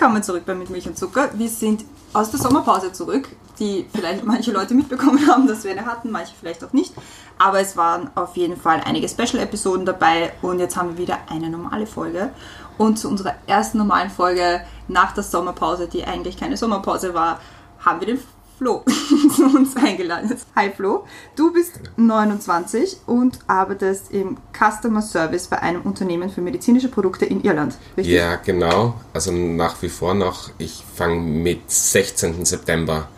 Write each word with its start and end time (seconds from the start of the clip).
Willkommen 0.00 0.22
zurück 0.22 0.44
bei 0.46 0.54
Mit 0.54 0.70
Milch 0.70 0.88
und 0.88 0.96
Zucker. 0.96 1.28
Wir 1.34 1.50
sind 1.50 1.84
aus 2.14 2.30
der 2.30 2.40
Sommerpause 2.40 2.90
zurück, 2.90 3.28
die 3.58 3.84
vielleicht 3.94 4.24
manche 4.24 4.50
Leute 4.50 4.72
mitbekommen 4.72 5.28
haben, 5.28 5.46
dass 5.46 5.62
wir 5.62 5.72
eine 5.72 5.84
hatten, 5.84 6.10
manche 6.10 6.32
vielleicht 6.40 6.64
auch 6.64 6.72
nicht. 6.72 6.94
Aber 7.38 7.60
es 7.60 7.76
waren 7.76 8.10
auf 8.14 8.34
jeden 8.34 8.56
Fall 8.56 8.80
einige 8.82 9.10
Special-Episoden 9.10 9.84
dabei 9.84 10.32
und 10.40 10.58
jetzt 10.58 10.74
haben 10.78 10.96
wir 10.96 10.96
wieder 10.96 11.18
eine 11.28 11.50
normale 11.50 11.86
Folge. 11.86 12.30
Und 12.78 12.98
zu 12.98 13.10
unserer 13.10 13.34
ersten 13.46 13.76
normalen 13.76 14.08
Folge 14.08 14.62
nach 14.88 15.12
der 15.12 15.22
Sommerpause, 15.22 15.86
die 15.86 16.02
eigentlich 16.02 16.38
keine 16.38 16.56
Sommerpause 16.56 17.12
war, 17.12 17.38
haben 17.84 18.00
wir 18.00 18.06
den 18.06 18.22
Flo 18.60 18.84
zu 19.36 19.44
uns 19.56 19.74
eingeladen. 19.74 20.36
Hi 20.54 20.70
Flo, 20.70 21.06
du 21.34 21.50
bist 21.50 21.80
29 21.96 22.98
und 23.06 23.38
arbeitest 23.46 24.10
im 24.12 24.36
Customer 24.52 25.00
Service 25.00 25.46
bei 25.46 25.62
einem 25.62 25.80
Unternehmen 25.80 26.28
für 26.28 26.42
medizinische 26.42 26.88
Produkte 26.88 27.24
in 27.24 27.42
Irland. 27.42 27.78
Richtig? 27.96 28.14
Ja, 28.14 28.36
genau. 28.36 28.96
Also 29.14 29.32
nach 29.32 29.80
wie 29.80 29.88
vor 29.88 30.12
noch. 30.12 30.50
Ich 30.58 30.84
fange 30.94 31.20
mit 31.20 31.70
16. 31.70 32.44
September 32.44 33.08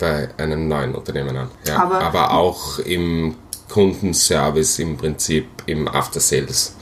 bei 0.00 0.30
einem 0.36 0.66
neuen 0.66 0.96
Unternehmen 0.96 1.36
an. 1.36 1.48
Ja, 1.64 1.80
Aber- 1.80 2.00
aber, 2.00 2.32
auch 2.32 2.80
im 2.80 3.36
Kundenservice 3.68 4.80
im 4.80 4.96
Prinzip, 4.96 5.46
im 5.66 5.86
After 5.86 6.18
Sales. 6.18 6.74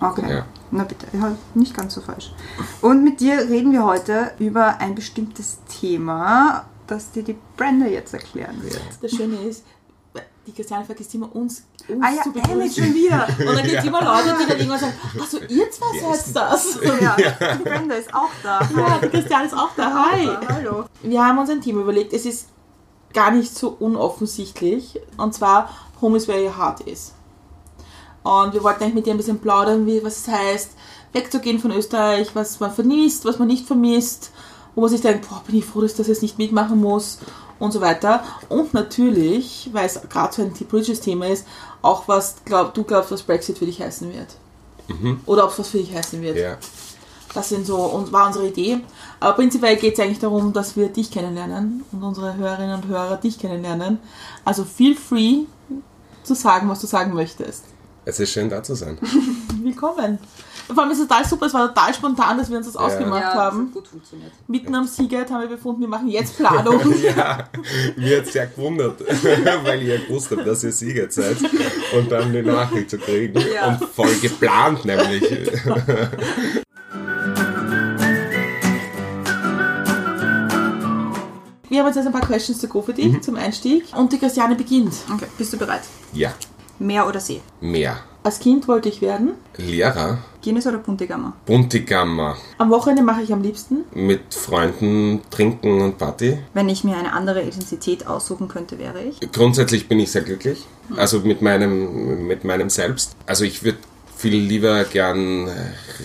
Okay. 0.00 0.28
Ja. 0.28 0.46
Na 0.72 0.82
bitte, 0.82 1.06
ja, 1.12 1.36
nicht 1.54 1.76
ganz 1.76 1.94
so 1.94 2.00
falsch. 2.00 2.32
Und 2.80 3.04
mit 3.04 3.20
dir 3.20 3.38
reden 3.48 3.70
wir 3.70 3.84
heute 3.84 4.32
über 4.40 4.78
ein 4.80 4.96
bestimmtes 4.96 5.58
Thema, 5.80 6.64
das 6.92 7.10
dir 7.10 7.22
die 7.22 7.36
Brenda 7.56 7.86
jetzt 7.86 8.12
erklären 8.12 8.62
wird. 8.62 8.80
Das 9.00 9.10
Schöne 9.10 9.36
ist, 9.42 9.64
die 10.46 10.52
Christiane 10.52 10.84
vergisst 10.84 11.14
immer 11.14 11.34
uns, 11.34 11.64
uns 11.88 12.04
Ah 12.04 12.10
ja, 12.10 12.22
zu 12.22 12.32
begrüßen. 12.32 12.84
schon 12.84 12.94
wieder. 12.94 13.28
Und 13.38 13.56
dann 13.56 13.62
geht 13.64 13.78
es 13.78 13.84
immer 13.84 14.02
Leute, 14.02 14.36
die 14.40 14.46
dann 14.48 14.58
irgendwann 14.58 14.80
sagen, 14.80 14.94
achso, 15.20 15.38
ihr 15.48 15.70
zwei 15.70 16.16
seid 16.16 16.36
das. 16.36 16.78
Ja, 17.00 17.16
die 17.56 17.62
Brenda 17.62 17.94
ist 17.94 18.12
auch 18.12 18.30
da. 18.42 18.60
Ja, 18.76 18.98
die 18.98 19.08
Christiane 19.08 19.46
ist 19.46 19.54
auch 19.54 19.70
da. 19.76 20.10
Hi. 20.10 20.28
Hallo. 20.48 20.84
Wir 21.02 21.24
haben 21.24 21.38
uns 21.38 21.48
ein 21.48 21.60
Thema 21.60 21.82
überlegt, 21.82 22.12
es 22.12 22.26
ist 22.26 22.48
gar 23.14 23.30
nicht 23.30 23.54
so 23.54 23.76
unoffensichtlich. 23.78 25.00
Und 25.16 25.32
zwar, 25.32 25.70
Home 26.00 26.16
is 26.16 26.26
where 26.26 26.42
your 26.42 26.56
heart 26.56 26.80
is. 26.80 27.12
Und 28.24 28.52
wir 28.52 28.62
wollten 28.62 28.82
eigentlich 28.82 28.94
mit 28.94 29.06
dir 29.06 29.14
ein 29.14 29.16
bisschen 29.18 29.38
plaudern, 29.38 29.86
wie, 29.86 30.02
was 30.04 30.18
es 30.18 30.28
heißt, 30.28 30.70
wegzugehen 31.12 31.58
von 31.60 31.70
Österreich, 31.70 32.34
was 32.34 32.58
man 32.60 32.72
vermisst, 32.72 33.24
was 33.24 33.38
man 33.38 33.48
nicht 33.48 33.66
vermisst, 33.66 34.32
wo 34.74 34.82
man 34.82 34.90
sich 34.90 35.00
denkt, 35.00 35.28
boah, 35.28 35.42
bin 35.46 35.56
ich 35.56 35.64
froh, 35.64 35.80
dass 35.80 35.92
ich 35.92 35.96
das 35.96 36.08
jetzt 36.08 36.22
nicht 36.22 36.38
mitmachen 36.38 36.80
muss 36.80 37.18
und 37.58 37.72
so 37.72 37.80
weiter. 37.80 38.24
Und 38.48 38.74
natürlich, 38.74 39.70
weil 39.72 39.86
es 39.86 40.00
gerade 40.08 40.34
so 40.34 40.42
ein 40.42 40.52
politisches 40.52 41.00
Thema 41.00 41.26
ist, 41.26 41.46
auch 41.82 42.08
was 42.08 42.36
glaub, 42.44 42.74
du 42.74 42.84
glaubst, 42.84 43.10
was 43.10 43.22
Brexit 43.22 43.58
für 43.58 43.66
dich 43.66 43.80
heißen 43.80 44.12
wird. 44.12 44.28
Oder 45.26 45.44
ob 45.44 45.52
es 45.52 45.58
was 45.58 45.68
für 45.68 45.78
dich 45.78 45.94
heißen 45.94 46.20
wird. 46.22 46.36
Ja. 46.36 46.58
Das 47.34 47.48
sind 47.48 47.66
so, 47.66 47.76
und 47.76 48.12
war 48.12 48.26
unsere 48.26 48.46
Idee. 48.46 48.80
Aber 49.20 49.34
prinzipiell 49.34 49.76
geht 49.76 49.94
es 49.94 50.00
eigentlich 50.00 50.18
darum, 50.18 50.52
dass 50.52 50.76
wir 50.76 50.88
dich 50.88 51.10
kennenlernen 51.10 51.84
und 51.92 52.02
unsere 52.02 52.36
Hörerinnen 52.36 52.82
und 52.82 52.88
Hörer 52.88 53.16
dich 53.16 53.38
kennenlernen. 53.38 53.98
Also 54.44 54.64
feel 54.64 54.94
free 54.94 55.44
zu 56.22 56.34
sagen, 56.34 56.68
was 56.68 56.80
du 56.80 56.86
sagen 56.86 57.14
möchtest. 57.14 57.64
Es 58.04 58.20
ist 58.20 58.32
schön 58.32 58.50
da 58.50 58.62
zu 58.62 58.74
sein. 58.74 58.98
Willkommen. 59.62 60.18
Vor 60.74 60.82
allem 60.82 60.92
ist 60.92 61.00
es 61.00 61.08
total 61.08 61.24
super, 61.24 61.46
es 61.46 61.54
war 61.54 61.68
total 61.74 61.94
spontan, 61.94 62.38
dass 62.38 62.50
wir 62.50 62.56
uns 62.56 62.66
das 62.66 62.76
ausgemacht 62.76 63.20
Ja, 63.22 63.34
haben. 63.34 63.58
das 63.58 63.66
hat 63.66 63.74
gut 63.74 63.88
funktioniert. 63.88 64.32
Mitten 64.48 64.74
am 64.74 64.86
Seagate 64.86 65.32
haben 65.32 65.42
wir 65.42 65.48
befunden, 65.56 65.80
wir 65.82 65.88
machen 65.88 66.08
jetzt 66.08 66.36
Planung. 66.36 66.80
ja, 67.02 67.48
mir 67.96 68.18
hat 68.18 68.26
sehr 68.26 68.46
gewundert, 68.46 69.00
weil 69.64 69.82
ich 69.82 69.88
ja 69.88 69.96
gewusst 69.96 70.30
habe, 70.30 70.44
dass 70.44 70.64
ihr 70.64 70.72
Sieger 70.72 71.10
seid. 71.10 71.36
Und 71.96 72.10
dann 72.10 72.32
die 72.32 72.42
Nachricht 72.42 72.90
zu 72.90 72.98
kriegen. 72.98 73.38
Ja. 73.54 73.68
Und 73.68 73.84
voll 73.90 74.14
geplant 74.20 74.84
nämlich. 74.84 75.22
Wir 81.68 81.80
haben 81.80 81.86
jetzt 81.86 81.96
also 81.96 82.08
ein 82.08 82.12
paar 82.12 82.20
Questions 82.26 82.60
to 82.60 82.66
go 82.68 82.82
für 82.82 82.92
dich 82.92 83.20
zum 83.22 83.36
Einstieg. 83.36 83.84
Und 83.96 84.12
die 84.12 84.18
Christiane 84.18 84.54
beginnt. 84.56 84.92
Okay, 85.12 85.26
bist 85.38 85.52
du 85.52 85.56
bereit? 85.58 85.82
Ja, 86.12 86.32
Meer 86.78 87.06
oder 87.06 87.20
See? 87.20 87.40
mehr. 87.60 87.96
Als 88.24 88.38
Kind 88.38 88.68
wollte 88.68 88.88
ich 88.88 89.00
werden. 89.00 89.32
Lehrer, 89.56 90.18
Guinness 90.42 90.66
oder 90.66 90.78
Puntigammer? 90.78 91.34
Buntigammer, 91.46 92.36
Am 92.58 92.70
Wochenende 92.70 93.02
mache 93.02 93.22
ich 93.22 93.32
am 93.32 93.42
liebsten. 93.42 93.84
mit 93.94 94.34
Freunden 94.34 95.20
trinken 95.30 95.80
und 95.80 95.98
Party. 95.98 96.38
Wenn 96.54 96.68
ich 96.68 96.82
mir 96.84 96.96
eine 96.96 97.12
andere 97.12 97.42
Identität 97.42 98.06
aussuchen 98.06 98.48
könnte, 98.48 98.78
wäre 98.78 99.00
ich. 99.02 99.20
Grundsätzlich 99.32 99.88
bin 99.88 100.00
ich 100.00 100.10
sehr 100.10 100.22
glücklich. 100.22 100.66
Also 100.96 101.20
mit 101.20 101.42
meinem, 101.42 102.26
mit 102.26 102.44
meinem 102.44 102.70
Selbst. 102.70 103.14
Also 103.26 103.44
ich 103.44 103.62
würde 103.62 103.78
viel 104.16 104.34
lieber 104.36 104.84
gern 104.84 105.48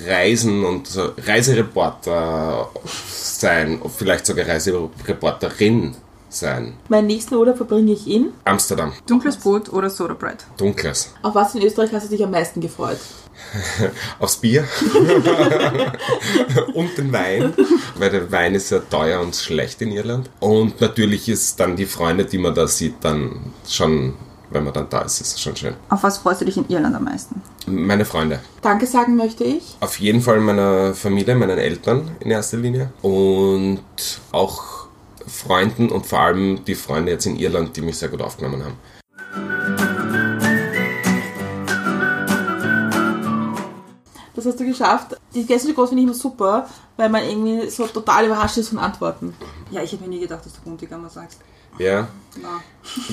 reisen 0.08 0.64
und 0.66 0.88
Reisereporter 1.26 2.70
sein, 3.10 3.82
vielleicht 3.96 4.26
sogar 4.26 4.48
Reisereporterin 4.48 5.96
sein. 6.30 6.74
Meinen 6.90 7.08
nächsten 7.08 7.36
Urlaub 7.36 7.58
verbringe 7.58 7.92
ich 7.94 8.08
in. 8.08 8.32
Amsterdam, 8.44 8.92
Dunkles 9.08 9.38
Brot 9.38 9.72
oder 9.72 9.90
Soda 9.90 10.14
Bread? 10.14 10.46
dunkles. 10.58 11.14
Auf 11.22 11.36
was 11.36 11.56
in 11.56 11.62
Österreich 11.64 11.92
hast 11.94 12.06
du 12.08 12.10
dich 12.10 12.24
am 12.24 12.32
meisten 12.32 12.60
gefreut? 12.60 12.98
Aufs 14.20 14.38
Bier 14.38 14.68
und 16.74 16.98
den 16.98 17.12
Wein, 17.12 17.54
weil 17.96 18.10
der 18.10 18.32
Wein 18.32 18.56
ist 18.56 18.70
sehr 18.70 18.88
teuer 18.90 19.22
und 19.22 19.36
schlecht 19.36 19.82
in 19.82 19.92
Irland. 19.92 20.30
Und 20.40 20.82
natürlich 20.82 21.30
ist 21.30 21.60
dann 21.60 21.76
die 21.76 21.86
Freunde, 21.86 22.26
die 22.26 22.38
man 22.38 22.54
da 22.54 22.68
sieht, 22.68 22.96
dann 23.02 23.54
schon, 23.68 24.16
wenn 24.50 24.64
man 24.64 24.74
dann 24.74 24.90
da 24.90 25.02
ist, 25.02 25.22
ist 25.22 25.36
es 25.36 25.42
schon 25.42 25.56
schön. 25.56 25.74
Auf 25.90 26.04
was 26.04 26.18
freust 26.18 26.42
du 26.42 26.46
dich 26.46 26.58
in 26.58 26.68
Irland 26.70 26.96
am 26.96 27.06
meisten? 27.06 27.42
Meine 27.66 28.06
Freunde. 28.06 28.40
Danke 28.62 28.86
sagen 28.88 29.16
möchte 29.16 29.44
ich. 29.44 29.76
Auf 29.80 30.00
jeden 30.00 30.22
Fall 30.22 30.40
meiner 30.40 30.94
Familie, 30.94 31.36
meinen 31.36 31.58
Eltern 31.58 32.12
in 32.20 32.32
erster 32.32 32.58
Linie 32.58 32.92
und 33.02 33.82
auch 34.32 34.88
Freunden 35.28 35.90
und 35.90 36.06
vor 36.06 36.20
allem 36.20 36.64
die 36.66 36.76
Freunde 36.76 37.12
jetzt 37.12 37.26
in 37.26 37.36
Irland, 37.36 37.76
die 37.76 37.82
mich 37.82 37.98
sehr 37.98 38.10
gut 38.10 38.22
aufgenommen 38.22 38.64
haben. 38.64 38.76
Das 44.38 44.46
hast 44.46 44.60
du 44.60 44.68
geschafft. 44.68 45.18
Die 45.34 45.48
Gäste 45.48 45.74
groß 45.74 45.90
finde 45.90 46.04
ich 46.04 46.08
immer 46.08 46.16
super, 46.16 46.70
weil 46.96 47.10
man 47.10 47.24
irgendwie 47.24 47.68
so 47.72 47.88
total 47.88 48.28
überrascht 48.28 48.58
ist 48.58 48.70
von 48.70 48.78
Antworten. 48.78 49.34
Ja, 49.72 49.82
ich 49.82 49.92
habe 49.94 50.04
mir 50.04 50.10
nie 50.10 50.20
gedacht, 50.20 50.46
dass 50.46 50.54
du 50.54 50.62
Puntigammer 50.62 51.10
sagst. 51.10 51.40
Ja, 51.80 52.08
Na. 52.40 52.62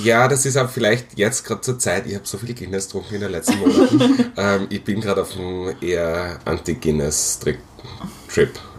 ja, 0.03 0.29
das 0.29 0.45
ist 0.45 0.59
auch 0.59 0.69
vielleicht 0.69 1.17
jetzt 1.17 1.43
gerade 1.45 1.63
zur 1.63 1.79
Zeit. 1.79 2.07
Ich 2.07 2.15
habe 2.15 2.27
so 2.27 2.37
viel 2.37 2.55
Guinness 2.55 2.89
getrunken 2.89 3.15
in 3.15 3.21
den 3.23 3.33
letzten 3.33 3.59
Monaten. 3.59 4.33
ähm, 4.37 4.67
ich 4.69 4.85
bin 4.85 5.01
gerade 5.01 5.23
auf 5.23 5.35
einem 5.35 5.75
eher 5.81 6.41
Anti-Guinness-Trip. 6.45 7.59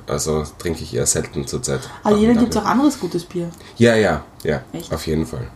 Also 0.06 0.46
trinke 0.60 0.84
ich 0.84 0.94
eher 0.94 1.08
selten 1.08 1.48
zur 1.48 1.64
Zeit. 1.64 1.82
Aber 2.04 2.16
jeder 2.16 2.36
gibt 2.36 2.54
es 2.54 2.62
auch 2.62 2.66
anderes 2.66 3.00
gutes 3.00 3.26
Bier. 3.26 3.50
Ja, 3.78 3.96
ja, 3.96 4.24
ja, 4.44 4.62
Echt? 4.72 4.94
auf 4.94 5.08
jeden 5.08 5.26
Fall. 5.26 5.48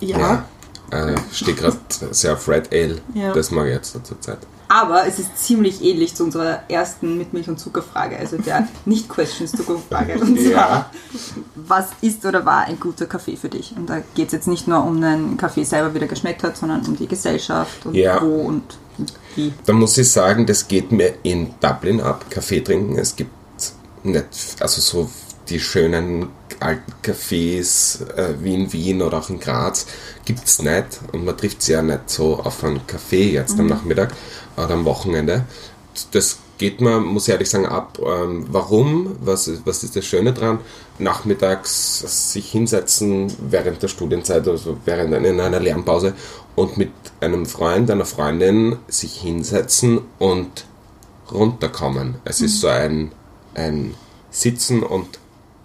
Ja. 0.00 0.44
Ja. 0.90 1.08
Äh, 1.08 1.16
stehe 1.32 1.56
gerade 1.56 1.78
sehr 2.10 2.34
auf 2.34 2.46
Red 2.46 2.70
Ale. 2.70 3.00
Ja. 3.14 3.32
Das 3.32 3.50
mag 3.50 3.66
ich 3.66 3.72
jetzt 3.72 3.92
zur 3.92 4.20
Zeit. 4.20 4.40
Aber 4.68 5.06
es 5.06 5.18
ist 5.18 5.38
ziemlich 5.38 5.82
ähnlich 5.82 6.14
zu 6.14 6.24
unserer 6.24 6.62
ersten 6.68 7.16
mit 7.16 7.32
Milch 7.32 7.48
und 7.48 7.58
Zucker 7.58 7.82
Frage, 7.82 8.18
also 8.18 8.36
der 8.36 8.68
Nicht-Questions 8.84 9.52
Go 9.66 9.80
Frage. 9.88 10.18
Und 10.18 10.38
zwar, 10.38 10.50
Ja. 10.50 10.90
was 11.54 11.88
ist 12.02 12.24
oder 12.26 12.44
war 12.44 12.64
ein 12.66 12.78
guter 12.78 13.06
Kaffee 13.06 13.36
für 13.36 13.48
dich? 13.48 13.74
Und 13.76 13.88
da 13.88 14.02
geht 14.14 14.26
es 14.26 14.32
jetzt 14.32 14.48
nicht 14.48 14.68
nur 14.68 14.84
um 14.84 15.00
den 15.00 15.36
Kaffee 15.38 15.64
selber, 15.64 15.94
wie 15.94 16.00
der 16.00 16.08
geschmeckt 16.08 16.42
hat, 16.42 16.56
sondern 16.56 16.84
um 16.86 16.96
die 16.96 17.06
Gesellschaft 17.08 17.86
und 17.86 17.94
Ja. 17.94 18.20
wo 18.20 18.42
und 18.42 18.62
wie. 19.36 19.52
Da 19.64 19.72
muss 19.72 19.96
ich 19.96 20.10
sagen, 20.10 20.44
das 20.46 20.68
geht 20.68 20.92
mir 20.92 21.14
in 21.22 21.54
Dublin 21.60 22.00
ab, 22.00 22.26
Kaffee 22.30 22.60
trinken. 22.60 22.98
Es 22.98 23.16
gibt 23.16 23.30
nicht, 24.02 24.24
also 24.60 24.80
so 24.80 25.10
die 25.48 25.60
schönen 25.60 26.28
alten 26.60 26.92
Cafés 27.02 28.02
äh, 28.16 28.34
wie 28.42 28.54
in 28.54 28.72
Wien 28.72 29.02
oder 29.02 29.18
auch 29.18 29.30
in 29.30 29.38
Graz 29.40 29.86
gibt 30.24 30.44
es 30.44 30.60
nicht. 30.62 31.00
Und 31.12 31.24
man 31.24 31.36
trifft 31.36 31.62
sie 31.62 31.72
ja 31.72 31.82
nicht 31.82 32.10
so 32.10 32.36
auf 32.38 32.64
einen 32.64 32.86
Kaffee 32.86 33.30
jetzt 33.32 33.58
am 33.58 33.66
Nachmittag 33.66 34.12
oder 34.56 34.70
am 34.70 34.84
Wochenende. 34.84 35.44
Das 36.12 36.38
geht 36.58 36.80
mir, 36.80 36.98
muss 37.00 37.28
ich 37.28 37.32
ehrlich 37.32 37.50
sagen, 37.50 37.66
ab. 37.66 37.98
Ähm, 38.04 38.46
warum? 38.50 39.16
Was, 39.20 39.46
ist- 39.48 39.62
was 39.64 39.84
ist 39.84 39.94
das 39.96 40.04
Schöne 40.04 40.32
dran? 40.32 40.58
Nachmittags 40.98 42.32
sich 42.32 42.50
hinsetzen 42.50 43.32
während 43.50 43.82
der 43.82 43.88
Studienzeit, 43.88 44.46
also 44.48 44.76
während 44.84 45.14
einer- 45.14 45.28
in 45.28 45.40
einer 45.40 45.60
Lernpause 45.60 46.14
und 46.56 46.76
mit 46.76 46.90
einem 47.20 47.46
Freund, 47.46 47.90
einer 47.90 48.04
Freundin 48.04 48.76
sich 48.88 49.14
hinsetzen 49.20 50.00
und 50.18 50.64
runterkommen. 51.32 52.16
Es 52.24 52.40
ist 52.40 52.60
so 52.60 52.68
ein, 52.68 53.12
ein 53.54 53.94
Sitzen 54.30 54.82
und 54.82 55.18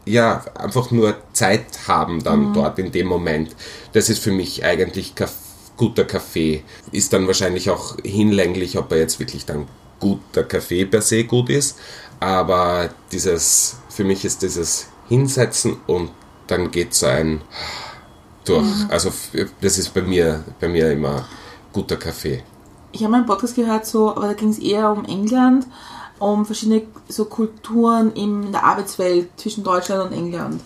ja, 0.05 0.43
einfach 0.55 0.91
nur 0.91 1.15
Zeit 1.33 1.65
haben 1.87 2.23
dann 2.23 2.53
dort 2.53 2.79
in 2.79 2.91
dem 2.91 3.07
Moment. 3.07 3.55
Das 3.93 4.09
ist 4.09 4.19
für 4.19 4.31
mich 4.31 4.63
eigentlich 4.63 5.15
Kaff 5.15 5.33
guter 5.77 6.03
Kaffee. 6.05 6.63
Ist 6.91 7.13
dann 7.13 7.25
wahrscheinlich 7.27 7.69
auch 7.69 7.97
hinlänglich, 8.03 8.77
ob 8.77 8.91
er 8.91 8.99
jetzt 8.99 9.19
wirklich 9.19 9.45
dann 9.45 9.67
guter 9.99 10.43
Kaffee 10.43 10.85
per 10.85 11.01
se 11.01 11.23
gut 11.23 11.49
ist, 11.49 11.77
aber 12.19 12.89
dieses, 13.11 13.77
für 13.89 14.03
mich 14.03 14.25
ist 14.25 14.41
dieses 14.41 14.87
Hinsetzen 15.07 15.77
und 15.87 16.11
dann 16.47 16.71
geht 16.71 16.93
so 16.93 17.05
ein 17.05 17.41
durch. 18.45 18.67
Also 18.89 19.09
f- 19.09 19.49
das 19.61 19.77
ist 19.77 19.93
bei 19.93 20.01
mir, 20.01 20.43
bei 20.59 20.67
mir 20.67 20.91
immer 20.91 21.25
guter 21.71 21.95
Kaffee. 21.95 22.43
Ich 22.91 23.01
habe 23.01 23.11
mal 23.11 23.17
einen 23.19 23.25
Podcast 23.25 23.55
gehört, 23.55 23.85
so, 23.85 24.11
aber 24.11 24.27
da 24.27 24.33
ging 24.33 24.49
es 24.49 24.59
eher 24.59 24.91
um 24.91 25.05
England, 25.05 25.65
um 26.23 26.45
verschiedene 26.45 26.83
so 27.07 27.25
Kulturen 27.25 28.13
in 28.13 28.51
der 28.51 28.63
Arbeitswelt 28.63 29.29
zwischen 29.37 29.63
Deutschland 29.63 30.03
und 30.03 30.17
England. 30.17 30.61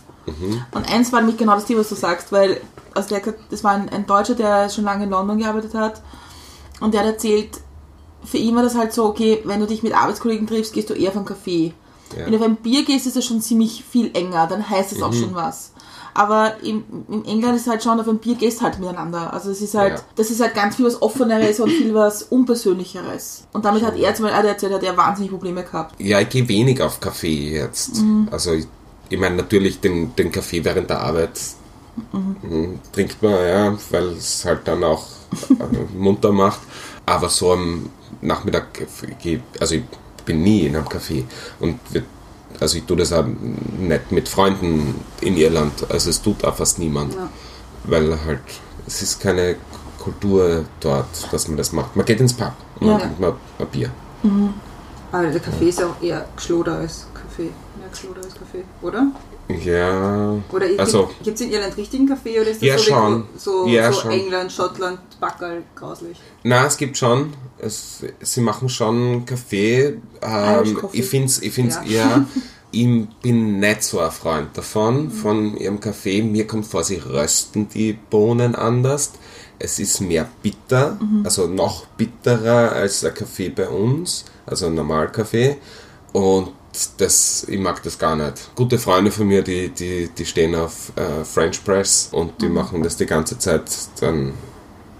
Und 0.71 0.91
eins 0.91 1.11
war 1.11 1.21
nämlich 1.21 1.37
genau 1.37 1.55
das 1.55 1.65
Thema, 1.65 1.79
was 1.81 1.89
du 1.89 1.95
sagst, 1.95 2.31
weil 2.31 2.61
also 2.93 3.09
der, 3.09 3.33
das 3.49 3.63
war 3.63 3.71
ein, 3.71 3.89
ein 3.89 4.05
Deutscher, 4.05 4.35
der 4.35 4.69
schon 4.69 4.83
lange 4.83 5.05
in 5.05 5.09
London 5.09 5.37
gearbeitet 5.37 5.73
hat 5.73 6.01
und 6.79 6.93
der 6.93 7.01
hat 7.01 7.07
erzählt, 7.07 7.61
für 8.23 8.37
ihn 8.37 8.55
war 8.55 8.63
das 8.63 8.75
halt 8.75 8.91
so, 8.91 9.05
okay, 9.05 9.41
wenn 9.45 9.59
du 9.59 9.67
dich 9.67 9.83
mit 9.83 9.95
Arbeitskollegen 9.95 10.47
triffst, 10.47 10.73
gehst 10.73 10.89
du 10.89 10.93
eher 10.93 11.09
auf 11.09 11.15
einen 11.15 11.25
Kaffee. 11.25 11.73
Ja. 12.15 12.25
Wenn 12.25 12.31
du 12.31 12.37
auf 12.39 12.43
ein 12.43 12.57
Bier 12.57 12.83
gehst, 12.83 13.07
ist 13.07 13.15
das 13.15 13.25
schon 13.25 13.41
ziemlich 13.41 13.83
viel 13.83 14.11
enger, 14.15 14.47
dann 14.47 14.67
heißt 14.67 14.91
es 14.91 15.01
auch 15.01 15.13
schon 15.13 15.35
was. 15.35 15.71
Aber 16.17 16.55
im, 16.63 16.83
in 17.11 17.25
England 17.25 17.57
ist 17.57 17.67
halt 17.67 17.83
schon, 17.83 17.99
auf 17.99 18.07
ein 18.07 18.17
Bier 18.17 18.33
gehst 18.33 18.63
halt 18.63 18.79
miteinander. 18.79 19.31
Also 19.31 19.51
es 19.51 19.61
ist 19.61 19.75
halt, 19.75 19.93
Ja. 19.99 20.01
das 20.15 20.31
ist 20.31 20.41
halt 20.41 20.55
ganz 20.55 20.75
viel 20.75 20.85
was 20.85 20.99
Offeneres 20.99 21.59
und 21.59 21.69
viel 21.69 21.93
was 21.93 22.23
Unpersönlicheres. 22.23 23.43
Und 23.53 23.63
damit 23.65 23.83
hat 23.83 23.95
er 23.95 24.15
zum 24.15 24.25
Beispiel, 24.25 24.43
er 24.43 24.49
erzählt, 24.49 24.73
hat 24.73 24.81
er 24.81 24.97
wahnsinnig 24.97 25.29
Probleme 25.29 25.63
gehabt. 25.63 25.93
Ja, 26.01 26.19
ich 26.19 26.29
gehe 26.29 26.47
wenig 26.49 26.81
auf 26.81 26.99
Kaffee 26.99 27.51
jetzt. 27.51 28.01
Also 28.31 28.53
ich, 28.53 28.65
ich 29.09 29.19
meine 29.19 29.35
natürlich 29.35 29.79
den, 29.79 30.15
den 30.15 30.31
Kaffee 30.31 30.65
während 30.65 30.89
der 30.89 31.01
Arbeit 31.01 31.39
mm, 32.11 32.79
trinkt 32.91 33.21
man, 33.21 33.33
ja, 33.33 33.77
weil 33.91 34.07
es 34.13 34.43
halt 34.43 34.67
dann 34.67 34.83
auch 34.83 35.05
äh, 35.51 35.95
munter 35.95 36.31
macht. 36.31 36.61
Aber 37.05 37.29
so 37.29 37.53
am 37.53 37.89
Nachmittag, 38.21 38.87
also 39.59 39.75
ich 39.75 39.83
bin 40.25 40.41
nie 40.41 40.65
in 40.65 40.75
einem 40.75 40.87
Café. 40.87 41.25
Und 41.59 41.79
wir, 41.91 42.01
also 42.59 42.77
ich 42.77 42.83
tue 42.85 42.97
das 42.97 43.13
auch 43.13 43.25
nicht 43.25 44.11
mit 44.11 44.27
Freunden 44.29 44.95
in 45.21 45.37
Irland. 45.37 45.73
Also 45.89 46.09
es 46.09 46.21
tut 46.21 46.43
auch 46.43 46.55
fast 46.55 46.79
niemand. 46.79 47.13
Ja. 47.13 47.29
Weil 47.83 48.17
halt, 48.25 48.39
es 48.85 49.01
ist 49.01 49.19
keine 49.21 49.55
Kultur 49.99 50.65
dort, 50.79 51.31
dass 51.31 51.47
man 51.47 51.57
das 51.57 51.71
macht. 51.71 51.95
Man 51.95 52.05
geht 52.05 52.19
ins 52.19 52.33
Pub 52.33 52.53
und 52.79 52.87
Ja. 52.87 52.97
trinkt 52.97 53.19
man 53.19 53.33
ein 53.59 53.67
Bier. 53.67 53.91
Aber 55.11 55.27
der 55.27 55.39
Kaffee 55.39 55.69
ist 55.69 55.79
ja 55.79 55.87
auch 55.87 56.01
eher 56.01 56.25
geschloder 56.35 56.75
als 56.79 57.07
Kaffee. 57.13 57.49
Mehr 57.79 57.89
geschloder 57.89 58.21
als 58.23 58.33
Kaffee, 58.33 58.63
oder? 58.81 59.07
Ja, 59.49 60.41
Oder 60.51 60.65
also 60.77 61.09
gibt 61.23 61.39
es 61.39 61.45
in 61.45 61.51
Irland 61.51 61.77
richtigen 61.77 62.07
Kaffee 62.07 62.39
oder 62.39 62.49
ist 62.49 62.61
das 62.61 62.67
Ja, 62.67 62.77
so, 62.77 62.83
schon. 62.83 63.23
so, 63.37 63.65
Ja, 63.67 63.91
so 63.93 64.01
schon. 64.01 64.11
England, 64.11 64.51
Schottland, 64.51 64.99
Backerl, 65.21 65.63
grauslich? 65.73 66.19
Na, 66.43 66.65
es 66.65 66.75
gibt 66.75 66.97
schon. 66.97 67.33
Es, 67.57 68.03
sie 68.21 68.41
machen 68.41 68.67
schon 68.67 69.25
Kaffee. 69.25 69.99
Ähm, 70.21 70.77
ich 70.91 71.05
finde 71.05 71.27
es 71.27 71.41
ich 71.41 71.53
find's 71.53 71.79
Ja. 71.85 72.07
eher. 72.07 72.25
Ich 72.69 72.85
bin 73.21 73.59
nicht 73.61 73.81
so 73.81 73.99
ein 74.01 74.11
Freund 74.11 74.49
davon, 74.55 75.09
von 75.09 75.55
ihrem 75.55 75.79
Kaffee. 75.79 76.21
Mir 76.21 76.45
kommt 76.45 76.67
vor, 76.67 76.83
sie 76.83 76.97
rösten 76.97 77.69
die 77.69 77.93
Bohnen 77.93 78.55
anders. 78.55 79.13
Es 79.57 79.79
ist 79.79 80.01
mehr 80.01 80.27
bitter, 80.43 80.99
also 81.23 81.47
noch 81.47 81.85
bitterer 81.87 82.73
als 82.73 82.99
der 82.99 83.11
Kaffee 83.11 83.49
bei 83.49 83.69
uns, 83.69 84.25
also 84.45 84.65
ein 84.67 84.75
Normalkaffee. 84.75 85.55
Und 86.11 86.49
das, 86.97 87.45
ich 87.47 87.59
mag 87.59 87.81
das 87.83 87.97
gar 87.97 88.15
nicht. 88.15 88.55
Gute 88.55 88.77
Freunde 88.79 89.11
von 89.11 89.27
mir, 89.27 89.41
die, 89.41 89.69
die, 89.69 90.09
die 90.09 90.25
stehen 90.25 90.55
auf 90.55 90.91
äh, 90.95 91.23
French 91.23 91.63
Press 91.63 92.09
und 92.11 92.41
die 92.41 92.49
machen 92.49 92.83
das 92.83 92.97
die 92.97 93.05
ganze 93.05 93.37
Zeit. 93.37 93.69
Dann 93.99 94.33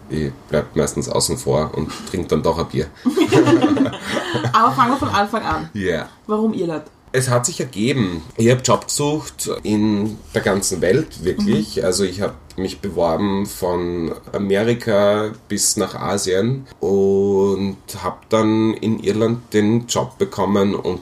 ich 0.09 0.31
bleib 0.49 0.75
meistens 0.75 1.09
außen 1.09 1.37
vor 1.37 1.71
und 1.75 1.91
trinke 2.09 2.27
dann 2.27 2.43
doch 2.43 2.57
ein 2.57 2.67
Bier. 2.67 2.87
Aber 4.53 4.71
fangen 4.73 4.91
wir 4.91 4.97
von 4.97 5.09
Anfang 5.09 5.43
an. 5.43 5.69
Ja. 5.73 6.09
Warum 6.27 6.53
Irland? 6.53 6.83
Es 7.11 7.29
hat 7.29 7.45
sich 7.45 7.59
ergeben. 7.59 8.21
Ich 8.35 8.49
habe 8.49 8.61
Job 8.61 8.85
gesucht 8.87 9.49
in 9.63 10.17
der 10.33 10.41
ganzen 10.41 10.81
Welt, 10.81 11.23
wirklich. 11.23 11.83
Also 11.83 12.03
ich 12.03 12.21
habe 12.21 12.35
mich 12.57 12.79
beworben 12.79 13.45
von 13.45 14.11
Amerika 14.33 15.31
bis 15.47 15.77
nach 15.77 15.95
Asien 15.95 16.67
und 16.79 17.77
habe 18.03 18.17
dann 18.29 18.73
in 18.73 18.99
Irland 18.99 19.53
den 19.53 19.87
Job 19.87 20.17
bekommen 20.17 20.75
und 20.75 20.99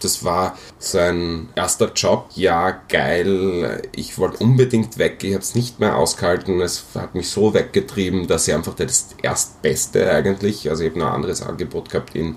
das 0.00 0.24
war 0.24 0.56
so 0.78 0.98
ein 0.98 1.48
erster 1.54 1.92
Job. 1.92 2.28
Ja, 2.34 2.80
geil. 2.88 3.82
Ich 3.94 4.18
wollte 4.18 4.38
unbedingt 4.38 4.98
weg. 4.98 5.22
Ich 5.22 5.32
habe 5.32 5.42
es 5.42 5.54
nicht 5.54 5.80
mehr 5.80 5.96
ausgehalten. 5.96 6.60
Es 6.60 6.84
hat 6.94 7.14
mich 7.14 7.28
so 7.28 7.54
weggetrieben, 7.54 8.26
dass 8.26 8.48
ich 8.48 8.54
einfach 8.54 8.74
das 8.74 9.08
Erstbeste 9.22 10.10
eigentlich, 10.10 10.68
also 10.70 10.84
ich 10.84 10.90
habe 10.90 10.98
noch 10.98 11.08
ein 11.08 11.14
anderes 11.14 11.42
Angebot 11.42 11.90
gehabt 11.90 12.14
in, 12.14 12.36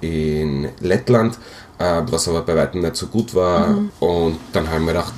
in 0.00 0.68
Lettland, 0.80 1.38
äh, 1.78 2.02
was 2.06 2.28
aber 2.28 2.42
bei 2.42 2.56
weitem 2.56 2.80
nicht 2.80 2.96
so 2.96 3.06
gut 3.06 3.34
war. 3.34 3.78
Und 4.00 4.38
dann 4.52 4.68
habe 4.68 4.80
ich 4.80 4.86
mir 4.86 4.92
gedacht, 4.92 5.14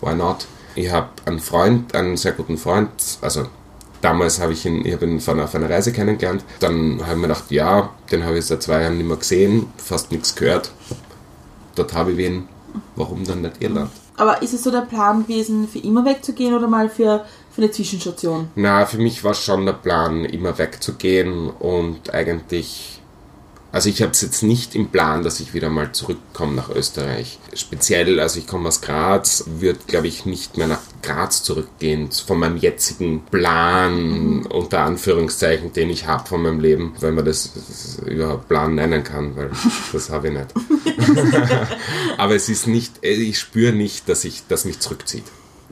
why 0.00 0.14
not? 0.14 0.46
Ich 0.74 0.90
habe 0.90 1.08
einen 1.24 1.40
Freund, 1.40 1.94
einen 1.94 2.16
sehr 2.16 2.32
guten 2.32 2.56
Freund, 2.56 2.90
also 3.20 3.46
damals 4.00 4.40
habe 4.40 4.52
ich 4.52 4.64
ihn, 4.66 4.84
ich 4.84 4.92
habe 4.92 5.06
ihn 5.06 5.20
von 5.20 5.38
einer, 5.38 5.54
einer 5.54 5.70
Reise 5.70 5.92
kennengelernt. 5.92 6.44
Dann 6.60 7.00
habe 7.02 7.12
ich 7.12 7.16
mir 7.16 7.28
gedacht, 7.28 7.50
ja, 7.50 7.90
den 8.10 8.24
habe 8.24 8.38
ich 8.38 8.46
seit 8.46 8.62
zwei 8.62 8.82
Jahren 8.82 8.98
nicht 8.98 9.06
mehr 9.06 9.16
gesehen, 9.16 9.66
fast 9.76 10.10
nichts 10.10 10.34
gehört. 10.34 10.72
Dort 11.74 11.92
habe 11.94 12.12
ich 12.12 12.18
ihn, 12.18 12.48
warum 12.96 13.24
dann 13.24 13.42
nicht 13.42 13.62
Irland? 13.62 13.90
Aber 14.16 14.42
ist 14.42 14.52
es 14.52 14.64
so 14.64 14.70
der 14.70 14.82
Plan 14.82 15.22
gewesen, 15.26 15.66
für 15.66 15.78
immer 15.78 16.04
wegzugehen 16.04 16.54
oder 16.54 16.68
mal 16.68 16.90
für, 16.90 17.24
für 17.50 17.62
eine 17.62 17.70
Zwischenstation? 17.70 18.50
Na, 18.54 18.84
für 18.84 18.98
mich 18.98 19.24
war 19.24 19.34
schon 19.34 19.64
der 19.64 19.72
Plan, 19.72 20.24
immer 20.26 20.58
wegzugehen 20.58 21.48
und 21.48 22.12
eigentlich. 22.12 22.99
Also 23.72 23.88
ich 23.88 24.02
habe 24.02 24.10
es 24.12 24.20
jetzt 24.20 24.42
nicht 24.42 24.74
im 24.74 24.88
Plan, 24.88 25.22
dass 25.22 25.38
ich 25.38 25.54
wieder 25.54 25.70
mal 25.70 25.92
zurückkomme 25.92 26.54
nach 26.54 26.70
Österreich. 26.70 27.38
Speziell, 27.54 28.18
also 28.18 28.40
ich 28.40 28.48
komme 28.48 28.68
aus 28.68 28.80
Graz, 28.80 29.44
würde 29.46 29.78
glaube 29.86 30.08
ich 30.08 30.26
nicht 30.26 30.56
mehr 30.56 30.66
nach 30.66 30.80
Graz 31.02 31.44
zurückgehen 31.44 32.10
von 32.10 32.40
meinem 32.40 32.56
jetzigen 32.56 33.24
Plan 33.26 34.44
unter 34.46 34.80
Anführungszeichen, 34.80 35.72
den 35.72 35.88
ich 35.88 36.06
habe 36.06 36.26
von 36.26 36.42
meinem 36.42 36.60
Leben, 36.60 36.94
wenn 37.00 37.14
man 37.14 37.24
das 37.24 37.52
überhaupt 38.06 38.48
Plan 38.48 38.74
nennen 38.74 39.04
kann, 39.04 39.36
weil 39.36 39.50
das 39.92 40.10
habe 40.10 40.28
ich 40.28 40.34
nicht. 40.34 40.54
Aber 42.18 42.34
es 42.34 42.48
ist 42.48 42.66
nicht, 42.66 42.94
ich 43.02 43.38
spüre 43.38 43.72
nicht, 43.72 44.08
dass 44.08 44.24
ich 44.24 44.42
das 44.48 44.64
mich 44.64 44.80
zurückzieht. 44.80 45.24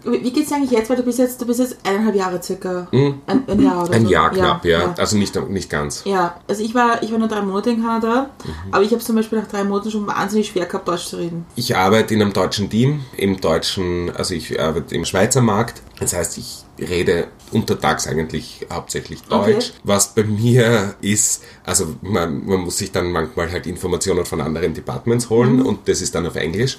Wie 0.04 0.30
geht's 0.30 0.48
dir 0.48 0.56
eigentlich 0.56 0.70
jetzt? 0.70 0.88
Weil 0.90 0.96
du 0.96 1.02
bist 1.02 1.18
jetzt, 1.18 1.40
du 1.40 1.46
bist 1.46 1.60
jetzt 1.60 1.76
eineinhalb 1.84 2.14
Jahre 2.14 2.42
circa. 2.42 2.86
Ein, 2.92 3.20
ein 3.46 3.60
Jahr 3.62 3.82
oder? 3.84 3.92
Ein 3.94 4.04
so. 4.04 4.10
Jahr 4.10 4.30
knapp, 4.30 4.64
ja. 4.64 4.94
Also 4.96 5.16
nicht, 5.16 5.34
nicht 5.50 5.70
ganz. 5.70 6.02
Ja, 6.04 6.38
also 6.48 6.62
ich 6.62 6.74
war, 6.74 7.02
ich 7.02 7.10
war 7.12 7.18
nur 7.18 7.28
drei 7.28 7.42
Monate 7.42 7.70
in 7.70 7.82
Kanada, 7.82 8.30
Mhm. 8.44 8.72
aber 8.72 8.84
ich 8.84 8.92
habe 8.92 9.02
zum 9.02 9.16
Beispiel 9.16 9.38
nach 9.40 9.48
drei 9.48 9.64
Monaten 9.64 9.90
schon 9.90 10.06
wahnsinnig 10.06 10.48
schwer 10.48 10.66
gehabt, 10.66 10.86
Deutsch 10.88 11.06
zu 11.06 11.16
reden. 11.16 11.44
Ich 11.56 11.76
arbeite 11.76 12.14
in 12.14 12.22
einem 12.22 12.32
deutschen 12.32 12.70
Team, 12.70 13.00
im 13.16 13.40
deutschen, 13.40 14.10
also 14.14 14.34
ich 14.34 14.60
arbeite 14.60 14.94
im 14.94 15.04
Schweizer 15.04 15.40
Markt. 15.40 15.82
Das 15.98 16.12
heißt, 16.14 16.38
ich 16.38 16.64
rede 16.78 17.26
untertags 17.50 18.06
eigentlich 18.06 18.66
hauptsächlich 18.72 19.22
Deutsch. 19.22 19.70
Okay. 19.70 19.80
Was 19.84 20.14
bei 20.14 20.22
mir 20.24 20.94
ist, 21.00 21.42
also 21.64 21.96
man, 22.02 22.46
man 22.46 22.60
muss 22.60 22.78
sich 22.78 22.92
dann 22.92 23.10
manchmal 23.10 23.50
halt 23.50 23.66
Informationen 23.66 24.24
von 24.24 24.40
anderen 24.40 24.74
Departments 24.74 25.28
holen 25.30 25.60
und 25.62 25.88
das 25.88 26.00
ist 26.00 26.14
dann 26.14 26.26
auf 26.26 26.36
Englisch. 26.36 26.78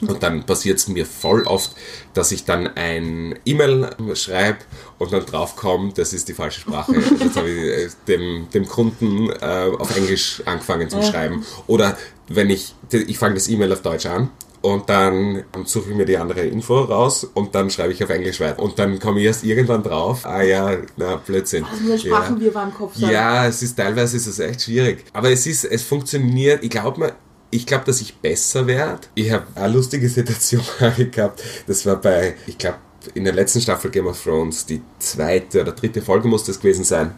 Und 0.00 0.22
dann 0.22 0.44
passiert 0.44 0.78
es 0.78 0.88
mir 0.88 1.06
voll 1.06 1.42
oft, 1.44 1.72
dass 2.14 2.32
ich 2.32 2.44
dann 2.44 2.66
ein 2.66 3.38
E-Mail 3.44 3.90
schreibe 4.14 4.58
und 4.98 5.12
dann 5.12 5.24
draufkomme, 5.24 5.92
das 5.94 6.12
ist 6.12 6.28
die 6.28 6.34
falsche 6.34 6.60
Sprache. 6.60 6.94
Jetzt 6.94 7.36
habe 7.36 7.48
ich 7.48 7.58
äh, 7.58 7.88
dem, 8.08 8.48
dem 8.52 8.66
Kunden 8.66 9.30
äh, 9.30 9.70
auf 9.78 9.96
Englisch 9.96 10.42
angefangen 10.44 10.90
zu 10.90 11.02
schreiben. 11.02 11.44
Oder 11.66 11.96
wenn 12.28 12.50
ich, 12.50 12.74
ich 12.90 13.18
fange 13.18 13.34
das 13.34 13.48
E-Mail 13.48 13.72
auf 13.72 13.82
Deutsch 13.82 14.06
an 14.06 14.30
und 14.62 14.88
dann 14.88 15.44
suche 15.64 15.90
ich 15.90 15.96
mir 15.96 16.06
die 16.06 16.16
andere 16.16 16.40
Info 16.40 16.80
raus 16.80 17.22
und 17.22 17.54
dann 17.54 17.70
schreibe 17.70 17.92
ich 17.92 18.02
auf 18.02 18.10
Englisch 18.10 18.40
weiter. 18.40 18.60
Und 18.60 18.78
dann 18.78 18.98
komme 18.98 19.20
ich 19.20 19.26
erst 19.26 19.44
irgendwann 19.44 19.82
drauf, 19.82 20.26
ah 20.26 20.42
ja, 20.42 20.76
na, 20.96 21.16
Blödsinn. 21.16 21.64
Also 21.64 21.98
Sprachen, 21.98 22.40
wir 22.40 22.52
waren 22.54 22.74
Kopf. 22.74 22.96
Ja, 22.96 23.46
es 23.46 23.62
ist 23.62 23.76
teilweise 23.76 24.16
ist 24.16 24.26
es 24.26 24.38
echt 24.40 24.62
schwierig. 24.62 25.04
Aber 25.12 25.30
es 25.30 25.46
ist, 25.46 25.64
es 25.64 25.82
funktioniert. 25.82 26.64
Ich 26.64 26.70
glaube 26.70 26.98
mal, 26.98 27.12
ich 27.50 27.66
glaube, 27.66 27.84
dass 27.84 28.00
ich 28.00 28.14
besser 28.16 28.66
werde. 28.66 29.06
Ich 29.14 29.30
habe 29.30 29.46
eine 29.54 29.72
lustige 29.72 30.08
Situation 30.08 30.62
gehabt. 31.10 31.42
Das 31.66 31.86
war 31.86 31.96
bei, 31.96 32.34
ich 32.46 32.58
glaube, 32.58 32.78
in 33.14 33.24
der 33.24 33.34
letzten 33.34 33.60
Staffel 33.60 33.90
Game 33.90 34.06
of 34.06 34.22
Thrones, 34.22 34.66
die 34.66 34.82
zweite 34.98 35.60
oder 35.60 35.72
dritte 35.72 36.02
Folge 36.02 36.28
muss 36.28 36.44
das 36.44 36.58
gewesen 36.58 36.84
sein. 36.84 37.14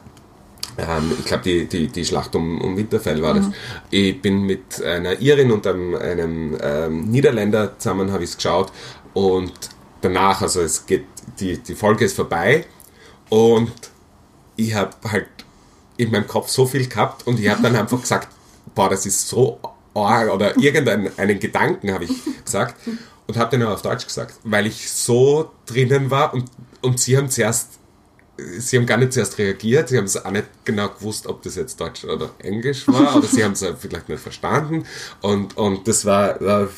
Ähm, 0.77 1.13
ich 1.19 1.25
glaube, 1.25 1.43
die, 1.43 1.67
die, 1.67 1.89
die 1.89 2.05
Schlacht 2.05 2.35
um, 2.37 2.61
um 2.61 2.77
Winterfell 2.77 3.21
war 3.23 3.35
das. 3.35 3.47
Ich 3.91 4.21
bin 4.21 4.43
mit 4.43 4.83
einer 4.83 5.21
Irin 5.21 5.51
und 5.51 5.67
einem, 5.67 5.95
einem 5.97 6.59
ähm, 6.61 7.11
Niederländer 7.11 7.79
zusammen, 7.79 8.13
habe 8.13 8.23
ich 8.23 8.31
es 8.31 8.37
geschaut. 8.37 8.71
Und 9.15 9.53
danach, 10.03 10.43
also 10.43 10.61
es 10.61 10.87
geht, 10.87 11.07
die, 11.41 11.59
die 11.59 11.75
Folge 11.75 12.05
ist 12.05 12.15
vorbei. 12.15 12.67
Und 13.29 13.73
ich 14.57 14.75
habe 14.75 14.91
halt 15.11 15.27
in 15.97 16.11
meinem 16.11 16.27
Kopf 16.27 16.49
so 16.49 16.67
viel 16.67 16.87
gehabt 16.87 17.27
und 17.27 17.41
ich 17.41 17.49
habe 17.49 17.63
dann 17.63 17.75
einfach 17.77 18.01
gesagt, 18.01 18.29
boah, 18.75 18.89
das 18.89 19.05
ist 19.07 19.29
so 19.29 19.59
arg 20.07 20.33
oder 20.33 20.57
irgendeinen 20.59 21.11
einen 21.19 21.39
Gedanken 21.39 21.93
habe 21.93 22.05
ich 22.05 22.11
gesagt 22.45 22.75
und 23.27 23.37
habe 23.37 23.57
den 23.57 23.67
auch 23.67 23.73
auf 23.73 23.83
Deutsch 23.83 24.07
gesagt, 24.07 24.35
weil 24.45 24.67
ich 24.67 24.91
so 24.91 25.51
drinnen 25.67 26.11
war 26.11 26.35
und, 26.35 26.45
und 26.83 27.01
sie 27.01 27.17
haben 27.17 27.29
zuerst 27.29 27.79
sie 28.59 28.77
haben 28.77 28.87
gar 28.87 28.99
nicht 28.99 29.13
zuerst 29.13 29.39
reagiert, 29.39 29.89
sie 29.89 29.99
haben 29.99 30.05
es 30.05 30.25
auch 30.25 30.31
nicht 30.31 30.47
genau 30.65 30.89
gewusst, 30.89 31.27
ob 31.27 31.43
das 31.43 31.57
jetzt 31.57 31.81
Deutsch 31.81 32.05
oder 32.05 32.31
Englisch 32.39 32.87
war, 32.87 33.17
oder 33.17 33.27
sie 33.27 33.45
haben 33.45 33.53
es 33.53 33.65
vielleicht 33.79 34.09
nicht 34.09 34.21
verstanden. 34.21 34.85
Und, 35.21 35.57
und 35.57 35.89
das 35.89 36.05
war, 36.05 36.41
war 36.41 36.69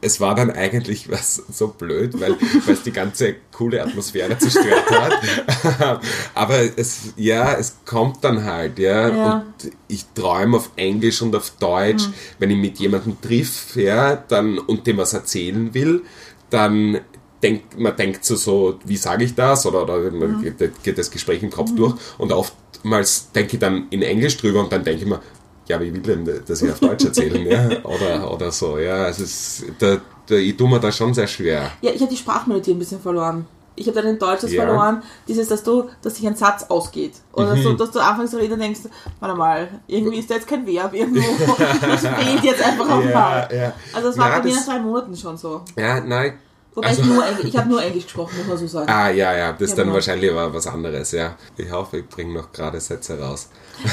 es 0.00 0.20
war 0.20 0.34
dann 0.34 0.50
eigentlich 0.50 1.10
was 1.10 1.42
so 1.50 1.68
blöd, 1.68 2.20
weil 2.20 2.36
es 2.66 2.82
die 2.82 2.92
ganze 2.92 3.36
coole 3.52 3.82
Atmosphäre 3.82 4.38
zerstört 4.38 4.90
hat. 4.90 6.00
Aber 6.34 6.58
es, 6.76 7.14
ja, 7.16 7.54
es 7.54 7.78
kommt 7.84 8.22
dann 8.22 8.44
halt, 8.44 8.78
ja. 8.78 9.08
Ja. 9.08 9.32
Und 9.34 9.72
ich 9.88 10.04
träume 10.14 10.58
auf 10.58 10.70
Englisch 10.76 11.20
und 11.22 11.34
auf 11.34 11.50
Deutsch, 11.58 12.04
wenn 12.38 12.50
ich 12.50 12.58
mit 12.58 12.78
jemandem 12.78 13.20
triff, 13.20 13.74
ja, 13.76 14.16
dann 14.16 14.58
und 14.58 14.86
dem 14.86 14.98
was 14.98 15.14
erzählen 15.14 15.74
will, 15.74 16.02
dann 16.50 17.00
denkt 17.42 17.78
man 17.78 17.96
denkt 17.96 18.24
so, 18.24 18.36
so 18.36 18.78
wie 18.84 18.96
sage 18.96 19.24
ich 19.24 19.34
das? 19.34 19.66
Oder, 19.66 19.82
oder 19.82 20.10
man 20.10 20.42
geht, 20.42 20.82
geht 20.82 20.98
das 20.98 21.10
Gespräch 21.10 21.42
im 21.42 21.50
Kopf 21.50 21.74
durch 21.74 21.94
und 22.18 22.32
oftmals 22.32 23.32
denke 23.32 23.54
ich 23.54 23.60
dann 23.60 23.88
in 23.90 24.02
Englisch 24.02 24.36
drüber 24.36 24.60
und 24.60 24.72
dann 24.72 24.84
denke 24.84 25.02
ich 25.02 25.08
mir, 25.08 25.20
ja, 25.68 25.80
wie 25.80 25.92
will 25.92 26.00
denn 26.00 26.42
das 26.46 26.62
ich 26.62 26.70
auf 26.70 26.80
Deutsch 26.80 27.04
erzählen, 27.04 27.46
ja? 27.46 27.84
Oder, 27.84 28.32
oder 28.32 28.50
so, 28.50 28.78
ja. 28.78 29.04
Also 29.04 29.22
es 29.24 29.60
ist, 29.60 29.72
da, 29.78 29.98
da, 30.26 30.34
ich 30.34 30.56
tue 30.56 30.68
mir 30.68 30.80
da 30.80 30.90
schon 30.90 31.14
sehr 31.14 31.26
schwer. 31.26 31.70
Ja, 31.82 31.90
ich 31.92 32.00
habe 32.00 32.10
die 32.10 32.16
Sprachmelodie 32.16 32.72
ein 32.72 32.78
bisschen 32.78 33.00
verloren. 33.00 33.46
Ich 33.76 33.86
habe 33.86 34.00
dann 34.02 34.10
in 34.10 34.18
Deutsch 34.18 34.40
das 34.40 34.52
Ja. 34.52 34.64
verloren, 34.64 35.02
dieses, 35.28 35.46
dass 35.46 35.62
du, 35.62 35.84
dass 36.02 36.16
sich 36.16 36.26
ein 36.26 36.34
Satz 36.34 36.64
ausgeht. 36.68 37.12
Oder 37.32 37.54
Mhm. 37.54 37.62
so, 37.62 37.72
dass 37.74 37.92
du 37.92 38.00
anfängst 38.00 38.32
zu 38.32 38.38
reden 38.40 38.54
und 38.54 38.58
denkst, 38.60 38.80
warte 39.20 39.36
mal, 39.36 39.68
irgendwie 39.86 40.18
ist 40.18 40.28
da 40.28 40.34
jetzt 40.34 40.48
kein 40.48 40.66
Verb 40.66 40.92
irgendwo. 40.94 41.22
Das 41.80 42.00
fehlt 42.00 42.42
jetzt 42.42 42.60
einfach 42.64 42.88
auch 42.90 43.04
mal. 43.04 43.48
ja. 43.52 43.72
Also 43.92 44.08
das 44.08 44.18
war 44.18 44.30
Na, 44.30 44.38
bei 44.38 44.44
mir 44.46 44.54
das- 44.54 44.66
nach 44.66 44.74
drei 44.74 44.80
Monaten 44.82 45.16
schon 45.16 45.36
so. 45.36 45.62
Ja, 45.76 46.00
nein. 46.00 46.38
Wobei 46.78 46.88
Also- 46.88 47.02
ich 47.02 47.08
nur 47.08 47.26
Englisch, 47.26 47.44
ich 47.46 47.56
habe 47.56 47.68
nur 47.68 47.82
Englisch 47.82 48.04
gesprochen, 48.04 48.36
muss 48.38 48.46
man 48.46 48.56
so 48.58 48.66
sagen. 48.68 48.88
Ah, 48.90 49.10
ja, 49.10 49.36
ja, 49.36 49.52
das 49.52 49.62
ist 49.70 49.76
dann 49.78 49.86
Genau. 49.86 49.94
wahrscheinlich 49.96 50.30
aber 50.30 50.54
was 50.54 50.66
anderes, 50.68 51.10
ja. 51.12 51.34
Ich 51.56 51.70
hoffe, 51.72 51.98
ich 51.98 52.08
bringe 52.08 52.32
noch 52.34 52.52
gerade 52.52 52.80
Sätze 52.80 53.18
raus. 53.20 53.48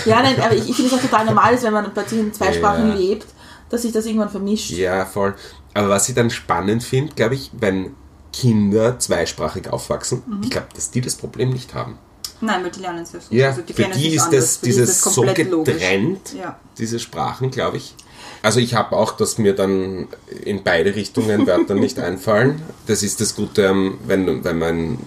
Ja, 0.05 0.21
nein, 0.21 0.39
aber 0.39 0.53
ich, 0.55 0.69
ich 0.69 0.75
finde 0.75 0.91
es 0.93 0.97
auch 0.97 1.01
total 1.01 1.25
normal, 1.25 1.57
wenn 1.61 1.73
man 1.73 1.91
plötzlich 1.93 2.19
in 2.19 2.31
zwei 2.33 2.47
Ja. 2.47 2.53
Sprachen 2.53 2.95
lebt, 2.95 3.25
dass 3.69 3.81
sich 3.81 3.91
das 3.91 4.05
irgendwann 4.05 4.29
vermischt. 4.29 4.69
Ja, 4.71 5.05
voll. 5.05 5.33
Aber 5.73 5.89
was 5.89 6.07
ich 6.07 6.13
dann 6.15 6.29
spannend 6.29 6.83
finde, 6.83 7.13
glaube 7.15 7.33
ich, 7.35 7.49
wenn 7.53 7.95
Kinder 8.31 8.99
zweisprachig 8.99 9.69
aufwachsen, 9.71 10.21
Mhm. 10.27 10.41
ich 10.43 10.49
glaube, 10.51 10.67
dass 10.75 10.91
die 10.91 11.01
das 11.01 11.15
Problem 11.15 11.49
nicht 11.49 11.73
haben. 11.73 11.97
Nein, 12.45 12.63
weil 12.63 12.71
die 12.71 12.79
lernen 12.79 13.03
es 13.03 13.11
ja 13.13 13.19
so. 13.19 13.33
Ja, 13.35 13.47
Also 13.49 13.61
für 13.65 13.73
kennen 13.73 13.93
die 13.97 14.15
ist 14.15 14.23
anders. 14.25 14.43
das, 14.45 14.57
Für 14.57 14.63
die 14.65 14.69
ist 14.71 14.77
dieses 14.79 15.01
das 15.01 15.13
so 15.13 15.21
getrennt, 15.23 16.33
Ja. 16.37 16.59
diese 16.77 16.99
Sprachen, 16.99 17.51
glaube 17.51 17.77
ich. 17.77 17.95
Also 18.41 18.59
ich 18.59 18.75
habe 18.75 18.95
auch, 18.95 19.13
dass 19.13 19.37
mir 19.37 19.53
dann 19.55 20.07
in 20.43 20.63
beide 20.63 20.95
Richtungen 20.95 21.47
Wörter 21.47 21.73
nicht 21.73 21.97
einfallen. 21.99 22.61
Das 22.85 23.01
ist 23.01 23.19
das 23.21 23.35
Gute, 23.35 23.67
am- 23.69 23.97
wenn, 24.05 24.43
wenn 24.43 24.59
man 24.59 24.99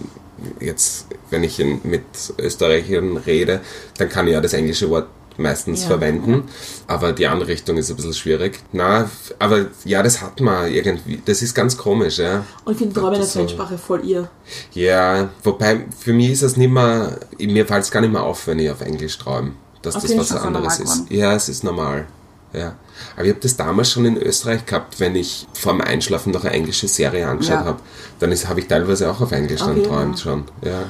jetzt, 0.59 1.07
wenn 1.29 1.43
ich 1.43 1.59
in, 1.59 1.79
mit 1.83 2.03
Österreichern 2.37 3.17
rede, 3.17 3.61
dann 3.97 4.09
kann 4.09 4.27
ich 4.27 4.33
ja 4.33 4.41
das 4.41 4.53
englische 4.53 4.89
Wort 4.89 5.07
meistens 5.39 5.81
Ja. 5.83 5.87
verwenden, 5.87 6.43
aber 6.87 7.13
die 7.13 7.27
andere 7.27 7.49
Richtung 7.49 7.77
ist 7.77 7.89
ein 7.89 7.95
bisschen 7.95 8.13
schwierig. 8.13 8.59
Na, 8.71 9.09
aber 9.39 9.65
ja, 9.85 10.03
das 10.03 10.21
hat 10.21 10.39
man 10.41 10.71
irgendwie, 10.71 11.21
das 11.25 11.41
ist 11.41 11.55
ganz 11.55 11.77
komisch, 11.77 12.17
ja. 12.19 12.45
Und 12.65 12.73
ich 12.73 12.77
finde 12.79 12.93
Träume 12.93 13.07
in 13.07 13.13
der 13.13 13.21
Das 13.21 13.33
so- 13.33 13.39
Fremdsprache 13.39 13.77
voll 13.77 14.03
ihr. 14.05 14.29
Ja, 14.73 15.29
wobei 15.43 15.85
für 15.99 16.13
mich 16.13 16.31
ist 16.31 16.41
es 16.43 16.57
nicht 16.57 16.71
mehr, 16.71 17.19
mir 17.39 17.65
fällt 17.65 17.83
es 17.83 17.91
gar 17.91 18.01
nicht 18.01 18.13
mehr 18.13 18.23
auf, 18.23 18.47
wenn 18.47 18.59
ich 18.59 18.69
auf 18.69 18.81
Englisch 18.81 19.17
träume, 19.17 19.51
dass 19.81 19.95
Okay, 19.95 20.15
das 20.17 20.31
was 20.31 20.41
anderes 20.41 20.79
ist. 20.79 21.09
Ja, 21.09 21.33
es 21.33 21.49
ist 21.49 21.63
normal. 21.63 22.05
Ja. 22.51 22.75
Aber 23.15 23.25
ich 23.25 23.29
habe 23.31 23.39
das 23.41 23.55
damals 23.55 23.91
schon 23.91 24.05
in 24.05 24.17
Österreich 24.17 24.65
gehabt, 24.65 24.99
wenn 24.99 25.15
ich 25.15 25.47
vorm 25.53 25.81
Einschlafen 25.81 26.33
noch 26.33 26.43
eine 26.45 26.53
englische 26.53 26.87
Serie 26.87 27.27
angeschaut 27.27 27.53
Ja. 27.53 27.65
habe. 27.65 27.79
Dann 28.19 28.33
habe 28.33 28.59
ich 28.59 28.67
teilweise 28.67 29.09
auch 29.11 29.21
auf 29.21 29.31
Englisch 29.31 29.59
dann 29.61 29.77
Okay, 29.79 29.83
träumt 29.83 30.19
schon. 30.19 30.45
Ja. 30.65 30.85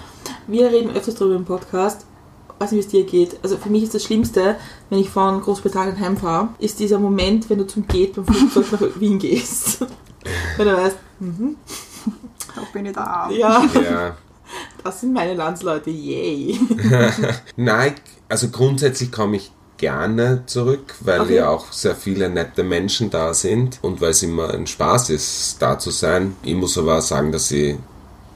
Wir 0.48 0.68
reden 0.72 0.96
öfters 0.96 1.15
darüber 1.15 1.36
im 1.36 1.44
Podcast. 1.46 2.06
Weiß 2.60 2.72
nicht, 2.72 2.92
wie 2.94 3.00
es 3.00 3.06
dir 3.06 3.10
geht. 3.10 3.38
Also 3.42 3.58
für 3.58 3.70
mich 3.70 3.84
ist 3.84 3.94
das 3.96 4.04
Schlimmste, 4.04 4.58
wenn 4.89 5.00
ich 5.00 5.10
von 5.10 5.39
Großbritannien 5.42 6.00
heimfahre, 6.00 6.50
ist 6.60 6.80
dieser 6.80 7.00
Moment, 7.00 7.50
wenn 7.50 7.58
du 7.60 7.66
zum 7.68 7.88
Gate 7.88 8.13
beim 8.16 8.25
Flugzeug 8.25 8.72
nach 8.82 8.82
Wien 9.00 9.18
gehst. 9.20 9.80
wenn 10.58 10.68
du 10.68 10.75
weißt, 10.78 10.98
Da 12.56 12.62
bin 12.74 12.86
ich 12.86 12.94
da. 12.94 13.30
ja, 13.32 13.63
ja. 13.74 14.18
das 14.84 15.01
sind 15.01 15.13
meine 15.13 15.36
Landsleute, 15.36 15.89
yay. 15.89 16.60
Nein, 17.56 17.94
also 18.28 18.50
grundsätzlich 18.50 19.12
komme 19.12 19.38
ich 19.38 19.51
gerne 19.78 20.44
zurück, 20.46 20.96
weil 21.00 21.22
Okay. 21.22 21.36
ja 21.38 21.50
auch 21.50 21.72
sehr 21.72 21.96
viele 21.96 22.30
nette 22.30 22.63
Menschen 22.63 23.10
da 23.10 23.34
sind 23.34 23.80
und 23.82 24.01
weil 24.01 24.10
es 24.12 24.22
immer 24.24 24.54
ein 24.54 24.68
Spaß 24.68 25.12
ist, 25.12 25.58
da 25.62 25.80
zu 25.80 25.92
sein. 25.92 26.36
Ich 26.44 26.56
muss 26.56 26.78
aber 26.78 26.98
auch 26.98 27.01
sagen, 27.01 27.32
dass 27.32 27.50
ich 27.51 27.78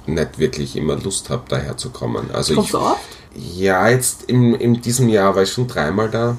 nicht 0.06 0.40
wirklich 0.40 0.76
immer 0.78 0.96
Lust 0.96 1.30
habe, 1.30 1.44
daher 1.50 1.76
zu 1.76 1.90
kommen. 1.90 2.30
Also 2.32 2.54
Kommst 2.56 2.70
ich, 2.70 2.72
du 2.72 2.80
oft? 2.80 3.00
Ja, 3.36 3.90
jetzt 3.90 4.24
in, 4.24 4.54
in 4.54 4.82
diesem 4.82 5.10
Jahr 5.10 5.36
war 5.36 5.42
ich 5.44 5.52
schon 5.52 5.68
dreimal 5.68 6.10
da. 6.10 6.38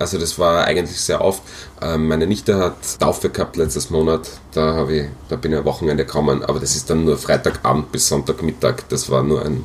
Also 0.00 0.18
das 0.18 0.38
war 0.38 0.64
eigentlich 0.64 1.00
sehr 1.00 1.20
oft. 1.20 1.42
Ähm, 1.80 2.08
meine 2.08 2.26
Nichte 2.26 2.58
hat 2.58 2.98
Taufe 2.98 3.30
gehabt 3.30 3.56
letztes 3.56 3.90
Monat. 3.90 4.28
Da, 4.52 4.88
ich, 4.88 5.06
da 5.28 5.36
bin 5.36 5.52
ich 5.52 5.58
am 5.58 5.64
Wochenende 5.64 6.04
gekommen. 6.04 6.42
Aber 6.44 6.58
das 6.58 6.74
ist 6.74 6.90
dann 6.90 7.04
nur 7.04 7.18
Freitagabend 7.18 7.92
bis 7.92 8.08
Sonntagmittag. 8.08 8.82
Das 8.88 9.10
war 9.10 9.22
nur 9.22 9.44
ein, 9.44 9.64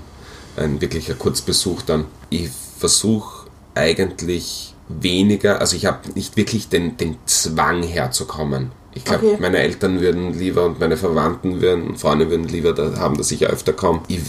ein 0.57 0.79
wirklicher 0.79 1.15
Kurzbesuch 1.15 1.81
dann. 1.81 2.05
Ich 2.29 2.49
versuche 2.77 3.47
eigentlich 3.73 4.75
weniger, 4.87 5.59
also 5.59 5.75
ich 5.75 5.85
habe 5.85 5.99
nicht 6.15 6.35
wirklich 6.37 6.69
den, 6.69 6.97
den 6.97 7.17
Zwang 7.25 7.83
herzukommen. 7.83 8.71
Ich 8.93 9.05
glaube, 9.05 9.25
Okay. 9.25 9.37
meine 9.39 9.59
Eltern 9.59 10.01
würden 10.01 10.33
lieber 10.37 10.65
und 10.65 10.79
meine 10.79 10.97
Verwandten 10.97 11.61
würden, 11.61 11.95
Freunde 11.95 12.29
würden 12.29 12.47
lieber 12.47 12.73
da 12.73 12.97
haben, 12.97 13.17
dass 13.17 13.31
ich 13.31 13.45
öfter 13.47 13.73
komme. 13.73 14.01
Ich 14.07 14.19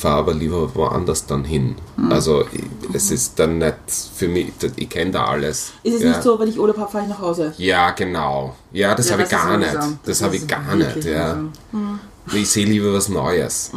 fahre 0.00 0.18
aber 0.18 0.34
lieber 0.34 0.74
woanders 0.74 1.26
dann 1.26 1.44
hin. 1.44 1.76
Also 2.08 2.44
ich, 2.52 2.64
es 2.94 3.10
ist 3.10 3.38
dann 3.38 3.58
nicht 3.58 3.74
für 4.14 4.28
mich, 4.28 4.52
ich 4.76 4.88
kenne 4.88 5.10
da 5.10 5.26
alles. 5.26 5.72
Ist 5.82 5.96
es 5.96 6.02
ja. 6.02 6.08
nicht 6.08 6.22
so, 6.22 6.38
wenn 6.38 6.48
ich 6.48 6.58
Urlaub 6.58 6.78
habe, 6.78 6.90
fahre 6.90 7.04
ich 7.04 7.10
nach 7.10 7.20
Hause? 7.20 7.52
Ja, 7.58 7.90
genau. 7.90 8.56
Ja, 8.72 8.94
das 8.94 9.06
Ja, 9.06 9.12
habe 9.12 9.24
ich 9.24 9.28
gar 9.28 9.58
nicht. 9.58 9.74
Das, 9.74 9.88
Das 10.04 10.22
habe 10.22 10.36
ich 10.36 10.46
gar 10.46 10.74
nicht, 10.74 11.04
ja. 11.04 11.38
so. 11.72 12.36
Ich 12.36 12.50
sehe 12.50 12.64
lieber 12.66 12.92
was 12.94 13.08
Neues. 13.08 13.72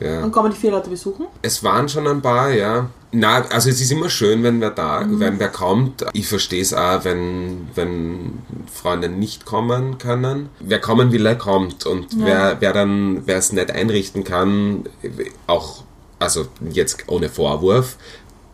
Ja. 0.00 0.22
Und 0.22 0.30
kommen 0.30 0.52
die 0.52 0.56
vier 0.56 0.70
Leute 0.70 0.88
besuchen? 0.88 1.26
Es 1.42 1.64
waren 1.64 1.88
schon 1.88 2.06
ein 2.06 2.22
paar, 2.22 2.50
ja. 2.50 2.88
Na, 3.10 3.42
also 3.48 3.70
es 3.70 3.80
ist 3.80 3.90
immer 3.90 4.10
schön, 4.10 4.42
wenn 4.42 4.60
wer 4.60 4.70
da, 4.70 5.06
wenn 5.08 5.38
wer 5.38 5.48
kommt. 5.48 6.04
Ich 6.12 6.28
verstehe 6.28 6.60
es 6.60 6.74
auch, 6.74 7.04
wenn, 7.04 7.68
wenn 7.74 8.42
Freunde 8.72 9.08
nicht 9.08 9.46
kommen 9.46 9.96
können. 9.96 10.50
Wer 10.60 10.78
kommen 10.78 11.10
will, 11.10 11.22
der 11.22 11.36
kommt. 11.36 11.86
Und 11.86 12.08
wer, 12.18 12.56
wer 12.60 12.72
dann, 12.72 13.26
wer 13.26 13.38
es 13.38 13.52
nicht 13.52 13.70
einrichten 13.70 14.24
kann, 14.24 14.84
auch, 15.46 15.84
also 16.18 16.48
jetzt 16.70 17.04
ohne 17.06 17.30
Vorwurf, 17.30 17.96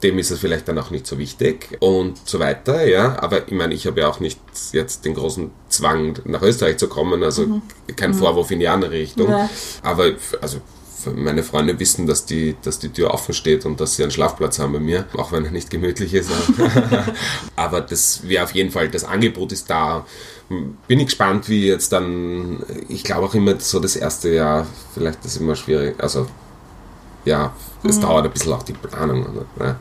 dem 0.04 0.18
ist 0.18 0.30
es 0.30 0.38
vielleicht 0.38 0.68
dann 0.68 0.78
auch 0.78 0.90
nicht 0.90 1.06
so 1.06 1.18
wichtig 1.18 1.76
und 1.80 2.18
so 2.24 2.38
weiter, 2.38 2.86
ja. 2.86 3.16
Aber 3.20 3.48
ich 3.48 3.54
meine, 3.54 3.74
ich 3.74 3.86
habe 3.86 4.02
ja 4.02 4.08
auch 4.08 4.20
nicht 4.20 4.38
jetzt 4.72 5.04
den 5.04 5.14
großen 5.14 5.50
Zwang, 5.68 6.18
nach 6.26 6.42
Österreich 6.42 6.76
zu 6.76 6.88
kommen, 6.88 7.24
also 7.24 7.60
kein 7.96 8.14
Vorwurf 8.14 8.50
in 8.50 8.60
die 8.60 8.68
andere 8.68 8.92
Richtung. 8.92 9.30
Ja. 9.30 9.48
Aber 9.82 10.12
also 10.40 10.58
meine 11.06 11.42
Freunde 11.42 11.78
wissen, 11.78 12.06
dass 12.06 12.26
die, 12.26 12.56
dass 12.62 12.78
die 12.78 12.90
Tür 12.90 13.12
offen 13.12 13.34
steht 13.34 13.64
und 13.66 13.80
dass 13.80 13.96
sie 13.96 14.02
einen 14.02 14.12
Schlafplatz 14.12 14.58
haben 14.58 14.72
bei 14.72 14.80
mir, 14.80 15.06
auch 15.16 15.32
wenn 15.32 15.44
er 15.44 15.50
nicht 15.50 15.70
gemütlich 15.70 16.14
ist. 16.14 16.30
Aber 17.56 17.80
das 17.80 18.26
wäre 18.26 18.44
auf 18.44 18.54
jeden 18.54 18.70
Fall, 18.70 18.88
das 18.88 19.04
Angebot 19.04 19.52
ist 19.52 19.68
da. 19.68 20.04
Bin 20.48 21.00
ich 21.00 21.06
gespannt, 21.06 21.48
wie 21.48 21.66
jetzt 21.66 21.92
dann, 21.92 22.62
ich 22.88 23.02
glaube 23.04 23.26
auch 23.26 23.34
immer 23.34 23.58
so 23.58 23.80
das 23.80 23.96
erste 23.96 24.30
Jahr, 24.30 24.66
vielleicht 24.92 25.24
ist 25.24 25.38
immer 25.38 25.56
schwierig, 25.56 25.94
also 25.98 26.26
ja, 27.24 27.52
es 27.82 28.00
dauert 28.00 28.26
ein 28.26 28.32
bisschen 28.32 28.52
auch 28.52 28.62
die 28.62 28.74
Planung. 28.74 29.26
Ne? 29.58 29.76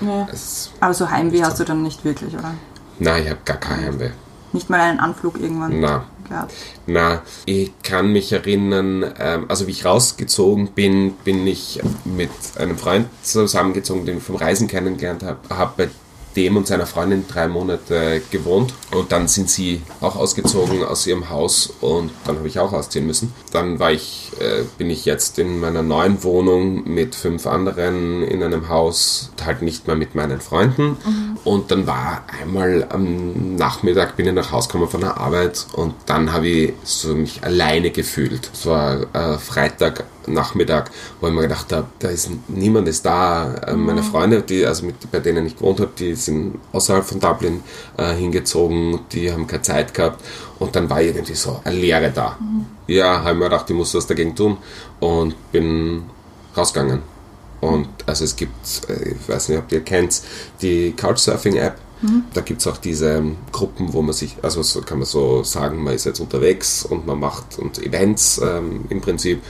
Ja. 0.00 0.28
Es, 0.32 0.70
Aber 0.80 0.94
so 0.94 1.08
Heimweh 1.08 1.42
hast 1.42 1.60
du 1.60 1.64
dann 1.64 1.82
nicht 1.82 2.04
wirklich, 2.04 2.34
oder? 2.34 2.54
nein, 2.98 3.22
ich 3.22 3.30
habe 3.30 3.40
gar 3.44 3.56
kein 3.58 3.84
Heimweh. 3.84 4.10
Nicht 4.52 4.70
mal 4.70 4.80
einen 4.80 5.00
Anflug 5.00 5.40
irgendwann 5.40 5.80
Na. 5.80 6.04
gehabt. 6.28 6.52
Na, 6.86 7.22
ich 7.44 7.72
kann 7.82 8.12
mich 8.12 8.32
erinnern, 8.32 9.04
ähm, 9.18 9.46
also 9.48 9.66
wie 9.66 9.72
ich 9.72 9.84
rausgezogen 9.84 10.68
bin, 10.68 11.12
bin 11.24 11.46
ich 11.46 11.80
mit 12.04 12.30
einem 12.56 12.78
Freund 12.78 13.08
zusammengezogen, 13.22 14.06
den 14.06 14.18
ich 14.18 14.22
vom 14.22 14.36
Reisen 14.36 14.68
kennengelernt 14.68 15.22
habe, 15.22 15.38
habe 15.50 15.90
dem 16.36 16.56
und 16.56 16.66
seiner 16.66 16.86
Freundin 16.86 17.24
drei 17.26 17.48
Monate 17.48 18.22
gewohnt 18.30 18.74
und 18.92 19.12
dann 19.12 19.28
sind 19.28 19.50
sie 19.50 19.82
auch 20.00 20.16
ausgezogen 20.16 20.84
aus 20.84 21.06
ihrem 21.06 21.30
Haus 21.30 21.72
und 21.80 22.10
dann 22.26 22.36
habe 22.36 22.48
ich 22.48 22.58
auch 22.58 22.72
ausziehen 22.72 23.06
müssen. 23.06 23.32
Dann 23.52 23.78
war 23.78 23.92
ich, 23.92 24.30
äh, 24.38 24.64
bin 24.76 24.90
ich 24.90 25.04
jetzt 25.04 25.38
in 25.38 25.60
meiner 25.60 25.82
neuen 25.82 26.22
Wohnung 26.22 26.84
mit 26.84 27.14
fünf 27.14 27.46
anderen 27.46 28.22
in 28.22 28.42
einem 28.42 28.68
Haus, 28.68 29.30
halt 29.44 29.62
nicht 29.62 29.86
mehr 29.86 29.96
mit 29.96 30.14
meinen 30.14 30.40
Freunden 30.40 30.96
und 31.44 31.70
dann 31.70 31.86
war 31.86 32.22
einmal 32.40 32.86
am 32.90 33.56
Nachmittag 33.56 34.16
bin 34.16 34.26
ich 34.26 34.32
nach 34.34 34.52
Hause 34.52 34.68
gekommen 34.68 34.88
von 34.88 35.00
der 35.00 35.16
Arbeit 35.16 35.66
und 35.72 35.94
dann 36.06 36.32
habe 36.32 36.48
ich 36.48 36.72
so 36.84 37.14
mich 37.14 37.42
alleine 37.42 37.90
gefühlt. 37.90 38.50
Es 38.52 38.66
war 38.66 39.06
äh, 39.14 39.38
Freitag 39.38 40.04
Nachmittag, 40.32 40.90
wo 41.20 41.28
ich 41.28 41.32
mir 41.32 41.42
gedacht 41.42 41.72
habe, 41.72 41.86
da 41.98 42.08
ist 42.08 42.30
niemand 42.48 42.88
ist 42.88 43.04
da. 43.04 43.54
Äh, 43.54 43.74
Meine 43.74 44.02
Freunde, 44.02 44.42
die 44.42 44.64
also 44.66 44.84
mit, 44.86 45.10
bei 45.10 45.20
denen 45.20 45.46
ich 45.46 45.56
gewohnt 45.56 45.80
habe, 45.80 45.90
die 45.98 46.14
sind 46.28 46.58
außerhalb 46.72 47.04
von 47.04 47.20
Dublin 47.20 47.62
äh, 47.96 48.14
hingezogen, 48.14 49.00
die 49.12 49.32
haben 49.32 49.46
keine 49.46 49.62
Zeit 49.62 49.94
gehabt 49.94 50.22
und 50.58 50.74
dann 50.76 50.88
war 50.88 51.00
irgendwie 51.00 51.34
so 51.34 51.60
eine 51.64 51.76
Leere 51.76 52.10
da. 52.10 52.36
Ja, 52.86 53.20
habe 53.20 53.32
ich 53.32 53.38
mir 53.38 53.44
gedacht, 53.44 53.68
ich 53.70 53.76
muss 53.76 53.94
was 53.94 54.06
dagegen 54.06 54.34
tun 54.34 54.56
und 55.00 55.34
bin 55.52 56.04
rausgegangen. 56.56 57.02
Und 57.60 57.88
also 58.06 58.24
es 58.24 58.36
gibt, 58.36 58.88
äh, 58.88 59.10
ich 59.10 59.28
weiß 59.28 59.48
nicht, 59.48 59.58
ob 59.58 59.72
ihr 59.72 59.80
kennt, 59.80 60.22
die 60.62 60.92
Couchsurfing-App. 60.92 61.76
Da 62.32 62.42
gibt 62.42 62.60
es 62.60 62.66
auch 62.68 62.76
diese 62.76 63.22
Gruppen, 63.50 63.92
wo 63.92 64.02
man 64.02 64.12
sich, 64.14 64.36
also 64.42 64.62
so 64.62 64.82
kann 64.82 64.98
man 64.98 65.06
so 65.06 65.42
sagen, 65.42 65.82
man 65.82 65.94
ist 65.94 66.04
jetzt 66.04 66.20
unterwegs 66.20 66.84
und 66.84 67.08
man 67.08 67.18
macht 67.18 67.58
und 67.58 67.84
Events 67.84 68.40
ähm, 68.42 68.84
im 68.88 69.00
Prinzip. 69.00 69.42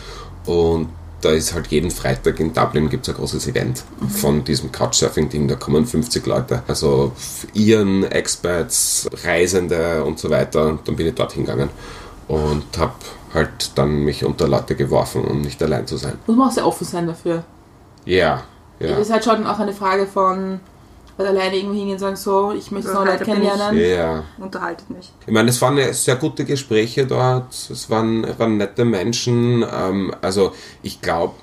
Und 0.47 0.89
da 1.21 1.31
ist 1.31 1.55
halt 1.55 1.69
jeden 1.69 1.91
Freitag 1.91 2.39
in 2.39 2.53
Dublin 2.53 2.89
gibt 2.89 3.09
es 3.09 3.15
ein 3.15 3.19
großes 3.19 3.49
Event 3.49 3.83
von 4.09 4.45
diesem 4.45 4.71
Couchsurfing-Ding. 4.71 5.49
Da 5.49 5.57
kommen 5.57 5.87
50 5.87 6.25
Leute. 6.27 6.63
Also 6.69 7.13
Iren, 7.55 8.05
Expats, 8.05 9.09
Reisende 9.25 10.05
und 10.05 10.19
so 10.19 10.31
weiter. 10.31 10.67
Und 10.67 10.87
dann 10.87 10.97
bin 10.97 11.07
ich 11.07 11.15
dorthin 11.15 11.45
gegangen 11.45 11.71
und 12.29 12.65
habe 12.79 12.95
halt 13.35 13.73
dann 13.75 14.05
mich 14.05 14.25
unter 14.25 14.47
Leute 14.47 14.77
geworfen, 14.77 15.25
um 15.25 15.41
nicht 15.41 15.63
allein 15.63 15.87
zu 15.87 15.97
sein. 15.97 16.19
Muss 16.27 16.37
man 16.37 16.49
auch 16.49 16.53
sehr 16.53 16.67
offen 16.67 16.85
sein 16.85 17.07
dafür. 17.07 17.43
Ja, 18.05 18.43
ja. 18.79 18.91
Das 18.91 19.01
ist 19.09 19.13
halt 19.13 19.25
schon 19.25 19.47
auch 19.47 19.59
eine 19.59 19.73
Frage 19.73 20.07
von, 20.07 20.61
weil 21.19 21.27
alleine 21.27 21.57
irgendwo 21.57 21.75
hingehen 21.75 21.95
und 21.95 21.99
sagen, 21.99 22.17
so, 22.17 22.53
ich 22.57 22.71
möchte 22.71 22.91
noch 22.93 23.05
Leute 23.05 23.25
bin 23.27 23.35
ich- 23.43 23.49
kennenlernen. 23.51 23.81
Ja. 23.81 24.25
Unterhaltet 24.39 24.89
mich. 24.89 25.13
Ich 25.27 25.33
meine, 25.33 25.51
es 25.51 25.61
waren 25.61 25.93
sehr 25.93 26.17
gute 26.17 26.47
Gespräche 26.47 27.07
dort, 27.07 27.53
es 27.53 27.91
waren, 27.91 28.27
waren 28.39 28.57
nette 28.57 28.87
Menschen. 28.87 29.63
Ähm, 29.71 30.15
also 30.23 30.53
ich 30.83 31.03
glaube, 31.03 31.35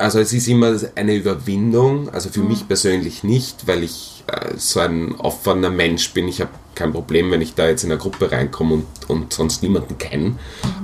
also 0.00 0.18
es 0.18 0.32
ist 0.32 0.48
immer 0.48 0.74
eine 0.94 1.14
Überwindung, 1.14 2.08
also 2.08 2.30
für 2.30 2.40
mich 2.40 2.66
persönlich 2.66 3.22
nicht, 3.22 3.66
weil 3.66 3.82
ich 3.82 4.24
äh, 4.28 4.54
so 4.56 4.80
ein 4.80 5.14
offener 5.16 5.70
Mensch 5.70 6.12
bin. 6.14 6.26
Ich 6.26 6.40
habe 6.40 6.50
kein 6.74 6.92
Problem, 6.92 7.30
wenn 7.30 7.42
ich 7.42 7.54
da 7.54 7.68
jetzt 7.68 7.84
in 7.84 7.92
eine 7.92 8.00
Gruppe 8.00 8.32
reinkomme 8.32 8.74
und, 8.74 8.86
und 9.08 9.32
sonst 9.32 9.62
niemanden 9.62 9.98
kenne. 9.98 10.36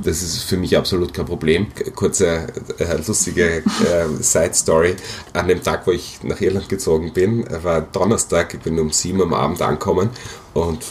Das 0.04 0.23
ist 0.23 0.42
für 0.42 0.58
mich 0.58 0.76
absolut 0.76 1.14
kein 1.14 1.25
Problem. 1.25 1.68
Kurze, 1.94 2.49
äh, 2.78 2.96
lustige 3.06 3.62
äh, 3.62 3.62
Side-Story. 4.20 4.96
An 5.32 5.49
dem 5.49 5.62
Tag, 5.62 5.87
wo 5.87 5.92
ich 5.92 6.18
nach 6.23 6.40
Irland 6.42 6.68
gezogen 6.68 7.12
bin, 7.14 7.46
war 7.62 7.80
Donnerstag, 7.80 8.52
ich 8.52 8.61
bin 8.61 8.78
um 8.78 8.90
sieben 8.90 9.23
am 9.23 9.32
Abend 9.32 9.62
angekommen 9.62 10.11
und 10.52 10.85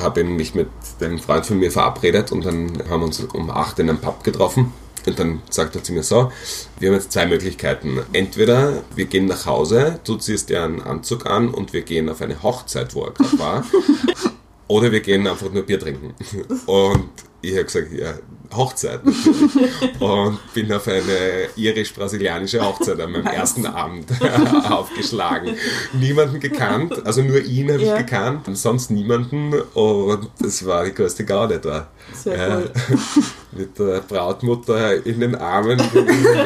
habe 0.00 0.22
mich 0.22 0.54
mit 0.54 0.68
einem 1.00 1.18
Freund 1.18 1.44
von 1.44 1.58
mir 1.58 1.72
verabredet 1.72 2.30
und 2.30 2.46
dann 2.46 2.70
haben 2.88 3.00
wir 3.00 3.06
uns 3.06 3.20
um 3.20 3.50
acht 3.50 3.80
in 3.80 3.88
einem 3.88 3.98
Pub 3.98 4.22
getroffen. 4.22 4.72
Und 5.06 5.18
dann 5.18 5.42
sagt 5.50 5.76
er 5.76 5.82
zu 5.82 5.92
mir 5.92 6.02
so, 6.02 6.32
wir 6.78 6.88
haben 6.88 6.96
jetzt 6.96 7.12
zwei 7.12 7.26
Möglichkeiten. 7.26 8.00
Entweder 8.12 8.84
wir 8.94 9.04
gehen 9.04 9.26
nach 9.26 9.46
Hause, 9.46 10.00
du 10.04 10.16
ziehst 10.16 10.48
dir 10.48 10.62
einen 10.62 10.80
Anzug 10.80 11.26
an 11.26 11.48
und 11.48 11.72
wir 11.72 11.82
gehen 11.82 12.08
auf 12.08 12.22
eine 12.22 12.42
Hochzeit, 12.42 12.94
wo 12.94 13.04
er 13.04 13.12
gerade 13.12 13.38
war. 13.38 13.64
Oder 14.68 14.92
wir 14.92 15.00
gehen 15.00 15.26
einfach 15.26 15.52
nur 15.52 15.64
Bier 15.64 15.78
trinken. 15.78 16.14
Und 16.66 17.10
ich 17.48 17.54
habe 17.54 17.64
gesagt, 17.64 17.92
ja, 17.92 18.14
Hochzeit. 18.54 19.00
natürlich. 19.04 19.70
Und 20.00 20.38
bin 20.54 20.72
auf 20.72 20.86
eine 20.86 21.48
irisch-brasilianische 21.56 22.64
Hochzeit 22.64 23.00
an 23.00 23.10
meinem 23.10 23.26
ersten 23.26 23.66
Abend 23.66 24.06
aufgeschlagen. 24.70 25.56
Niemanden 25.92 26.38
gekannt, 26.38 27.04
also 27.04 27.22
nur 27.22 27.40
ihn 27.40 27.72
habe 27.72 27.82
Ja. 27.82 27.94
ich 27.98 28.06
gekannt, 28.06 28.46
sonst 28.56 28.90
niemanden. 28.90 29.52
Und 29.74 30.28
es 30.44 30.64
war 30.64 30.84
die 30.84 30.94
größte 30.94 31.24
Gaude 31.24 31.58
da. 31.58 31.88
Sehr 32.12 32.36
Ja, 32.36 32.56
cool. 32.58 32.70
mit 33.56 33.78
der 33.78 34.00
Brautmutter 34.00 35.04
in 35.06 35.20
den 35.20 35.34
Armen 35.36 35.80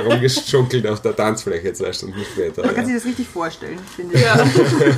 rumgeschunkelt 0.07 0.87
auf 0.87 1.01
der 1.03 1.17
Tanzfläche 1.17 1.73
zwei 1.73 1.93
Stunden 1.93 2.19
später. 2.33 2.63
Man 2.65 2.75
kann 2.75 2.85
Ja, 2.85 2.87
sich 2.87 2.95
das 2.97 3.05
richtig 3.07 3.29
vorstellen, 3.29 3.79
finde 3.97 4.15
ich. 4.17 4.23
Ja. 4.23 4.37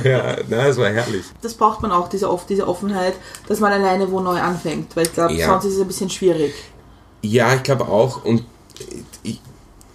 ja 0.03 0.35
nein, 0.49 0.67
es 0.69 0.77
war 0.77 0.89
herrlich. 0.89 1.23
Das 1.41 1.53
braucht 1.53 1.81
man 1.81 1.91
auch, 1.91 2.09
diese, 2.09 2.29
oft 2.29 2.49
diese 2.49 2.67
Offenheit, 2.67 3.13
dass 3.47 3.59
man 3.59 3.71
alleine 3.71 4.11
wo 4.11 4.19
neu 4.19 4.39
anfängt, 4.39 4.95
weil 4.95 5.05
ich 5.07 5.13
glaube, 5.13 5.33
Ja. 5.33 5.47
sonst 5.47 5.65
ist 5.65 5.75
es 5.75 5.81
ein 5.81 5.87
bisschen 5.91 6.09
schwierig. 6.09 6.53
Ja, 7.21 7.55
ich 7.55 7.63
glaube 7.63 7.87
auch. 7.87 8.23
Und 8.23 8.43
ich, 9.23 9.39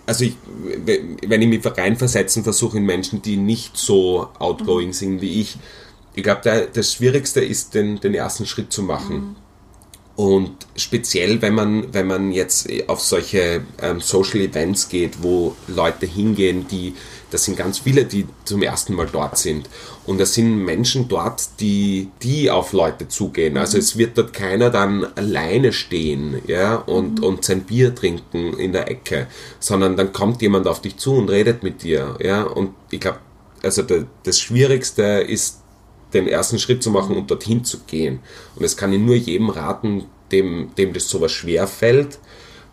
also 0.06 0.24
ich, 0.24 0.36
wenn 0.44 1.42
ich 1.42 1.48
mich 1.48 1.64
reinversetzen 1.64 2.44
versuche 2.44 2.78
in 2.78 2.84
Menschen, 2.84 3.22
die 3.22 3.36
nicht 3.36 3.76
so 3.76 4.28
outgoing 4.38 4.92
sind 4.92 5.20
wie 5.20 5.40
ich, 5.40 5.58
ich 6.14 6.22
glaube, 6.22 6.68
das 6.72 6.92
Schwierigste 6.94 7.40
ist, 7.40 7.74
den, 7.74 8.00
den 8.00 8.14
ersten 8.14 8.46
Schritt 8.46 8.72
zu 8.72 8.82
machen. 8.82 9.36
Und 10.16 10.66
speziell, 10.76 11.42
wenn 11.42 11.54
man, 11.54 11.92
wenn 11.92 12.06
man 12.06 12.32
jetzt 12.32 12.68
auf 12.86 13.02
solche 13.02 13.62
ähm, 13.82 14.00
Social 14.00 14.40
Events 14.40 14.88
geht, 14.88 15.22
wo 15.22 15.54
Leute 15.66 16.06
hingehen, 16.06 16.66
die, 16.70 16.94
das 17.30 17.44
sind 17.44 17.56
ganz 17.56 17.80
viele, 17.80 18.04
die 18.04 18.26
zum 18.44 18.62
ersten 18.62 18.94
Mal 18.94 19.08
dort 19.10 19.36
sind. 19.36 19.68
Und 20.04 20.18
das 20.18 20.34
sind 20.34 20.64
Menschen 20.64 21.08
dort, 21.08 21.60
die, 21.60 22.10
die 22.22 22.50
auf 22.50 22.72
Leute 22.72 23.08
zugehen. 23.08 23.56
Also 23.56 23.78
es 23.78 23.98
wird 23.98 24.16
dort 24.16 24.32
keiner 24.32 24.70
dann 24.70 25.04
alleine 25.16 25.72
stehen, 25.72 26.40
ja, 26.46 26.76
und, 26.76 27.22
und 27.22 27.44
sein 27.44 27.62
Bier 27.62 27.94
trinken 27.94 28.54
in 28.54 28.72
der 28.72 28.90
Ecke, 28.90 29.26
sondern 29.58 29.96
dann 29.96 30.12
kommt 30.12 30.42
jemand 30.42 30.68
auf 30.68 30.80
dich 30.80 30.96
zu 30.96 31.14
und 31.14 31.28
redet 31.28 31.62
mit 31.62 31.82
dir, 31.82 32.16
ja. 32.20 32.42
Und 32.44 32.74
ich 32.90 33.00
glaube, 33.00 33.18
also 33.62 33.82
das 34.22 34.38
Schwierigste 34.38 35.02
ist, 35.02 35.62
den 36.14 36.28
ersten 36.28 36.58
Schritt 36.58 36.82
zu 36.82 36.90
machen 36.90 37.16
und 37.16 37.30
dorthin 37.30 37.64
zu 37.64 37.80
gehen. 37.86 38.20
Und 38.54 38.64
es 38.64 38.76
kann 38.76 38.92
ich 38.92 39.00
nur 39.00 39.16
jedem 39.16 39.50
raten, 39.50 40.04
dem, 40.30 40.70
dem 40.78 40.92
das 40.92 41.08
sowas 41.08 41.32
schwer 41.32 41.66
fällt, 41.66 42.18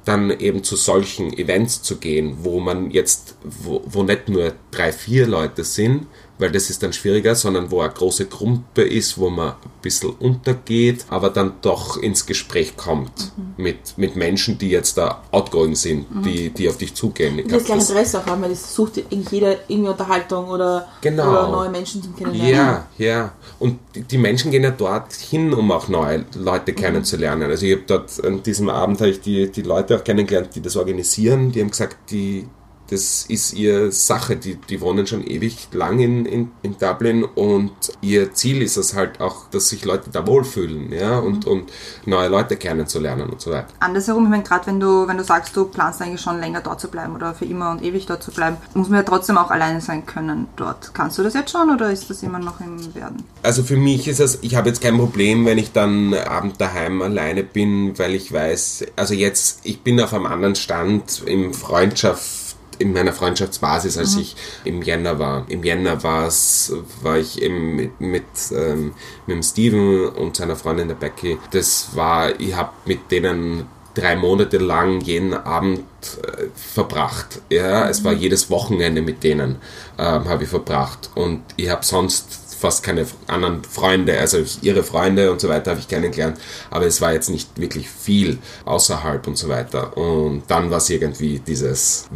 dann 0.06 0.32
eben 0.32 0.64
zu 0.64 0.76
solchen 0.76 1.32
Events 1.38 1.82
zu 1.82 1.98
gehen, 1.98 2.38
wo 2.42 2.60
man 2.60 2.92
jetzt, 2.92 3.36
wo, 3.44 3.82
wo 3.86 4.04
nicht 4.04 4.30
nur 4.30 4.54
drei, 4.72 4.92
vier 4.92 5.28
Leute 5.28 5.64
sind, 5.64 6.08
weil 6.44 6.52
das 6.52 6.70
ist 6.70 6.84
dann 6.84 6.92
schwieriger, 6.94 7.34
sondern 7.36 7.72
wo 7.72 7.80
eine 7.80 7.94
große 7.94 8.26
Gruppe 8.26 8.82
ist, 8.84 9.18
wo 9.18 9.30
man 9.30 9.50
ein 9.52 9.56
bisschen 9.82 10.10
untergeht, 10.12 11.06
aber 11.10 11.30
dann 11.30 11.54
doch 11.62 11.96
ins 11.98 12.26
Gespräch 12.26 12.76
kommt 12.76 13.32
mit, 13.58 13.98
mit 13.98 14.16
Menschen, 14.18 14.58
die 14.58 14.70
jetzt 14.70 14.98
da 14.98 15.24
outgoing 15.32 15.76
sind, 15.76 16.06
die, 16.26 16.50
die 16.50 16.68
auf 16.68 16.78
dich 16.78 16.94
zugehen. 16.94 17.40
Ich 17.40 17.46
Die 17.46 17.52
das 17.52 17.64
gleiche 17.64 17.82
Interesse 17.82 18.20
auch 18.20 18.26
haben, 18.26 18.42
weil 18.42 18.50
das 18.50 18.76
sucht 18.76 18.98
eigentlich 19.12 19.32
jeder 19.32 19.56
irgendwie 19.70 19.90
Unterhaltung 19.90 20.48
oder, 20.50 20.88
Genau. 21.02 21.30
oder 21.30 21.48
neue 21.50 21.70
Menschen 21.70 22.04
zum 22.04 22.16
Kennenlernen. 22.16 22.54
Ja, 22.54 22.88
ja. 22.98 23.32
Und 23.60 23.80
die- 23.96 24.18
Menschen 24.18 24.52
gehen 24.52 24.64
ja 24.64 24.72
dorthin, 24.72 25.54
um 25.54 25.72
auch 25.72 25.88
neue 25.88 26.26
Leute 26.36 26.74
kennenzulernen. 26.74 27.50
Also 27.50 27.66
ich 27.66 27.74
habe 27.74 27.84
dort 27.88 28.24
an 28.24 28.44
diesem 28.44 28.70
Abend 28.70 29.00
habe 29.00 29.12
ich 29.12 29.22
die, 29.22 29.50
die 29.50 29.62
Leute 29.62 29.98
auch 29.98 30.04
kennengelernt, 30.04 30.50
die 30.56 30.62
das 30.62 30.76
organisieren. 30.76 31.52
Die 31.54 31.62
haben 31.62 31.70
gesagt, 31.72 32.12
die, 32.12 32.48
das 32.94 33.26
ist 33.28 33.54
ihre 33.54 33.92
Sache. 33.92 34.36
Die, 34.38 34.56
die 34.56 34.80
wohnen 34.80 35.08
schon 35.08 35.26
ewig 35.26 35.68
lang 35.72 36.00
in, 36.00 36.26
in, 36.26 36.52
in 36.62 36.78
Dublin 36.78 37.24
und 37.24 37.72
ihr 38.02 38.34
Ziel 38.34 38.62
ist 38.62 38.78
es 38.78 38.94
halt 38.94 39.20
auch, 39.20 39.50
dass 39.50 39.70
sich 39.70 39.84
Leute 39.84 40.10
da 40.12 40.26
wohlfühlen, 40.28 40.92
ja, 40.94 41.18
und, 41.18 41.46
und 41.46 41.72
neue 42.06 42.30
Leute 42.30 42.56
kennenzulernen 42.56 43.30
und 43.30 43.42
so 43.42 43.52
weiter. 43.52 43.68
Andersherum, 43.80 44.26
ich 44.26 44.30
meine, 44.30 44.44
gerade 44.44 44.68
wenn 44.68 44.80
du, 44.80 45.08
wenn 45.08 45.18
du 45.18 45.24
sagst, 45.24 45.56
du 45.56 45.66
planst 45.66 46.02
eigentlich 46.02 46.22
schon 46.22 46.40
länger 46.40 46.62
dort 46.62 46.80
zu 46.80 46.88
bleiben 46.88 47.16
oder 47.16 47.34
für 47.34 47.46
immer 47.46 47.72
und 47.72 47.84
ewig 47.84 48.06
dort 48.06 48.24
zu 48.24 48.32
bleiben, 48.32 48.58
muss 48.74 48.90
man 48.90 49.00
ja 49.00 49.04
trotzdem 49.04 49.38
auch 49.38 49.50
alleine 49.52 49.82
sein 49.82 50.06
können 50.06 50.48
dort. 50.56 50.94
Kannst 50.94 51.18
du 51.18 51.24
das 51.24 51.34
jetzt 51.34 51.52
schon 51.52 51.70
oder 51.72 51.92
ist 51.92 52.10
das 52.10 52.24
immer 52.24 52.40
noch 52.40 52.60
im 52.60 52.94
Werden? 52.94 53.24
Also 53.42 53.64
für 53.64 53.78
mich 53.78 54.08
ist 54.08 54.20
es, 54.20 54.40
ich 54.42 54.56
habe 54.56 54.70
jetzt 54.70 54.82
kein 54.82 54.98
Problem, 54.98 55.46
wenn 55.46 55.58
ich 55.58 55.72
dann 55.72 56.14
abend 56.14 56.62
daheim 56.62 57.02
alleine 57.02 57.44
bin, 57.44 57.98
weil 57.98 58.14
ich 58.14 58.32
weiß, 58.32 58.86
also 58.96 59.14
jetzt, 59.14 59.62
ich 59.64 59.82
bin 59.82 60.00
auf 60.00 60.14
einem 60.14 60.28
anderen 60.28 60.56
Stand 60.56 61.24
im 61.26 61.54
Freundschaft, 61.54 62.43
in 62.80 62.94
meiner 62.94 63.14
Freundschaftsbasis, 63.14 63.98
als 63.98 64.16
ich 64.16 64.36
im 64.64 64.82
Jänner 64.82 65.20
war. 65.20 65.46
Im 65.50 65.64
Jänner 65.64 66.04
war's, 66.04 66.74
war 67.02 67.18
ich 67.18 67.42
eben 67.42 67.76
mit, 67.76 68.02
mit, 68.02 68.24
ähm, 68.52 68.94
mit 69.28 69.36
dem 69.36 69.44
Steven 69.44 70.10
und 70.10 70.36
seiner 70.36 70.56
Freundin 70.56 70.88
der 70.88 70.96
Becky. 70.96 71.38
Das 71.52 71.90
war, 71.96 72.40
ich 72.40 72.56
habe 72.56 72.72
mit 72.86 73.12
denen 73.12 73.68
drei 73.94 74.16
Monate 74.16 74.58
lang 74.58 75.02
jeden 75.02 75.34
Abend 75.34 75.82
äh, 76.22 76.46
verbracht. 76.56 77.42
Ja, 77.50 77.90
es 77.90 78.04
war 78.04 78.14
jedes 78.14 78.50
Wochenende 78.50 79.02
mit 79.02 79.24
denen 79.24 79.58
ähm, 79.98 80.28
habe 80.28 80.44
ich 80.44 80.50
verbracht 80.50 81.12
und 81.16 81.42
ich 81.58 81.70
habe 81.70 81.86
sonst 81.86 82.44
fast 82.64 82.82
keine 82.82 83.06
anderen 83.28 83.62
Freunde, 83.66 84.18
also 84.18 84.38
ihre 84.62 84.84
Freunde 84.84 85.32
und 85.32 85.42
so 85.42 85.50
weiter 85.50 85.72
habe 85.72 85.82
ich 85.82 85.88
kennengelernt, 85.90 86.40
aber 86.72 86.86
es 86.86 87.02
war 87.02 87.12
jetzt 87.12 87.30
nicht 87.30 87.60
wirklich 87.60 87.90
viel 87.90 88.40
außerhalb 88.64 89.28
und 89.28 89.38
so 89.38 89.50
weiter. 89.50 89.98
Und 89.98 90.44
dann 90.48 90.72
war 90.72 90.78
es 90.78 90.90
irgendwie 90.90 91.40
dieses 91.40 92.08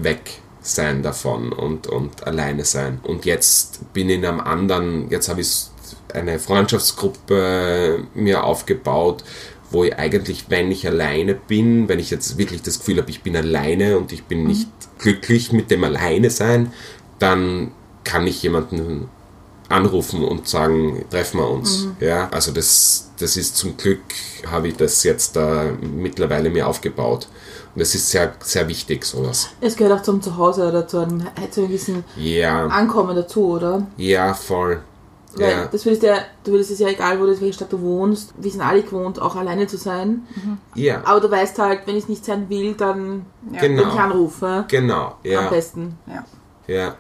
Wegsein 0.68 1.02
davon 1.02 1.54
und, 1.54 1.88
und 1.88 2.28
alleine 2.28 2.66
sein. 2.66 3.00
Und 3.04 3.26
jetzt 3.26 3.94
bin 3.94 4.10
ich 4.10 4.18
in 4.18 4.26
einem 4.26 4.42
anderen, 4.42 5.10
jetzt 5.10 5.30
habe 5.30 5.40
ich 5.40 5.68
eine 6.14 6.40
Freundschaftsgruppe 6.40 8.04
mir 8.14 8.44
aufgebaut, 8.44 9.24
wo 9.72 9.86
ich 9.86 9.96
eigentlich, 9.98 10.46
wenn 10.50 10.70
ich 10.70 10.86
alleine 10.86 11.36
bin, 11.36 11.88
wenn 11.88 12.00
ich 12.00 12.10
jetzt 12.10 12.38
wirklich 12.38 12.62
das 12.64 12.80
Gefühl 12.80 12.98
habe, 12.98 13.10
ich 13.10 13.24
bin 13.24 13.36
alleine 13.38 13.98
und 13.98 14.12
ich 14.12 14.26
bin 14.26 14.46
nicht 14.46 14.70
glücklich 15.00 15.54
mit 15.54 15.72
dem 15.72 15.86
Alleine 15.86 16.30
sein, 16.30 16.74
dann 17.20 17.72
kann 18.04 18.28
ich 18.28 18.44
jemanden 18.44 19.10
anrufen 19.70 20.24
und 20.24 20.48
sagen, 20.48 21.06
treffen 21.10 21.40
wir 21.40 21.50
uns. 21.50 21.88
Ja, 22.00 22.30
also 22.30 22.52
das, 22.52 23.12
das 23.20 23.38
ist 23.38 23.56
zum 23.56 23.78
Glück, 23.78 24.02
habe 24.50 24.70
ich 24.70 24.76
das 24.76 25.04
jetzt 25.04 25.36
da 25.36 25.66
mittlerweile 25.82 26.50
mir 26.50 26.68
aufgebaut. 26.68 27.28
Und 27.78 27.82
das 27.82 27.94
ist 27.94 28.10
sehr, 28.10 28.34
sehr 28.40 28.68
wichtig, 28.68 29.06
sowas. 29.06 29.50
Es 29.62 29.76
gehört 29.76 30.00
auch 30.00 30.02
zum 30.02 30.20
Zuhause 30.20 30.68
oder 30.68 30.88
zu 30.88 30.98
einem, 30.98 31.28
zu 31.52 31.60
einem 31.62 31.70
gewissen 31.70 32.04
Ja, 32.16 32.66
Ankommen 32.66 33.16
dazu, 33.16 33.50
oder? 33.50 33.86
ja, 33.98 34.34
voll. 34.34 34.82
Weil 35.36 35.52
Ja, 35.52 35.66
das 35.68 35.86
würdest 35.86 36.02
ja, 36.02 36.16
du 36.44 36.54
würdest 36.54 36.72
es 36.72 36.80
ja 36.80 36.88
egal, 36.88 37.20
wo 37.20 37.28
du, 37.28 37.34
in 37.34 37.40
welcher 37.42 37.54
Stadt 37.54 37.72
du 37.72 37.80
wohnst, 37.80 38.34
wir 38.36 38.50
sind 38.50 38.62
alle 38.62 38.82
gewohnt, 38.82 39.22
auch 39.22 39.36
alleine 39.36 39.68
zu 39.68 39.78
sein. 39.78 40.26
ja, 40.74 41.04
Aber 41.06 41.20
du 41.20 41.30
weißt 41.30 41.60
halt, 41.60 41.82
wenn 41.86 41.96
ich 41.98 42.06
es 42.06 42.10
nicht 42.10 42.26
sein 42.26 42.50
will, 42.50 42.74
dann 42.74 43.28
Ja. 43.54 43.62
wenn 43.62 43.78
ich 43.78 43.84
genau, 43.84 43.96
anrufe. 43.96 44.66
genau, 44.68 45.06
Am 45.10 45.16
ja, 45.24 45.48
besten. 45.50 46.00
Ja. 46.08 46.26
ja. 46.74 46.96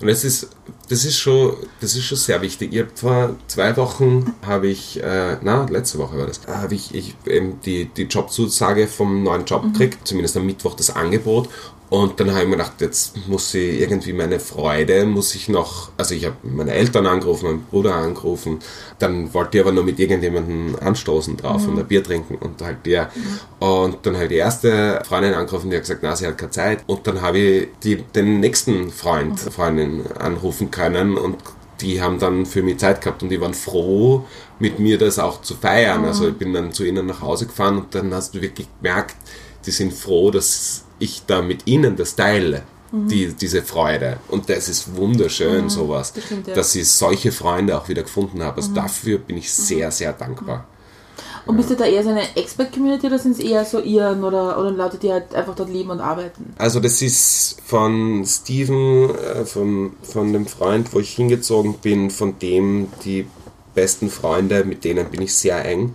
Und 0.00 0.08
es 0.08 0.24
ist, 0.24 0.48
das 0.88 1.04
ist 1.04 1.18
schon, 1.18 1.56
das 1.80 1.94
ist 1.94 2.04
schon 2.04 2.16
sehr 2.16 2.40
wichtig. 2.40 2.72
Ich 2.72 2.86
vor 2.94 3.36
zwei 3.48 3.76
Wochen 3.76 4.34
habe 4.42 4.68
ich, 4.68 5.02
äh, 5.02 5.36
na, 5.42 5.66
letzte 5.68 5.98
Woche 5.98 6.16
war 6.16 6.26
das, 6.26 6.40
habe 6.46 6.74
ich, 6.74 6.94
ich 6.94 7.14
eben 7.26 7.60
die, 7.60 7.86
die 7.86 8.04
Jobzusage 8.04 8.88
vom 8.88 9.22
neuen 9.22 9.44
Job 9.44 9.62
gekriegt, 9.64 10.06
zumindest 10.08 10.36
am 10.36 10.46
Mittwoch 10.46 10.74
das 10.74 10.90
Angebot. 10.90 11.48
Und 11.90 12.20
dann 12.20 12.30
habe 12.30 12.42
ich 12.42 12.46
mir 12.46 12.56
gedacht, 12.56 12.80
jetzt 12.80 13.26
muss 13.26 13.52
ich 13.52 13.80
irgendwie 13.80 14.12
meine 14.12 14.38
Freude, 14.38 15.04
muss 15.04 15.34
ich 15.34 15.48
noch, 15.48 15.90
also 15.96 16.14
ich 16.14 16.24
habe 16.24 16.36
meine 16.44 16.72
Eltern 16.72 17.04
angerufen, 17.04 17.46
meinen 17.46 17.64
Bruder 17.64 17.96
angerufen, 17.96 18.60
dann 19.00 19.34
wollte 19.34 19.58
ich 19.58 19.64
aber 19.64 19.72
nur 19.72 19.82
mit 19.82 19.98
irgendjemandem 19.98 20.76
anstoßen 20.80 21.36
drauf 21.36 21.66
und 21.66 21.80
ein 21.80 21.86
Bier 21.88 22.04
trinken 22.04 22.36
und 22.36 22.62
halt 22.62 22.86
der. 22.86 23.10
Und 23.58 23.98
dann 24.06 24.14
habe 24.14 24.26
ich 24.26 24.30
die 24.30 24.36
erste 24.36 25.02
Freundin 25.04 25.34
angerufen, 25.34 25.68
die 25.68 25.76
hat 25.76 25.82
gesagt, 25.82 26.00
na, 26.04 26.14
sie 26.14 26.28
hat 26.28 26.38
keine 26.38 26.52
Zeit. 26.52 26.84
Und 26.86 27.04
dann 27.08 27.20
habe 27.22 27.38
ich 27.38 27.68
die, 27.82 27.96
den 27.96 28.38
nächsten 28.38 28.90
Freund, 28.92 29.40
Freundin 29.40 30.04
anrufen 30.16 30.70
können 30.70 31.18
und 31.18 31.38
die 31.80 32.00
haben 32.00 32.20
dann 32.20 32.46
für 32.46 32.62
mich 32.62 32.78
Zeit 32.78 33.00
gehabt 33.00 33.24
und 33.24 33.30
die 33.30 33.40
waren 33.40 33.54
froh, 33.54 34.24
mit 34.60 34.78
mir 34.78 34.96
das 34.96 35.18
auch 35.18 35.42
zu 35.42 35.54
feiern. 35.54 36.04
Also 36.04 36.28
ich 36.28 36.36
bin 36.36 36.52
dann 36.52 36.72
zu 36.72 36.84
ihnen 36.84 37.06
nach 37.06 37.20
Hause 37.20 37.46
gefahren 37.46 37.78
und 37.78 37.94
dann 37.96 38.14
hast 38.14 38.34
du 38.34 38.40
wirklich 38.40 38.68
gemerkt, 38.80 39.16
die 39.66 39.72
sind 39.72 39.92
froh, 39.92 40.30
dass 40.30 40.84
ich 41.00 41.22
da 41.26 41.42
mit 41.42 41.66
ihnen 41.66 41.96
das 41.96 42.14
teile. 42.14 42.62
Die, 42.92 43.32
diese 43.34 43.62
Freude. 43.62 44.16
Und 44.26 44.50
das 44.50 44.68
ist 44.68 44.96
wunderschön, 44.96 45.68
sowas. 45.68 46.12
das 46.12 46.24
stimmt, 46.24 46.48
ja. 46.48 46.54
Dass 46.54 46.74
ich 46.74 46.88
solche 46.88 47.30
Freunde 47.30 47.78
auch 47.78 47.88
wieder 47.88 48.02
gefunden 48.02 48.42
habe. 48.42 48.56
Also 48.56 48.74
dafür 48.74 49.18
bin 49.18 49.36
ich 49.36 49.52
sehr, 49.52 49.92
sehr 49.92 50.12
dankbar. 50.12 50.66
Und 51.46 51.56
bist 51.56 51.70
du 51.70 51.76
da 51.76 51.84
eher 51.84 52.02
so 52.02 52.10
eine 52.10 52.36
Expert-Community 52.36 53.06
oder 53.06 53.18
sind 53.18 53.32
es 53.32 53.38
eher 53.38 53.64
so 53.64 53.80
Iren 53.80 54.24
oder, 54.24 54.58
oder 54.58 54.70
Leute, 54.70 54.98
die 54.98 55.12
halt 55.12 55.34
einfach 55.34 55.54
dort 55.54 55.70
leben 55.70 55.90
und 55.90 56.00
arbeiten? 56.00 56.52
Also 56.58 56.80
das 56.80 57.00
ist 57.00 57.58
von 57.64 58.24
Steven, 58.26 59.10
äh, 59.10 59.44
von, 59.44 59.92
von 60.02 60.32
dem 60.32 60.46
Freund, 60.46 60.92
wo 60.92 61.00
ich 61.00 61.10
hingezogen 61.10 61.74
bin, 61.74 62.10
von 62.10 62.38
dem 62.38 62.88
die 63.04 63.26
besten 63.74 64.10
Freunde, 64.10 64.64
mit 64.64 64.84
denen 64.84 65.06
bin 65.10 65.22
ich 65.22 65.34
sehr 65.34 65.64
eng. 65.64 65.94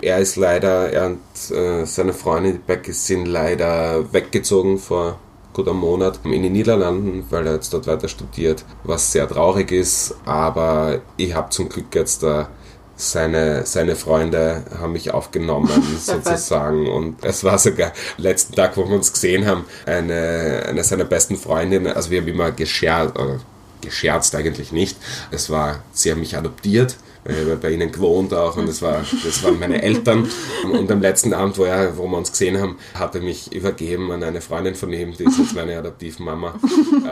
Er 0.00 0.18
ist 0.18 0.36
leider, 0.36 0.90
er 0.90 1.06
und 1.06 1.56
äh, 1.56 1.84
seine 1.86 2.12
Freundin, 2.12 2.60
Becky, 2.66 2.92
sind 2.92 3.26
leider 3.26 4.12
weggezogen 4.12 4.78
vor 4.78 5.18
gut 5.52 5.68
einem 5.68 5.78
Monat 5.78 6.20
in 6.24 6.42
den 6.42 6.52
Niederlanden, 6.52 7.24
weil 7.30 7.46
er 7.46 7.54
jetzt 7.54 7.72
dort 7.72 7.86
weiter 7.86 8.08
studiert, 8.08 8.64
was 8.84 9.12
sehr 9.12 9.28
traurig 9.28 9.70
ist, 9.70 10.16
aber 10.24 11.00
ich 11.16 11.34
habe 11.34 11.50
zum 11.50 11.68
Glück 11.68 11.94
jetzt 11.94 12.22
da 12.22 12.48
seine, 12.96 13.66
seine 13.66 13.96
Freunde 13.96 14.62
haben 14.78 14.92
mich 14.92 15.12
aufgenommen, 15.12 15.70
sozusagen. 15.98 16.88
Und 16.88 17.24
es 17.24 17.44
war 17.44 17.58
sogar 17.58 17.92
letzten 18.16 18.54
Tag, 18.54 18.76
wo 18.76 18.88
wir 18.88 18.96
uns 18.96 19.12
gesehen 19.12 19.46
haben, 19.46 19.64
eine, 19.86 20.64
eine 20.68 20.84
seiner 20.84 21.04
besten 21.04 21.36
Freundinnen, 21.36 21.92
also 21.92 22.10
wir 22.10 22.20
haben 22.20 22.28
immer 22.28 22.48
äh, 22.48 23.38
gescherzt 23.82 24.34
eigentlich 24.34 24.72
nicht. 24.72 24.96
Es 25.30 25.50
war, 25.50 25.82
sie 25.92 26.10
haben 26.10 26.20
mich 26.20 26.36
adoptiert. 26.36 26.96
Habe 27.24 27.56
bei 27.56 27.70
ihnen 27.70 27.92
gewohnt 27.92 28.34
auch 28.34 28.56
und 28.56 28.66
das, 28.66 28.82
war, 28.82 29.04
das 29.24 29.44
waren 29.44 29.60
meine 29.60 29.80
Eltern. 29.80 30.28
Und 30.64 30.90
am 30.90 31.00
letzten 31.00 31.32
Abend, 31.32 31.56
wo, 31.56 31.62
er, 31.62 31.96
wo 31.96 32.08
wir 32.08 32.18
uns 32.18 32.32
gesehen 32.32 32.60
haben, 32.60 32.78
hat 32.94 33.14
er 33.14 33.20
mich 33.20 33.52
übergeben 33.52 34.10
an 34.10 34.24
eine 34.24 34.40
Freundin 34.40 34.74
von 34.74 34.92
ihm, 34.92 35.16
die 35.16 35.22
ist 35.22 35.38
jetzt 35.38 35.54
meine 35.54 35.78
Adoptivmama. 35.78 36.58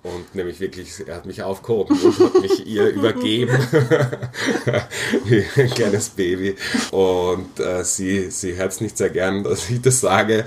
Und 0.03 0.35
nämlich 0.35 0.59
wirklich, 0.59 1.07
er 1.07 1.15
hat 1.15 1.27
mich 1.27 1.45
aufgehoben 1.45 1.97
und 1.97 2.19
hat 2.19 2.43
mich 2.43 2.67
ihr 2.67 2.89
übergeben. 2.89 3.57
Wie 5.27 5.45
ein 5.57 5.71
kleines 5.71 6.09
Baby. 6.09 6.57
Und 6.91 7.61
äh, 7.61 7.85
sie, 7.85 8.33
sie 8.33 8.57
hört 8.57 8.73
es 8.73 8.81
nicht 8.81 8.99
sehr 8.99 9.11
gern, 9.11 9.45
dass 9.45 9.71
ich 9.71 9.81
das 9.81 10.01
sage, 10.01 10.45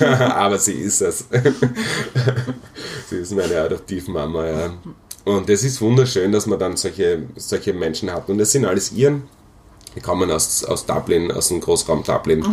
aber 0.00 0.56
sie 0.56 0.80
ist 0.80 1.02
es. 1.02 1.26
sie 3.10 3.16
ist 3.16 3.32
meine 3.32 3.60
Adoptivmama, 3.60 4.46
ja. 4.46 4.74
Und 5.24 5.48
es 5.48 5.64
ist 5.64 5.80
wunderschön, 5.80 6.32
dass 6.32 6.46
man 6.46 6.58
dann 6.58 6.76
solche, 6.76 7.22
solche 7.36 7.72
Menschen 7.72 8.12
hat. 8.12 8.28
Und 8.28 8.38
das 8.38 8.52
sind 8.52 8.64
alles 8.64 8.92
Iren. 8.92 9.22
Die 9.96 10.00
kommen 10.00 10.28
aus, 10.30 10.64
aus 10.64 10.86
Dublin, 10.86 11.30
aus 11.30 11.48
dem 11.48 11.60
Großraum 11.60 12.02
Dublin 12.02 12.44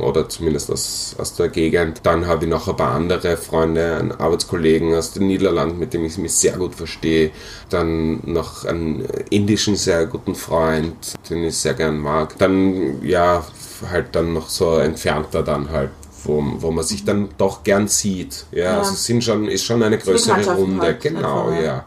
oder 0.00 0.28
zumindest 0.30 0.70
aus, 0.70 1.14
aus 1.18 1.34
der 1.34 1.50
Gegend. 1.50 2.00
Dann 2.04 2.26
habe 2.26 2.46
ich 2.46 2.50
noch 2.50 2.68
ein 2.68 2.76
paar 2.76 2.92
andere 2.92 3.36
Freunde, 3.36 3.96
einen 3.96 4.12
Arbeitskollegen 4.12 4.94
aus 4.94 5.12
den 5.12 5.26
Niederlanden, 5.26 5.78
mit 5.78 5.92
dem 5.92 6.06
ich 6.06 6.16
mich 6.16 6.32
sehr 6.32 6.56
gut 6.56 6.74
verstehe. 6.74 7.32
Dann 7.68 8.20
noch 8.24 8.64
einen 8.64 9.04
indischen 9.28 9.76
sehr 9.76 10.06
guten 10.06 10.34
Freund, 10.34 10.96
den 11.28 11.44
ich 11.44 11.58
sehr 11.58 11.74
gern 11.74 11.98
mag. 11.98 12.38
Dann, 12.38 13.04
ja, 13.04 13.44
halt 13.90 14.06
dann 14.12 14.32
noch 14.32 14.48
so 14.48 14.78
entfernter 14.78 15.42
dann 15.42 15.70
halt 15.70 15.90
wo, 16.24 16.42
wo 16.58 16.70
man 16.70 16.84
sich 16.84 17.04
dann 17.04 17.28
doch 17.38 17.62
gern 17.62 17.86
sieht. 17.88 18.46
Ja, 18.50 18.64
Ja. 18.64 18.78
also 18.78 18.92
es 18.92 19.04
sind 19.04 19.22
schon, 19.22 19.46
ist 19.48 19.64
schon 19.64 19.82
eine 19.82 19.98
größere 19.98 20.44
Runde. 20.56 20.82
halt 20.82 21.00
genau, 21.00 21.48
einfach, 21.48 21.60
ja. 21.60 21.62
ja. 21.62 21.84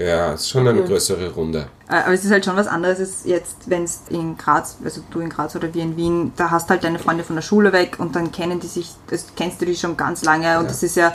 Ja, 0.00 0.32
es 0.32 0.40
ist 0.42 0.48
schon 0.50 0.66
eine 0.66 0.78
Okay. 0.80 0.88
größere 0.88 1.30
Runde. 1.30 1.68
Äh, 1.88 1.96
Aber 2.04 2.14
es 2.14 2.24
ist 2.24 2.30
halt 2.30 2.44
schon 2.44 2.56
was 2.56 2.66
anderes, 2.66 2.98
als 3.00 3.24
jetzt, 3.24 3.56
wenn 3.66 3.84
es 3.84 4.00
in 4.08 4.38
Graz, 4.38 4.78
also 4.82 5.02
du 5.10 5.20
in 5.20 5.28
Graz 5.28 5.54
oder 5.54 5.74
wir 5.74 5.82
in 5.82 5.94
Wien, 5.96 6.32
da 6.36 6.50
hast 6.50 6.70
halt 6.70 6.84
deine 6.84 6.98
Freunde 6.98 7.22
von 7.22 7.36
der 7.36 7.42
Schule 7.42 7.72
weg 7.74 7.96
und 7.98 8.16
dann 8.16 8.32
kennen 8.32 8.60
die 8.60 8.66
sich, 8.66 8.92
das 9.08 9.26
kennst 9.36 9.60
du 9.60 9.66
die 9.66 9.76
schon 9.76 9.98
ganz 9.98 10.24
lange 10.24 10.58
und 10.58 10.70
das 10.70 10.82
ist 10.82 10.96
ja, 10.96 11.12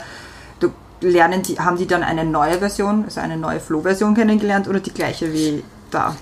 du 0.60 0.70
lernen 1.00 1.42
die, 1.42 1.58
haben 1.58 1.76
die 1.76 1.88
dann 1.88 2.04
eine 2.04 2.24
neue 2.24 2.58
Version, 2.58 3.04
also 3.04 3.20
eine 3.20 3.36
neue 3.36 3.58
Flow-Version 3.58 4.14
kennengelernt 4.14 4.68
oder 4.68 4.78
die 4.78 4.92
gleiche 4.94 5.32
wie 5.32 5.64
da? 5.90 6.14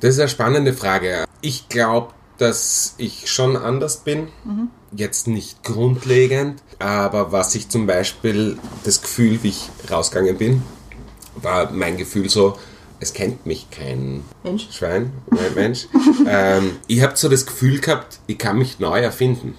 Das 0.00 0.14
ist 0.14 0.20
eine 0.20 0.28
spannende 0.28 0.74
Frage. 0.74 1.24
Ich 1.40 1.70
glaube, 1.70 2.12
dass 2.36 2.94
ich 2.98 3.30
schon 3.30 3.56
anders 3.56 3.96
bin. 3.98 4.28
Jetzt 4.92 5.26
nicht 5.26 5.64
grundlegend, 5.64 6.62
aber 6.78 7.32
was 7.32 7.54
ich 7.54 7.68
zum 7.70 7.86
Beispiel, 7.86 8.58
das 8.84 9.00
Gefühl, 9.02 9.42
wie 9.42 9.48
ich 9.48 9.70
rausgegangen 9.90 10.36
bin, 10.36 10.62
war 11.42 11.70
mein 11.72 11.96
Gefühl 11.96 12.28
so, 12.28 12.56
es 13.00 13.12
kennt 13.12 13.46
mich 13.46 13.70
kein 13.70 14.24
Mensch. 14.42 14.68
Schwein, 14.72 15.12
kein 15.30 15.54
Mensch. 15.54 15.86
ähm, 16.26 16.76
ich 16.88 17.02
habe 17.02 17.16
so 17.16 17.28
das 17.28 17.46
Gefühl 17.46 17.80
gehabt, 17.80 18.18
ich 18.26 18.38
kann 18.38 18.58
mich 18.58 18.80
neu 18.80 18.98
erfinden. 19.00 19.54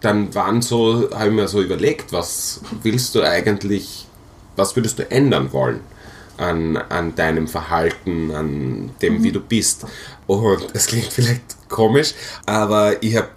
Dann 0.00 0.34
waren 0.34 0.62
so, 0.62 1.10
habe 1.12 1.28
ich 1.28 1.34
mir 1.34 1.48
so 1.48 1.60
überlegt, 1.60 2.12
was 2.12 2.60
willst 2.82 3.14
du 3.14 3.22
eigentlich, 3.22 4.06
was 4.56 4.76
würdest 4.76 4.98
du 4.98 5.10
ändern 5.10 5.52
wollen? 5.52 5.80
An, 6.36 6.76
an 6.76 7.14
deinem 7.14 7.46
Verhalten, 7.46 8.32
an 8.32 8.90
dem, 9.00 9.22
wie 9.22 9.30
du 9.30 9.38
bist. 9.38 9.86
Und 10.26 10.66
es 10.72 10.86
klingt 10.86 11.12
vielleicht 11.12 11.68
komisch, 11.68 12.12
aber 12.44 13.00
ich 13.04 13.16
habe 13.16 13.28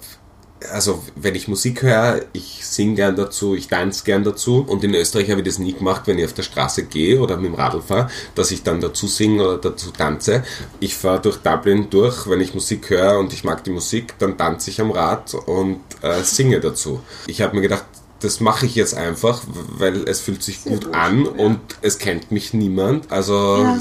also 0.72 1.04
wenn 1.16 1.36
ich 1.36 1.48
Musik 1.48 1.84
höre, 1.84 2.22
ich 2.34 2.66
singe 2.66 2.96
gern 2.96 3.16
dazu, 3.16 3.56
ich 3.56 3.68
tanze 3.68 4.04
gern 4.04 4.24
dazu 4.24 4.66
und 4.68 4.84
in 4.84 4.94
Österreich 4.96 5.30
habe 5.30 5.42
ich 5.42 5.46
das 5.48 5.60
nie 5.60 5.74
gemacht, 5.74 6.04
wenn 6.06 6.18
ich 6.18 6.26
auf 6.26 6.34
der 6.34 6.44
Straße 6.44 6.84
gehe 6.86 7.20
oder 7.20 7.38
mit 7.38 7.52
dem 7.52 7.56
Radl 7.56 7.82
fahre, 7.82 8.10
dass 8.36 8.52
ich 8.52 8.64
dann 8.64 8.82
dazu 8.82 9.08
singe 9.08 9.44
oder 9.44 9.58
dazu 9.58 9.92
tanze. 9.92 10.44
Ich 10.80 10.96
fahre 10.96 11.22
durch 11.22 11.38
Dublin 11.38 11.90
durch, 11.90 12.28
wenn 12.28 12.42
ich 12.42 12.54
Musik 12.54 12.90
höre 12.90 13.20
und 13.20 13.34
ich 13.34 13.44
mag 13.44 13.64
die 13.64 13.70
Musik, 13.72 14.16
dann 14.20 14.38
tanze 14.38 14.70
ich 14.72 14.82
am 14.82 14.92
Rad 14.92 15.36
und 15.36 15.80
äh, 16.02 16.24
singe 16.24 16.60
dazu. 16.60 17.02
Ich 17.28 17.42
habe 17.42 17.56
mir 17.56 17.62
gedacht, 17.62 17.86
das 18.20 18.40
mache 18.40 18.66
ich 18.66 18.74
jetzt 18.74 18.96
einfach, 18.96 19.44
weil 19.78 20.08
es 20.10 20.22
fühlt 20.22 20.42
sich 20.42 20.64
gut 20.64 20.94
an 20.94 21.28
und 21.28 21.60
es 21.82 22.00
kennt 22.00 22.32
mich 22.32 22.54
niemand. 22.54 23.12
Also 23.12 23.58
Ja. 23.64 23.80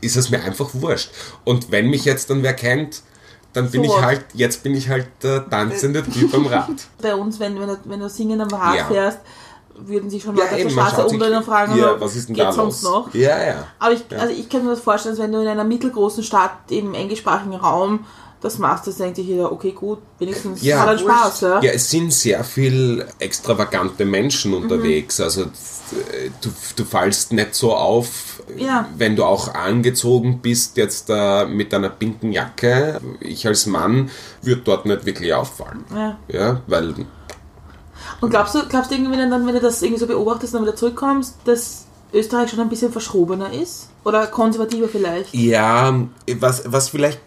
ist 0.00 0.16
es 0.16 0.30
mir 0.30 0.42
einfach 0.44 0.70
wurscht. 0.74 1.10
Und 1.44 1.72
wenn 1.72 1.90
mich 1.90 2.04
jetzt 2.04 2.30
dann 2.30 2.44
wer 2.44 2.54
kennt, 2.54 3.02
dann 3.56 3.70
bin 3.70 3.82
So. 3.84 3.88
ich 3.96 4.02
halt, 4.02 4.24
jetzt 4.34 4.62
bin 4.62 4.74
ich 4.74 4.88
halt 4.88 5.08
der 5.22 5.48
tanzende 5.48 6.02
Typ 6.04 6.32
am 6.34 6.46
Rad. 6.54 6.70
Bei 7.00 7.14
uns, 7.14 7.40
wenn, 7.40 7.58
wenn, 7.58 7.68
du, 7.68 7.78
wenn 7.84 8.00
du 8.00 8.08
singen 8.08 8.40
am 8.40 8.48
Rad 8.52 8.76
Ja. 8.76 8.84
fährst, 8.86 9.18
würden 9.78 10.08
sich 10.10 10.22
schon 10.22 10.34
Leute 10.36 10.54
auf 10.54 10.60
der 10.62 10.70
Straße 10.70 11.06
umdrehen 11.06 11.36
und 11.36 11.44
fragen, 11.44 11.76
ja, 11.76 12.00
was 12.00 12.16
ist 12.16 12.28
denn 12.28 12.34
geht's 12.34 12.46
da 12.48 12.52
sonst 12.52 12.82
noch? 12.82 13.12
Ja, 13.14 13.44
ja. 13.44 13.66
Aber 13.78 13.92
ich, 13.94 14.04
also 14.18 14.32
ich 14.32 14.48
kann 14.48 14.64
mir 14.64 14.70
das 14.70 14.80
vorstellen, 14.80 15.16
dass 15.16 15.22
wenn 15.24 15.32
du 15.32 15.40
in 15.42 15.48
einer 15.48 15.64
mittelgroßen 15.64 16.22
Stadt 16.22 16.70
im 16.70 16.94
englischsprachigen 16.94 17.54
Raum 17.54 18.06
das 18.40 18.58
machst, 18.58 18.86
das 18.86 18.96
denkt 18.98 19.16
sich 19.16 19.26
jeder, 19.26 19.50
okay, 19.50 19.72
gut, 19.72 19.98
wenigstens 20.18 20.62
Ja, 20.62 20.80
hat 20.80 20.88
er 20.88 20.98
Spaß. 20.98 21.40
Ja? 21.40 21.60
Ja, 21.62 21.72
es 21.72 21.90
sind 21.90 22.12
sehr 22.12 22.44
viel 22.44 23.06
extravagante 23.18 24.04
Menschen 24.04 24.52
Mhm. 24.52 24.58
unterwegs. 24.62 25.20
Also 25.20 25.42
äh, 25.42 26.30
du, 26.40 26.50
du 26.76 26.84
fallst 26.84 27.32
nicht 27.32 27.54
so 27.54 27.74
auf, 27.74 28.35
Ja. 28.56 28.88
wenn 28.96 29.16
du 29.16 29.24
auch 29.24 29.54
angezogen 29.54 30.40
bist, 30.40 30.76
jetzt 30.76 31.10
äh, 31.10 31.46
mit 31.46 31.74
einer 31.74 31.88
pinken 31.88 32.32
Jacke. 32.32 33.00
Ich 33.20 33.46
als 33.46 33.66
Mann 33.66 34.10
würde 34.42 34.62
dort 34.64 34.86
nicht 34.86 35.04
wirklich 35.04 35.34
auffallen. 35.34 35.84
Ja. 35.94 36.18
Ja, 36.28 36.62
weil 36.66 36.94
Und 38.20 38.30
glaubst 38.30 38.54
du, 38.54 38.66
glaubst 38.68 38.90
du 38.90 38.94
irgendwie, 38.94 39.16
dann, 39.16 39.46
wenn 39.46 39.54
du 39.54 39.60
das 39.60 39.82
irgendwie 39.82 40.00
so 40.00 40.06
beobachtest 40.06 40.54
und 40.54 40.60
dann 40.60 40.68
wieder 40.68 40.76
zurückkommst, 40.76 41.36
dass 41.44 41.86
Österreich 42.12 42.50
schon 42.50 42.60
ein 42.60 42.68
bisschen 42.68 42.92
verschrobener 42.92 43.52
ist? 43.52 43.88
Oder 44.04 44.26
konservativer 44.28 44.88
vielleicht? 44.88 45.34
Ja, 45.34 45.94
was, 46.38 46.62
was 46.66 46.88
vielleicht, 46.88 47.20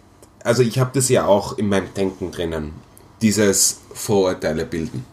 also 0.43 0.63
ich 0.63 0.79
habe 0.79 0.91
das 0.93 1.09
ja 1.09 1.25
auch 1.25 1.57
in 1.57 1.67
meinem 1.67 1.93
Denken 1.93 2.31
drinnen, 2.31 2.71
dieses 3.21 3.81
Vorurteile 3.93 4.65
bilden. 4.65 5.05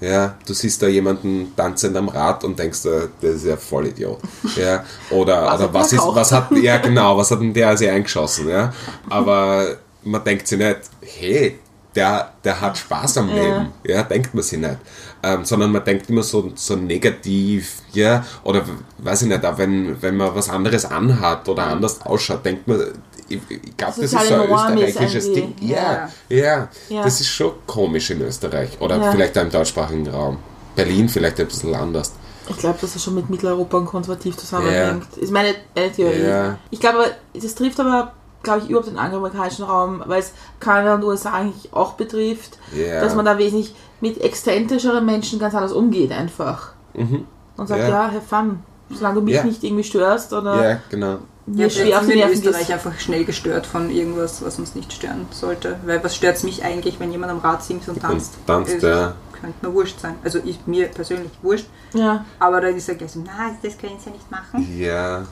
Ja, 0.00 0.34
du 0.46 0.52
siehst 0.52 0.82
da 0.82 0.88
jemanden 0.88 1.54
tanzend 1.56 1.96
am 1.96 2.08
Rad 2.08 2.44
und 2.44 2.58
denkst, 2.58 2.84
äh, 2.84 3.08
das 3.20 3.36
ist 3.36 3.46
ja 3.46 3.56
voll 3.56 3.86
Idiot. 3.86 4.18
Ja, 4.56 4.84
oder 5.10 5.46
Was 5.46 5.60
oder 5.60 5.74
was 5.74 5.88
der 5.90 5.98
ist, 5.98 6.04
was 6.14 6.32
hat, 6.32 6.50
ja 6.52 6.76
genau, 6.88 7.16
was 7.16 7.30
hat 7.30 7.40
denn 7.40 7.54
der 7.54 7.76
sich 7.76 7.88
eingeschossen, 7.88 8.48
ja? 8.48 8.72
Aber 9.08 9.76
man 10.04 10.22
denkt 10.22 10.46
sich 10.46 10.58
nicht, 10.58 10.80
hey, 11.00 11.58
der, 11.94 12.30
der 12.44 12.60
hat 12.60 12.76
Spaß 12.76 13.16
am 13.18 13.30
Ja. 13.30 13.34
Leben. 13.34 13.72
Ja, 13.84 14.02
denkt 14.02 14.34
man 14.34 14.42
sich 14.44 14.58
nicht. 14.58 14.76
Ähm, 15.22 15.44
sondern 15.46 15.72
man 15.72 15.82
denkt 15.82 16.10
immer 16.10 16.22
so, 16.22 16.52
so 16.54 16.76
negativ, 16.76 17.78
ja, 17.92 18.22
oder 18.44 18.62
weiß 18.98 19.22
ich 19.22 19.28
nicht, 19.28 19.44
auch 19.46 19.56
wenn, 19.56 20.00
wenn 20.02 20.16
man 20.16 20.34
was 20.34 20.50
anderes 20.50 20.84
anhat 20.84 21.48
oder 21.48 21.64
anders 21.68 22.02
ausschaut, 22.02 22.44
denkt 22.44 22.68
man, 22.68 22.80
ich, 23.28 23.40
glaube, 23.76 23.92
das 23.96 23.98
ist 23.98 24.10
Soziale 24.12 24.46
so 24.48 24.54
ein 24.54 24.78
österreichisches 24.78 25.32
Ding. 25.32 25.54
Ja, 25.60 26.08
ja, 26.28 26.68
Ja. 26.88 27.02
das 27.02 27.20
ist 27.20 27.28
schon 27.28 27.52
komisch 27.66 28.10
in 28.10 28.20
Österreich. 28.22 28.80
Oder 28.80 28.96
Ja. 28.98 29.10
vielleicht 29.12 29.36
auch 29.38 29.42
im 29.42 29.50
deutschsprachigen 29.50 30.08
Raum. 30.08 30.38
Berlin 30.74 31.08
vielleicht 31.08 31.40
ein 31.40 31.46
bisschen 31.46 31.74
anders. 31.74 32.12
Ich 32.48 32.56
glaube, 32.58 32.78
dass 32.80 32.94
er 32.94 33.00
schon 33.00 33.14
mit 33.16 33.28
Mitteleuropa 33.30 33.78
und 33.78 33.86
konservativ 33.86 34.36
zusammenhängt. 34.36 35.16
Ist 35.16 35.32
meine, 35.32 35.54
meine 35.74 35.90
Theorie. 35.90 36.22
Ja. 36.22 36.58
Ich 36.70 36.78
glaube, 36.78 36.98
aber, 36.98 37.06
das 37.34 37.54
trifft 37.56 37.80
aber, 37.80 38.12
glaube 38.42 38.60
ich, 38.62 38.68
überhaupt 38.70 38.88
den 38.88 38.98
angloamerikanischen 38.98 39.64
Raum, 39.64 40.02
weil 40.06 40.20
es 40.20 40.32
Kanada 40.60 40.94
und 40.94 41.02
USA 41.04 41.32
eigentlich 41.32 41.72
auch 41.72 41.94
betrifft, 41.94 42.58
Ja. 42.72 43.00
dass 43.00 43.14
man 43.16 43.24
da 43.24 43.38
wesentlich 43.38 43.74
mit 44.00 44.20
exzentrischeren 44.20 45.04
Menschen 45.04 45.38
ganz 45.40 45.54
anders 45.54 45.72
umgeht 45.72 46.12
einfach. 46.12 46.72
Und 46.94 47.66
sagt, 47.66 47.80
Ja. 47.82 47.88
ja, 47.88 48.04
have 48.12 48.20
fun. 48.28 48.60
Solange 48.90 49.16
du 49.16 49.22
mich 49.22 49.34
Ja. 49.34 49.42
nicht 49.42 49.64
irgendwie 49.64 49.82
störst 49.82 50.32
oder 50.32 50.70
Ja, 50.70 50.80
genau. 50.90 51.18
Ja, 51.48 51.70
schwer 51.70 51.98
auf 51.98 52.04
sind 52.04 52.14
die 52.14 52.18
wir 52.18 52.26
in 52.26 52.32
Österreich 52.32 52.72
einfach 52.72 52.98
schnell 52.98 53.24
gestört 53.24 53.66
von 53.66 53.88
irgendwas, 53.90 54.42
was 54.44 54.58
uns 54.58 54.74
nicht 54.74 54.92
stören 54.92 55.26
sollte. 55.30 55.78
Weil 55.86 56.02
was 56.02 56.16
stört 56.16 56.42
mich 56.42 56.64
eigentlich, 56.64 56.98
wenn 56.98 57.12
jemand 57.12 57.30
am 57.32 57.38
Rad 57.38 57.62
singt 57.62 57.86
und 57.88 58.00
tanzt? 58.00 58.34
tanzt, 58.46 58.74
Es 58.74 58.82
ja. 58.82 59.14
Könnte 59.40 59.66
mir 59.66 59.72
wurscht 59.72 60.00
sein. 60.00 60.16
Also 60.24 60.40
ich, 60.44 60.58
mir 60.66 60.86
persönlich 60.88 61.30
wurscht. 61.42 61.66
Ja, 61.92 62.24
Aber 62.40 62.60
da 62.60 62.68
ist 62.68 62.88
er 62.88 62.94
gleich 62.96 63.12
so, 63.12 63.22
na, 63.24 63.54
das 63.62 63.78
können 63.78 63.96
sie 64.00 64.06
ja 64.10 64.16
nicht 64.16 64.30
machen. 64.30 64.78
Ja, 64.78 65.24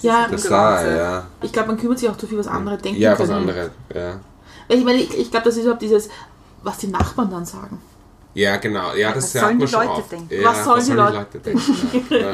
ja. 0.00 0.22
das 0.30 0.44
Ungewohnt 0.44 0.50
war, 0.50 0.78
sein. 0.82 0.96
ja. 0.96 1.26
Ich 1.42 1.52
glaube, 1.52 1.68
man 1.68 1.76
kümmert 1.78 1.98
sich 1.98 2.08
auch 2.08 2.16
zu 2.16 2.26
viel, 2.26 2.38
was 2.38 2.46
andere 2.46 2.78
denken 2.78 3.00
Ja, 3.00 3.14
können. 3.14 3.28
was 3.28 3.36
anderes, 3.36 3.70
ja. 3.94 4.20
Weil 4.68 4.78
Ich 4.78 4.84
meine, 4.84 4.98
ich, 4.98 5.18
ich 5.18 5.30
glaube, 5.30 5.44
das 5.46 5.56
ist 5.56 5.62
überhaupt 5.64 5.82
dieses, 5.82 6.08
was 6.62 6.78
die 6.78 6.86
Nachbarn 6.86 7.30
dann 7.30 7.44
sagen. 7.44 7.82
Ja, 8.34 8.56
genau. 8.56 8.94
Ja, 8.94 9.12
das 9.12 9.34
Was 9.34 9.42
sollen 9.42 9.58
die 9.58 9.66
Leute 9.66 9.90
auf. 9.90 10.08
denken? 10.08 10.28
Ja, 10.32 10.48
Was 10.48 10.64
sollen 10.64 10.84
die 10.86 10.92
Leute 10.92 11.38
denken? 11.40 12.04
Ja. 12.10 12.32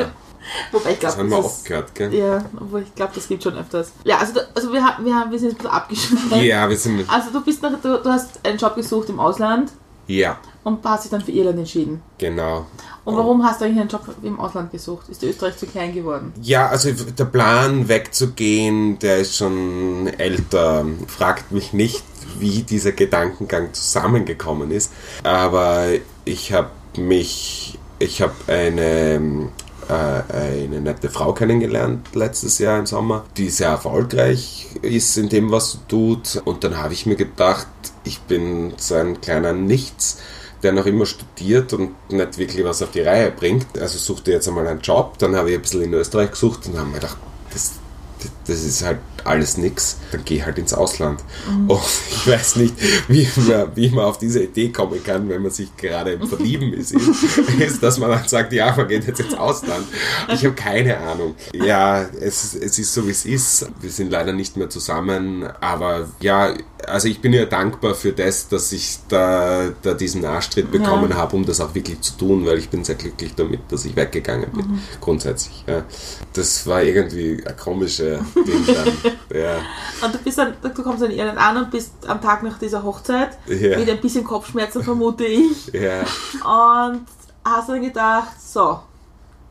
Wobei 0.73 0.93
ich 0.93 0.99
Das 0.99 1.17
glaube, 1.17 1.19
haben 1.19 1.31
wir 1.31 1.37
das 1.37 1.47
oft 1.47 1.65
gehört, 1.65 1.95
gell? 1.95 2.15
Ja, 2.15 2.45
obwohl 2.61 2.83
ich 2.83 2.95
glaube, 2.95 3.13
das 3.15 3.29
gibt 3.29 3.43
schon 3.43 3.57
öfters. 3.57 3.93
Ja, 4.05 4.19
also, 4.19 4.41
also 4.55 4.73
wir, 4.73 4.83
haben, 4.85 5.05
wir, 5.05 5.15
haben, 5.15 5.31
wir 5.31 5.39
sind 5.39 5.51
jetzt 5.53 5.67
ein 5.67 5.83
bisschen 5.89 6.11
abgeschweift. 6.21 6.43
Ja, 6.45 6.69
wir 6.69 6.77
sind. 6.77 7.05
Also 7.09 7.31
du 7.31 7.41
bist 7.43 7.63
nach, 7.63 7.73
du, 7.83 7.99
du 8.03 8.09
hast 8.11 8.41
einen 8.47 8.59
Job 8.59 8.75
gesucht 8.77 9.09
im 9.09 9.19
Ausland 9.21 9.73
Ja, 10.07 10.39
und 10.65 10.85
hast 10.85 11.05
dich 11.05 11.11
dann 11.11 11.21
für 11.21 11.33
Irland 11.33 11.59
entschieden. 11.59 12.03
genau. 12.19 12.67
Und 13.05 13.17
warum 13.17 13.45
hast 13.45 13.61
du 13.61 13.67
eigentlich 13.67 13.81
einen 13.83 13.89
Job 13.89 14.03
im 14.25 14.41
Ausland 14.41 14.73
gesucht? 14.73 15.09
Ist 15.09 15.23
Österreich 15.23 15.57
zu 15.57 15.67
klein 15.69 15.95
geworden? 15.95 16.33
Ja, 16.43 16.67
also 16.67 16.91
der 16.91 17.25
Plan 17.27 17.87
wegzugehen, 17.87 18.99
der 18.99 19.19
ist 19.19 19.37
schon 19.37 20.09
älter. 20.19 20.85
Fragt 21.07 21.53
mich 21.53 21.73
nicht, 21.73 22.03
wie 22.41 22.65
dieser 22.65 22.91
Gedankengang 22.91 23.73
zusammengekommen 23.75 24.73
ist. 24.73 24.91
Aber 25.23 25.87
ich 26.25 26.53
habe 26.53 26.71
mich, 26.99 27.79
ich 28.01 28.23
habe 28.23 28.33
eine, 28.49 29.51
äh, 29.89 30.65
eine 30.65 30.81
nette 30.81 31.09
Frau 31.11 31.33
kennengelernt 31.33 32.09
letztes 32.15 32.59
Jahr 32.59 32.79
im 32.79 32.87
Sommer, 32.87 33.25
die 33.37 33.51
sehr 33.51 33.71
erfolgreich 33.71 34.67
ist 34.83 35.17
in 35.17 35.29
dem, 35.29 35.51
was 35.51 35.73
sie 35.73 35.79
tut. 35.89 36.43
Und 36.45 36.65
dann 36.65 36.77
habe 36.77 36.95
ich 36.95 37.07
mir 37.07 37.17
gedacht, 37.17 37.69
ich 38.05 38.21
bin 38.21 38.75
so 38.77 38.95
ein 38.95 39.21
kleiner 39.21 39.53
Nichts 39.53 40.19
der 40.63 40.73
noch 40.73 40.87
immer 40.87 41.07
studiert 41.07 41.73
und 41.75 42.11
nicht 42.11 42.39
wirklich 42.39 42.65
was 42.65 42.83
auf 42.83 42.91
die 42.91 43.03
Reihe 43.03 43.31
bringt. 43.31 43.79
Also 43.79 43.99
suchte 43.99 44.33
jetzt 44.33 44.49
einmal 44.49 44.67
einen 44.67 44.81
Job, 44.81 45.19
dann 45.19 45.37
habe 45.37 45.51
ich 45.51 45.57
ein 45.57 45.63
bisschen 45.63 45.83
in 45.83 45.95
Österreich 45.95 46.31
gesucht 46.31 46.67
und 46.67 46.79
habe 46.79 46.89
mir 46.89 46.95
gedacht, 46.95 47.19
das, 47.53 47.73
das, 48.19 48.31
das 48.47 48.65
ist 48.65 48.85
halt 48.85 48.99
alles 49.27 49.57
nix. 49.57 49.99
Dann 50.13 50.23
ich 50.29 50.45
halt 50.45 50.59
ins 50.59 50.73
Ausland. 50.73 51.23
Und 51.69 51.81
ich 52.11 52.27
weiß 52.27 52.57
nicht, 52.57 52.75
wie 53.09 53.29
man, 53.49 53.75
wie 53.77 53.91
man 53.91 54.05
auf 54.05 54.19
diese 54.19 54.43
Idee 54.43 54.71
kommen 54.71 55.03
kann, 55.03 55.29
wenn 55.29 55.43
man 55.43 55.51
sich 55.51 55.77
gerade 55.77 56.13
im 56.13 56.27
Verlieben 56.27 56.73
ist, 56.73 56.93
ist, 57.59 57.83
dass 57.83 57.99
man 57.99 58.11
dann 58.11 58.27
sagt, 58.29 58.53
ja, 58.53 58.75
man 58.77 58.89
geht 58.89 59.07
jetzt 59.07 59.21
ins 59.21 59.35
Ausland. 59.35 59.87
Ich 60.33 60.45
habe 60.45 60.55
keine 60.55 60.99
Ahnung. 60.99 61.35
Ja, 61.53 62.03
es, 62.21 62.55
es 62.55 62.79
ist 62.79 62.93
so, 62.95 63.07
wie 63.07 63.11
es 63.11 63.25
ist. 63.25 63.67
Wir 63.81 63.91
sind 63.91 64.11
leider 64.11 64.33
nicht 64.33 64.57
mehr 64.57 64.71
zusammen, 64.71 65.45
aber 65.61 66.09
ja, 66.21 66.55
also 66.87 67.09
ich 67.09 67.21
bin 67.21 67.33
ja 67.33 67.45
dankbar 67.47 67.95
für 67.95 68.13
das, 68.13 68.49
dass 68.49 68.71
ich 68.73 68.99
da, 69.09 69.71
da 69.83 69.95
diesen 69.95 70.25
Arschtritt 70.25 70.71
bekommen 70.71 71.11
Ja. 71.11 71.17
habe, 71.17 71.37
um 71.37 71.45
das 71.45 71.61
auch 71.61 71.75
wirklich 71.75 72.01
zu 72.01 72.17
tun, 72.17 72.47
weil 72.47 72.59
ich 72.59 72.69
bin 72.69 72.85
sehr 72.85 72.95
glücklich 72.95 73.35
damit, 73.35 73.61
dass 73.71 73.85
ich 73.85 73.97
weggegangen 73.97 74.51
bin, 74.53 74.81
grundsätzlich. 75.01 75.65
Ja. 75.67 75.85
Das 76.33 76.67
war 76.67 76.83
irgendwie 76.83 77.43
ein 77.45 77.57
komischer 77.57 78.19
Ding 78.35 78.67
dann. 78.67 79.13
Ja. 79.35 79.57
Und 80.05 80.15
du 80.15 80.19
bist 80.19 80.39
dann, 80.39 80.55
du 80.63 80.83
kommst 80.83 81.03
in 81.03 81.11
Irland 81.11 81.39
an 81.39 81.57
und 81.57 81.71
bist 81.71 81.93
am 82.07 82.21
Tag 82.21 82.43
nach 82.43 82.59
dieser 82.59 82.83
Hochzeit 82.83 83.37
Ja. 83.47 83.79
mit 83.79 83.89
ein 83.89 84.01
bisschen 84.01 84.25
Kopfschmerzen, 84.25 84.83
vermute 84.83 85.25
ich. 85.25 85.67
Ja. 85.73 86.01
Und 86.45 87.07
hast 87.45 87.69
dann 87.69 87.81
gedacht, 87.83 88.41
so, 88.41 88.81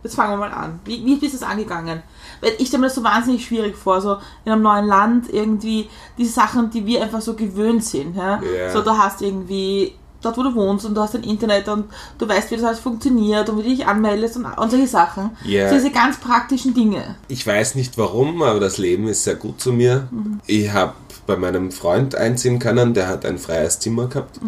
jetzt 0.03 0.15
fangen 0.15 0.33
wir 0.33 0.37
mal 0.37 0.51
an. 0.51 0.79
Wie, 0.85 1.03
wie 1.05 1.15
bist 1.15 1.33
du 1.33 1.37
es 1.37 1.43
angegangen? 1.43 2.03
Weil 2.41 2.53
ich 2.57 2.67
stelle 2.67 2.81
mir 2.81 2.87
das 2.87 2.95
so 2.95 3.03
wahnsinnig 3.03 3.45
schwierig 3.45 3.75
vor, 3.75 4.01
so 4.01 4.17
in 4.43 4.51
einem 4.51 4.61
neuen 4.61 4.85
Land 4.85 5.33
irgendwie 5.33 5.89
diese 6.17 6.33
Sachen, 6.33 6.69
die 6.69 6.85
wir 6.85 7.01
einfach 7.01 7.21
so 7.21 7.33
gewöhnt 7.33 7.83
sind. 7.83 8.15
Ja. 8.15 8.39
So, 8.71 8.81
du 8.81 8.91
hast 8.97 9.21
irgendwie 9.21 9.95
dort, 10.25 10.37
wo 10.37 10.43
du 10.43 10.55
wohnst 10.55 10.85
und 10.85 10.95
du 10.95 11.01
hast 11.01 11.15
ein 11.15 11.23
Internet 11.23 11.67
und 11.67 11.85
du 12.17 12.27
weißt, 12.27 12.51
wie 12.51 12.55
das 12.55 12.65
alles 12.65 12.79
funktioniert 12.79 13.49
und 13.49 13.59
wie 13.59 13.63
du 13.63 13.69
dich 13.69 13.85
anmeldest 13.85 14.37
und, 14.37 14.45
und 14.45 14.71
solche 14.71 14.87
Sachen. 14.87 15.31
Ja. 15.45 15.69
So 15.69 15.75
diese 15.75 15.91
ganz 15.91 16.17
praktischen 16.17 16.73
Dinge. 16.73 17.15
Ich 17.27 17.45
weiß 17.45 17.75
nicht 17.75 17.97
warum, 17.97 18.41
aber 18.41 18.59
das 18.59 18.77
Leben 18.77 19.07
ist 19.07 19.23
sehr 19.23 19.35
gut 19.35 19.61
zu 19.61 19.71
mir. 19.71 20.07
Ich 20.47 20.71
habe 20.71 20.93
bei 21.27 21.35
meinem 21.37 21.71
Freund 21.71 22.15
einziehen 22.15 22.59
können, 22.59 22.93
der 22.93 23.07
hat 23.07 23.25
ein 23.25 23.39
freies 23.39 23.79
Zimmer 23.79 24.07
gehabt. 24.07 24.39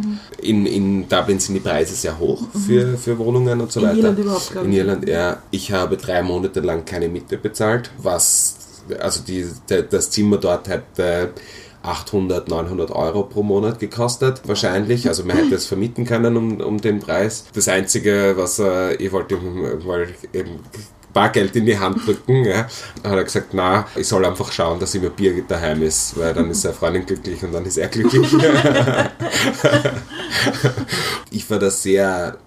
In, 0.41 0.65
in 0.65 1.09
Dublin 1.09 1.39
sind 1.39 1.55
die 1.55 1.59
Preise 1.59 1.95
sehr 1.95 2.19
hoch 2.19 2.43
für, 2.67 2.97
für 2.97 3.17
Wohnungen 3.17 3.61
und 3.61 3.71
so 3.71 3.79
In 3.79 3.87
weiter. 3.87 3.97
Irland 3.97 4.19
überhaupt, 4.19 4.51
In. 4.63 4.71
Irland, 4.73 5.07
ja. 5.09 5.37
Ich 5.49 5.71
habe 5.71 5.97
drei 5.97 6.21
Monate 6.21 6.59
lang 6.59 6.85
keine 6.85 7.07
Miete 7.09 7.37
bezahlt, 7.37 7.89
was, 7.97 8.57
also 8.99 9.21
die, 9.21 9.47
das 9.89 10.11
Zimmer 10.11 10.37
dort 10.37 10.67
hätte 10.67 11.31
800, 11.87 12.49
900 12.49 12.91
Euro 12.91 13.23
pro 13.23 13.43
Monat 13.43 13.79
gekostet, 13.79 14.41
wahrscheinlich. 14.45 15.07
Also 15.07 15.23
man 15.23 15.37
hätte 15.37 15.55
es 15.55 15.65
vermieten 15.65 16.05
können 16.05 16.35
um, 16.35 16.59
um 16.59 16.81
den 16.81 16.99
Preis. 16.99 17.45
Das 17.53 17.67
Einzige, 17.67 18.33
was 18.35 18.59
äh, 18.59 18.95
ich 18.95 19.11
wollte 19.11 19.35
ihm 19.35 19.85
mal 19.85 20.07
eben 20.33 20.59
Bargeld 21.13 21.55
in 21.55 21.65
die 21.65 21.79
Hand 21.79 22.05
drücken, 22.05 22.45
ja, 22.45 22.67
hat 23.03 23.15
er 23.15 23.23
gesagt, 23.23 23.53
na, 23.53 23.87
ich 23.95 24.07
soll 24.07 24.23
einfach 24.25 24.51
schauen, 24.51 24.79
dass 24.79 24.93
immer 24.93 25.09
Bier 25.09 25.41
daheim 25.47 25.81
ist, 25.81 26.19
weil 26.19 26.33
dann 26.33 26.51
ist 26.51 26.61
seine 26.61 26.75
Freundin 26.75 27.05
glücklich 27.05 27.41
und 27.43 27.53
dann 27.53 27.65
ist 27.65 27.77
er 27.77 27.87
glücklich. 27.87 28.31
ich 31.31 31.49
war 31.49 31.57
da 31.57 31.71
sehr, 31.71 32.37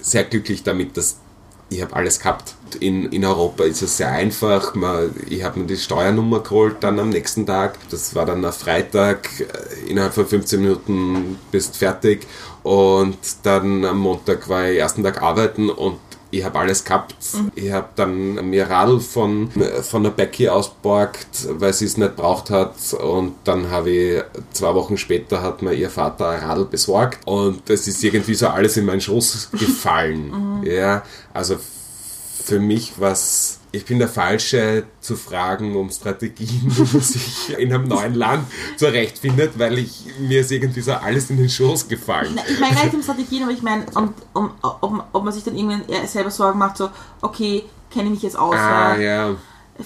sehr 0.00 0.24
glücklich 0.24 0.62
damit, 0.64 0.96
dass 0.96 1.18
ich 1.68 1.82
habe 1.82 1.94
alles 1.96 2.20
gehabt. 2.20 2.54
In, 2.80 3.10
in 3.10 3.24
Europa 3.24 3.64
ist 3.64 3.82
es 3.82 3.96
sehr 3.96 4.10
einfach. 4.10 4.74
Man, 4.74 5.10
ich 5.28 5.42
habe 5.42 5.60
mir 5.60 5.66
die 5.66 5.76
Steuernummer 5.76 6.40
geholt 6.40 6.76
dann 6.80 6.98
am 7.00 7.10
nächsten 7.10 7.46
Tag. 7.46 7.78
Das 7.90 8.14
war 8.14 8.26
dann 8.26 8.44
am 8.44 8.52
Freitag. 8.52 9.28
Äh, 9.40 9.90
Innerhalb 9.90 10.14
von 10.14 10.26
15 10.26 10.60
Minuten 10.60 11.38
bist 11.50 11.76
fertig. 11.76 12.26
Und 12.62 13.18
dann 13.44 13.84
am 13.84 13.98
Montag 13.98 14.48
war 14.48 14.68
ich 14.68 14.78
ersten 14.78 15.02
Tag 15.02 15.22
arbeiten 15.22 15.70
und 15.70 15.98
ich 16.30 16.44
habe 16.44 16.58
alles 16.58 16.84
gehabt. 16.84 17.14
Ich 17.54 17.70
habe 17.70 17.88
dann 17.96 18.50
mir 18.50 18.68
Radl 18.68 19.00
von, 19.00 19.50
von 19.82 20.02
der 20.02 20.10
Becky 20.10 20.48
ausborgt, 20.48 21.48
weil 21.58 21.72
sie 21.72 21.84
es 21.84 21.96
nicht 21.96 22.16
braucht 22.16 22.50
hat. 22.50 22.74
Und 22.94 23.34
dann 23.44 23.70
habe 23.70 23.90
ich 23.90 24.22
zwei 24.52 24.74
Wochen 24.74 24.96
später 24.96 25.42
hat 25.42 25.62
mir 25.62 25.72
ihr 25.72 25.90
Vater 25.90 26.30
ein 26.30 26.40
Radl 26.40 26.64
besorgt. 26.64 27.26
Und 27.26 27.68
das 27.68 27.86
ist 27.86 28.02
irgendwie 28.02 28.34
so 28.34 28.48
alles 28.48 28.76
in 28.76 28.84
meinen 28.84 29.00
Schoß 29.00 29.50
gefallen. 29.52 30.62
Ja, 30.64 31.02
also 31.32 31.56
für 32.44 32.60
mich 32.60 32.94
was. 32.98 33.58
Ich 33.76 33.84
bin 33.84 33.98
der 33.98 34.08
Falsche 34.08 34.84
zu 35.00 35.16
fragen 35.16 35.76
um 35.76 35.90
Strategien, 35.90 36.62
wie 36.66 36.80
man 36.92 37.00
sich 37.02 37.56
in 37.58 37.72
einem 37.72 37.86
neuen 37.88 38.14
Land 38.14 38.46
zurechtfindet, 38.76 39.58
weil 39.58 39.78
ich 39.78 40.04
mir 40.18 40.40
ist 40.40 40.50
irgendwie 40.50 40.80
so 40.80 40.92
alles 40.92 41.28
in 41.30 41.36
den 41.36 41.48
Schoß 41.50 41.86
gefallen. 41.88 42.38
Ich 42.48 42.58
meine 42.58 42.74
gar 42.74 42.84
nicht 42.84 42.94
um 42.94 43.02
Strategien, 43.02 43.42
aber 43.42 43.52
ich 43.52 43.62
meine, 43.62 43.84
um, 43.94 44.14
um, 44.32 44.50
ob, 44.62 45.04
ob 45.12 45.24
man 45.24 45.32
sich 45.32 45.44
dann 45.44 45.56
irgendwann 45.56 45.82
selber 46.06 46.30
Sorgen 46.30 46.58
macht, 46.58 46.78
so, 46.78 46.88
okay, 47.20 47.64
kenne 47.90 48.06
ich 48.06 48.10
mich 48.12 48.22
jetzt 48.22 48.38
aus, 48.38 48.54
Ah, 48.54 48.96
ja, 48.96 49.36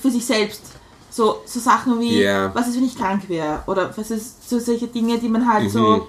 für 0.00 0.10
sich 0.10 0.24
selbst. 0.24 0.62
So, 1.10 1.42
so 1.44 1.58
Sachen 1.58 1.98
wie, 1.98 2.22
Ja. 2.22 2.54
was 2.54 2.68
ist, 2.68 2.76
wenn 2.76 2.84
ich 2.84 2.96
krank 2.96 3.28
wäre? 3.28 3.64
Oder 3.66 3.92
was 3.96 4.12
ist 4.12 4.48
so 4.48 4.60
solche 4.60 4.86
Dinge, 4.86 5.18
die 5.18 5.28
man 5.28 5.52
halt 5.52 5.64
Mhm. 5.64 5.68
so 5.70 6.08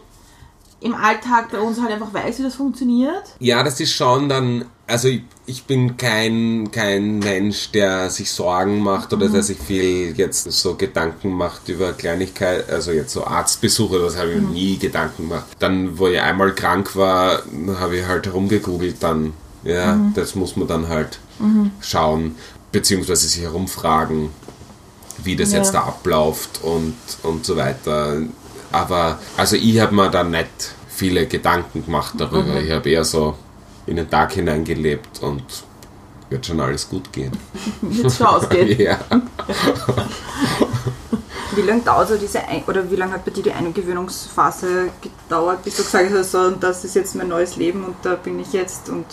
im 0.82 0.96
Alltag 0.96 1.52
bei 1.52 1.60
uns 1.60 1.80
halt 1.80 1.92
einfach 1.92 2.14
weiß, 2.14 2.40
wie 2.40 2.44
das 2.44 2.56
funktioniert. 2.56 3.24
Ja, 3.40 3.64
das 3.64 3.80
ist 3.80 3.94
schon 3.94 4.28
dann, 4.30 4.66
also 4.88 5.08
ich, 5.08 5.22
ich 5.46 5.64
bin 5.66 5.96
kein, 5.96 6.70
kein 6.72 7.20
Mensch, 7.20 7.72
der 7.72 8.10
sich 8.10 8.32
Sorgen 8.32 8.80
macht 8.82 9.14
oder 9.14 9.30
der 9.30 9.44
sich 9.44 9.60
viel 9.60 10.14
jetzt 10.18 10.52
so 10.52 10.76
Gedanken 10.76 11.32
macht 11.34 11.70
über 11.70 11.94
Kleinigkeit, 11.94 12.68
also 12.70 12.92
jetzt 12.92 13.14
so 13.14 13.26
Arztbesuche, 13.26 14.00
das 14.00 14.18
habe 14.18 14.32
ich 14.32 14.42
mir 14.42 14.50
nie 14.50 14.78
Gedanken 14.78 15.30
gemacht. 15.30 15.46
Dann, 15.60 15.98
wo 16.00 16.08
ich 16.08 16.20
einmal 16.20 16.54
krank 16.56 16.96
war, 16.96 17.44
habe 17.80 17.98
ich 17.98 18.06
halt 18.08 18.26
herumgegoogelt 18.26 18.98
dann. 19.02 19.34
Ja, 19.64 20.00
das 20.16 20.34
muss 20.34 20.56
man 20.56 20.68
dann 20.68 20.88
halt 20.90 21.20
schauen, 21.80 22.36
beziehungsweise 22.72 23.28
sich 23.28 23.44
herumfragen, 23.44 24.30
wie 25.24 25.36
das 25.36 25.52
Ja. 25.52 25.60
jetzt 25.60 25.74
da 25.76 25.82
abläuft 25.82 26.62
und, 26.64 26.96
und 27.22 27.46
so 27.46 27.56
weiter. 27.56 28.18
Aber 28.72 29.20
also 29.38 29.56
ich 29.56 29.80
habe 29.80 29.94
mir 29.94 30.10
da 30.10 30.24
nicht 30.24 30.74
viele 30.90 31.28
Gedanken 31.28 31.86
gemacht 31.86 32.14
darüber. 32.18 32.60
Ich 32.62 32.72
habe 32.72 32.90
eher 32.90 33.04
so 33.04 33.36
in 33.86 33.96
den 33.98 34.10
Tag 34.10 34.34
hineingelebt 34.34 35.22
und 35.22 35.44
wird 36.30 36.46
schon 36.46 36.60
alles 36.60 36.88
gut 36.88 37.12
gehen. 37.12 37.32
Jetzt 37.90 38.18
schon 38.18 38.28
ausgehen. 38.28 38.80
ja. 38.88 39.00
Wie 41.54 41.62
lange 41.62 41.82
dauert 41.82 42.08
so 42.08 42.16
diese 42.16 42.48
Ein 42.48 42.64
oder 42.66 42.90
wie 42.90 42.96
lange 42.96 43.12
hat 43.12 43.26
bei 43.26 43.32
dir 43.32 43.44
die 43.44 43.52
Eingewöhnungsphase 43.52 44.90
gedauert, 45.02 45.64
bis 45.66 45.76
du 45.76 45.84
gesagt 45.84 46.10
hast, 46.14 46.32
so, 46.32 46.40
und 46.40 46.64
das 46.64 46.86
ist 46.86 46.96
jetzt 46.96 47.14
mein 47.16 47.28
neues 47.28 47.58
Leben 47.58 47.84
und 47.84 47.96
da 48.04 48.16
bin 48.16 48.40
ich 48.40 48.54
jetzt 48.54 48.88
und 48.88 49.06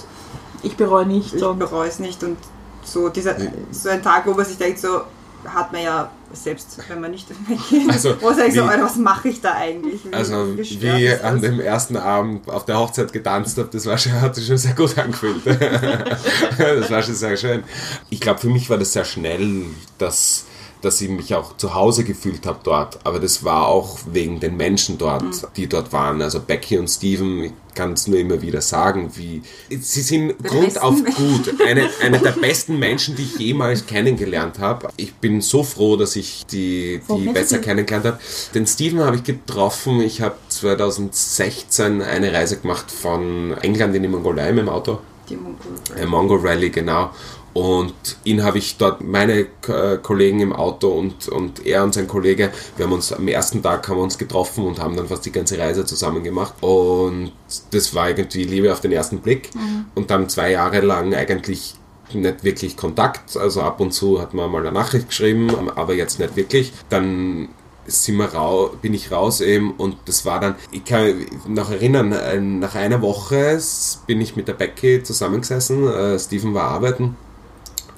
Ich 0.62 0.76
bereue 0.76 1.04
nicht. 1.04 1.34
ich 1.34 1.40
bereue 1.40 1.88
es 1.88 1.98
nicht 1.98 2.22
und 2.22 2.38
so 2.84 3.08
dieser 3.08 3.34
so 3.72 3.88
ein 3.88 4.02
Tag, 4.04 4.24
wo 4.26 4.34
man 4.34 4.44
sich 4.46 4.56
denkt, 4.56 4.78
so 4.78 5.00
hat 5.46 5.72
man 5.72 5.82
ja 5.82 6.10
selbst, 6.32 6.78
wenn 6.88 7.00
man 7.00 7.10
nicht 7.12 7.28
weggeht, 7.48 7.88
Also, 7.90 8.20
wo 8.20 8.32
sag 8.32 8.48
ich 8.48 8.54
so, 8.54 8.64
wie- 8.64 8.68
Alter, 8.68 8.84
was 8.84 8.96
mache 8.96 9.28
ich 9.28 9.40
da 9.40 9.54
eigentlich? 9.54 10.04
Wie, 10.04 10.12
Also 10.12 10.56
wie 10.58 11.06
ist 11.06 11.22
an 11.24 11.40
dem 11.40 11.60
ersten 11.60 11.96
Abend 11.96 12.48
auf 12.50 12.64
der 12.64 12.78
Hochzeit 12.78 13.12
getanzt 13.12 13.56
habe, 13.58 13.68
das 13.72 13.86
war 13.86 13.96
schon, 13.96 14.20
hat 14.20 14.34
sich 14.34 14.46
schon 14.46 14.58
sehr 14.58 14.74
gut 14.74 14.96
angefühlt. 14.98 15.40
das 16.58 16.90
war 16.90 17.02
schon 17.02 17.14
sehr 17.14 17.36
schön. 17.36 17.62
Ich 18.10 18.20
glaube, 18.20 18.40
für 18.40 18.48
mich 18.48 18.68
war 18.68 18.78
das 18.78 18.92
sehr 18.92 19.04
schnell, 19.04 19.64
dass, 19.98 20.44
dass 20.82 21.00
ich 21.00 21.08
mich 21.08 21.34
auch 21.34 21.56
zu 21.56 21.74
Hause 21.74 22.04
gefühlt 22.04 22.46
habe 22.46 22.60
dort. 22.62 22.98
Aber 23.04 23.18
das 23.18 23.44
war 23.44 23.66
auch 23.68 23.98
wegen 24.12 24.40
den 24.40 24.56
Menschen 24.56 24.98
dort, 24.98 25.22
Mhm. 25.22 25.32
die 25.56 25.66
dort 25.68 25.92
waren. 25.92 26.22
Also 26.22 26.40
Becky 26.40 26.78
und 26.78 26.88
Steven, 26.88 27.44
ich 27.44 27.52
kann 27.74 27.92
es 27.92 28.08
nur 28.08 28.18
immer 28.18 28.42
wieder 28.42 28.60
sagen, 28.60 29.10
wie 29.14 29.40
sie 29.70 30.02
sind 30.02 30.34
Die 30.38 30.48
Grund 30.48 30.80
auf 30.82 31.00
besten 31.02 31.14
gut. 31.44 31.60
Eine, 31.64 31.88
eine 32.02 32.18
der 32.18 32.32
besten 32.40 32.78
Menschen, 32.78 33.14
die 33.14 33.22
ich 33.22 33.38
jemals 33.38 33.86
kennengelernt 33.86 34.58
habe. 34.58 34.88
Ich 34.96 35.14
bin 35.14 35.40
so 35.40 35.62
froh, 35.62 35.96
dass 35.96 36.16
ich 36.16 36.44
die, 36.46 37.00
die 37.08 37.28
besser 37.28 37.58
kennengelernt 37.58 38.04
habe. 38.06 38.18
Den 38.54 38.66
Steven 38.66 39.00
habe 39.00 39.16
ich 39.16 39.22
getroffen. 39.24 40.00
Ich 40.00 40.20
habe 40.22 40.34
2016 40.48 42.02
eine 42.02 42.32
Reise 42.32 42.58
gemacht 42.58 42.90
von 42.90 43.56
England 43.62 43.94
in 43.94 44.02
die 44.02 44.08
Mongolei 44.08 44.52
mit 44.52 44.64
dem 44.64 44.68
Auto. 44.68 44.98
die 45.28 45.36
Mongol- 45.36 46.00
Äh, 46.02 46.06
Mongo 46.06 46.36
Rally, 46.36 46.70
genau. 46.70 47.10
Und 47.58 47.92
ihn 48.22 48.44
habe 48.44 48.58
ich 48.58 48.76
dort, 48.76 49.02
meine 49.02 49.40
äh, 49.66 49.96
Kollegen 50.00 50.38
im 50.38 50.52
Auto 50.52 50.90
und, 50.90 51.26
und 51.26 51.66
er 51.66 51.82
und 51.82 51.92
sein 51.92 52.06
Kollege, 52.06 52.52
wir 52.76 52.86
haben 52.86 52.92
uns 52.92 53.12
am 53.12 53.26
ersten 53.26 53.64
Tag 53.64 53.88
haben 53.88 53.96
wir 53.96 54.04
uns 54.04 54.16
getroffen 54.16 54.64
und 54.64 54.78
haben 54.78 54.96
dann 54.96 55.08
fast 55.08 55.26
die 55.26 55.32
ganze 55.32 55.58
Reise 55.58 55.84
zusammen 55.84 56.22
gemacht. 56.22 56.54
Und 56.60 57.32
das 57.72 57.96
war 57.96 58.10
irgendwie 58.10 58.44
Liebe 58.44 58.72
auf 58.72 58.80
den 58.80 58.92
ersten 58.92 59.18
Blick. 59.18 59.50
Und 59.96 60.08
dann 60.08 60.28
zwei 60.28 60.52
Jahre 60.52 60.82
lang 60.82 61.12
eigentlich 61.14 61.74
nicht 62.12 62.44
wirklich 62.44 62.76
Kontakt. 62.76 63.36
Also 63.36 63.62
ab 63.62 63.80
und 63.80 63.90
zu 63.90 64.20
hat 64.20 64.34
man 64.34 64.52
mal 64.52 64.60
eine 64.60 64.70
Nachricht 64.70 65.08
geschrieben, 65.08 65.50
aber 65.74 65.94
jetzt 65.94 66.20
nicht 66.20 66.36
wirklich. 66.36 66.72
Dann 66.90 67.48
sind 67.86 68.18
wir 68.18 68.26
rau, 68.26 68.70
bin 68.80 68.94
ich 68.94 69.10
raus 69.10 69.40
eben 69.40 69.72
und 69.72 69.96
das 70.04 70.24
war 70.24 70.38
dann, 70.38 70.54
ich 70.70 70.84
kann 70.84 71.18
mich 71.18 71.28
noch 71.48 71.72
erinnern, 71.72 72.12
äh, 72.12 72.38
nach 72.38 72.76
einer 72.76 73.02
Woche 73.02 73.58
bin 74.06 74.20
ich 74.20 74.36
mit 74.36 74.46
der 74.46 74.52
Becky 74.52 75.02
zusammengesessen, 75.02 75.88
äh, 75.88 76.18
Steven 76.18 76.54
war 76.54 76.70
arbeiten. 76.70 77.16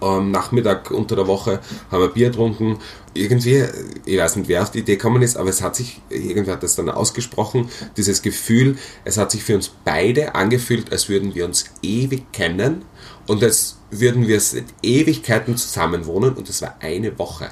Am 0.00 0.30
Nachmittag 0.30 0.90
unter 0.90 1.16
der 1.16 1.26
Woche 1.26 1.60
haben 1.90 2.00
wir 2.00 2.08
Bier 2.08 2.30
getrunken. 2.30 2.78
Irgendwie, 3.12 3.64
ich 4.04 4.18
weiß 4.18 4.36
nicht, 4.36 4.48
wer 4.48 4.62
auf 4.62 4.70
die 4.70 4.80
Idee 4.80 4.96
gekommen 4.96 5.22
ist, 5.22 5.36
aber 5.36 5.50
es 5.50 5.62
hat 5.62 5.76
sich, 5.76 6.00
irgendwer 6.10 6.54
hat 6.54 6.62
das 6.62 6.76
dann 6.76 6.88
ausgesprochen, 6.88 7.68
dieses 7.96 8.22
Gefühl, 8.22 8.78
es 9.04 9.18
hat 9.18 9.30
sich 9.30 9.42
für 9.42 9.56
uns 9.56 9.70
beide 9.84 10.34
angefühlt, 10.34 10.92
als 10.92 11.08
würden 11.08 11.34
wir 11.34 11.44
uns 11.44 11.64
ewig 11.82 12.32
kennen 12.32 12.82
und 13.26 13.42
als 13.42 13.78
würden 13.90 14.28
wir 14.28 14.40
seit 14.40 14.66
Ewigkeiten 14.82 15.56
zusammen 15.56 16.06
wohnen 16.06 16.34
und 16.34 16.48
das 16.48 16.62
war 16.62 16.76
eine 16.80 17.18
Woche. 17.18 17.50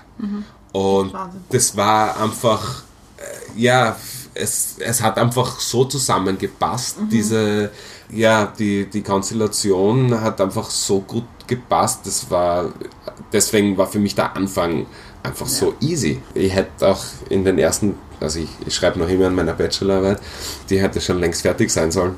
Und 0.73 1.13
Wahnsinn. 1.13 1.41
das 1.51 1.77
war 1.77 2.21
einfach, 2.21 2.83
äh, 3.17 3.61
ja, 3.61 3.97
es, 4.35 4.77
es 4.79 5.03
hat 5.03 5.19
einfach 5.19 5.59
so 5.61 5.85
zusammengepasst. 5.85 6.99
Diese, 7.11 7.71
ja, 8.11 8.47
die, 8.47 8.87
die 8.87 9.03
Konstellation 9.03 10.21
hat 10.21 10.41
einfach 10.41 10.71
so 10.71 11.01
gut 11.01 11.25
gepasst. 11.49 12.01
Das 12.07 12.31
war, 12.31 12.73
deswegen 13.33 13.77
war 13.77 13.87
für 13.87 13.99
mich 13.99 14.15
der 14.15 14.37
Anfang 14.37 14.87
einfach 15.23 15.47
so 15.49 15.75
easy. 15.81 16.23
Ich 16.35 16.55
hätte 16.55 16.87
auch 16.89 17.05
in 17.29 17.45
den 17.45 17.59
ersten, 17.59 17.95
also 18.21 18.39
ich, 18.39 18.49
ich 18.67 18.75
schreibe 18.75 18.99
noch 18.99 19.09
immer 19.09 19.27
an 19.27 19.35
meiner 19.35 19.55
Bachelorarbeit, 19.55 20.21
die 20.71 20.81
hätte 20.81 21.01
schon 21.01 21.19
längst 21.19 21.43
fertig 21.43 21.71
sein 21.71 21.91
sollen. 21.91 22.15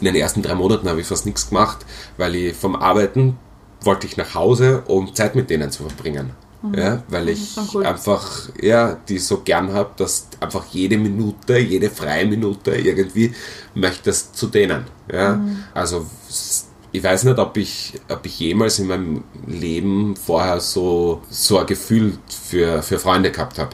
In 0.00 0.06
den 0.06 0.16
ersten 0.16 0.42
drei 0.42 0.54
Monaten 0.54 0.88
habe 0.88 1.00
ich 1.00 1.06
fast 1.06 1.26
nichts 1.26 1.48
gemacht, 1.48 1.86
weil 2.16 2.34
ich 2.34 2.56
vom 2.56 2.74
Arbeiten 2.74 3.38
wollte 3.82 4.06
ich 4.06 4.16
nach 4.16 4.34
Hause, 4.34 4.82
um 4.86 5.14
Zeit 5.14 5.34
mit 5.36 5.48
denen 5.50 5.70
zu 5.70 5.84
verbringen. 5.84 6.30
Ja, 6.76 7.02
weil 7.08 7.28
ich 7.28 7.56
cool. 7.74 7.84
einfach, 7.84 8.48
ja, 8.60 8.96
die 9.08 9.18
so 9.18 9.38
gern 9.40 9.72
habe, 9.72 9.90
dass 9.96 10.28
einfach 10.38 10.64
jede 10.70 10.96
Minute, 10.96 11.58
jede 11.58 11.90
freie 11.90 12.24
Minute 12.24 12.76
irgendwie 12.76 13.34
möchtest 13.74 14.36
zu 14.36 14.46
denen. 14.46 14.84
Ja, 15.12 15.40
also 15.74 16.06
s- 16.28 16.66
ich 16.92 17.02
weiß 17.02 17.24
nicht, 17.24 17.38
ob 17.38 17.56
ich, 17.56 17.94
ob 18.08 18.24
ich 18.26 18.38
jemals 18.38 18.78
in 18.78 18.86
meinem 18.88 19.24
Leben 19.46 20.14
vorher 20.16 20.60
so, 20.60 21.22
so 21.30 21.58
ein 21.58 21.66
Gefühl 21.66 22.18
für, 22.28 22.82
für 22.82 22.98
Freunde 22.98 23.30
gehabt 23.32 23.58
habe. 23.58 23.70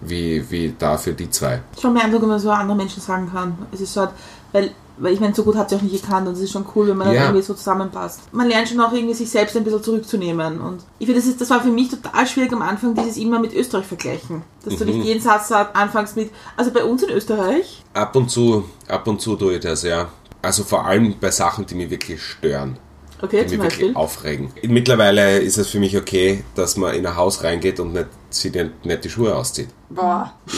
Wie, 0.00 0.48
wie 0.50 0.74
da 0.78 0.96
für 0.96 1.12
die 1.12 1.28
zwei. 1.28 1.60
schon 1.80 1.92
beeindruckend, 1.92 2.22
wenn 2.22 2.28
man 2.30 2.38
so 2.38 2.50
andere 2.50 2.76
Menschen 2.76 3.02
sagen 3.02 3.28
kann. 3.32 3.58
Es 3.72 3.80
ist 3.80 3.92
so, 3.94 4.02
halt, 4.02 4.10
weil, 4.52 4.70
weil 4.96 5.12
ich 5.12 5.18
meine, 5.18 5.34
so 5.34 5.42
gut 5.42 5.56
hat 5.56 5.68
sie 5.70 5.74
auch 5.76 5.82
nicht 5.82 6.00
gekannt 6.00 6.28
und 6.28 6.34
es 6.34 6.40
ist 6.40 6.52
schon 6.52 6.64
cool, 6.76 6.86
wenn 6.88 6.96
man 6.96 7.08
dann 7.08 7.16
Ja. 7.16 7.22
irgendwie 7.24 7.42
so 7.42 7.52
zusammenpasst. 7.54 8.20
Man 8.32 8.48
lernt 8.48 8.68
schon 8.68 8.78
auch 8.80 8.92
irgendwie 8.92 9.14
sich 9.14 9.28
selbst 9.28 9.56
ein 9.56 9.64
bisschen 9.64 9.82
zurückzunehmen 9.82 10.60
und 10.60 10.84
ich 11.00 11.06
finde, 11.06 11.20
das, 11.20 11.28
ist- 11.28 11.40
das 11.40 11.50
war 11.50 11.60
für 11.60 11.70
mich 11.70 11.88
total 11.88 12.26
schwierig 12.28 12.52
am 12.52 12.62
Anfang, 12.62 12.94
dieses 12.94 13.16
immer 13.16 13.40
mit 13.40 13.52
Österreich 13.54 13.86
vergleichen. 13.86 14.42
Dass 14.64 14.76
du 14.76 14.84
nicht 14.84 15.04
jeden 15.04 15.20
Satz 15.20 15.50
anfangs 15.50 16.14
mit, 16.14 16.30
also 16.56 16.70
bei 16.70 16.84
uns 16.84 17.02
in 17.02 17.10
Österreich, 17.10 17.82
Ab 17.92 18.14
und 18.14 18.30
zu, 18.30 18.64
ab 18.86 19.06
und 19.08 19.20
zu 19.20 19.34
tue 19.34 19.54
ich 19.54 19.60
das, 19.60 19.82
ja. 19.82 20.08
Also 20.42 20.64
vor 20.64 20.86
allem 20.86 21.16
bei 21.20 21.30
Sachen, 21.30 21.66
die 21.66 21.74
mich 21.74 21.90
wirklich 21.90 22.22
stören. 22.22 22.78
okay, 23.20 23.42
die 23.42 23.48
zum 23.48 23.56
mich 23.58 23.66
Beispiel, 23.66 23.80
wirklich 23.88 23.96
aufregen. 23.96 24.50
Mittlerweile 24.62 25.38
ist 25.38 25.58
es 25.58 25.68
für 25.68 25.80
mich 25.80 25.96
okay, 25.96 26.44
dass 26.54 26.76
man 26.76 26.94
in 26.94 27.04
ein 27.06 27.16
Haus 27.16 27.42
reingeht 27.42 27.80
und 27.80 27.92
nicht, 27.92 28.06
sich 28.30 28.52
nicht, 28.52 28.84
nicht 28.84 29.04
die 29.04 29.10
Schuhe 29.10 29.34
auszieht. 29.34 29.68
Boah, 29.90 30.32
Ich, 30.46 30.52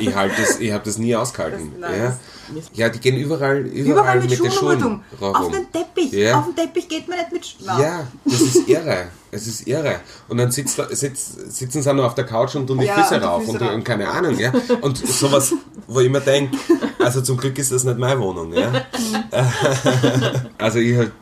ich, 0.00 0.08
ich, 0.08 0.14
halt 0.14 0.32
das, 0.38 0.58
ich 0.58 0.72
habe 0.72 0.84
das 0.84 0.98
nie 0.98 1.14
ausgehalten. 1.14 1.72
Das- 1.80 1.90
nein, 1.90 2.00
ja. 2.00 2.18
Ja, 2.74 2.88
die 2.88 2.98
gehen 3.00 3.16
überall, 3.16 3.58
überall, 3.58 3.86
überall 4.16 4.20
mit, 4.20 4.30
mit 4.30 4.38
Schuhen 4.38 4.50
Schuhen 4.80 4.82
rum. 4.82 5.34
Auf 5.34 5.50
den 5.50 5.70
Teppich. 5.72 6.12
Ja. 6.12 6.38
Auf 6.38 6.46
den 6.46 6.56
Teppich 6.56 6.88
geht 6.88 7.08
man 7.08 7.18
nicht 7.18 7.32
mit 7.32 7.46
Schuhen. 7.46 7.66
Ja, 7.80 8.06
das 8.24 8.40
ist 8.40 8.68
irre. 8.68 9.06
Es 9.30 9.46
ist 9.46 9.66
irre. 9.66 10.00
Und 10.28 10.38
dann 10.38 10.50
sitzt, 10.50 10.78
da- 10.78 10.88
sitz, 10.88 11.34
sitzen 11.48 11.82
sie 11.82 11.92
noch 11.94 12.04
auf 12.04 12.14
der 12.14 12.24
Couch 12.24 12.54
und 12.54 12.66
tun 12.66 12.78
die 12.78 12.86
Ja, 12.86 12.94
Füße 12.94 13.20
rauf 13.20 13.42
Füße 13.44 13.52
und, 13.58 13.62
rauf. 13.62 13.74
und 13.74 13.84
keine 13.84 14.08
Ahnung. 14.08 14.38
Ja. 14.38 14.52
Und 14.80 14.96
sowas, 14.98 15.52
wo 15.86 16.00
ich 16.00 16.10
mir 16.10 16.20
denke, 16.20 16.56
also 16.98 17.20
zum 17.20 17.36
Glück 17.36 17.58
ist 17.58 17.72
das 17.72 17.84
nicht 17.84 17.98
meine 17.98 18.18
Wohnung. 18.20 18.52
Ja. 18.52 18.72
Also 20.58 20.78
ich 20.78 20.96
halt, 20.96 21.12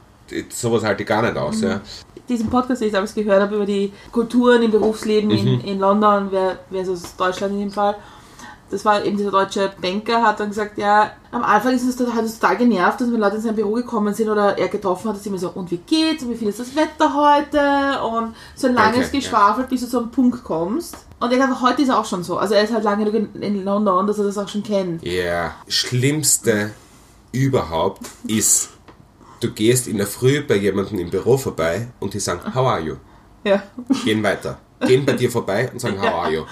sowas 0.51 0.83
halte 0.85 1.03
ich 1.03 1.09
gar 1.09 1.23
nicht 1.23 1.37
aus. 1.37 1.61
Ja. 1.61 1.81
diesen 2.29 2.49
Podcast, 2.49 2.81
den 2.81 2.87
ich 2.89 2.93
damals 2.95 3.15
gehört 3.15 3.43
habe, 3.43 3.57
über 3.57 3.67
die 3.67 3.93
Kulturen 4.13 4.63
im 4.63 4.71
Berufsleben 4.71 5.31
in, 5.31 5.61
in 5.61 5.79
London, 5.79 6.31
aus 6.73 7.17
Deutschland 7.17 7.55
in 7.55 7.61
dem 7.61 7.71
Fall, 7.71 7.97
das 8.75 8.85
war 8.85 9.05
eben 9.05 9.17
dieser 9.17 9.31
deutsche 9.31 9.73
Banker, 9.81 10.23
hat 10.23 10.41
dann 10.41 10.49
gesagt, 10.49 10.77
ja, 10.79 11.13
am 11.31 11.43
Anfang 11.45 11.75
ist 11.75 11.85
es, 11.87 11.97
total- 11.97 12.15
hat 12.17 12.25
es 12.25 12.39
total 12.41 12.57
genervt, 12.57 13.01
dass 13.01 13.11
wenn 13.13 13.21
Leute 13.21 13.37
in 13.37 13.43
sein 13.43 13.55
Büro 13.55 13.73
gekommen 13.75 14.13
sind 14.13 14.29
oder 14.29 14.59
er 14.59 14.69
getroffen 14.69 15.09
hat, 15.09 15.17
dass 15.17 15.25
immer 15.27 15.39
so, 15.39 15.51
und 15.51 15.71
wie 15.71 15.77
geht's, 15.79 16.25
und 16.25 16.31
wie 16.31 16.37
viel 16.37 16.49
ist 16.49 16.59
das 16.59 16.75
Wetter 16.75 17.15
heute, 17.15 18.03
und 18.03 18.35
so 18.57 18.67
ein 18.67 18.75
langes 18.75 19.07
Okay, 19.09 19.19
ja. 19.19 19.21
Geschwafel, 19.21 19.65
bis 19.71 19.83
du 19.83 19.87
zu 19.89 19.99
einem 19.99 20.11
Punkt 20.11 20.43
kommst. 20.43 20.97
Und 21.21 21.33
er 21.33 21.39
sagt, 21.39 21.63
heute 21.63 21.83
ist 21.83 21.89
er 21.89 21.99
auch 22.01 22.05
schon 22.05 22.25
so. 22.25 22.37
Also 22.37 22.55
er 22.55 22.65
ist 22.65 22.73
halt 22.75 22.83
lange 22.85 23.09
in, 23.09 23.65
London, 23.65 24.07
dass 24.07 24.19
er 24.19 24.25
das 24.25 24.37
auch 24.37 24.49
schon 24.49 24.65
kennt. 24.65 25.03
Ja, 25.05 25.55
schlimmste 25.69 26.73
überhaupt 27.33 28.03
ist, 28.27 28.71
du 29.41 29.51
gehst 29.53 29.87
in 29.87 29.99
der 29.99 30.07
Früh 30.09 30.43
bei 30.43 30.57
jemandem 30.57 30.99
im 30.99 31.11
Büro 31.11 31.39
vorbei 31.39 31.89
und 32.01 32.13
die 32.13 32.21
sagen, 32.21 32.41
how 32.55 32.67
are 32.67 32.81
you? 32.81 32.97
Ja. 33.45 33.63
Gehen 34.05 34.23
weiter. 34.23 34.59
Gehen 34.81 35.07
bei 35.07 35.13
dir 35.13 35.31
vorbei 35.31 35.71
und 35.73 35.81
sagen, 35.81 36.01
how 36.01 36.15
are 36.25 36.33
you? 36.33 36.43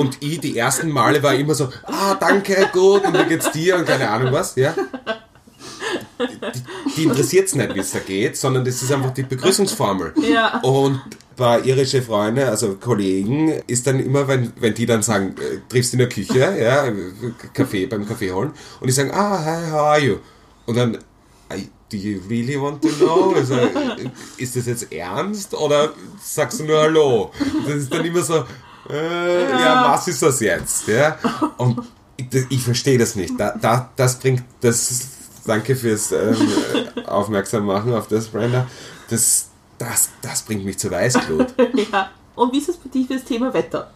Und 0.00 0.16
ich 0.20 0.40
die 0.40 0.56
ersten 0.56 0.90
Male 0.90 1.22
war 1.22 1.34
immer 1.34 1.54
so, 1.54 1.68
ah, 1.84 2.14
danke, 2.14 2.68
gut, 2.72 3.04
und 3.06 3.18
wie 3.18 3.24
geht's 3.24 3.50
dir 3.52 3.76
und 3.76 3.86
keine 3.86 4.08
Ahnung 4.08 4.32
was, 4.32 4.56
ja. 4.56 4.74
Die, 6.18 6.92
die 6.96 7.02
interessiert 7.04 7.46
es 7.48 7.54
nicht, 7.54 7.74
wie 7.74 7.78
es 7.80 7.92
da 7.92 7.98
geht, 8.00 8.36
sondern 8.36 8.64
das 8.64 8.82
ist 8.82 8.92
einfach 8.92 9.10
die 9.12 9.22
Begrüßungsformel. 9.22 10.12
Ja. 10.30 10.60
Und 10.60 11.00
bei 11.36 11.60
irische 11.60 12.02
Freunde, 12.02 12.46
also 12.48 12.74
Kollegen, 12.74 13.48
ist 13.66 13.86
dann 13.86 13.98
immer, 14.00 14.28
wenn, 14.28 14.52
wenn 14.60 14.74
die 14.74 14.84
dann 14.86 15.02
sagen, 15.02 15.34
äh, 15.38 15.58
triffst 15.68 15.92
du 15.92 15.96
in 15.96 15.98
der 16.00 16.08
Küche, 16.08 16.38
ja, 16.38 16.84
Kaffee 17.54 17.86
beim 17.86 18.06
Kaffee 18.06 18.30
holen, 18.32 18.52
und 18.80 18.86
die 18.86 18.92
sagen, 18.92 19.10
ah, 19.12 19.42
hi, 19.44 19.70
how 19.70 19.80
are 19.80 20.00
you? 20.00 20.16
Und 20.66 20.76
dann, 20.76 20.94
"I- 21.52 21.68
do 21.90 21.96
you 21.96 22.20
really 22.28 22.60
want 22.60 22.82
to 22.82 22.88
know? 22.88 23.32
Also, 23.34 23.54
äh, 23.54 23.68
ist 24.36 24.54
das 24.56 24.66
jetzt 24.66 24.92
ernst 24.92 25.54
oder 25.54 25.92
sagst 26.22 26.60
du 26.60 26.64
nur 26.64 26.78
Hallo? 26.80 27.30
Das 27.66 27.76
ist 27.76 27.92
dann 27.92 28.04
immer 28.04 28.22
so, 28.22 28.44
äh, 28.92 29.50
ja. 29.50 29.92
was 29.92 30.08
ist 30.08 30.22
das 30.22 30.40
jetzt? 30.40 30.88
Ja? 30.88 31.18
Und 31.56 31.80
ich, 32.16 32.26
ich 32.48 32.62
verstehe 32.62 32.98
das 32.98 33.16
nicht. 33.16 33.38
Da, 33.38 33.54
da, 33.60 33.90
das 33.96 34.18
bringt, 34.18 34.42
das, 34.60 35.08
danke 35.46 35.76
fürs 35.76 36.12
ähm, 36.12 36.36
Aufmerksam 37.06 37.66
machen 37.66 37.94
auf 37.94 38.08
das, 38.08 38.28
Brenda. 38.28 38.66
Das, 39.08 39.48
das, 39.78 40.10
das 40.22 40.42
bringt 40.42 40.64
mich 40.64 40.78
zur 40.78 40.90
Weißglut. 40.90 41.54
ja. 41.92 42.10
Und 42.36 42.54
wie 42.54 42.58
ist 42.58 42.70
es 42.70 42.76
für 42.76 42.88
dich 42.88 43.06
für 43.06 43.14
das 43.14 43.24
Thema 43.24 43.52
Wetter? 43.52 43.90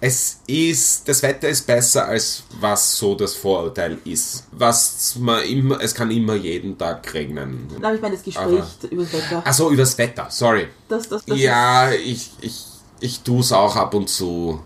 Es 0.00 0.40
ist, 0.46 1.08
das 1.08 1.22
Wetter 1.24 1.48
ist 1.48 1.66
besser, 1.66 2.06
als 2.06 2.44
was 2.60 2.96
so 2.96 3.16
das 3.16 3.34
Vorurteil 3.34 3.98
ist. 4.04 4.46
Was 4.52 5.16
man 5.18 5.42
immer, 5.42 5.80
es 5.80 5.92
kann 5.92 6.10
immer 6.10 6.34
jeden 6.34 6.78
Tag 6.78 7.12
regnen. 7.12 7.66
Aber 7.78 7.94
ich 7.94 8.00
meine 8.00 8.14
das 8.14 8.24
Gespräch 8.24 8.62
über 8.90 9.02
das 9.02 9.12
Wetter. 9.12 9.42
Achso, 9.44 9.70
übers 9.70 9.98
Wetter, 9.98 10.26
sorry. 10.30 10.68
Das, 10.88 11.08
das, 11.08 11.24
das 11.24 11.36
ja, 11.36 11.90
ich, 11.90 12.30
ich, 12.42 12.64
ich 13.00 13.20
tue 13.20 13.40
es 13.40 13.52
auch 13.52 13.76
ab 13.76 13.94
und 13.94 14.08
zu. 14.08 14.60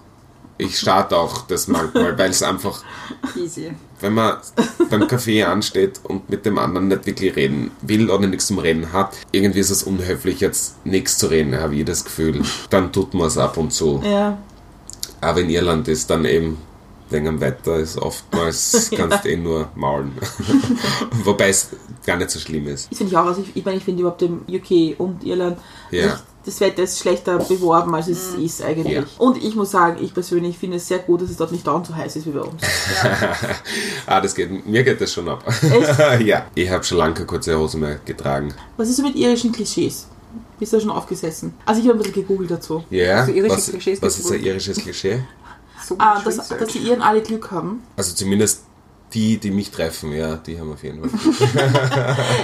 Ich 0.56 0.78
starte 0.78 1.16
auch 1.16 1.42
das 1.48 1.66
manchmal, 1.66 2.16
weil 2.16 2.30
es 2.30 2.42
einfach, 2.42 2.84
Easy. 3.36 3.72
wenn 4.00 4.14
man 4.14 4.36
beim 4.88 5.08
Kaffee 5.08 5.42
ansteht 5.42 5.98
und 6.04 6.30
mit 6.30 6.46
dem 6.46 6.58
anderen 6.58 6.86
nicht 6.86 7.06
wirklich 7.06 7.34
reden 7.34 7.72
will 7.82 8.08
oder 8.08 8.28
nichts 8.28 8.46
zum 8.46 8.60
Reden 8.60 8.92
hat, 8.92 9.16
irgendwie 9.32 9.58
ist 9.58 9.70
es 9.70 9.82
unhöflich, 9.82 10.38
jetzt 10.38 10.84
nichts 10.86 11.18
zu 11.18 11.26
reden, 11.26 11.58
habe 11.58 11.74
ich 11.74 11.84
das 11.84 12.04
Gefühl. 12.04 12.42
Dann 12.70 12.92
tut 12.92 13.14
man 13.14 13.26
es 13.26 13.36
ab 13.36 13.56
und 13.56 13.72
zu. 13.72 14.00
Ja. 14.04 14.38
Aber 15.20 15.40
in 15.40 15.50
Irland 15.50 15.88
ist 15.88 16.08
dann 16.10 16.24
eben 16.24 16.58
wegen 17.10 17.24
dem 17.26 17.40
Wetter 17.40 17.76
ist 17.76 17.98
oftmals 17.98 18.90
kannst 18.96 19.24
du 19.24 19.28
eh 19.30 19.36
nur 19.36 19.68
maulen. 19.74 20.12
Wobei 21.24 21.48
es 21.48 21.70
gar 22.06 22.16
nicht 22.16 22.30
so 22.30 22.38
schlimm 22.38 22.68
ist. 22.68 22.90
Das 22.90 22.98
finde 22.98 23.12
ich 23.12 23.16
auch. 23.18 23.26
Also 23.26 23.42
ich, 23.42 23.56
ich 23.56 23.64
meine, 23.64 23.78
ich 23.78 23.84
finde 23.84 24.00
überhaupt 24.02 24.22
im 24.22 24.42
UK 24.48 24.98
und 24.98 25.24
Irland, 25.24 25.58
Ja. 25.90 26.20
Das 26.44 26.60
Wetter 26.60 26.82
ist 26.82 26.98
schlechter 26.98 27.38
beworben, 27.38 27.94
als 27.94 28.08
es 28.08 28.34
ist 28.34 28.62
eigentlich. 28.62 28.92
Ja. 28.92 29.04
Und 29.18 29.42
ich 29.42 29.54
muss 29.54 29.70
sagen, 29.70 30.02
ich 30.02 30.12
persönlich 30.12 30.58
finde 30.58 30.76
es 30.76 30.86
sehr 30.88 30.98
gut, 30.98 31.22
dass 31.22 31.30
es 31.30 31.36
dort 31.36 31.52
nicht 31.52 31.66
dauernd 31.66 31.86
so 31.86 31.94
heiß 31.94 32.16
ist 32.16 32.26
wie 32.26 32.30
bei 32.30 32.40
uns. 32.40 32.62
ah, 34.06 34.20
das 34.20 34.34
geht, 34.34 34.66
mir 34.66 34.82
geht 34.82 35.00
das 35.00 35.12
schon 35.12 35.28
ab. 35.28 35.42
ja, 36.24 36.46
ich 36.54 36.70
habe 36.70 36.84
schon 36.84 36.98
lange 36.98 37.14
keine 37.14 37.26
kurze 37.26 37.58
Hose 37.58 37.78
mehr 37.78 37.98
getragen. 38.04 38.54
Was 38.76 38.88
ist 38.88 38.96
so 38.96 39.02
mit 39.02 39.16
irischen 39.16 39.52
Klischees? 39.52 40.06
Bist 40.58 40.72
du 40.72 40.76
da 40.76 40.82
schon 40.82 40.90
aufgesessen? 40.90 41.54
Also 41.64 41.80
ich 41.80 41.88
habe 41.88 41.98
ein 41.98 42.02
bisschen 42.02 42.14
gegoogelt 42.14 42.50
dazu. 42.50 42.84
Ja, 42.90 43.20
Also 43.20 43.32
irische 43.32 43.56
was, 43.56 44.02
was 44.02 44.18
ist 44.18 44.30
ein 44.32 44.42
irisches 44.44 44.78
Klischee? 44.78 45.20
So 45.86 45.96
Ah, 45.98 46.20
dass, 46.24 46.36
dass 46.48 46.68
die 46.68 46.78
Iren 46.78 47.02
alle 47.02 47.22
Glück 47.22 47.50
haben. 47.50 47.82
Also 47.96 48.14
zumindest 48.14 48.62
die, 49.12 49.38
die 49.38 49.50
mich 49.50 49.70
treffen, 49.70 50.12
ja, 50.12 50.36
die 50.36 50.58
haben 50.58 50.72
auf 50.72 50.82
jeden 50.82 51.08
Fall. 51.08 51.46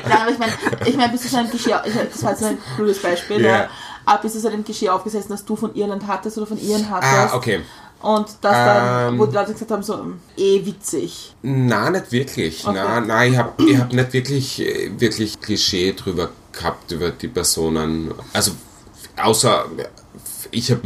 Nein, 0.09 0.19
aber 0.23 0.31
ich 0.31 0.39
meine, 0.39 0.53
ich 0.87 0.97
mein, 0.97 1.11
bist 1.11 1.25
du 1.25 1.29
so 1.29 1.37
ein 1.39 1.51
Klischee, 1.51 1.75
ich, 1.85 1.93
das 2.13 2.23
war 2.23 2.31
jetzt 2.31 2.45
ein 2.45 2.59
blödes 2.77 3.01
Beispiel, 3.01 3.41
Ja. 3.41 3.69
Ja. 4.11 4.15
aber 4.15 4.23
bist 4.23 4.35
du 4.35 4.41
so 4.41 4.49
einem 4.49 4.65
Klischee 4.65 4.89
aufgesessen, 4.89 5.31
dass 5.31 5.45
du 5.45 5.57
von 5.57 5.75
Irland 5.75 6.07
hattest 6.07 6.37
oder 6.39 6.47
von 6.47 6.59
Iren 6.59 6.89
hattest? 6.91 7.13
ah, 7.13 7.37
okay. 7.37 7.61
Und 8.03 8.29
das 8.41 8.53
dann, 8.53 9.13
Ähm. 9.13 9.19
wo 9.19 9.27
die 9.27 9.35
Leute 9.35 9.53
gesagt 9.53 9.71
haben, 9.71 9.83
so, 9.83 9.95
ähm, 9.95 10.21
eh 10.37 10.65
witzig. 10.65 11.35
Na, 11.43 11.91
nicht 11.91 12.11
wirklich. 12.11 12.67
Okay. 12.67 12.75
Na, 12.75 13.01
na, 13.01 13.27
ich 13.27 13.37
habe 13.37 13.63
ich 13.63 13.79
hab 13.79 13.93
nicht 13.93 14.13
wirklich, 14.13 14.61
äh, 14.61 14.91
wirklich 14.99 15.39
Klischee 15.41 15.93
drüber 15.93 16.31
gehabt 16.53 16.91
über 16.93 17.11
die 17.11 17.29
Personen. 17.29 18.15
Also, 18.33 18.53
außer, 19.23 19.67
ich 20.51 20.71
habe, 20.71 20.81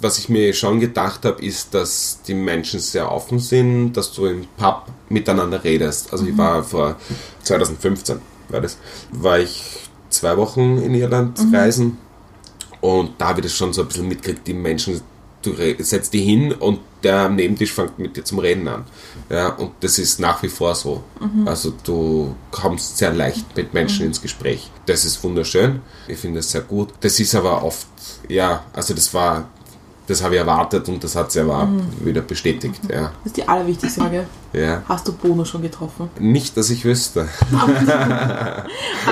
was 0.00 0.18
ich 0.18 0.28
mir 0.28 0.54
schon 0.54 0.78
gedacht 0.78 1.24
habe, 1.24 1.44
ist, 1.44 1.74
dass 1.74 2.20
die 2.26 2.34
Menschen 2.34 2.78
sehr 2.78 3.10
offen 3.10 3.40
sind, 3.40 3.94
dass 3.94 4.12
du 4.12 4.26
im 4.26 4.46
Pub 4.56 4.84
miteinander 5.08 5.64
redest. 5.64 6.12
Also, 6.12 6.24
ich 6.24 6.38
war 6.38 6.62
vor 6.62 6.96
2015, 7.42 8.20
war 8.48 8.60
das, 8.60 8.78
war 9.10 9.40
ich 9.40 9.88
zwei 10.08 10.36
Wochen 10.36 10.78
in 10.78 10.94
Irland 10.94 11.38
reisen 11.52 11.98
und 12.80 13.12
da 13.18 13.34
ich 13.36 13.42
das 13.42 13.54
schon 13.54 13.72
so 13.72 13.82
ein 13.82 13.88
bisschen 13.88 14.08
mitgekriegt, 14.08 14.46
die 14.46 14.54
Menschen, 14.54 15.00
du 15.42 15.54
setzt 15.78 16.12
die 16.12 16.20
hin 16.20 16.52
und 16.52 16.80
der 17.02 17.20
am 17.20 17.36
Nebentisch 17.36 17.72
fängt 17.72 17.98
mit 17.98 18.16
dir 18.16 18.24
zum 18.24 18.40
Reden 18.40 18.66
an. 18.66 18.84
Ja, 19.30 19.50
und 19.50 19.72
das 19.80 19.98
ist 19.98 20.18
nach 20.18 20.42
wie 20.42 20.48
vor 20.48 20.74
so. 20.74 21.04
Also 21.46 21.72
du 21.84 22.34
kommst 22.50 22.98
sehr 22.98 23.12
leicht 23.12 23.56
mit 23.56 23.72
Menschen 23.72 24.06
ins 24.06 24.20
Gespräch. 24.20 24.70
Das 24.86 25.04
ist 25.04 25.22
wunderschön. 25.22 25.80
Ich 26.08 26.18
finde 26.18 26.40
es 26.40 26.50
sehr 26.50 26.62
gut. 26.62 26.88
Das 27.00 27.20
ist 27.20 27.34
aber 27.34 27.62
oft, 27.62 27.86
ja, 28.28 28.64
also 28.72 28.94
das 28.94 29.14
war, 29.14 29.48
das 30.08 30.22
habe 30.24 30.34
ich 30.34 30.40
erwartet 30.40 30.88
und 30.88 31.04
das 31.04 31.14
hat 31.14 31.30
sich 31.30 31.42
aber 31.42 31.68
wieder 32.00 32.22
bestätigt. 32.22 32.80
Ja, 32.90 33.12
Das 33.22 33.26
ist 33.26 33.36
die 33.36 33.46
allerwichtigste 33.48 34.00
Frage. 34.00 34.24
ja. 34.52 34.82
Hast 34.88 35.06
du 35.06 35.12
Bono 35.12 35.44
schon 35.44 35.62
getroffen? 35.62 36.08
Nicht, 36.18 36.56
dass 36.56 36.70
ich 36.70 36.84
wüsste. 36.84 37.28
Aber, 37.52 38.64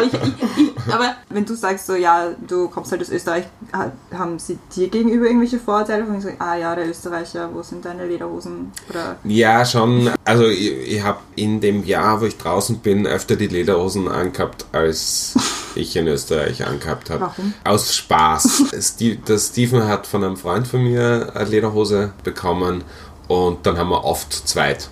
ich, 0.04 0.12
ich, 0.14 0.22
ich, 0.56 0.92
aber 0.94 1.14
Wenn 1.30 1.44
du 1.44 1.54
sagst, 1.54 1.86
so, 1.86 1.94
ja, 1.94 2.28
du 2.46 2.68
kommst 2.68 2.92
halt 2.92 3.02
aus 3.02 3.10
Österreich, 3.10 3.44
ha- 3.72 3.92
haben 4.12 4.38
sie 4.38 4.58
dir 4.74 4.88
gegenüber 4.88 5.26
irgendwelche 5.26 5.58
Vorurteile? 5.58 6.04
Von 6.06 6.20
so, 6.20 6.28
ah 6.38 6.54
ja, 6.56 6.74
der 6.74 6.88
Österreicher, 6.88 7.50
wo 7.52 7.62
sind 7.62 7.84
deine 7.84 8.06
Lederhosen? 8.06 8.72
Oder 8.88 9.16
Ja, 9.24 9.64
schon. 9.64 10.10
Also 10.24 10.44
ich, 10.46 10.70
ich 10.96 11.02
habe 11.02 11.18
in 11.34 11.60
dem 11.60 11.84
Jahr, 11.84 12.20
wo 12.20 12.24
ich 12.26 12.36
draußen 12.38 12.78
bin, 12.78 13.06
öfter 13.06 13.36
die 13.36 13.48
Lederhosen 13.48 14.08
angehabt, 14.08 14.64
als 14.72 15.34
ich 15.76 15.96
in 15.96 16.06
Österreich 16.08 16.64
angehabt 16.66 17.10
habe. 17.10 17.22
Warum? 17.22 17.54
Aus 17.64 17.94
Spaß. 17.94 18.64
Steve, 18.80 19.16
der 19.16 19.38
Steven 19.38 19.86
hat 19.86 20.06
von 20.06 20.24
einem 20.24 20.36
Freund 20.36 20.66
von 20.66 20.82
mir 20.82 21.32
eine 21.34 21.48
Lederhose 21.48 22.12
bekommen 22.24 22.84
und 23.28 23.66
dann 23.66 23.78
haben 23.78 23.90
wir 23.90 24.04
oft 24.04 24.32
zweit 24.32 24.88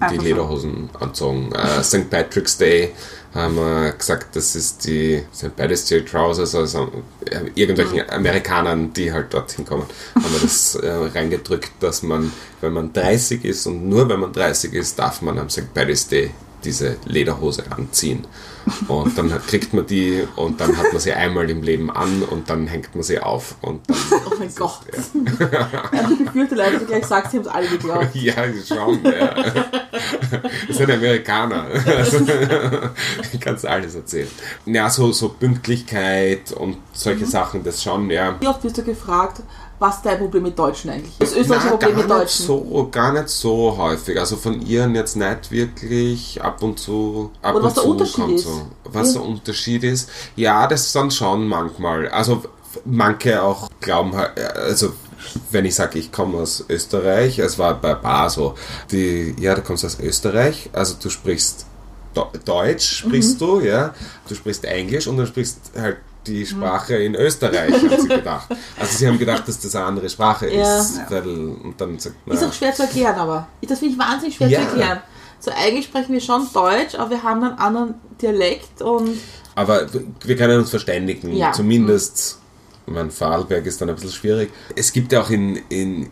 die 0.00 0.04
Einfach 0.04 0.16
so. 0.16 0.22
Lederhosen 0.22 0.90
anzogen. 1.00 1.50
Äh, 1.54 1.82
St. 1.82 2.10
Patrick's 2.10 2.58
Day 2.58 2.92
haben 3.34 3.56
wir 3.56 3.92
gesagt, 3.92 4.36
das 4.36 4.54
ist 4.54 4.86
die 4.86 5.22
St. 5.34 5.56
Patrick's 5.56 5.86
Day 5.86 6.04
Trousers, 6.04 6.54
also 6.54 6.90
äh, 7.30 7.40
irgendwelchen 7.54 7.96
Mhm. 7.98 8.10
Amerikanern, 8.10 8.92
die 8.92 9.12
halt 9.12 9.32
dorthin 9.34 9.64
kommen, 9.64 9.86
haben 10.14 10.32
wir 10.32 10.40
das 10.40 10.74
äh, 10.76 10.88
reingedrückt, 10.90 11.70
dass 11.80 12.02
man, 12.02 12.32
wenn 12.60 12.72
man 12.72 12.92
30 12.92 13.44
ist 13.44 13.66
und 13.66 13.88
nur 13.88 14.08
wenn 14.08 14.20
man 14.20 14.32
30 14.32 14.72
ist, 14.74 14.98
darf 14.98 15.22
man 15.22 15.38
am 15.38 15.48
St. 15.50 15.72
Patrick's 15.74 16.06
Day 16.08 16.30
diese 16.64 16.96
Lederhose 17.06 17.64
anziehen. 17.70 18.26
Und 18.88 19.16
dann 19.18 19.30
kriegt 19.46 19.74
man 19.74 19.86
die 19.86 20.26
und 20.36 20.60
dann 20.60 20.76
hat 20.76 20.92
man 20.92 21.00
sie 21.00 21.12
einmal 21.12 21.48
im 21.50 21.62
Leben 21.62 21.90
an 21.90 22.22
und 22.22 22.48
dann 22.48 22.66
hängt 22.66 22.94
man 22.94 23.02
sie 23.02 23.18
auf. 23.20 23.56
Und 23.60 23.88
dann, 23.88 23.96
oh 24.26 24.34
mein 24.38 24.54
Gott. 24.54 24.80
Also 25.92 26.14
ich 26.14 26.24
befürchte 26.24 26.54
leider, 26.54 26.72
dass 26.72 26.80
du 26.80 26.86
gleich 26.86 27.06
sagst, 27.06 27.32
sie 27.32 27.38
haben 27.38 27.46
es 27.46 27.50
alle 27.50 27.68
geglaubt. 27.68 28.08
ja, 28.14 28.34
schon. 28.66 29.04
Ja. 29.04 29.34
Das 30.68 30.76
sind 30.76 30.90
Amerikaner. 30.90 31.66
Also, 31.86 32.20
kannst 33.44 33.66
alles 33.66 33.94
erzählen. 33.94 34.28
Ja, 34.66 34.88
so, 34.90 35.12
so 35.12 35.28
Pünktlichkeit 35.28 36.52
und 36.52 36.78
solche 36.92 37.26
Sachen, 37.26 37.62
das 37.62 37.82
schon, 37.82 38.10
ja. 38.10 38.36
Wie 38.40 38.46
oft 38.46 38.64
wirst 38.64 38.78
du 38.78 38.82
gefragt, 38.82 39.42
was 39.86 40.02
dein 40.02 40.18
Problem 40.18 40.42
mit 40.44 40.58
Deutschen 40.58 40.90
eigentlich 40.90 41.12
ist? 41.12 41.22
Das 41.22 41.32
österreichische 41.36 41.68
Na, 41.70 41.76
Problem 41.76 41.96
mit 41.96 42.10
Deutschen. 42.10 42.46
so, 42.46 42.88
gar 42.90 43.12
nicht 43.12 43.28
so 43.28 43.76
häufig. 43.76 44.18
Also 44.18 44.36
von 44.36 44.60
ihren 44.66 44.94
jetzt 44.94 45.16
nicht 45.16 45.50
wirklich 45.50 46.42
ab 46.42 46.62
und 46.62 46.78
zu. 46.78 47.30
Ab 47.42 47.54
Oder 47.56 47.64
was 47.64 47.78
und 47.78 47.98
der 48.00 48.06
zu 48.06 48.22
Unterschied 48.22 48.36
ist. 48.36 48.44
So. 48.44 48.62
Was 48.84 49.08
Ja. 49.14 49.20
der 49.20 49.28
Unterschied 49.28 49.84
ist? 49.84 50.08
Ja, 50.36 50.66
das 50.66 50.92
dann 50.92 51.10
schon 51.10 51.46
manchmal. 51.46 52.08
Also 52.08 52.42
manche 52.84 53.42
auch 53.42 53.68
glauben 53.80 54.14
halt, 54.16 54.38
also 54.56 54.92
wenn 55.50 55.64
ich 55.64 55.74
sage, 55.74 55.98
ich 55.98 56.10
komme 56.12 56.38
aus 56.38 56.64
Österreich, 56.68 57.38
es 57.38 57.58
war 57.58 57.74
bei 57.80 57.94
Bar 57.94 58.28
so, 58.30 58.54
die, 58.90 59.34
ja, 59.40 59.54
du 59.54 59.62
kommst 59.62 59.84
aus 59.84 59.98
Österreich, 60.00 60.68
also 60.72 60.94
du 61.02 61.08
sprichst 61.10 61.66
Do- 62.14 62.30
Deutsch, 62.44 62.98
sprichst 62.98 63.34
Mhm. 63.40 63.44
du, 63.46 63.60
ja, 63.60 63.94
du 64.28 64.34
sprichst 64.34 64.64
Englisch 64.64 65.06
und 65.08 65.16
dann 65.16 65.26
sprichst 65.26 65.58
halt. 65.76 65.96
Die 66.26 66.44
Sprache 66.46 66.96
in 66.96 67.14
Österreich, 67.14 67.72
haben 67.72 68.00
sie 68.00 68.08
gedacht. 68.08 68.48
Also 68.78 68.98
sie 68.98 69.06
haben 69.06 69.18
gedacht, 69.18 69.46
dass 69.48 69.60
das 69.60 69.74
eine 69.76 69.84
andere 69.86 70.08
Sprache 70.08 70.48
Ja. 70.52 70.78
ist, 70.80 71.00
weil, 71.10 71.26
und 71.26 71.74
dann 71.78 71.98
sagt 71.98 72.16
Ist 72.26 72.40
na, 72.42 72.48
auch 72.48 72.52
schwer 72.52 72.74
zu 72.74 72.82
erklären, 72.82 73.16
aber. 73.16 73.46
Das 73.62 73.78
finde 73.78 73.94
ich 73.94 73.98
wahnsinnig 74.00 74.36
schwer 74.36 74.48
Ja. 74.48 74.60
zu 74.60 74.66
erklären. 74.68 75.00
So, 75.40 75.50
eigentlich 75.50 75.84
sprechen 75.86 76.12
wir 76.12 76.20
schon 76.20 76.46
Deutsch, 76.54 76.94
aber 76.94 77.10
wir 77.10 77.22
haben 77.22 77.42
einen 77.44 77.58
anderen 77.58 77.94
Dialekt 78.20 78.80
und 78.82 79.18
Aber 79.54 79.86
wir 80.24 80.36
können 80.36 80.58
uns 80.58 80.70
verständigen, 80.70 81.32
Ja. 81.36 81.52
zumindest. 81.52 82.38
Mein 82.86 83.10
Vorarlberg 83.10 83.64
ist 83.64 83.80
dann 83.80 83.88
ein 83.88 83.94
bisschen 83.94 84.10
schwierig. 84.10 84.50
Es 84.76 84.92
gibt 84.92 85.12
ja 85.12 85.22
auch 85.22 85.30
in, 85.30 85.56
in 85.70 86.10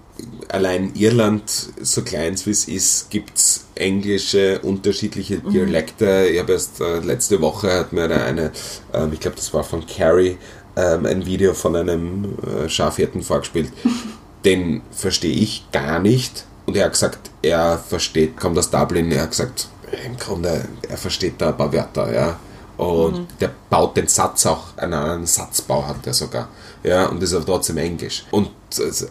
allein 0.49 0.95
Irland, 0.95 1.43
so 1.81 2.03
klein 2.03 2.35
wie 2.45 2.51
es 2.51 2.67
ist, 2.67 3.11
gibt 3.11 3.37
es 3.37 3.67
englische 3.75 4.59
unterschiedliche 4.61 5.39
Dialekte. 5.39 6.29
Ich 6.33 6.39
habe 6.39 6.53
erst 6.53 6.81
äh, 6.81 7.01
letzte 7.01 7.41
Woche 7.41 7.73
hat 7.73 7.93
mir 7.93 8.09
da 8.09 8.25
eine, 8.25 8.53
ähm, 8.95 9.13
ich 9.13 9.21
glaube 9.21 9.37
das 9.37 9.53
war 9.53 9.65
von 9.65 9.87
Carrie, 9.87 10.39
ähm, 10.77 11.05
ein 11.05 11.27
Video 11.27 11.53
von 11.53 11.77
einem 11.77 12.37
äh, 12.47 12.69
Schafhirten 12.69 13.23
vorgespielt. 13.23 13.71
Den 14.45 14.81
verstehe 14.91 15.35
ich 15.35 15.67
gar 15.73 16.01
nicht. 16.01 16.47
Und 16.67 16.77
er 16.77 16.87
hat 16.87 16.93
gesagt, 16.93 17.31
er 17.43 17.79
versteht, 17.79 18.37
kommt 18.39 18.59
aus 18.59 18.71
Dublin, 18.71 19.13
er 19.13 19.23
hat 19.23 19.31
gesagt, 19.31 19.69
im 20.07 20.17
Grunde, 20.17 20.65
er 20.89 20.97
versteht 20.97 21.35
da 21.39 21.49
ein 21.49 21.57
paar 21.57 21.73
Wörter, 21.73 22.13
ja. 22.13 22.41
Und 22.77 23.27
der 23.41 23.51
baut 23.71 23.97
den 23.97 24.09
Satz 24.09 24.47
auch, 24.47 24.77
einen 24.77 24.95
anderen 24.95 25.27
Satzbau 25.27 25.87
hat 25.87 26.07
er 26.07 26.15
sogar. 26.15 26.49
Ja, 26.83 27.07
und 27.07 27.23
ist 27.23 27.35
aber 27.35 27.45
trotzdem 27.47 27.77
Englisch. 27.79 28.25
Und 28.31 28.51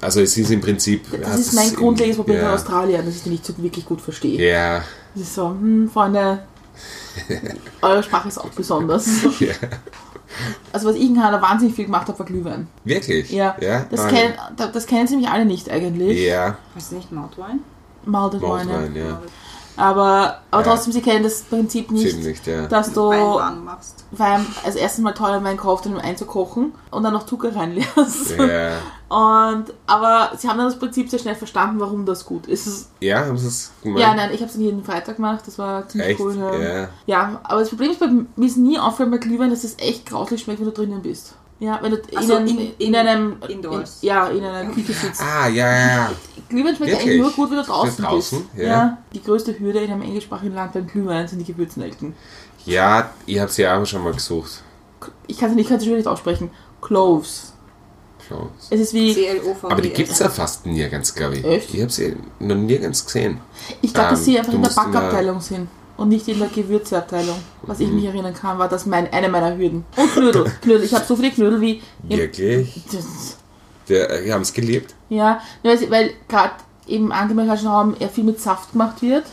also 0.02 0.22
es 0.22 0.36
ist 0.38 0.50
im 0.52 0.60
Prinzip. 0.62 1.06
das 1.22 1.40
ist 1.40 1.54
mein 1.54 1.68
es 1.68 1.76
grundlegendes 1.76 2.18
Problem 2.18 2.38
ja, 2.38 2.50
in 2.50 2.56
Australien, 2.56 3.06
dass 3.06 3.16
ich 3.16 3.24
die 3.24 3.30
nicht 3.30 3.46
so 3.46 3.54
wirklich 3.58 3.86
gut 3.86 4.02
verstehe. 4.02 4.42
Ja, 4.52 4.84
Das 5.14 5.24
ist 5.24 5.36
so, 5.36 5.50
hm, 5.50 5.90
Freunde, 5.94 6.44
eure 7.82 8.04
Sprache 8.04 8.28
ist 8.28 8.38
auch 8.40 8.50
besonders. 8.50 9.06
ja. 9.40 9.54
Also 10.72 10.88
was 10.90 10.96
ich 10.96 11.04
in 11.04 11.16
Kanada 11.16 11.42
wahnsinnig 11.42 11.76
viel 11.76 11.86
gemacht 11.86 12.08
habe, 12.08 12.18
war 12.20 12.26
Glühwein. 12.26 12.68
Wirklich? 12.84 13.30
Ja, 13.32 13.56
ja? 13.60 13.86
das, 13.90 14.08
kennen, 14.08 14.34
da- 14.56 14.68
das 14.68 14.86
kennen 14.88 15.06
sie 15.08 15.16
nämlich 15.16 15.30
alle 15.32 15.46
nicht 15.46 15.70
eigentlich. 15.70 16.26
Ja, 16.26 16.58
ist 16.78 16.92
nicht 16.94 17.12
Mountwine? 17.12 17.60
Malted 18.06 18.42
Maltwein, 18.42 18.96
Wine. 18.96 19.00
ja. 19.00 19.22
Aber, 19.82 20.38
aber 20.52 20.64
Ja. 20.64 20.72
trotzdem, 20.72 20.94
sie 20.94 21.02
kennen 21.02 21.24
das 21.24 21.42
Prinzip 21.42 21.90
nicht, 21.90 22.12
Ziemlich, 22.12 22.46
ja. 22.46 22.68
dass 22.68 22.94
du 22.94 23.10
Wein 23.10 23.20
warm 23.20 23.66
machst. 23.66 24.06
Wein, 24.12 24.46
also 24.64 24.78
erstens 24.78 25.04
mal 25.04 25.14
teuren 25.14 25.44
Wein 25.44 25.58
kauft, 25.58 25.86
um 25.88 25.94
ihn 25.96 26.00
einzukochen 26.02 26.74
und 26.92 27.04
dann 27.04 27.14
noch 27.14 27.26
Zucker 27.26 27.56
reinlässt. 27.56 28.32
Ja, 28.38 28.78
Und, 29.10 29.74
aber 29.88 30.32
sie 30.38 30.48
haben 30.48 30.58
dann 30.58 30.68
das 30.68 30.78
Prinzip 30.78 31.10
sehr 31.10 31.20
schnell 31.20 31.36
verstanden, 31.36 31.80
warum 31.80 32.06
das 32.06 32.26
gut 32.26 32.46
ist. 32.48 32.90
ja 33.00 33.26
haben 33.26 33.38
sie 33.38 33.48
es 33.48 33.72
gemacht? 33.82 34.00
Ja, 34.02 34.14
nein, 34.14 34.30
ich 34.34 34.42
habe 34.42 34.52
es 34.52 34.58
jeden 34.58 34.84
Freitag 34.84 35.16
gemacht, 35.16 35.42
das 35.48 35.58
war 35.58 35.88
ziemlich 35.90 36.12
Echt? 36.12 36.20
cool. 36.20 36.36
Ja. 36.38 36.60
Ja. 36.82 36.88
ja, 37.08 37.40
aber 37.44 37.62
das 37.62 37.70
Problem 37.70 37.92
ist, 37.92 38.00
bei 38.00 38.08
mir 38.08 38.46
ist 38.48 38.58
nie 38.58 38.78
aufgefallen 38.78 39.12
bei 39.12 39.18
Glühwein, 39.18 39.50
dass 39.50 39.64
es 39.64 39.78
echt 39.80 40.06
grauslich 40.06 40.42
schmeckt, 40.44 40.60
wenn 40.60 40.68
du 40.68 40.74
drinnen 40.74 41.02
bist. 41.02 41.34
Ja, 41.62 41.78
wenn 41.82 41.92
du 41.92 41.98
Ach 42.16 42.22
in, 42.40 42.48
in- 42.48 42.72
in, 42.80 42.96
einem 42.96 43.38
indoors. 43.48 44.00
In, 44.02 44.08
ja, 44.10 44.28
in 44.30 44.44
einer 44.44 44.72
Küche 44.72 44.94
sitzt. 44.94 45.22
Ah, 45.22 45.48
ja, 45.48 45.70
ja, 45.72 45.88
ja. 45.96 46.12
Glühwein 46.50 46.76
schmeckt 46.76 46.92
Wirklich? 46.92 47.00
eigentlich 47.02 47.22
nur 47.22 47.32
gut, 47.32 47.52
wenn 47.52 47.58
du 47.58 47.64
draußen, 47.64 48.04
draußen, 48.04 48.46
bist. 48.56 48.66
ja. 48.68 48.98
Die 49.14 49.22
größte 49.22 49.60
Hürde 49.60 49.80
in 49.80 49.92
einem 49.92 50.02
englischsprachigen 50.02 50.56
Land 50.56 50.74
beim 50.74 50.88
Glühwein 50.88 51.28
sind 51.28 51.38
die 51.38 51.46
Gewürznelken. 51.46 52.14
Ja, 52.66 53.12
ich 53.28 53.40
habe 53.40 53.52
sie 53.52 53.68
auch 53.68 53.86
schon 53.86 54.04
mal 54.04 54.12
gesucht. 54.14 54.64
Ich 55.28 55.38
kann 55.38 55.52
es 55.52 55.56
nicht, 55.56 55.70
ich 55.70 55.78
kann 55.80 55.96
nicht 55.96 56.08
aussprechen. 56.08 56.50
Cloves. 56.82 57.54
So. 58.28 58.50
Es 58.72 58.80
ist 58.80 58.94
wie, 58.96 59.14
C-L-O-V. 59.14 59.70
Aber 59.70 59.82
die 59.82 59.90
gibt 59.92 60.10
es 60.10 60.18
ja 60.20 60.30
fast 60.30 60.66
nirgends, 60.66 61.14
glaube 61.14 61.38
ich. 61.38 61.46
Echt? 61.46 61.74
Ich 61.76 61.82
habe 61.82 61.92
sie 61.92 62.16
noch 62.40 62.56
nirgends 62.56 63.06
gesehen. 63.06 63.40
ich 63.84 63.94
glaube, 63.94 64.10
dass 64.12 64.20
Ähm, 64.20 64.26
sie 64.26 64.40
einfach 64.40 64.54
in 64.54 64.64
der- 64.64 64.70
Backabteilung 64.72 65.40
sind. 65.42 65.68
Und 66.02 66.10
nicht 66.10 66.28
in 66.28 66.40
der 66.40 66.48
Gewürzeabteilung. 66.48 67.36
Was 67.64 67.80
ich 67.80 67.88
Mhm. 67.88 67.96
mich 67.96 68.06
erinnern 68.06 68.34
kann, 68.34 68.58
war 68.58 68.68
das 68.68 68.86
mein, 68.86 69.12
eine 69.14 69.30
meiner 69.30 69.56
Hürden. 69.58 69.86
Und 69.96 70.12
Knödel. 70.14 70.46
Knödel. 70.62 70.84
Ich 70.84 70.94
habe 70.94 71.06
so 71.06 71.16
viele 71.16 71.32
Knödel 71.32 71.62
wie. 71.62 71.82
Wirklich? 72.04 72.82
Das- 72.92 73.38
Der, 73.88 74.22
die 74.22 74.32
haben 74.34 74.42
es 74.42 74.54
geliebt. 74.54 74.96
Ja, 75.10 75.42
weil, 75.64 75.90
weil 75.92 76.12
gerade 76.28 76.54
im 76.88 77.12
angemerkten 77.12 77.68
Raum 77.68 77.96
eher 78.00 78.10
viel 78.10 78.24
mit 78.24 78.40
Saft 78.40 78.72
gemacht 78.72 79.02
wird. 79.02 79.26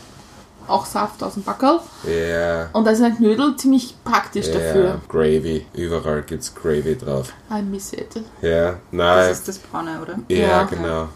Auch 0.67 0.85
Saft 0.85 1.23
aus 1.23 1.33
dem 1.33 1.43
Backerl. 1.43 1.79
Ja. 2.05 2.69
Und 2.73 2.85
da 2.85 2.91
ist 2.91 3.01
ein 3.01 3.15
Knödel 3.17 3.55
ziemlich 3.55 3.95
praktisch 4.03 4.47
Ja, 4.47 4.53
dafür. 4.53 5.01
Gravy. 5.07 5.65
Überall 5.73 6.21
gibt's 6.21 6.53
Gravy 6.53 6.95
drauf. 6.95 7.33
I 7.51 7.61
miss 7.63 7.91
it. 7.93 8.15
Ja, 8.43 8.71
Das 8.71 8.77
nein. 8.91 9.31
ist 9.31 9.47
das 9.47 9.57
Braune, 9.57 9.99
oder? 10.01 10.19
Ja, 10.27 10.37
Ja. 10.37 10.63
genau. 10.65 11.07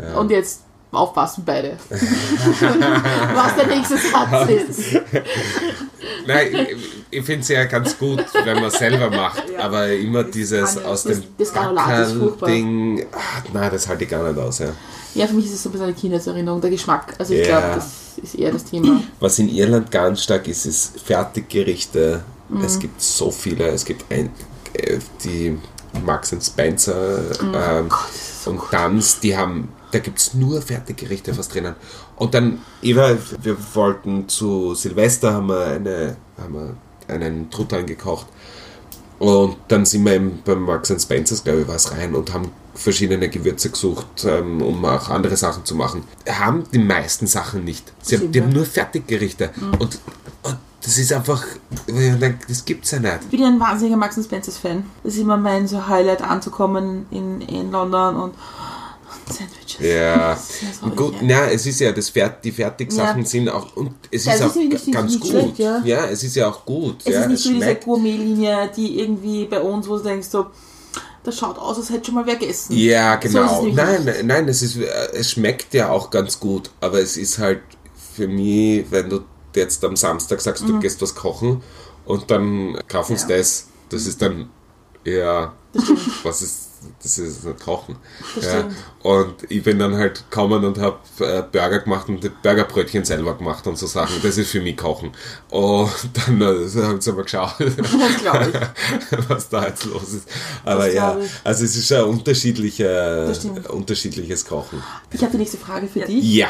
Ja. 0.00 0.16
Und 0.18 0.30
jetzt 0.30 0.62
aufpassen 0.92 1.42
beide. 1.46 1.76
Was 1.88 3.56
der 3.56 3.66
nächste 3.66 3.96
Satz 3.96 4.50
ist. 4.68 5.00
Nein, 6.26 6.48
ich, 6.52 6.76
ich 7.18 7.24
finde 7.24 7.40
es 7.40 7.48
ja 7.48 7.64
ganz 7.64 7.96
gut, 7.98 8.24
wenn 8.44 8.60
man 8.60 8.70
selber 8.70 9.10
macht, 9.10 9.44
Ja. 9.50 9.60
aber 9.60 9.88
immer 9.92 10.24
dieses 10.24 10.74
ja- 10.74 10.82
aus 10.82 11.04
dem 11.04 11.22
das 11.38 11.52
Granulat 11.52 12.06
ist 12.08 12.12
furchtbar. 12.16 12.48
Ding. 12.48 13.06
Ah, 13.12 13.42
nein, 13.52 13.70
das 13.72 13.88
halte 13.88 14.04
ich 14.04 14.10
gar 14.10 14.28
nicht 14.28 14.38
aus. 14.38 14.58
Ja. 14.58 14.72
Ja, 15.14 15.26
für 15.26 15.34
mich 15.34 15.46
ist 15.46 15.54
es 15.54 15.62
so 15.62 15.68
ein 15.68 15.72
bisschen 15.72 15.86
eine 15.88 15.94
Kindheitserinnerung, 15.96 16.60
der 16.60 16.70
Geschmack. 16.70 17.14
Also 17.18 17.34
ich 17.34 17.42
glaube, 17.46 17.72
das 17.74 18.18
ist 18.22 18.34
eher 18.36 18.52
das 18.52 18.64
Thema. 18.64 19.02
Was 19.18 19.38
in 19.40 19.48
Irland 19.48 19.90
ganz 19.90 20.22
stark 20.22 20.46
ist, 20.46 20.66
ist 20.66 21.00
Fertiggerichte. 21.00 22.22
Mhm. 22.48 22.64
Es 22.64 22.78
gibt 22.78 23.00
so 23.00 23.30
viele. 23.30 23.66
Es 23.68 23.84
gibt 23.84 24.04
ein, 24.12 24.30
äh, 24.74 24.98
die 25.24 25.58
Marks 26.04 26.34
Spencer 26.40 27.20
Mhm. 27.42 27.54
ähm, 27.54 27.88
und 28.46 28.60
Duns, 28.72 29.20
die 29.20 29.36
haben, 29.36 29.68
da 29.92 29.98
gibt 29.98 30.18
es 30.18 30.34
nur 30.34 30.62
Fertiggerichte 30.62 31.34
fast 31.34 31.54
drinnen. 31.54 31.74
Und 32.16 32.34
dann, 32.34 32.58
Eva, 32.82 33.16
wir 33.42 33.56
wollten 33.74 34.28
zu 34.28 34.74
Silvester, 34.74 35.34
haben 35.34 35.48
wir, 35.48 35.64
eine, 35.66 36.16
haben 36.40 36.54
wir 36.54 37.14
einen 37.14 37.50
Truthahn 37.50 37.86
gekocht. 37.86 38.26
Und 39.18 39.56
dann 39.68 39.84
sind 39.84 40.04
wir 40.04 40.14
eben 40.14 40.40
beim 40.44 40.62
Marks 40.62 40.88
Spencers, 41.02 41.44
glaube 41.44 41.62
ich, 41.62 41.68
was 41.68 41.92
rein 41.92 42.14
und 42.14 42.32
haben 42.32 42.50
verschiedene 42.74 43.28
Gewürze 43.28 43.68
gesucht, 43.68 44.24
ähm, 44.24 44.62
um 44.62 44.82
auch 44.84 45.10
andere 45.10 45.36
Sachen 45.36 45.64
zu 45.66 45.74
machen. 45.74 46.04
Haben 46.26 46.64
die 46.72 46.78
meisten 46.78 47.26
Sachen 47.26 47.64
nicht. 47.64 47.92
Sie 48.00 48.16
haben, 48.16 48.32
die 48.32 48.40
haben 48.40 48.52
nur 48.52 48.64
Fertiggerichte. 48.64 49.50
Und, 49.78 49.80
und 49.80 50.00
das 50.82 50.96
ist 50.98 51.12
einfach, 51.12 51.44
das 52.48 52.64
gibt's 52.64 52.90
ja 52.92 53.00
nicht. 53.00 53.18
Ich 53.24 53.28
bin 53.30 53.40
ja 53.40 53.48
ein 53.48 53.60
wahnsinniger 53.60 53.96
Max 53.96 54.14
Spencers 54.22 54.56
Fan. 54.58 54.84
Das 55.04 55.14
ist 55.14 55.20
immer 55.20 55.36
mein 55.36 55.66
so 55.68 55.86
Highlight 55.86 56.22
anzukommen 56.22 57.06
in, 57.10 57.40
in 57.42 57.70
London 57.70 58.16
und, 58.16 58.22
und 58.30 58.34
Sandwiches. 59.28 59.78
Ja, 59.80 60.36
so 60.80 60.88
gut, 60.90 61.16
na, 61.20 61.50
es 61.50 61.66
ist 61.66 61.80
ja, 61.80 61.92
das 61.92 62.08
Fert, 62.08 62.44
die 62.44 62.52
Fertigsachen 62.52 63.22
Ja. 63.22 63.26
sind 63.26 63.48
auch, 63.50 63.76
und 63.76 63.92
es 64.10 64.24
Ja, 64.24 64.34
ist 64.34 64.42
auch 64.42 64.56
ist 64.56 64.90
ganz 64.92 65.12
nicht 65.12 65.20
gut. 65.22 65.30
schlecht, 65.30 65.58
ja. 65.58 65.82
ja, 65.84 66.06
es 66.06 66.22
ist 66.24 66.36
ja 66.36 66.48
auch 66.48 66.64
gut. 66.64 66.96
Es 67.04 67.14
ist 67.14 67.28
nicht 67.28 67.42
so 67.42 67.52
diese. 67.52 67.74
Gourmet-Linie, 67.76 68.70
die 68.74 69.00
irgendwie 69.00 69.44
bei 69.46 69.60
uns, 69.60 69.86
wo 69.88 69.98
du 69.98 70.02
denkst, 70.04 70.28
so, 70.28 70.46
das 71.22 71.36
schaut 71.36 71.58
aus, 71.58 71.76
als 71.76 71.90
hätte 71.90 72.06
schon 72.06 72.14
mal 72.14 72.24
wer 72.26 72.36
gegessen. 72.36 72.74
Ja, 72.74 73.20
So 73.22 73.28
genau. 73.28 73.56
nämlich 73.60 73.74
nein, 73.76 74.04
nicht. 74.04 74.24
nein, 74.24 74.48
es, 74.48 74.62
ist, 74.62 74.76
äh, 74.78 74.86
es 75.12 75.30
schmeckt 75.30 75.74
ja 75.74 75.90
auch 75.90 76.10
ganz 76.10 76.40
gut, 76.40 76.70
aber 76.80 77.00
es 77.00 77.18
ist 77.18 77.38
halt 77.38 77.60
für 78.16 78.26
mich, 78.26 78.86
wenn 78.90 79.10
du 79.10 79.20
jetzt 79.54 79.84
am 79.84 79.96
Samstag 79.96 80.40
sagst, 80.40 80.62
Mhm. 80.64 80.68
du 80.68 80.78
gehst 80.80 81.00
was 81.02 81.14
kochen 81.14 81.62
und 82.04 82.30
dann 82.30 82.78
kaufen 82.88 83.16
sie 83.16 83.28
Ja. 83.30 83.36
das, 83.38 83.66
das 83.88 84.06
ist 84.06 84.20
dann 84.22 84.48
stimmt. 85.04 85.50
was 86.24 86.42
ist, 86.42 86.66
das 87.02 87.18
ist 87.18 87.44
nicht 87.44 87.60
kochen. 87.60 87.96
Das 88.34 88.44
Ja. 88.44 88.68
Und 89.02 89.34
ich 89.48 89.62
bin 89.62 89.78
dann 89.78 89.94
halt 89.96 90.24
gekommen 90.30 90.64
und 90.64 90.78
habe 90.78 90.98
äh, 91.20 91.42
Burger 91.42 91.78
gemacht 91.80 92.08
und 92.08 92.22
die 92.24 92.28
Burgerbrötchen 92.28 93.04
selber 93.04 93.34
gemacht 93.36 93.66
und 93.66 93.78
so 93.78 93.86
Sachen. 93.86 94.16
Das 94.22 94.36
ist 94.36 94.50
für 94.50 94.60
mich 94.60 94.76
Kochen. 94.76 95.12
Und 95.50 95.90
dann 96.14 96.40
äh, 96.40 96.68
haben 96.82 97.00
sie 97.00 97.12
mal 97.12 97.22
geschaut, 97.22 97.54
Das 97.58 98.18
glaube 98.20 98.52
ich. 98.52 99.18
was 99.28 99.48
da 99.48 99.66
jetzt 99.68 99.84
los 99.84 100.12
ist. 100.12 100.28
Aber 100.64 100.86
Das 100.86 100.94
ja, 100.94 101.18
ich. 101.18 101.30
also 101.44 101.64
es 101.64 101.76
ist 101.76 101.86
schon 101.88 102.02
unterschiedliche, 102.04 102.84
Das 103.28 103.38
stimmt. 103.38 103.68
unterschiedliches 103.70 104.44
Kochen. 104.44 104.82
Ich 105.12 105.20
habe 105.22 105.32
die 105.32 105.38
nächste 105.38 105.56
Frage 105.58 105.86
für 105.86 106.00
Ja. 106.00 106.06
dich, 106.06 106.24
Ja, 106.34 106.48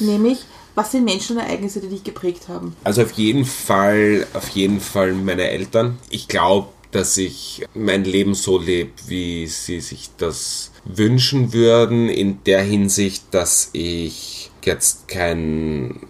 nämlich, 0.00 0.44
was 0.76 0.92
sind 0.92 1.04
Menschen 1.04 1.36
und 1.36 1.42
Ereignisse, 1.42 1.80
die 1.80 1.88
dich 1.88 2.04
geprägt 2.04 2.48
haben? 2.48 2.76
also 2.84 3.02
auf 3.02 3.12
jeden 3.12 3.44
Fall, 3.44 4.26
auf 4.34 4.48
jeden 4.50 4.80
Fall 4.80 5.12
meine 5.12 5.50
Eltern. 5.50 5.98
Ich 6.10 6.28
glaube, 6.28 6.68
dass 6.92 7.16
ich 7.16 7.64
mein 7.74 8.04
Leben 8.04 8.34
so 8.34 8.58
lebe, 8.58 8.92
wie 9.08 9.46
sie 9.48 9.80
sich 9.80 10.10
das 10.18 10.70
wünschen 10.84 11.52
würden, 11.52 12.08
in 12.08 12.38
der 12.44 12.62
Hinsicht, 12.62 13.24
dass 13.32 13.70
ich 13.72 14.50
jetzt 14.64 15.08
kein, 15.08 16.00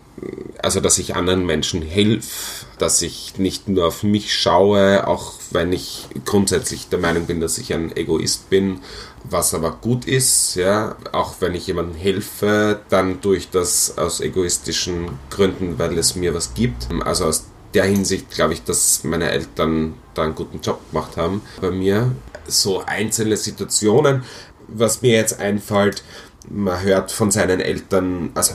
also 0.62 0.80
dass 0.80 0.98
ich 0.98 1.14
anderen 1.14 1.46
Menschen 1.46 1.82
helfe, 1.82 2.65
dass 2.78 3.02
ich 3.02 3.38
nicht 3.38 3.68
nur 3.68 3.86
auf 3.86 4.02
mich 4.02 4.34
schaue, 4.34 5.06
auch 5.06 5.34
wenn 5.50 5.72
ich 5.72 6.06
grundsätzlich 6.24 6.88
der 6.88 6.98
Meinung 6.98 7.26
bin, 7.26 7.40
dass 7.40 7.58
ich 7.58 7.72
ein 7.72 7.96
Egoist 7.96 8.50
bin, 8.50 8.80
was 9.24 9.54
aber 9.54 9.72
gut 9.72 10.04
ist, 10.04 10.54
ja, 10.54 10.96
auch 11.12 11.34
wenn 11.40 11.54
ich 11.54 11.66
jemandem 11.66 11.96
helfe, 11.96 12.80
dann 12.88 13.20
tue 13.20 13.38
ich 13.38 13.50
das 13.50 13.98
aus 13.98 14.20
egoistischen 14.20 15.18
Gründen, 15.30 15.78
weil 15.78 15.96
es 15.98 16.16
mir 16.16 16.34
was 16.34 16.54
gibt. 16.54 16.88
Also 17.04 17.26
aus 17.26 17.44
der 17.74 17.84
Hinsicht 17.84 18.30
glaube 18.30 18.54
ich, 18.54 18.62
dass 18.62 19.04
meine 19.04 19.30
Eltern 19.30 19.94
da 20.14 20.22
einen 20.22 20.34
guten 20.34 20.60
Job 20.60 20.80
gemacht 20.90 21.16
haben 21.16 21.42
bei 21.60 21.70
mir. 21.70 22.12
So 22.46 22.82
einzelne 22.84 23.36
Situationen, 23.36 24.22
was 24.68 25.02
mir 25.02 25.12
jetzt 25.12 25.40
einfällt, 25.40 26.02
man 26.48 26.80
hört 26.82 27.10
von 27.10 27.30
seinen 27.30 27.60
Eltern, 27.60 28.30
also 28.34 28.54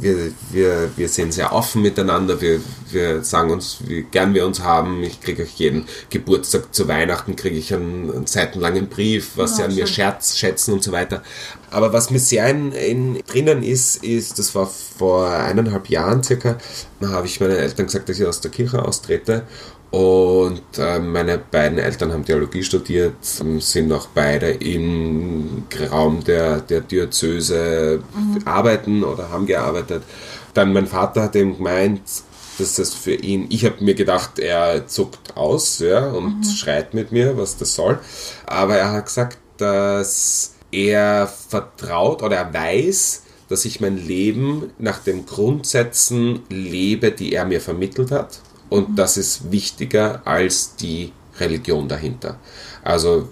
wir, 0.00 0.32
wir, 0.50 0.90
wir 0.96 1.08
sind 1.08 1.32
sehr 1.32 1.52
offen 1.52 1.82
miteinander, 1.82 2.40
wir, 2.40 2.60
wir 2.90 3.22
sagen 3.22 3.50
uns, 3.50 3.78
wie 3.86 4.02
gern 4.02 4.34
wir 4.34 4.46
uns 4.46 4.60
haben. 4.60 5.02
Ich 5.02 5.20
kriege 5.20 5.42
euch 5.42 5.54
jeden 5.54 5.86
Geburtstag 6.08 6.74
zu 6.74 6.88
Weihnachten, 6.88 7.36
kriege 7.36 7.56
ich 7.56 7.72
einen, 7.74 8.10
einen 8.10 8.26
seitenlangen 8.26 8.88
Brief, 8.88 9.32
was 9.36 9.56
sie 9.56 9.62
an 9.62 9.74
mir 9.74 9.86
scherz, 9.86 10.36
schätzen 10.36 10.74
und 10.74 10.82
so 10.82 10.92
weiter. 10.92 11.22
Aber 11.70 11.92
was 11.92 12.10
mir 12.10 12.18
sehr 12.18 12.48
in, 12.48 12.72
in, 12.72 13.22
drinnen 13.26 13.62
ist, 13.62 14.02
ist, 14.02 14.38
das 14.38 14.54
war 14.54 14.66
vor 14.66 15.30
eineinhalb 15.30 15.88
Jahren 15.88 16.22
circa, 16.22 16.58
da 17.00 17.08
habe 17.10 17.26
ich 17.26 17.40
meinen 17.40 17.56
Eltern 17.56 17.86
gesagt, 17.86 18.08
dass 18.08 18.18
ich 18.18 18.26
aus 18.26 18.40
der 18.40 18.50
Kirche 18.50 18.84
austrete. 18.84 19.44
Und 19.90 20.62
äh, 20.78 21.00
meine 21.00 21.38
beiden 21.38 21.78
Eltern 21.78 22.12
haben 22.12 22.24
Theologie 22.24 22.62
studiert, 22.62 23.14
sind 23.22 23.92
auch 23.92 24.06
beide 24.14 24.50
im 24.50 25.64
Raum 25.90 26.22
der, 26.22 26.60
der 26.60 26.80
Diözese 26.80 28.00
arbeiten 28.44 29.02
oder 29.02 29.30
haben 29.30 29.46
gearbeitet. 29.46 30.04
Dann 30.54 30.72
mein 30.72 30.86
Vater 30.86 31.22
hat 31.24 31.34
eben 31.34 31.56
gemeint, 31.56 32.02
dass 32.58 32.76
das 32.76 32.94
für 32.94 33.14
ihn, 33.14 33.46
ich 33.48 33.64
habe 33.64 33.82
mir 33.82 33.94
gedacht, 33.94 34.38
er 34.38 34.86
zuckt 34.86 35.36
aus 35.36 35.80
ja, 35.80 36.06
und 36.08 36.44
schreit 36.44 36.94
mit 36.94 37.10
mir, 37.10 37.36
was 37.36 37.56
das 37.56 37.74
soll. 37.74 37.98
Aber 38.46 38.76
er 38.76 38.92
hat 38.92 39.06
gesagt, 39.06 39.38
dass 39.56 40.54
er 40.70 41.26
vertraut 41.26 42.22
oder 42.22 42.36
er 42.36 42.54
weiß, 42.54 43.22
dass 43.48 43.64
ich 43.64 43.80
mein 43.80 43.96
Leben 43.96 44.70
nach 44.78 45.00
den 45.00 45.26
Grundsätzen 45.26 46.42
lebe, 46.48 47.10
die 47.10 47.32
er 47.32 47.44
mir 47.44 47.60
vermittelt 47.60 48.12
hat. 48.12 48.40
Und 48.70 48.98
das 48.98 49.16
ist 49.16 49.50
wichtiger 49.50 50.22
als 50.24 50.76
die 50.76 51.12
Religion 51.38 51.88
dahinter. 51.88 52.38
Also 52.82 53.28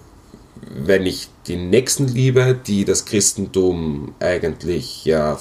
wenn 0.61 1.05
ich 1.05 1.29
die 1.47 1.55
Nächsten 1.55 2.07
liebe, 2.07 2.59
die 2.67 2.85
das 2.85 3.05
Christentum 3.05 4.13
eigentlich 4.19 5.05
ja, 5.05 5.39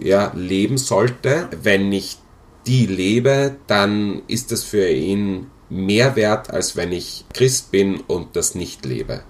ja 0.00 0.32
leben 0.34 0.78
sollte, 0.78 1.48
wenn 1.62 1.92
ich 1.92 2.18
die 2.66 2.86
lebe, 2.86 3.56
dann 3.66 4.22
ist 4.28 4.52
das 4.52 4.62
für 4.62 4.88
ihn 4.88 5.48
mehr 5.68 6.16
wert, 6.16 6.50
als 6.50 6.76
wenn 6.76 6.92
ich 6.92 7.24
Christ 7.34 7.70
bin 7.70 8.00
und 8.00 8.36
das 8.36 8.54
nicht 8.54 8.86
lebe. 8.86 9.22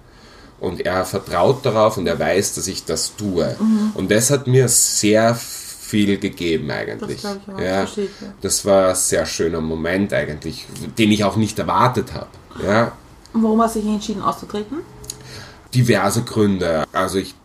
Und 0.59 0.85
er 0.85 1.05
vertraut 1.05 1.65
darauf 1.65 1.97
und 1.97 2.05
er 2.05 2.19
weiß, 2.19 2.55
dass 2.55 2.67
ich 2.67 2.83
das 2.85 3.15
tue. 3.15 3.55
Und 3.93 4.11
das 4.11 4.29
hat 4.29 4.45
mir 4.45 4.67
sehr 4.67 5.33
viel 5.35 5.68
gegeben 5.91 6.71
eigentlich. 6.71 7.21
Das 7.21 7.35
ich 7.35 7.53
auch, 7.53 7.59
ja, 7.59 7.87
das 8.41 8.65
war 8.65 8.89
ein 8.89 8.95
sehr 8.95 9.25
schöner 9.25 9.61
Moment 9.61 10.13
eigentlich, 10.13 10.65
den 10.97 11.11
ich 11.11 11.23
auch 11.23 11.35
nicht 11.35 11.57
erwartet 11.59 12.13
habe. 12.13 12.29
Ja, 12.65 12.91
warum 13.33 13.61
hast 13.61 13.75
du 13.75 13.79
dich 13.79 13.89
entschieden 13.89 14.21
auszutreten? 14.21 14.77
diverse 15.73 16.23
Gründe. 16.23 16.85
Also 16.91 17.19
ich 17.19 17.35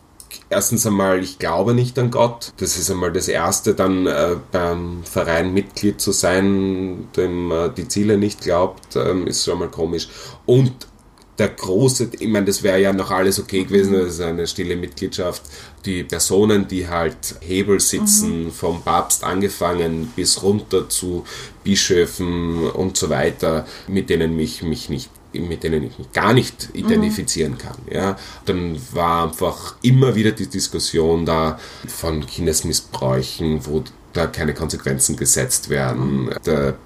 erstens 0.51 0.87
einmal, 0.87 1.23
ich 1.23 1.39
glaube 1.39 1.75
nicht 1.75 1.99
an 1.99 2.11
Gott. 2.11 2.53
Das 2.59 2.77
ist 2.77 2.91
einmal 2.91 3.13
das 3.13 3.29
Erste. 3.29 3.75
Dann 3.75 4.07
äh, 4.07 4.37
beim 4.53 5.05
Verein 5.05 5.53
Mitglied 5.53 6.01
zu 6.01 6.13
sein, 6.13 7.09
dem 7.17 7.51
äh, 7.51 7.71
die 7.71 7.89
Ziele 7.89 8.19
nicht 8.19 8.41
glaubt, 8.43 8.97
ähm, 8.97 9.27
ist 9.27 9.45
schon 9.45 9.59
mal 9.59 9.69
komisch. 9.69 10.09
Und 10.47 10.73
der 11.39 11.49
große, 11.49 12.11
ich 12.19 12.29
meine, 12.29 12.47
das 12.47 12.63
wäre 12.63 12.81
ja 12.81 12.93
noch 12.93 13.11
alles 13.11 13.41
okay 13.41 13.65
gewesen, 13.65 13.95
das 13.95 14.15
ist 14.15 14.21
eine 14.21 14.47
stille 14.47 14.77
Mitgliedschaft. 14.77 15.43
Die 15.85 16.05
Personen, 16.05 16.67
die 16.67 16.89
halt 16.89 17.37
Hebel 17.41 17.79
sitzen, 17.81 18.51
vom 18.51 18.83
Papst 18.83 19.23
angefangen 19.23 20.13
bis 20.17 20.43
runter 20.43 20.89
zu 20.89 21.25
Bischöfen 21.63 22.71
und 22.71 22.97
so 22.97 23.11
weiter, 23.11 23.67
mit 23.87 24.09
denen 24.09 24.37
mich, 24.37 24.63
mich 24.63 24.89
nicht 24.89 25.11
mit 25.41 25.65
denen 25.65 25.83
ich 25.83 25.99
mich 25.99 26.13
gar 26.13 26.33
nicht 26.33 26.69
identifizieren 26.75 27.59
kann. 27.59 27.77
Ja. 27.91 28.17
Dann 28.45 28.81
war 28.93 29.25
einfach 29.25 29.75
immer 29.83 30.15
wieder 30.15 30.31
die 30.31 30.47
Diskussion 30.47 31.27
da 31.27 31.59
von 31.89 32.25
Kindesmissbräuchen, 32.25 33.67
wo 33.67 33.83
da 34.13 34.27
keine 34.27 34.55
Konsequenzen 34.55 35.17
gesetzt 35.17 35.71
werden. 35.71 36.31
Der 36.47 36.77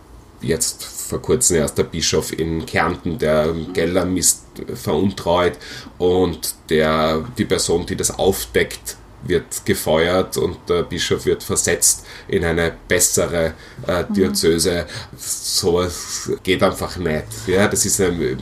jetzt 0.41 0.85
vor 0.85 1.21
kurzem 1.23 1.57
erst 1.59 1.79
der 1.79 1.85
Bischof 1.85 2.33
in 2.39 2.65
Kärnten, 2.67 3.19
der 3.19 3.55
Geller 3.73 4.05
misst, 4.05 4.43
veruntreut 4.75 5.59
und 5.99 6.55
der, 6.69 7.25
die 7.37 7.45
Person, 7.45 7.87
die 7.87 7.97
das 7.97 8.19
aufdeckt, 8.19 8.97
wird 9.25 9.67
gefeuert 9.67 10.37
und 10.37 10.57
der 10.69 10.85
Bischof 10.85 11.27
wird 11.27 11.43
versetzt 11.43 12.07
in 12.29 12.45
eine 12.45 12.73
bessere 12.87 13.55
äh, 13.87 14.05
Diözese. 14.11 14.87
Sowas 15.17 16.31
geht 16.45 16.63
einfach 16.63 16.97
nicht. 16.99 17.25
Ja, 17.49 17.67
das 17.67 17.85
ist 17.85 17.99
ähm, 17.99 18.39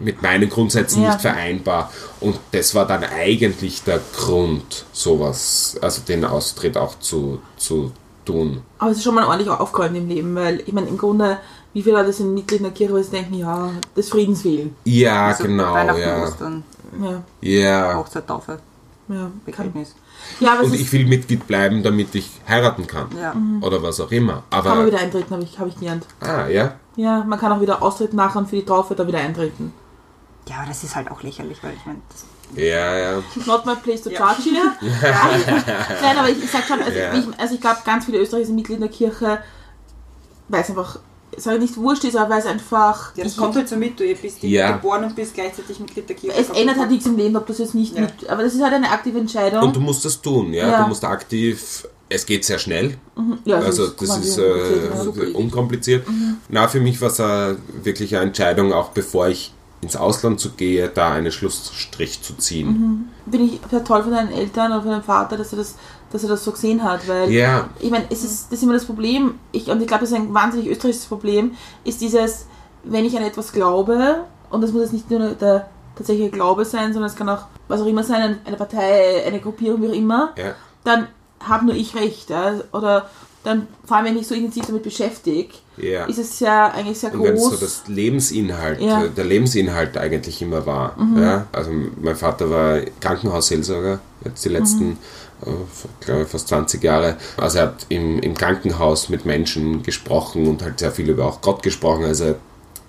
mit 0.00 0.22
meinen 0.22 0.48
Grundsätzen 0.48 1.02
Ja. 1.02 1.08
nicht 1.10 1.20
vereinbar. 1.22 1.92
Und 2.20 2.38
das 2.52 2.74
war 2.74 2.86
dann 2.86 3.02
eigentlich 3.02 3.82
der 3.82 4.00
Grund, 4.16 4.84
sowas, 4.92 5.76
also 5.80 6.02
den 6.02 6.24
Austritt 6.24 6.76
auch 6.76 6.98
zu, 7.00 7.42
zu 7.56 7.92
tun. 8.30 8.62
Aber 8.78 8.90
es 8.90 8.98
ist 8.98 9.04
schon 9.04 9.14
mal 9.14 9.24
ordentlich 9.26 9.48
aufgeräumt 9.50 9.96
im 9.96 10.08
Leben, 10.08 10.34
weil 10.34 10.62
ich 10.66 10.72
meine, 10.72 10.88
im 10.88 10.98
Grunde, 10.98 11.38
wie 11.72 11.82
viele 11.82 11.96
Leute 11.96 12.12
sind 12.12 12.34
Mitglied 12.34 12.60
in 12.60 12.64
der 12.64 12.72
Kirche, 12.72 12.94
weil 12.94 13.04
sie 13.04 13.10
denken, 13.12 13.34
ja, 13.34 13.70
des 13.96 14.08
Friedens 14.08 14.44
willen. 14.44 14.74
Ja, 14.84 15.26
Also 15.28 15.44
genau, 15.44 15.72
Weihnachten, 15.74 16.00
ja. 16.00 16.22
Ostern, 16.22 16.64
Ja, 17.00 17.22
Ja. 17.40 17.96
Hochzeit, 17.98 18.26
Taufe, 18.26 18.58
ja. 19.08 19.30
Begräbnis. 19.46 19.94
ja, 20.40 20.52
aber 20.54 20.64
Und 20.64 20.74
ich 20.74 20.92
will 20.92 21.06
Mitglied 21.06 21.46
bleiben, 21.46 21.82
damit 21.82 22.14
ich 22.14 22.30
heiraten 22.48 22.86
kann. 22.86 23.06
Ja. 23.20 23.34
Oder 23.60 23.82
was 23.82 24.00
auch 24.00 24.10
immer. 24.10 24.42
kann 24.50 24.64
man 24.64 24.72
Aber. 24.78 24.86
wieder 24.86 24.98
eintreten, 24.98 25.30
habe 25.30 25.42
ich, 25.44 25.58
hab 25.58 25.66
ich 25.68 25.78
gelernt. 25.78 26.06
Ah, 26.20 26.46
ja. 26.48 26.74
Ja, 26.96 27.24
man 27.24 27.38
kann 27.38 27.52
auch 27.52 27.60
wieder 27.60 27.82
austreten 27.82 28.16
nachher 28.16 28.38
und 28.40 28.48
für 28.50 28.56
die 28.56 28.64
Taufe 28.64 28.94
da 28.94 29.06
wieder 29.06 29.18
eintreten. 29.20 29.72
ja, 30.48 30.56
aber 30.58 30.66
das 30.68 30.82
ist 30.82 30.96
halt 30.96 31.10
auch 31.10 31.22
lächerlich, 31.22 31.58
weil 31.62 31.72
ich 31.74 31.86
meine, 31.86 32.00
das- 32.10 32.24
Ja, 32.56 32.96
ja. 32.98 33.22
Not 33.46 33.64
my 33.66 33.74
place 33.76 34.02
to 34.02 34.10
Ja. 34.10 34.18
charge 34.18 34.42
here. 34.50 34.72
Nein, 36.02 36.18
aber 36.18 36.28
ich, 36.28 36.42
ich 36.42 36.50
sag 36.50 36.64
schon, 36.66 36.80
also 36.82 36.98
Ja. 36.98 37.14
ich, 37.14 37.24
also 37.38 37.54
ich 37.54 37.60
glaube, 37.60 37.78
ganz 37.84 38.04
viele 38.04 38.18
Österreicher 38.18 38.46
sind 38.46 38.56
Mitglied 38.56 38.76
in 38.76 38.82
der 38.82 38.90
Kirche, 38.90 39.38
weil 40.48 40.62
es 40.62 40.68
einfach, 40.68 40.98
sage 41.36 41.56
ich 41.56 41.62
nicht 41.62 41.76
wurscht 41.76 42.04
ist, 42.04 42.16
aber 42.16 42.30
weil 42.30 42.40
es 42.40 42.46
einfach. 42.46 43.14
ja, 43.16 43.24
das 43.24 43.36
kommt 43.36 43.54
halt 43.56 43.68
so 43.68 43.76
mit, 43.76 43.98
du 44.00 44.04
bist 44.14 44.42
Ja. 44.42 44.72
geboren 44.72 45.04
und 45.04 45.14
bist 45.16 45.34
gleichzeitig 45.34 45.78
Mitglied 45.80 46.08
der 46.08 46.16
Kirche. 46.16 46.36
es 46.40 46.50
ändert 46.50 46.78
halt 46.78 46.90
nichts 46.90 47.06
im 47.06 47.16
Leben, 47.16 47.36
ob 47.36 47.46
du 47.46 47.52
es 47.52 47.58
jetzt 47.60 47.74
nicht 47.74 47.94
Ja. 47.94 48.02
mit. 48.02 48.28
Aber 48.28 48.42
das 48.42 48.54
ist 48.54 48.62
halt 48.62 48.74
eine 48.74 48.90
aktive 48.90 49.18
Entscheidung. 49.18 49.62
Und 49.62 49.76
du 49.76 49.80
musst 49.80 50.04
das 50.04 50.20
tun, 50.20 50.52
ja. 50.52 50.68
Ja. 50.68 50.82
Du 50.82 50.88
musst 50.88 51.04
aktiv. 51.04 51.86
Es 52.12 52.26
geht 52.26 52.44
sehr 52.44 52.58
schnell. 52.58 52.98
ja, 53.44 53.58
Also 53.60 53.84
ist 53.84 54.02
das 54.02 54.18
ist 54.18 54.36
unkompliziert, 54.36 55.16
äh, 55.16 55.30
ja. 55.30 55.36
unkompliziert. 55.38 56.06
Na, 56.48 56.66
für 56.66 56.80
mich 56.80 57.00
war 57.00 57.08
es 57.08 57.20
äh, 57.20 57.54
wirklich 57.84 58.16
eine 58.16 58.26
Entscheidung, 58.26 58.72
auch 58.72 58.88
bevor 58.88 59.28
ich 59.28 59.52
ins 59.82 59.96
Ausland 59.96 60.40
zu 60.40 60.50
gehe, 60.50 60.88
da 60.88 61.12
einen 61.12 61.32
Schlussstrich 61.32 62.22
zu 62.22 62.34
ziehen. 62.34 63.08
Bin 63.26 63.44
ich 63.46 63.60
sehr 63.70 63.82
toll 63.84 64.02
von 64.02 64.12
deinen 64.12 64.30
Eltern 64.32 64.72
oder 64.72 64.82
von 64.82 64.90
deinem 64.90 65.02
Vater, 65.02 65.36
dass 65.38 65.52
er 65.52 65.58
das, 65.58 65.74
dass 66.12 66.22
er 66.22 66.28
das 66.28 66.44
so 66.44 66.52
gesehen 66.52 66.82
hat, 66.82 67.06
weil 67.08 67.30
Ja. 67.30 67.70
ich 67.80 67.90
meine, 67.90 68.04
es 68.10 68.22
ist 68.24 68.46
das 68.52 68.58
ist 68.58 68.62
immer 68.64 68.74
das 68.74 68.84
Problem, 68.84 69.36
ich, 69.52 69.68
und 69.68 69.80
ich 69.80 69.86
glaube, 69.86 70.02
das 70.02 70.10
ist 70.10 70.16
ein 70.16 70.34
wahnsinnig 70.34 70.68
österreichisches 70.68 71.06
Problem, 71.06 71.52
ist 71.84 72.00
dieses, 72.00 72.46
wenn 72.84 73.04
ich 73.04 73.16
an 73.16 73.22
etwas 73.22 73.52
glaube, 73.52 74.24
und 74.50 74.60
das 74.60 74.72
muss 74.72 74.82
jetzt 74.82 74.92
nicht 74.92 75.10
nur 75.10 75.30
der 75.30 75.68
tatsächliche 75.96 76.30
Glaube 76.30 76.64
sein, 76.64 76.92
sondern 76.92 77.10
es 77.10 77.16
kann 77.16 77.28
auch 77.28 77.44
was 77.68 77.80
auch 77.80 77.86
immer 77.86 78.02
sein, 78.02 78.38
eine- 78.44 78.56
Partei, 78.56 79.24
eine 79.26 79.40
Gruppierung, 79.40 79.80
wie 79.82 79.88
auch 79.88 79.92
immer, 79.94 80.32
Ja. 80.36 80.54
dann 80.84 81.06
habe 81.42 81.66
nur 81.66 81.74
ich 81.74 81.94
recht. 81.94 82.30
Oder 82.72 83.08
dann, 83.44 83.66
vor 83.86 83.96
allem 83.96 84.06
wenn 84.06 84.12
ich 84.14 84.18
mich 84.20 84.28
so 84.28 84.34
intensiv 84.34 84.66
damit 84.66 84.82
beschäftige, 84.82 85.54
Ja. 85.82 86.04
ist 86.06 86.18
es 86.18 86.40
ja 86.40 86.68
eigentlich 86.70 86.98
sehr 86.98 87.12
Und 87.14 87.22
wenn 87.24 87.34
groß. 87.36 87.50
so 87.50 87.56
das 87.56 87.82
Lebensinhalt, 87.86 88.80
Ja. 88.80 89.04
äh, 89.04 89.10
der 89.10 89.24
Lebensinhalt 89.24 89.96
eigentlich 89.96 90.40
immer 90.42 90.66
war. 90.66 90.96
Ja? 91.16 91.46
Also 91.52 91.70
mein 92.00 92.16
Vater 92.16 92.50
war 92.50 92.80
Krankenhausseelsorger, 93.00 94.00
jetzt 94.24 94.44
die 94.44 94.48
letzten, 94.50 94.92
äh, 95.44 95.50
glaube 96.04 96.22
ich, 96.22 96.28
fast 96.28 96.48
20 96.48 96.82
Jahre. 96.82 97.16
Also 97.36 97.58
er 97.58 97.64
hat 97.64 97.86
im, 97.88 98.18
im 98.20 98.34
Krankenhaus 98.34 99.08
mit 99.08 99.24
Menschen 99.26 99.82
gesprochen 99.82 100.46
und 100.48 100.62
halt 100.62 100.78
sehr 100.78 100.92
viel 100.92 101.08
über 101.10 101.26
auch 101.26 101.40
Gott 101.40 101.62
gesprochen. 101.62 102.04
Also 102.04 102.34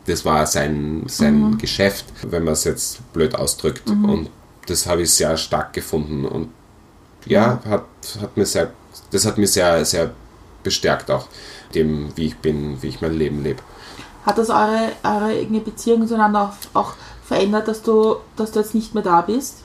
das 0.07 0.25
war 0.25 0.45
sein, 0.47 1.03
sein 1.07 1.57
Geschäft, 1.59 2.05
wenn 2.23 2.43
man 2.43 2.53
es 2.53 2.63
jetzt 2.63 3.13
blöd 3.13 3.35
ausdrückt. 3.35 3.87
Und 3.89 4.29
das 4.65 4.87
habe 4.87 5.03
ich 5.03 5.11
sehr 5.13 5.37
stark 5.37 5.73
gefunden. 5.73 6.25
Und 6.25 6.49
ja, 7.25 7.61
hat, 7.69 7.85
hat 8.19 8.35
mir 8.35 8.45
sehr, 8.45 8.71
das 9.11 9.25
hat 9.25 9.37
mich 9.37 9.51
sehr, 9.51 9.85
sehr 9.85 10.11
bestärkt 10.63 11.11
auch, 11.11 11.27
dem, 11.75 12.15
wie 12.15 12.27
ich 12.27 12.37
bin, 12.37 12.81
wie 12.81 12.87
ich 12.87 13.01
mein 13.01 13.13
Leben 13.13 13.43
lebe. 13.43 13.61
Hat 14.25 14.37
das 14.37 14.49
eure, 14.49 14.91
eure 15.03 15.45
Beziehung 15.61 16.07
zueinander 16.07 16.53
auch, 16.73 16.81
auch 16.81 16.93
verändert, 17.23 17.67
dass 17.67 17.81
du, 17.81 18.17
dass 18.35 18.51
du 18.51 18.59
jetzt 18.59 18.75
nicht 18.75 18.93
mehr 18.93 19.03
da 19.03 19.21
bist? 19.21 19.63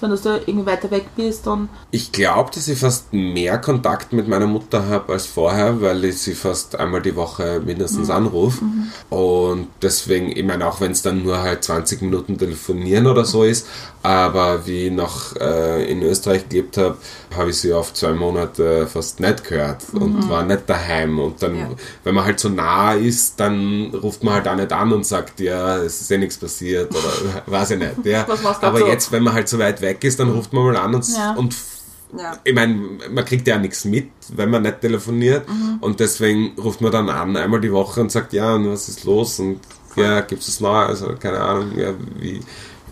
Sondern 0.00 0.16
dass 0.18 0.22
du 0.22 0.40
irgendwie 0.46 0.66
weiter 0.66 0.90
weg 0.90 1.06
bist 1.14 1.46
und 1.46 1.68
Ich 1.90 2.10
glaube, 2.10 2.50
dass 2.54 2.68
ich 2.68 2.78
fast 2.78 3.12
mehr 3.12 3.58
Kontakt 3.58 4.12
mit 4.12 4.28
meiner 4.28 4.46
Mutter 4.46 4.86
habe 4.88 5.12
als 5.12 5.26
vorher, 5.26 5.80
weil 5.82 6.02
ich 6.06 6.18
sie 6.22 6.34
fast 6.34 6.76
einmal 6.76 7.02
die 7.02 7.14
Woche 7.16 7.60
mindestens 7.64 8.08
anrufe. 8.08 8.64
Und 9.10 9.68
deswegen, 9.82 10.30
ich 10.34 10.44
meine, 10.44 10.66
auch 10.66 10.80
wenn 10.80 10.92
es 10.92 11.02
dann 11.02 11.22
nur 11.22 11.40
halt 11.42 11.64
20 11.64 12.00
Minuten 12.02 12.38
telefonieren 12.38 13.06
oder 13.06 13.24
so 13.24 13.44
ist, 13.44 13.66
aber 14.02 14.66
wie 14.66 14.86
ich 14.86 14.92
noch 14.92 15.36
äh, 15.36 15.90
in 15.90 16.02
Österreich 16.02 16.48
gelebt 16.48 16.78
habe, 16.78 16.96
habe 17.36 17.50
ich 17.50 17.56
sie 17.58 17.72
auf 17.74 17.92
zwei 17.92 18.12
Monate 18.12 18.86
fast 18.86 19.20
nicht 19.20 19.44
gehört 19.44 19.82
und 19.92 20.28
war 20.30 20.42
nicht 20.42 20.62
daheim. 20.66 21.18
Und 21.18 21.42
dann, 21.42 21.54
Ja. 21.54 21.68
wenn 22.04 22.14
man 22.14 22.24
halt 22.24 22.40
so 22.40 22.48
nah 22.48 22.94
ist, 22.94 23.38
dann 23.38 23.92
ruft 24.02 24.24
man 24.24 24.34
halt 24.34 24.48
auch 24.48 24.54
nicht 24.56 24.72
an 24.72 24.92
und 24.92 25.04
sagt, 25.04 25.40
ja, 25.40 25.76
es 25.78 26.00
ist 26.00 26.10
eh 26.10 26.16
nichts 26.18 26.38
passiert 26.38 26.90
oder 26.90 27.42
weiß 27.46 27.72
ich 27.72 27.78
nicht. 27.78 28.04
Ja. 28.04 28.26
Aber 28.62 28.78
so? 28.78 28.86
jetzt, 28.86 29.12
wenn 29.12 29.22
man 29.22 29.34
halt 29.34 29.48
so 29.48 29.58
weit 29.58 29.80
weg 29.82 29.89
ist, 30.04 30.18
dann 30.20 30.30
ruft 30.30 30.52
man 30.52 30.64
mal 30.64 30.76
an 30.76 30.94
und, 30.94 31.08
Ja. 31.08 31.32
und 31.34 31.54
Ja. 32.16 32.32
ich 32.44 32.54
meine, 32.54 32.74
man 33.10 33.24
kriegt 33.24 33.46
ja 33.46 33.56
nichts 33.58 33.84
mit, 33.84 34.08
wenn 34.34 34.50
man 34.50 34.62
nicht 34.62 34.80
telefoniert. 34.80 35.48
Mhm. 35.48 35.78
Und 35.80 36.00
deswegen 36.00 36.58
ruft 36.58 36.80
man 36.80 36.90
dann 36.92 37.08
an, 37.08 37.36
einmal 37.36 37.60
die 37.60 37.72
Woche 37.72 38.00
und 38.00 38.10
sagt, 38.10 38.32
ja, 38.32 38.54
und 38.54 38.68
was 38.70 38.88
ist 38.88 39.04
los? 39.04 39.38
Und 39.38 39.60
ja, 39.96 40.20
gibt 40.22 40.40
es 40.42 40.46
das 40.46 40.60
neu? 40.60 40.74
Also 40.76 41.14
keine 41.20 41.40
Ahnung, 41.40 41.76
ja, 41.78 41.92
wie, 42.18 42.40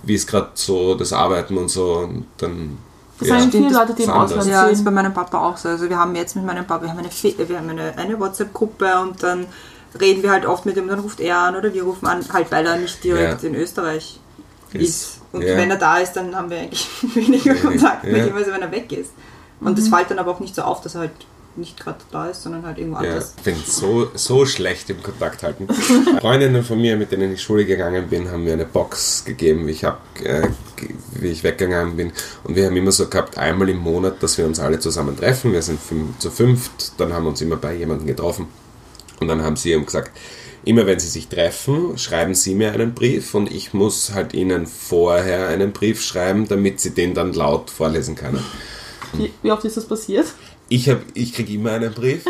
wie 0.05 0.14
ist 0.14 0.26
gerade 0.28 0.51
so 0.55 0.94
das 0.94 1.12
Arbeiten 1.12 1.57
und 1.59 1.68
so. 1.68 1.94
Und 1.99 2.26
dann. 2.38 2.78
das 3.18 3.28
ja, 3.28 3.38
sagen 3.40 3.51
viele 3.51 3.64
das 3.70 3.74
Leute, 3.78 3.94
die 3.94 4.03
im. 4.05 4.11
Ausland 4.11 4.46
Ja, 4.49 4.66
ist 4.66 4.76
sind. 4.78 4.84
bei 4.84 4.90
meinem 4.92 5.12
Papa 5.14 5.38
auch 5.49 5.57
so. 5.57 5.68
Also 5.68 5.88
wir 5.88 5.99
haben 5.99 6.14
jetzt 6.14 6.36
mit 6.36 6.44
meinem 6.46 6.66
Papa, 6.66 6.82
wir 6.84 6.90
haben 6.90 6.99
eine, 6.99 7.11
Fe- 7.11 7.34
wir 7.38 7.59
haben 7.59 7.68
eine, 7.70 7.96
eine 7.99 8.18
WhatsApp-Gruppe 8.20 9.01
und 9.03 9.22
dann 9.22 9.46
reden 10.01 10.22
wir 10.22 10.30
halt 10.30 10.46
oft 10.46 10.64
mit 10.66 10.76
ihm, 10.76 10.86
dann 10.86 11.01
ruft 11.01 11.18
er 11.18 11.38
an 11.38 11.57
oder 11.57 11.72
wir 11.74 11.82
rufen 11.82 12.07
an, 12.07 12.20
halt 12.32 12.53
weil 12.53 12.64
er 12.66 12.76
nicht 12.76 13.03
direkt 13.03 13.42
Ja. 13.42 13.49
in 13.49 13.55
Österreich 13.57 14.20
Ist- 14.72 14.82
ist. 14.82 15.18
Und 15.33 15.43
ja. 15.43 15.57
wenn 15.57 15.70
er 15.70 15.76
da 15.76 15.99
ist, 15.99 16.14
dann 16.14 16.35
haben 16.35 16.51
wir 16.51 16.59
eigentlich 16.59 16.89
weniger 17.14 17.55
Kontakt 17.55 18.05
mit 18.05 18.26
ihm, 18.26 18.37
als 18.37 18.47
wenn 18.47 18.62
er 18.62 18.70
weg 18.70 18.91
ist. 18.93 19.12
Und 19.61 19.76
das 19.76 19.89
fällt 19.89 20.11
dann 20.11 20.18
aber 20.18 20.33
auch 20.33 20.41
nicht 20.41 20.55
so 20.55 20.62
auf, 20.62 20.81
dass 20.81 20.95
er 20.95 21.03
halt 21.03 21.12
nicht 21.59 21.79
gerade 21.79 21.99
da 22.11 22.29
ist, 22.29 22.43
sondern 22.43 22.64
halt 22.64 22.79
irgendwo 22.79 23.03
Ja, 23.03 23.11
anders. 23.11 23.35
ich 23.37 23.43
bin 23.43 23.57
so, 23.66 24.11
so 24.14 24.47
schlecht 24.47 24.89
im 24.91 25.03
Kontakt 25.03 25.43
halten. 25.43 25.68
Freundinnen 26.20 26.62
von 26.62 26.81
mir, 26.81 26.97
mit 26.97 27.12
denen 27.12 27.33
ich 27.33 27.43
Schule 27.43 27.66
gegangen 27.66 28.09
bin, 28.09 28.31
haben 28.31 28.45
mir 28.45 28.53
eine 28.53 28.64
Box 28.64 29.24
gegeben, 29.24 29.66
wie 29.66 29.72
ich, 29.72 29.85
hab, 29.85 30.01
äh, 30.22 30.49
wie 31.12 31.29
ich 31.29 31.43
weggegangen 31.43 31.97
bin. 31.97 32.12
Und 32.45 32.55
wir 32.55 32.66
haben 32.66 32.76
immer 32.76 32.93
so 32.93 33.09
gehabt, 33.09 33.37
einmal 33.37 33.68
im 33.68 33.79
Monat, 33.79 34.22
dass 34.22 34.39
wir 34.39 34.47
uns 34.47 34.61
alle 34.61 34.79
zusammen 34.79 35.16
treffen. 35.16 35.53
Wir 35.53 35.62
sind 35.62 35.81
fünf, 35.81 36.18
zu 36.18 36.31
fünft, 36.31 36.93
dann 36.99 37.12
haben 37.12 37.24
wir 37.24 37.31
uns 37.31 37.41
immer 37.41 37.57
bei 37.57 37.74
jemandem 37.74 38.07
getroffen. 38.07 38.47
Und 39.20 39.29
dann 39.29 39.43
haben 39.43 39.57
sie 39.57 39.72
ihm 39.72 39.85
gesagt, 39.85 40.12
immer 40.69 40.87
wenn 40.87 41.01
sie 41.01 41.09
sich 41.09 41.29
treffen, 41.29 41.97
schreiben 41.97 42.35
sie 42.35 42.55
mir 42.55 42.73
einen 42.73 42.93
Brief 42.93 43.35
und 43.35 43.51
ich 43.51 43.73
muss 43.73 44.12
halt 44.12 44.35
ihnen 44.35 44.66
vorher 44.66 45.49
einen 45.49 45.73
Brief 45.73 46.03
schreiben, 46.03 46.47
damit 46.47 46.79
sie 46.79 46.91
den 46.91 47.14
dann 47.14 47.33
laut 47.33 47.71
vorlesen 47.71 48.14
können. 48.14 48.45
Wie, 49.14 49.33
wie 49.43 49.51
oft 49.51 49.64
ist 49.64 49.79
das 49.79 49.87
passiert? 49.87 50.27
Ich, 50.69 50.91
hab, 50.91 51.01
ich 51.14 51.33
kriege 51.33 51.55
immer 51.55 51.73
einen 51.73 51.95
Brief. 51.95 52.27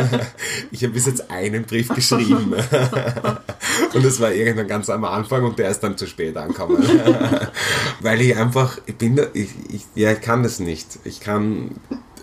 ich 0.70 0.82
habe 0.82 0.92
bis 0.92 1.06
jetzt 1.06 1.30
einen 1.30 1.64
Brief 1.64 1.88
geschrieben. 1.88 2.52
und 3.94 4.04
das 4.04 4.20
war 4.20 4.30
irgendwann 4.30 4.68
ganz 4.68 4.90
am 4.90 5.06
Anfang 5.06 5.42
und 5.44 5.58
der 5.58 5.70
ist 5.70 5.80
dann 5.80 5.96
zu 5.96 6.06
spät 6.06 6.36
angekommen. 6.36 6.76
Weil 8.00 8.20
ich 8.20 8.36
einfach, 8.36 8.76
ich 8.84 8.96
bin 8.96 9.16
da, 9.16 9.22
ich, 9.32 9.48
ich, 9.70 9.86
ja, 9.94 10.12
ich 10.12 10.20
kann 10.20 10.42
das 10.42 10.60
nicht. 10.60 10.98
Ich 11.04 11.20
kann, 11.20 11.70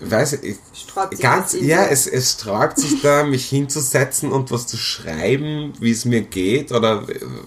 weiß 0.02 0.34
ich, 0.34 0.58
sich 0.74 1.20
ganz, 1.20 1.54
ja, 1.60 1.86
es, 1.86 2.08
es 2.08 2.34
sträubt 2.34 2.80
sich 2.80 3.02
da, 3.02 3.24
mich 3.24 3.46
hinzusetzen 3.50 4.32
und 4.32 4.52
was 4.52 4.68
zu 4.68 4.78
schreiben, 4.78 5.74
wie 5.80 5.92
es 5.92 6.06
mir 6.06 6.22
geht 6.22 6.72
oder 6.72 7.04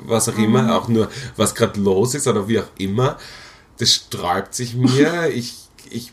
was 0.07 0.29
auch 0.29 0.37
Mhm. 0.37 0.45
immer, 0.45 0.77
auch 0.77 0.89
nur 0.89 1.09
was 1.37 1.55
gerade 1.55 1.81
los 1.81 2.15
ist 2.15 2.27
oder 2.27 2.49
wie 2.49 2.61
auch 2.61 2.69
immer. 2.79 3.19
Das 3.79 3.93
sträubt 3.93 4.55
sich 4.55 4.75
mir. 4.75 5.29
ich, 5.35 5.55
ich 5.91 6.13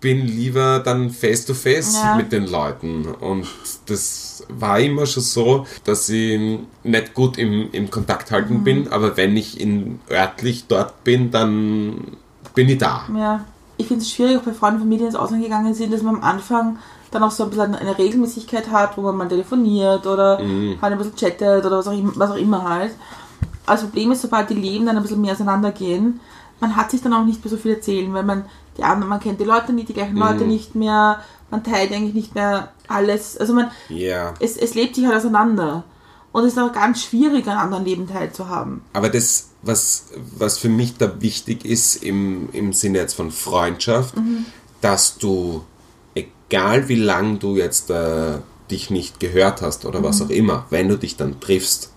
bin 0.00 0.26
lieber 0.26 0.80
dann 0.80 1.10
face 1.10 1.46
to 1.46 1.54
face 1.54 1.94
Ja. 1.94 2.16
mit 2.16 2.30
den 2.30 2.46
Leuten 2.46 3.06
und 3.06 3.46
das 3.86 4.44
war 4.48 4.78
immer 4.78 5.06
schon 5.06 5.22
so, 5.22 5.66
dass 5.84 6.08
ich 6.10 6.38
nicht 6.84 7.14
gut 7.14 7.38
im, 7.38 7.70
im 7.72 7.90
Kontakt 7.90 8.30
halten 8.30 8.62
bin, 8.62 8.88
aber 8.88 9.16
wenn 9.16 9.36
ich 9.36 9.58
in 9.58 10.00
örtlich 10.10 10.66
dort 10.68 11.02
bin, 11.02 11.30
dann 11.30 12.16
bin 12.54 12.68
ich 12.68 12.78
da. 12.78 13.08
Ja. 13.16 13.44
Ich 13.78 13.86
finde 13.88 14.02
es 14.02 14.10
schwierig, 14.10 14.38
auch 14.38 14.42
bei 14.42 14.52
Freunden 14.52 14.76
und 14.76 14.82
Familien 14.84 15.06
ins 15.08 15.16
Ausland 15.16 15.42
gegangen 15.42 15.74
sind, 15.74 15.92
dass 15.92 16.02
man 16.02 16.16
am 16.16 16.22
Anfang 16.22 16.78
dann 17.10 17.22
auch 17.22 17.30
so 17.30 17.44
ein 17.44 17.50
bisschen 17.50 17.74
eine 17.74 17.96
Regelmäßigkeit 17.98 18.70
hat, 18.70 18.96
wo 18.96 19.02
man 19.02 19.16
mal 19.16 19.28
telefoniert 19.28 20.06
oder 20.06 20.38
halt 20.38 20.92
ein 20.92 20.98
bisschen 20.98 21.16
chattet 21.16 21.64
oder 21.64 21.78
was 21.78 21.88
auch, 21.88 21.92
immer, 21.92 22.12
was 22.16 22.30
auch 22.30 22.36
immer 22.36 22.68
halt. 22.68 22.92
Das 23.66 23.82
Problem 23.82 24.12
ist, 24.12 24.22
sobald 24.22 24.48
die 24.50 24.54
Leben 24.54 24.86
dann 24.86 24.96
ein 24.96 25.02
bisschen 25.02 25.20
mehr 25.20 25.32
auseinandergehen, 25.32 26.20
man 26.60 26.74
hat 26.76 26.90
sich 26.90 27.02
dann 27.02 27.12
auch 27.12 27.24
nicht 27.24 27.44
mehr 27.44 27.50
so 27.50 27.56
viel 27.58 27.74
erzählen, 27.74 28.12
weil 28.14 28.22
man 28.22 28.44
die 28.78 28.82
anderen, 28.84 29.08
man 29.10 29.20
kennt 29.20 29.40
die 29.40 29.44
Leute 29.44 29.72
nicht, 29.72 29.88
die 29.88 29.94
gleichen 29.94 30.16
Leute 30.16 30.44
nicht 30.44 30.74
mehr, 30.74 31.20
man 31.50 31.62
teilt 31.62 31.92
eigentlich 31.92 32.14
nicht 32.14 32.34
mehr 32.34 32.70
alles. 32.88 33.36
Also 33.38 33.52
man, 33.54 33.70
Ja. 33.88 34.34
es, 34.40 34.56
es 34.56 34.74
lebt 34.74 34.94
sich 34.94 35.06
halt 35.06 35.16
auseinander. 35.16 35.84
Und 36.32 36.44
es 36.44 36.52
ist 36.52 36.58
auch 36.58 36.72
ganz 36.72 37.02
schwierig, 37.02 37.46
an 37.48 37.56
anderen 37.56 37.84
Leben 37.84 38.06
teilzuhaben. 38.06 38.82
Aber 38.92 39.08
das, 39.08 39.50
was, 39.66 40.06
was 40.36 40.58
für 40.58 40.68
mich 40.68 40.96
da 40.96 41.20
wichtig 41.20 41.64
ist 41.64 41.96
im, 42.02 42.48
im 42.52 42.72
Sinne 42.72 42.98
jetzt 42.98 43.14
von 43.14 43.30
Freundschaft, 43.30 44.14
dass 44.80 45.18
du, 45.18 45.64
egal 46.14 46.88
wie 46.88 46.96
lang 46.96 47.38
du 47.38 47.56
jetzt 47.56 47.90
äh, 47.90 48.38
dich 48.70 48.90
nicht 48.90 49.20
gehört 49.20 49.62
hast 49.62 49.84
oder 49.84 50.02
was 50.02 50.22
auch 50.22 50.30
immer, 50.30 50.66
wenn 50.70 50.88
du 50.88 50.96
dich 50.96 51.16
dann 51.16 51.40
triffst, 51.40 51.92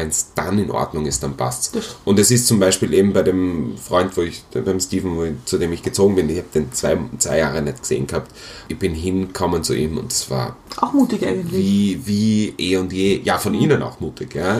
wenn 0.00 0.08
es 0.08 0.32
dann 0.34 0.58
in 0.58 0.70
Ordnung 0.70 1.06
ist, 1.06 1.22
dann 1.22 1.36
passt 1.36 1.76
Das- 1.76 1.96
Und 2.04 2.18
es 2.18 2.30
ist 2.30 2.46
zum 2.46 2.58
Beispiel 2.58 2.92
eben 2.94 3.12
bei 3.12 3.22
dem 3.22 3.76
Freund, 3.76 4.16
wo 4.16 4.22
ich, 4.22 4.42
beim 4.52 4.80
Steven, 4.80 5.16
wo 5.16 5.24
ich, 5.24 5.32
zu 5.44 5.58
dem 5.58 5.72
ich 5.72 5.82
gezogen 5.82 6.14
bin, 6.16 6.28
ich 6.30 6.38
habe 6.38 6.48
den 6.54 6.72
zwei, 6.72 6.96
zwei 7.18 7.38
Jahre 7.38 7.62
nicht 7.62 7.80
gesehen 7.82 8.06
gehabt. 8.06 8.32
Ich 8.68 8.78
bin 8.78 8.94
hingekommen 8.94 9.62
zu 9.62 9.74
ihm 9.74 9.98
und 9.98 10.10
es 10.10 10.30
war 10.30 10.56
Auch 10.80 10.92
mutig 10.92 11.24
eigentlich. 11.26 11.52
wie, 11.52 12.00
wie 12.06 12.54
eh 12.58 12.76
und 12.78 12.92
je, 12.92 13.20
ja, 13.22 13.38
von 13.38 13.54
ihnen 13.54 13.82
auch 13.82 14.00
mutig, 14.00 14.34
ja. 14.34 14.58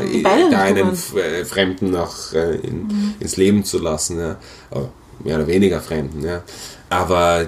Da 0.51 0.61
einen 0.62 0.93
äh, 1.16 1.45
Fremden 1.45 1.97
auch 1.97 2.32
äh, 2.34 2.57
in, 2.57 3.14
ins 3.18 3.36
Leben 3.36 3.64
zu 3.64 3.78
lassen, 3.78 4.18
ja. 4.20 4.36
Aber 4.70 4.91
mehr 5.24 5.36
oder 5.36 5.47
weniger 5.47 5.80
Fremden, 5.80 6.22
ja. 6.24 6.43
Aber 6.91 7.47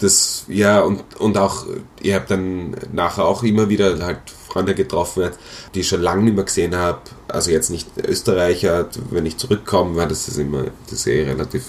das, 0.00 0.44
ja, 0.48 0.80
und, 0.80 1.02
und 1.18 1.38
auch, 1.38 1.66
ich 2.00 2.12
habe 2.14 2.24
dann 2.28 2.76
nachher 2.92 3.24
auch 3.24 3.42
immer 3.42 3.68
wieder 3.68 3.98
halt 4.04 4.18
Freunde 4.48 4.74
getroffen, 4.74 5.30
die 5.74 5.80
ich 5.80 5.88
schon 5.88 6.02
lange 6.02 6.22
nicht 6.24 6.34
mehr 6.34 6.44
gesehen 6.44 6.74
habe. 6.76 6.98
Also 7.34 7.50
jetzt 7.50 7.70
nicht 7.70 7.88
Österreicher, 7.96 8.88
wenn 9.10 9.26
ich 9.26 9.36
zurückkomme, 9.36 9.96
weil 9.96 10.08
das 10.08 10.28
ist 10.28 10.38
immer, 10.38 10.64
das 10.88 11.00
ist 11.00 11.06
eh 11.06 11.24
relativ 11.24 11.64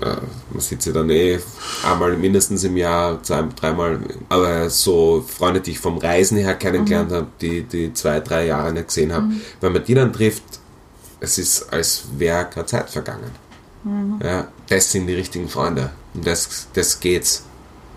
äh, 0.00 0.16
man 0.50 0.60
sieht 0.60 0.82
sie 0.82 0.92
dann 0.92 1.10
eh 1.10 1.38
einmal 1.84 2.16
mindestens 2.16 2.64
im 2.64 2.76
Jahr, 2.76 3.22
zwei, 3.22 3.44
dreimal. 3.56 4.00
Aber 4.28 4.68
so 4.70 5.24
Freunde, 5.26 5.60
die 5.60 5.72
ich 5.72 5.78
vom 5.78 5.98
Reisen 5.98 6.38
her 6.38 6.54
kennengelernt 6.54 7.12
habe, 7.12 7.26
die, 7.40 7.62
die 7.62 7.92
zwei, 7.94 8.20
drei 8.20 8.46
Jahre 8.46 8.72
nicht 8.72 8.88
gesehen 8.88 9.12
habe, 9.12 9.28
wenn 9.60 9.72
man 9.72 9.84
die 9.84 9.94
dann 9.94 10.12
trifft, 10.12 10.42
es 11.20 11.38
ist, 11.38 11.72
als 11.72 12.04
wäre 12.16 12.46
keine 12.46 12.66
Zeit 12.66 12.90
vergangen. 12.90 13.30
Ja, 14.22 14.48
das 14.68 14.92
sind 14.92 15.06
die 15.06 15.14
richtigen 15.14 15.48
Freunde. 15.48 15.90
Und 16.14 16.26
das, 16.26 16.68
das 16.72 17.00
geht's. 17.00 17.44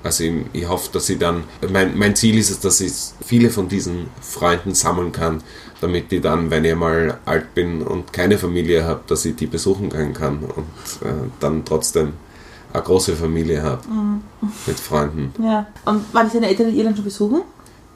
Also 0.03 0.23
ich, 0.23 0.33
ich 0.53 0.67
hoffe, 0.67 0.89
dass 0.91 1.09
ich 1.09 1.17
dann, 1.17 1.43
mein, 1.69 1.97
mein 1.97 2.15
Ziel 2.15 2.37
ist 2.37 2.49
es, 2.49 2.59
dass 2.59 2.81
ich 2.81 2.93
viele 3.25 3.49
von 3.49 3.67
diesen 3.67 4.07
Freunden 4.21 4.75
sammeln 4.75 5.11
kann, 5.11 5.41
damit 5.81 6.11
ich 6.11 6.21
dann, 6.21 6.49
wenn 6.49 6.65
ich 6.65 6.75
mal 6.75 7.19
alt 7.25 7.53
bin 7.53 7.81
und 7.81 8.11
keine 8.11 8.37
Familie 8.37 8.83
habe, 8.83 9.01
dass 9.07 9.25
ich 9.25 9.35
die 9.35 9.47
besuchen 9.47 9.89
gehen 9.89 10.13
kann 10.13 10.39
und 10.39 11.07
äh, 11.07 11.13
dann 11.39 11.63
trotzdem 11.65 12.13
eine 12.73 12.83
große 12.83 13.15
Familie 13.15 13.63
habe 13.63 13.81
mit 14.65 14.79
Freunden. 14.79 15.33
Ja. 15.43 15.67
Und 15.85 16.13
waren 16.13 16.29
deine 16.31 16.47
Eltern 16.47 16.69
in 16.69 16.75
Irland 16.75 16.97
schon 16.97 17.05
besuchen? 17.05 17.41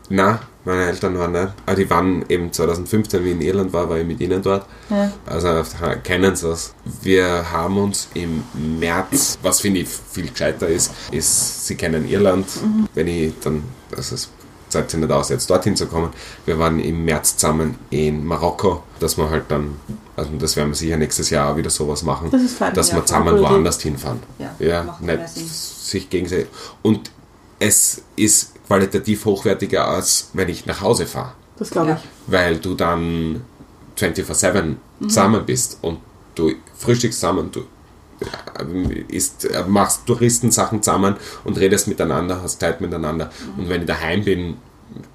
Na, 0.09 0.39
meine 0.65 0.85
Eltern 0.85 1.17
waren 1.17 1.31
nicht. 1.31 1.53
Aber 1.65 1.75
die 1.75 1.89
waren 1.89 2.25
eben 2.29 2.51
2015, 2.51 3.23
wie 3.23 3.29
ich 3.29 3.35
in 3.35 3.41
Irland 3.41 3.73
war, 3.73 3.89
war 3.89 3.97
ich 3.97 4.05
mit 4.05 4.19
ihnen 4.19 4.41
dort. 4.41 4.65
Ja. 4.89 5.11
Also 5.25 5.63
kennen 6.03 6.35
sie 6.35 6.49
es. 6.49 6.73
Wir 7.01 7.51
haben 7.51 7.77
uns 7.77 8.09
im 8.13 8.43
März, 8.79 9.39
was 9.41 9.61
finde 9.61 9.81
ich 9.81 9.89
viel 9.89 10.29
gescheiter 10.29 10.67
ist, 10.67 10.93
ist, 11.11 11.67
sie 11.67 11.75
kennen 11.75 12.07
Irland. 12.07 12.45
Wenn 12.93 13.07
ich 13.07 13.33
dann, 13.41 13.63
also 13.95 14.15
es 14.15 14.29
sich 14.71 14.93
nicht 14.93 15.11
aus, 15.11 15.29
jetzt 15.29 15.49
dorthin 15.49 15.75
zu 15.75 15.87
kommen. 15.87 16.09
Wir 16.45 16.57
waren 16.59 16.79
im 16.79 17.03
März 17.05 17.37
zusammen 17.37 17.75
in 17.89 18.25
Marokko, 18.25 18.83
dass 18.99 19.17
wir 19.17 19.29
halt 19.29 19.45
dann, 19.49 19.75
also 20.15 20.31
das 20.39 20.55
werden 20.55 20.69
wir 20.69 20.75
sicher 20.75 20.97
nächstes 20.97 21.29
Jahr 21.29 21.51
auch 21.51 21.57
wieder 21.57 21.69
sowas 21.69 22.03
machen, 22.03 22.29
Das 22.31 22.41
ist 22.41 22.57
fein, 22.57 22.73
dass 22.73 22.89
ja, 22.89 22.95
wir 22.95 23.05
zusammen 23.05 23.39
woanders 23.39 23.81
hinfahren. 23.81 24.19
Ja, 24.39 24.55
ja 24.59 24.97
nicht 25.01 25.29
sich 25.29 26.09
gegenseitig. 26.09 26.47
Und 26.81 27.11
es 27.59 28.01
ist 28.15 28.53
qualitativ 28.67 29.25
hochwertiger, 29.25 29.87
als 29.87 30.29
wenn 30.33 30.49
ich 30.49 30.65
nach 30.65 30.81
Hause 30.81 31.05
fahre 31.05 31.33
Das 31.57 31.69
glaube 31.69 31.97
ich. 32.01 32.09
weil 32.31 32.57
du 32.57 32.75
dann 32.75 33.41
24-7 33.97 34.75
zusammen 35.03 35.45
bist 35.45 35.77
und 35.81 35.99
du 36.35 36.51
frühstückst 36.77 37.19
zusammen, 37.19 37.51
du 37.51 37.63
isst, 39.07 39.45
äh, 39.45 39.63
machst 39.67 40.05
Touristensachen 40.05 40.81
zusammen 40.81 41.15
und 41.43 41.59
redest 41.59 41.87
miteinander, 41.87 42.41
hast 42.41 42.59
Zeit 42.59 42.81
miteinander. 42.81 43.29
Und 43.57 43.69
wenn 43.69 43.81
ich 43.81 43.87
daheim 43.87 44.23
bin, 44.23 44.57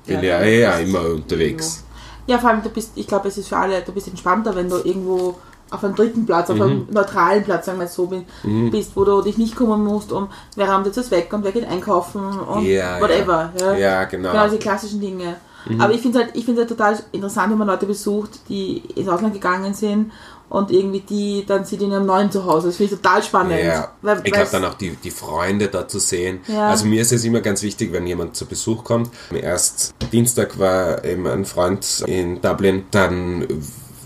bin 0.07 0.23
Ja, 0.23 0.43
ich 0.43 0.61
ja 0.61 0.71
ist 0.73 0.83
es 0.83 0.89
immer 0.89 1.11
unterwegs. 1.11 1.85
Ja, 2.27 2.39
vor 2.39 2.51
allem, 2.51 2.63
du 2.63 2.71
bist, 2.71 2.93
ich 2.97 3.07
glaube, 3.07 3.29
es 3.29 3.39
ist 3.39 3.49
für 3.49 3.57
alle, 3.57 3.83
du 3.83 3.93
bist 3.93 4.09
entspannter, 4.09 4.55
wenn 4.57 4.69
du 4.69 4.77
irgendwo 4.79 5.37
auf 5.71 5.83
einem 5.83 5.95
dritten 5.95 6.27
Platz, 6.27 6.49
auf 6.51 6.61
einem 6.61 6.87
neutralen 6.91 7.43
Platz, 7.43 7.67
sagen 7.67 7.81
wir 7.81 7.89
so, 7.89 8.07
bin, 8.07 8.25
bist, 8.71 8.93
wo 8.95 9.05
du 9.05 9.23
dich 9.23 9.37
nicht 9.37 9.57
kümmern 9.57 9.83
musst, 9.85 10.13
um 10.13 10.29
wer 10.55 10.71
räumt 10.71 10.87
jetzt 10.87 10.97
das 10.97 11.11
weg 11.11 11.33
und 11.33 11.45
wer 11.45 11.53
geht 11.53 11.69
einkaufen 11.69 12.25
und 12.25 12.65
Ja, 12.65 13.01
whatever. 13.01 13.53
Ja, 13.61 13.77
Ja, 13.77 14.05
genau. 14.05 14.31
Genau, 14.33 14.49
die 14.49 14.59
klassischen 14.59 15.01
Dinge. 15.01 15.37
Aber 15.79 15.93
ich 15.93 16.01
finde 16.01 16.19
es 16.19 16.25
halt, 16.25 16.37
ich 16.37 16.47
halt 16.47 16.69
total 16.69 16.97
interessant, 17.13 17.51
wenn 17.51 17.59
man 17.59 17.67
Leute 17.67 17.87
besucht, 17.87 18.31
die 18.49 18.79
ins 18.95 19.09
Ausland 19.09 19.35
gegangen 19.35 19.75
sind 19.75 20.13
und 20.49 20.71
irgendwie 20.71 21.01
die 21.01 21.45
dann 21.47 21.65
sind 21.65 21.83
in 21.83 21.91
ihrem 21.91 22.07
neuen 22.07 22.31
Zuhause. 22.31 22.69
Das 22.69 22.77
finde 22.77 22.95
ich 22.95 23.01
total 23.01 23.23
spannend. 23.23 23.61
Ja, 23.63 23.93
Weil- 24.03 24.21
ich 24.25 24.33
glaube 24.33 24.49
dann 24.53 24.65
auch 24.65 24.75
die, 24.75 24.97
die 24.97 25.11
Freunde 25.11 25.69
da 25.69 25.89
zu 25.89 25.99
sehen. 25.99 26.41
Ja. 26.47 26.69
Also 26.69 26.87
mir 26.87 27.03
ist 27.03 27.13
es 27.13 27.25
immer 27.25 27.41
ganz 27.41 27.63
wichtig, 27.63 27.93
wenn 27.93 28.07
jemand 28.07 28.37
zu 28.37 28.47
Besuch 28.47 28.85
kommt. 28.85 29.11
Erst 29.33 29.95
Dienstag 30.13 30.59
war 30.59 31.05
eben 31.05 31.27
ein 31.27 31.45
Freund 31.45 32.05
in 32.07 32.41
Dublin, 32.41 32.85
dann 32.91 33.47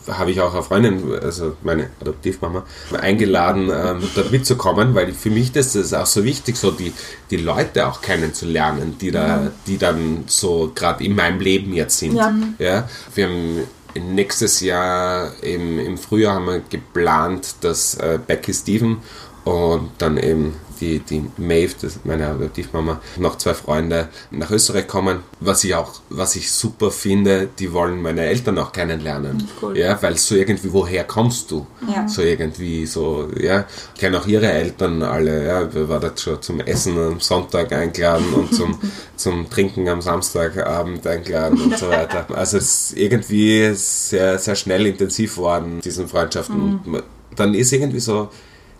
habe 0.08 0.30
ich 0.30 0.40
auch 0.40 0.52
eine 0.54 0.62
Freundin, 0.62 1.18
also 1.22 1.56
meine 1.62 1.90
Adoptivmama, 2.00 2.64
eingeladen, 3.00 3.70
ähm, 3.72 4.02
dort 4.14 4.32
mitzukommen, 4.32 4.94
weil 4.94 5.12
für 5.12 5.30
mich 5.30 5.52
das 5.52 5.76
ist 5.76 5.94
auch 5.94 6.06
so 6.06 6.24
wichtig, 6.24 6.56
so 6.56 6.70
die, 6.70 6.92
die 7.30 7.36
Leute 7.36 7.86
auch 7.86 8.00
kennenzulernen, 8.00 8.96
die 9.00 9.10
da, 9.10 9.50
die 9.66 9.78
dann 9.78 10.24
so 10.26 10.72
gerade 10.74 11.04
in 11.04 11.14
meinem 11.14 11.38
Leben 11.38 11.72
jetzt 11.74 11.98
sind. 11.98 12.14
Ja. 12.14 12.34
Ja, 12.58 12.88
wir 13.14 13.26
haben 13.26 13.60
nächstes 13.94 14.60
Jahr 14.60 15.32
im, 15.42 15.78
im 15.78 15.98
Frühjahr 15.98 16.34
haben 16.34 16.46
wir 16.46 16.60
geplant, 16.60 17.56
dass 17.62 17.94
äh, 17.94 18.18
Becky 18.24 18.54
Steven 18.54 18.98
und 19.44 19.90
dann 19.98 20.16
eben 20.16 20.56
die, 20.80 20.98
die 21.00 21.24
Maeve, 21.36 21.74
das 21.80 21.96
ist 21.96 22.06
meine 22.06 22.26
Adoptivmama, 22.28 23.00
noch 23.18 23.36
zwei 23.38 23.54
Freunde 23.54 24.08
nach 24.30 24.50
Österreich 24.50 24.86
kommen. 24.86 25.20
Was 25.40 25.62
ich 25.64 25.74
auch, 25.74 26.00
was 26.08 26.36
ich 26.36 26.50
super 26.50 26.90
finde, 26.90 27.48
die 27.58 27.72
wollen 27.72 28.00
meine 28.02 28.22
Eltern 28.26 28.58
auch 28.58 28.72
kennenlernen. 28.72 29.46
Cool. 29.60 29.76
Ja, 29.78 30.00
weil 30.02 30.16
so 30.16 30.34
irgendwie, 30.34 30.72
woher 30.72 31.04
kommst 31.04 31.50
du? 31.50 31.66
Ja. 31.92 32.08
So 32.08 32.22
irgendwie, 32.22 32.86
so, 32.86 33.28
ja. 33.38 33.64
Ich 33.94 34.00
kenne 34.00 34.18
auch 34.20 34.26
ihre 34.26 34.50
Eltern 34.50 35.02
alle, 35.02 35.46
ja. 35.46 35.72
Wir 35.74 35.88
waren 35.88 36.02
jetzt 36.02 36.22
schon 36.22 36.40
zum 36.42 36.60
Essen 36.60 36.98
am 36.98 37.20
Sonntag 37.20 37.72
eingeladen 37.72 38.26
und 38.34 38.54
zum, 38.54 38.78
zum 39.16 39.48
Trinken 39.50 39.88
am 39.88 40.00
Samstagabend 40.00 41.06
eingeladen 41.06 41.60
und 41.60 41.78
so 41.78 41.88
weiter. 41.88 42.26
Also 42.34 42.56
es 42.58 42.90
ist 42.90 42.96
irgendwie 42.98 43.72
sehr, 43.74 44.38
sehr 44.38 44.54
schnell 44.54 44.86
intensiv 44.86 45.36
worden, 45.36 45.80
diesen 45.80 46.08
Freundschaften. 46.08 46.60
Und 46.60 46.86
man- 46.86 47.02
dann 47.36 47.54
ist 47.54 47.72
irgendwie 47.72 48.00
so, 48.00 48.28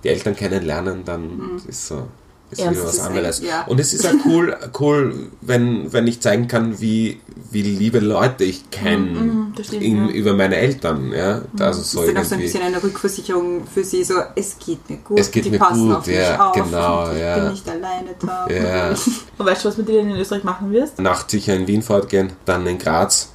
die 0.05 0.09
Eltern 0.09 0.35
kennenlernen, 0.37 1.05
dann 1.05 1.61
ist 1.67 1.87
so 1.89 2.07
ist 2.51 2.61
Ernst 2.61 2.81
wieder 2.81 2.89
was 2.89 2.99
anderes. 3.01 3.41
echt, 3.41 3.49
ja. 3.49 3.65
Und 3.67 3.79
es 3.79 3.93
ist 3.95 4.05
auch 4.07 4.15
cool, 4.25 4.57
cool 4.81 5.29
wenn, 5.41 5.93
wenn 5.93 6.07
ich 6.09 6.21
zeigen 6.21 6.49
kann, 6.49 6.81
wie, 6.81 7.21
wie 7.53 7.63
liebe 7.63 8.01
Leute 8.01 8.43
ich 8.43 8.71
kenne 8.71 9.53
stimmt, 9.63 9.83
in- 9.83 10.09
ja. 10.09 10.13
über 10.15 10.35
meine 10.35 10.57
Eltern. 10.57 11.13
Ja? 11.13 11.43
Also 11.61 11.83
so 11.83 12.03
ist 12.03 12.09
dann 12.15 12.23
auch 12.23 12.27
so 12.27 12.35
ein 12.35 12.41
bisschen 12.41 12.63
eine 12.63 12.83
Rückversicherung 12.83 13.67
für 13.73 13.85
sie, 13.85 14.03
so 14.03 14.15
es 14.35 14.57
geht 14.59 14.89
mir 14.91 14.97
gut, 14.97 15.21
Es 15.21 15.31
geht 15.31 15.45
die 15.45 15.51
mir 15.51 15.59
passen 15.59 15.87
gut, 15.89 15.97
auf 15.99 16.07
mich 16.07 16.17
ja, 16.17 16.49
auf 16.49 16.53
genau, 16.53 17.05
und 17.05 17.15
ich 17.15 17.21
ja. 17.21 17.39
bin 17.39 17.51
nicht 17.53 17.69
alleine 17.69 18.11
da. 18.19 18.47
Ja. 18.49 18.89
Und 19.39 19.47
weißt 19.47 19.65
du, 19.65 19.69
was 19.69 19.77
mit 19.77 19.89
dir 19.89 20.01
in 20.01 20.11
Österreich 20.17 20.43
machen 20.45 20.73
wirst? 20.73 20.99
Nacht 20.99 21.31
sicher 21.31 21.55
in 21.55 21.67
Wien 21.69 21.83
fortgehen, 21.83 22.33
dann 22.45 22.67
in 22.67 22.79
Graz 22.79 23.31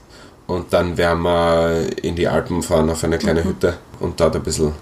und 0.46 0.74
dann 0.74 0.98
werden 0.98 1.24
wir 1.24 1.88
in 2.04 2.16
die 2.16 2.28
Alpen 2.28 2.62
fahren 2.62 2.90
auf 2.90 3.04
eine 3.04 3.18
kleine 3.18 3.44
Hütte 3.44 3.78
und 4.00 4.20
dort 4.20 4.36
ein 4.36 4.44
bisschen 4.44 4.74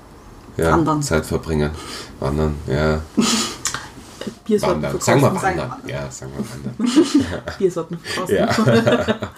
ja, 0.57 0.71
Wandern. 0.71 1.01
Zeit 1.01 1.25
verbringen. 1.25 1.71
Wandern, 2.19 2.55
ja. 2.67 3.01
Biersorten 4.45 4.81
Wandern. 4.83 4.99
verkosten. 5.01 5.21
Sagen 5.21 5.33
wir 5.33 5.41
wandern. 5.41 5.73
Ja, 5.87 6.11
sagen 6.11 6.31
wir 6.37 6.45
wandern. 6.49 7.43
Biersorten 7.57 7.97
verkosten. 7.99 8.37
Ja. 8.37 9.19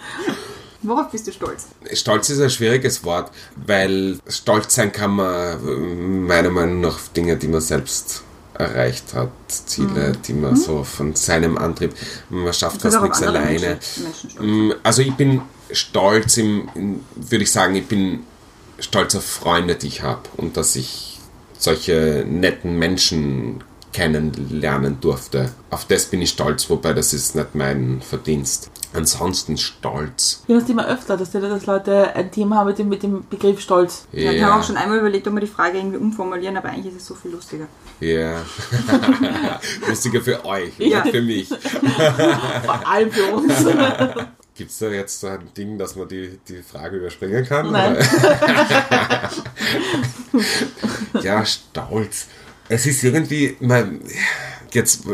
Worauf 0.82 1.10
bist 1.10 1.26
du 1.26 1.32
stolz? 1.32 1.66
Stolz 1.94 2.28
ist 2.30 2.40
ein 2.40 2.50
schwieriges 2.50 3.02
Wort, 3.02 3.32
weil 3.66 4.18
stolz 4.28 4.74
sein 4.74 4.92
kann 4.92 5.12
man 5.12 5.58
äh, 5.66 5.70
meiner 6.26 6.50
Meinung 6.50 6.80
nach 6.80 6.94
auf 6.94 7.08
Dinge, 7.08 7.36
die 7.36 7.48
man 7.48 7.60
selbst 7.60 8.22
erreicht 8.54 9.12
hat, 9.14 9.30
Ziele, 9.48 10.10
Mhm. 10.12 10.22
die 10.22 10.32
man 10.34 10.56
so 10.56 10.84
von 10.84 11.14
seinem 11.14 11.58
Antrieb, 11.58 11.92
man 12.30 12.52
schafft 12.52 12.80
fast 12.82 13.02
nichts 13.02 13.22
alleine. 13.22 13.50
Menschen, 13.50 14.02
Menschen. 14.38 14.68
Mm, 14.68 14.72
Also 14.82 15.02
ich 15.02 15.12
bin 15.14 15.42
stolz, 15.72 16.36
im, 16.38 16.68
würde 17.16 17.42
ich 17.42 17.50
sagen, 17.50 17.74
ich 17.74 17.86
bin 17.86 18.20
stolz 18.78 19.14
auf 19.14 19.24
Freunde, 19.24 19.74
die 19.76 19.88
ich 19.88 20.02
habe 20.02 20.22
und 20.36 20.56
dass 20.56 20.76
ich 20.76 21.18
solche 21.58 22.24
netten 22.28 22.78
Menschen 22.78 23.64
kennenlernen 23.92 24.98
durfte. 25.00 25.52
Auf 25.70 25.86
das 25.86 26.06
bin 26.06 26.20
ich 26.20 26.28
stolz, 26.30 26.68
wobei 26.68 26.92
das 26.92 27.14
ist 27.14 27.34
nicht 27.34 27.54
mein 27.54 28.02
Verdienst. 28.02 28.70
Ansonsten 28.92 29.56
stolz. 29.58 30.42
Ich 30.46 30.52
höre 30.54 30.60
das 30.60 30.68
immer 30.70 30.86
öfter, 30.86 31.16
dass, 31.16 31.30
die- 31.30 31.40
dass 31.40 31.66
Leute 31.66 32.14
ein 32.14 32.30
Thema 32.30 32.56
haben 32.56 32.68
mit 32.68 32.78
dem, 32.78 32.88
mit 32.88 33.02
dem 33.02 33.26
Begriff 33.28 33.60
Stolz. 33.60 34.06
Ja, 34.12 34.30
ich 34.32 34.42
habe 34.42 34.60
auch 34.60 34.66
schon 34.66 34.76
einmal 34.76 34.98
überlegt, 34.98 35.26
ob 35.28 35.34
wir 35.34 35.40
die 35.40 35.46
Frage 35.46 35.78
irgendwie 35.78 35.96
umformulieren, 35.98 36.56
aber 36.56 36.68
eigentlich 36.70 36.94
ist 36.94 37.02
es 37.02 37.06
so 37.06 37.14
viel 37.14 37.30
lustiger. 37.32 37.66
Ja. 38.00 38.42
Lustiger 39.88 40.20
für 40.20 40.44
euch, 40.44 40.72
Ja. 40.78 41.02
nicht 41.02 41.14
für 41.14 41.22
mich. 41.22 41.48
Vor 42.64 42.88
allem 42.88 43.10
für 43.10 43.26
uns. 43.34 43.52
Gibt 44.56 44.70
es 44.70 44.78
da 44.78 44.88
jetzt 44.88 45.20
so 45.20 45.26
ein 45.26 45.52
Ding, 45.54 45.76
dass 45.76 45.96
man 45.96 46.08
die, 46.08 46.38
die 46.48 46.62
Frage 46.62 46.96
überspringen 46.96 47.44
kann? 47.44 47.70
Nein. 47.72 47.96
Ja, 51.22 51.44
stolz. 51.44 52.26
Es 52.68 52.86
ist 52.86 53.02
irgendwie, 53.04 53.56
man, 53.60 54.00
jetzt, 54.72 55.04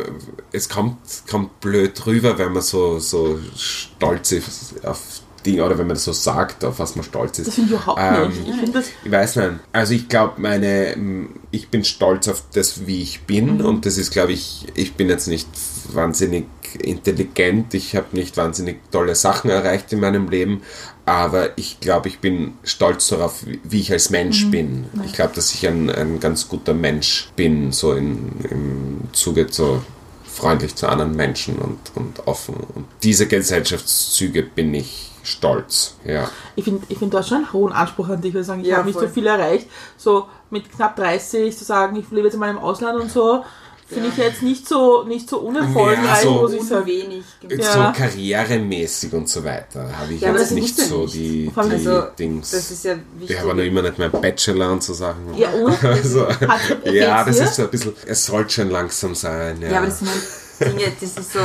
es 0.53 0.69
kommt, 0.69 0.99
kommt 1.31 1.61
blöd 1.61 2.07
rüber, 2.07 2.39
wenn 2.39 2.53
man 2.53 2.63
so, 2.63 2.99
so 2.99 3.39
stolz 3.57 4.33
ist 4.33 4.85
auf 4.85 5.01
Dinge, 5.45 5.65
oder 5.65 5.77
wenn 5.77 5.87
man 5.87 5.97
das 5.97 6.05
so 6.05 6.13
sagt, 6.13 6.65
auf 6.65 6.79
was 6.79 6.97
man 6.97 7.05
stolz 7.05 7.39
ist. 7.41 7.49
Das 7.49 7.55
finde 7.57 7.75
ich 7.75 7.81
überhaupt 7.81 8.01
Ähm, 8.03 8.29
nicht. 8.31 8.49
Ich 8.49 8.57
finde 8.57 8.73
das. 8.73 8.87
Ich 9.05 9.11
weiß 9.11 9.37
nicht. 9.37 9.51
Also 9.73 9.95
ich 9.95 10.09
glaube, 10.09 10.41
meine, 10.41 11.29
ich 11.51 11.69
bin 11.69 11.85
stolz 11.85 12.29
auf 12.29 12.45
das, 12.53 12.87
wie 12.87 13.03
ich 13.03 13.23
bin 13.23 13.61
und 13.61 13.85
das 13.85 13.99
ist, 13.99 14.13
glaube 14.13 14.33
ich, 14.33 14.67
ich 14.75 14.95
bin 14.95 15.09
jetzt 15.09 15.27
nicht 15.29 15.49
wahnsinnig 15.93 16.47
intelligent, 16.81 17.75
ich 17.75 17.97
habe 17.97 18.07
nicht 18.13 18.37
wahnsinnig 18.37 18.79
tolle 18.91 19.15
Sachen 19.15 19.51
erreicht 19.51 19.93
in 19.93 20.01
meinem 20.01 20.29
Leben, 20.29 20.63
aber 21.05 21.57
ich 21.59 21.81
glaube, 21.81 22.09
ich 22.09 22.21
bin 22.21 22.55
stolz 22.65 23.09
darauf, 23.09 23.45
wie- 23.47 23.81
ich 23.81 23.93
als 23.93 24.11
Mensch 24.11 24.51
bin. 24.51 24.87
Ich 25.05 25.13
glaube, 25.13 25.35
dass 25.35 25.53
ich 25.55 25.67
ein, 25.67 25.91
ein 25.91 26.21
ganz 26.21 26.49
guter 26.49 26.75
Mensch 26.75 27.31
bin, 27.37 27.73
so 27.73 27.93
in, 27.93 28.31
im 28.51 29.01
Zuge 29.13 29.47
so 29.51 29.83
freundlich 30.25 30.75
zu 30.77 30.89
anderen 30.89 31.15
Menschen 31.15 31.57
und, 31.57 31.79
und 31.95 32.27
offen. 32.27 32.55
Und 32.75 32.87
diese 33.03 33.27
Gesellschaftszüge 33.27 34.43
bin 34.43 34.73
ich 34.75 35.11
stolz, 35.25 35.95
ja. 36.05 36.29
Ich 36.57 36.65
finde, 36.65 36.85
ich 36.89 36.99
find, 36.99 37.13
du 37.15 37.19
hast 37.19 37.29
schon 37.29 37.39
einen 37.39 37.53
hohen 37.53 37.73
Anspruch 37.73 38.09
an 38.09 38.21
dich. 38.21 38.31
Ich 38.31 38.35
würde 38.35 38.45
sagen, 38.45 38.63
ich 38.63 38.69
Ja, 38.69 38.79
habe 38.79 38.87
nicht 38.89 38.99
so 38.99 39.07
viel 39.09 39.27
erreicht. 39.27 39.69
So 39.97 40.27
mit 40.51 40.71
knapp 40.71 40.97
30 40.97 41.57
zu 41.57 41.65
sagen, 41.65 41.97
ich 41.97 42.11
lebe 42.11 42.27
jetzt 42.27 42.37
mal 42.37 42.51
im 42.51 42.59
Ausland 42.59 43.01
und 43.01 43.11
so, 43.11 43.45
finde 43.93 44.09
ich 44.09 44.17
jetzt 44.17 44.43
nicht 44.43 44.67
so, 44.69 45.05
nicht 45.05 45.29
so 45.29 45.39
unerfolgreich, 45.41 46.05
Ja, 46.05 46.17
so- 46.23 46.33
muss 46.35 46.53
ich 46.53 46.63
sagen. 46.63 46.87
wenig. 46.87 47.25
so 47.49 47.57
Ja. 47.57 47.93
karrieremäßig 47.93 49.13
und 49.13 49.29
so 49.29 49.45
weiter 49.45 49.89
habe 49.99 50.13
ich 50.15 50.21
Ja, 50.21 50.31
jetzt 50.31 50.41
das 50.43 50.51
nicht 50.53 50.77
so 50.77 51.03
nicht. 51.03 51.15
die, 51.15 51.49
die 51.49 51.53
Also, 51.55 52.03
Dings. 52.19 52.51
Das 52.51 52.71
ist 52.71 52.85
ja 52.85 52.95
wichtig. 53.19 53.37
ich 53.37 53.41
habe 53.43 53.55
noch 53.55 53.63
immer 53.65 53.83
nicht 53.83 53.99
meinen 53.99 54.13
Bachelor 54.13 54.73
und 54.73 54.83
so 54.83 54.95
Sachen. 54.95 55.37
Ja, 55.37 55.51
und? 55.51 55.83
Also, 55.85 56.27
Hat- 56.29 56.61
ja, 56.87 57.25
das 57.25 57.39
ist 57.39 57.55
so 57.57 57.63
ein 57.63 57.71
bisschen, 57.71 57.93
es 58.07 58.25
sollte 58.27 58.51
schon 58.51 58.71
langsam 58.71 59.15
sein. 59.15 59.61
Ja, 59.61 59.69
Ja, 59.71 59.77
aber 59.79 59.87
das 59.87 59.99
sind 60.01 60.09
halt 60.09 60.73
Dinge, 60.75 60.93
das 61.01 61.11
ist 61.17 61.33
so 61.33 61.39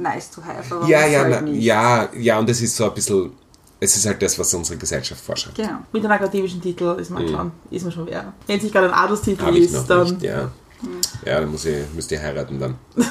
nice 0.00 0.30
to 0.30 0.42
have. 0.42 0.74
Aber 0.74 0.86
ja, 0.86 1.06
ja, 1.06 1.20
halt 1.24 1.42
na, 1.44 1.50
ja, 1.50 2.08
ja, 2.18 2.38
und 2.38 2.48
es 2.50 2.60
ist 2.60 2.76
so 2.76 2.84
ein 2.86 2.94
bisschen, 2.94 3.32
es 3.80 3.96
ist 3.96 4.06
halt 4.06 4.20
das, 4.22 4.38
was 4.38 4.52
unsere 4.54 4.76
Gesellschaft 4.78 5.20
vorschreibt. 5.24 5.56
Genau. 5.56 5.78
Mit 5.92 6.02
einem 6.04 6.12
akademischen 6.12 6.60
Titel 6.60 6.96
ist 7.00 7.10
man 7.10 7.28
schon, 7.28 7.52
ist 7.70 7.82
man 7.84 7.92
schon 7.92 8.06
wer. 8.06 8.32
Wenn 8.46 8.56
es 8.56 8.62
nicht 8.64 8.72
gerade 8.72 8.88
ein 8.88 8.94
Adelstitel 8.94 9.56
ist, 9.56 9.86
dann. 9.86 10.04
nicht, 10.04 10.22
ja. 10.22 10.50
Ja, 11.24 11.40
dann 11.40 11.50
muss 11.50 11.64
ich, 11.64 11.76
müsst 11.94 12.10
ihr 12.12 12.20
heiraten 12.20 12.60
dann. 12.60 12.76
Das 12.94 13.06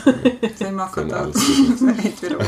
ist 0.52 0.62
immer 0.62 0.88
Für 0.88 1.02
ein 1.02 1.10
verdammt. 1.10 1.36
Adelstitel. 1.36 1.90
Entweder 2.08 2.36
oder. 2.38 2.46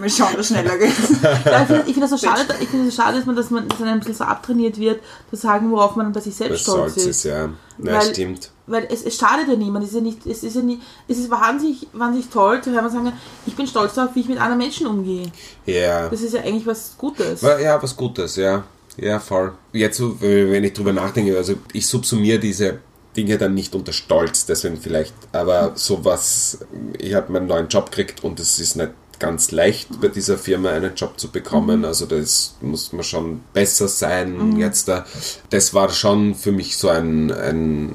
Mal 0.00 0.10
schauen, 0.10 0.34
was 0.36 0.46
schneller 0.48 0.76
geht. 0.78 0.92
Ja, 1.44 1.62
ich 1.62 1.66
finde 1.68 1.84
find 1.84 2.02
das 2.02 2.10
so 2.10 2.16
schade, 2.18 2.42
ich 2.60 2.68
finde 2.68 2.88
es 2.88 2.94
so 2.96 3.02
schade, 3.02 3.16
dass 3.18 3.26
man, 3.26 3.36
dass 3.36 3.50
man 3.50 3.68
dass 3.68 3.80
einem 3.80 3.92
ein 3.92 3.98
bisschen 4.00 4.14
so 4.14 4.24
abtrainiert 4.24 4.78
wird, 4.78 5.00
zu 5.30 5.36
sagen, 5.36 5.70
worauf 5.70 5.96
man 5.96 6.12
bei 6.12 6.20
sich 6.20 6.34
selbst 6.34 6.66
Das 6.66 6.74
stolz 6.74 6.96
ist. 6.96 7.06
ist, 7.06 7.24
ja. 7.24 7.48
Ja, 7.78 7.92
Weil- 7.94 8.02
stimmt. 8.12 8.50
Weil 8.68 8.88
es, 8.90 9.02
es 9.04 9.16
schadet 9.16 9.46
ja 9.48 9.54
niemand. 9.54 9.84
Es 9.84 9.90
ist 9.90 9.96
ja 9.96 10.00
nicht, 10.02 10.26
es 10.26 10.42
ist 10.42 10.56
ja 10.56 10.62
nie, 10.62 10.80
es 11.06 11.18
ist 11.18 11.30
wahnsinnig, 11.30 11.86
wahnsinnig 11.92 12.28
toll 12.30 12.60
zu 12.62 12.72
hören 12.72 12.86
und 12.86 12.90
sagen, 12.92 13.12
ich 13.46 13.54
bin 13.54 13.66
stolz 13.66 13.94
darauf, 13.94 14.14
wie 14.16 14.20
ich 14.20 14.28
mit 14.28 14.38
anderen 14.40 14.58
Menschen 14.58 14.86
umgehe. 14.88 15.30
Ja. 15.66 16.08
Das 16.08 16.20
ist 16.20 16.34
ja 16.34 16.40
eigentlich 16.40 16.66
was 16.66 16.94
Gutes. 16.98 17.42
Ja, 17.42 17.80
was 17.82 17.96
Gutes, 17.96 18.36
ja. 18.36 18.64
Ja, 18.96 19.20
voll. 19.20 19.52
Jetzt, 19.72 20.00
wenn 20.20 20.64
ich 20.64 20.72
drüber 20.72 20.92
nachdenke, 20.92 21.36
also 21.36 21.54
ich 21.72 21.86
subsumiere 21.86 22.38
diese 22.40 22.78
Dinge 23.16 23.38
dann 23.38 23.54
nicht 23.54 23.74
unter 23.74 23.92
Stolz, 23.92 24.46
deswegen 24.46 24.76
vielleicht, 24.76 25.14
aber 25.32 25.72
sowas, 25.74 26.58
ich 26.98 27.14
habe 27.14 27.32
meinen 27.32 27.46
neuen 27.46 27.68
Job 27.68 27.90
gekriegt 27.90 28.22
und 28.22 28.38
es 28.38 28.58
ist 28.58 28.76
nicht 28.76 28.90
ganz 29.18 29.50
leicht 29.50 30.00
bei 30.00 30.08
dieser 30.08 30.36
Firma 30.36 30.70
einen 30.70 30.94
Job 30.94 31.18
zu 31.18 31.30
bekommen, 31.30 31.84
also 31.84 32.06
das 32.06 32.56
muss 32.60 32.92
man 32.92 33.02
schon 33.02 33.40
besser 33.52 33.88
sein 33.88 34.56
jetzt 34.58 34.88
da. 34.88 35.06
Das 35.50 35.72
war 35.74 35.88
schon 35.90 36.34
für 36.34 36.52
mich 36.52 36.76
so 36.76 36.88
ein, 36.88 37.32
ein, 37.32 37.94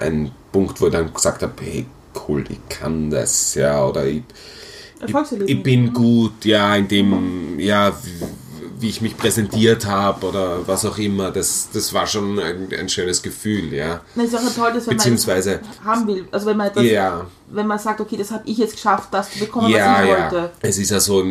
ein 0.00 0.32
Punkt, 0.50 0.80
wo 0.80 0.86
ich 0.86 0.92
dann 0.92 1.12
gesagt 1.12 1.42
habe, 1.42 1.52
hey, 1.62 1.86
cool, 2.26 2.44
ich 2.48 2.68
kann 2.68 3.10
das, 3.10 3.54
ja, 3.54 3.84
oder 3.86 4.06
ich, 4.06 4.22
ich, 5.06 5.14
ich 5.46 5.62
bin 5.62 5.92
gut, 5.92 6.44
ja, 6.44 6.74
in 6.76 6.88
dem, 6.88 7.58
ja, 7.58 7.92
wie, 8.82 8.88
ich 8.90 9.00
mich 9.00 9.16
präsentiert 9.16 9.86
habe 9.86 10.26
oder 10.26 10.66
was 10.68 10.84
auch 10.84 10.98
immer, 10.98 11.30
das, 11.30 11.68
das 11.72 11.94
war 11.94 12.06
schon 12.06 12.38
ein, 12.38 12.68
ein 12.78 12.88
schönes 12.88 13.22
Gefühl, 13.22 13.72
ja. 13.72 14.00
Das 14.14 14.26
ist 14.26 14.34
auch 14.36 14.54
toll, 14.54 14.72
dass 14.74 14.86
wenn 14.86 14.96
Beziehungsweise, 14.96 15.60
man 15.84 15.84
haben 15.96 16.06
will, 16.06 16.26
also 16.30 16.46
wenn 16.46 16.56
man 16.56 16.66
etwas, 16.68 16.84
ja, 16.84 17.26
wenn 17.50 17.66
man 17.66 17.78
sagt, 17.78 18.00
okay, 18.00 18.16
das 18.16 18.30
habe 18.30 18.42
ich 18.46 18.58
jetzt 18.58 18.74
geschafft, 18.74 19.08
das 19.12 19.30
zu 19.32 19.38
bekommen, 19.38 19.68
ja, 19.70 19.94
was 19.98 20.02
ich 20.04 20.10
ja. 20.10 20.32
wollte. 20.32 20.50
Es 20.60 20.78
ist 20.78 20.90
ja 20.90 21.00
so, 21.00 21.22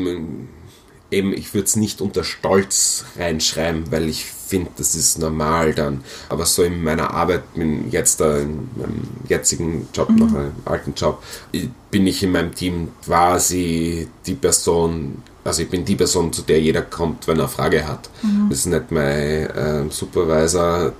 eben, 1.11 1.33
ich 1.33 1.53
würde 1.53 1.65
es 1.65 1.75
nicht 1.75 2.01
unter 2.01 2.23
Stolz 2.23 3.05
reinschreiben, 3.17 3.91
weil 3.91 4.07
ich 4.07 4.25
finde, 4.25 4.71
das 4.77 4.95
ist 4.95 5.19
normal 5.19 5.73
dann. 5.73 6.03
Aber 6.29 6.45
so 6.45 6.63
in 6.63 6.83
meiner 6.83 7.13
Arbeit, 7.13 7.53
bin 7.53 7.89
jetzt 7.91 8.19
da 8.21 8.37
in 8.37 8.69
meinem 8.75 9.01
jetzigen 9.27 9.87
Job, 9.93 10.09
Mhm. 10.09 10.15
noch 10.17 10.33
einem 10.33 10.51
alten 10.65 10.93
Job, 10.95 11.21
ich- 11.51 11.69
bin 11.89 12.07
ich 12.07 12.23
in 12.23 12.31
meinem 12.31 12.55
Team 12.55 12.89
quasi 13.05 14.07
die 14.25 14.35
Person, 14.35 15.21
also 15.43 15.63
ich 15.63 15.69
bin 15.69 15.83
die 15.85 15.95
Person, 15.95 16.31
zu 16.31 16.43
der 16.43 16.61
jeder 16.61 16.83
kommt, 16.83 17.27
wenn 17.27 17.37
er 17.37 17.43
eine 17.43 17.49
Frage 17.49 17.87
hat. 17.87 18.09
Mhm. 18.21 18.49
Das 18.49 18.59
ist 18.59 18.65
nicht 18.67 18.91
mein 18.91 19.49
ähm, 19.55 19.91
Supervisor, 19.91 20.93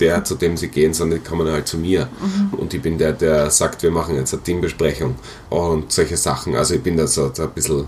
der, 0.00 0.24
zu 0.24 0.34
dem 0.34 0.56
sie 0.56 0.68
gehen, 0.68 0.94
sondern 0.94 1.22
die 1.22 1.28
kommen 1.28 1.48
halt 1.48 1.66
zu 1.66 1.78
mir. 1.78 2.08
Mhm. 2.20 2.58
Und 2.58 2.74
ich 2.74 2.82
bin 2.82 2.98
der, 2.98 3.12
der 3.12 3.50
sagt, 3.50 3.82
wir 3.82 3.90
machen 3.90 4.16
jetzt 4.16 4.32
eine 4.34 4.42
Teambesprechung 4.42 5.14
und 5.50 5.92
solche 5.92 6.16
Sachen. 6.16 6.56
Also 6.56 6.74
ich 6.74 6.82
bin 6.82 6.96
da 6.96 7.06
so, 7.06 7.30
so 7.32 7.42
ein 7.42 7.50
bisschen 7.50 7.86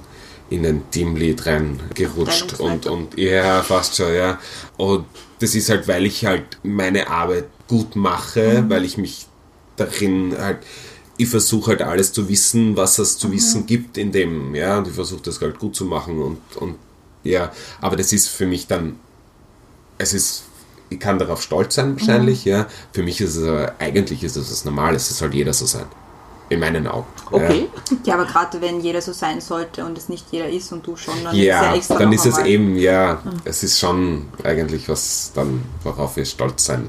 in 0.51 0.65
ein 0.65 0.83
Teamlead 0.91 1.45
reingerutscht 1.45 2.59
und, 2.59 2.87
und 2.87 3.19
ja, 3.19 3.63
fast 3.63 3.97
schon, 3.97 4.15
ja. 4.15 4.39
Und 4.79 5.05
das 5.41 5.55
ist 5.55 5.69
halt, 5.69 5.87
weil 5.89 6.07
ich 6.07 6.25
halt 6.25 6.45
meine 6.63 7.11
Arbeit 7.11 7.45
gut 7.69 7.97
mache, 7.97 8.65
weil 8.69 8.85
ich 8.85 8.97
mich 8.97 9.27
darin 9.77 10.35
halt, 10.39 10.59
ich 11.19 11.29
versuche 11.29 11.73
halt 11.73 11.83
alles 11.83 12.13
zu 12.13 12.29
wissen, 12.29 12.77
was 12.77 12.99
es 12.99 13.19
zu 13.19 13.31
wissen 13.33 13.67
gibt 13.67 13.99
in 13.99 14.13
dem, 14.13 14.55
ja, 14.55 14.79
und 14.79 14.87
ich 14.89 14.95
versuche 14.95 15.21
das 15.23 15.41
halt 15.41 15.59
gut 15.59 15.75
zu 15.77 15.85
machen 15.85 16.23
und, 16.23 16.39
und 16.57 16.77
ja, 17.25 17.53
aber 17.81 17.97
das 17.97 18.13
ist 18.13 18.29
für 18.29 18.47
mich 18.47 18.67
dann, 18.69 18.97
es 19.99 20.15
ist, 20.15 20.45
ich 20.91 21.01
kann 21.01 21.19
darauf 21.19 21.43
stolz 21.43 21.75
sein 21.75 21.99
wahrscheinlich, 21.99 22.45
ja, 22.45 22.67
für 22.93 23.03
mich 23.03 23.21
ist 23.21 23.35
es, 23.37 23.47
aber- 23.47 23.75
eigentlich 23.81 24.23
ist 24.25 24.37
es 24.37 24.51
was 24.51 24.65
Normales, 24.65 25.11
es 25.11 25.19
soll 25.19 25.35
jeder 25.35 25.53
so 25.53 25.67
sein. 25.67 25.87
In 26.51 26.61
meinen 26.61 26.87
Augen. 26.87 27.07
Okay. 27.31 27.69
Ja, 28.07 28.15
aber 28.15 28.25
gerade 28.25 28.59
wenn 28.63 28.81
jeder 28.81 29.03
so 29.03 29.13
sein 29.13 29.39
sollte 29.43 29.85
und 29.85 29.99
es 29.99 30.09
nicht 30.09 30.25
jeder 30.31 30.49
ist 30.49 30.73
und 30.73 30.87
du 30.87 30.97
schon, 30.97 31.13
dann 31.23 31.37
Ja, 31.37 31.75
ist 31.75 31.91
ja 31.91 31.97
ja 31.97 31.99
dann 31.99 32.13
ist 32.13 32.25
es 32.25 32.39
eben, 32.39 32.75
ja, 32.77 33.21
es 33.45 33.63
ist 33.63 33.79
schon 33.79 34.27
eigentlich 34.45 34.89
was 34.89 35.33
dann, 35.35 35.63
worauf 35.85 36.17
ich 36.17 36.31
stolz 36.31 36.65
sein 36.65 36.89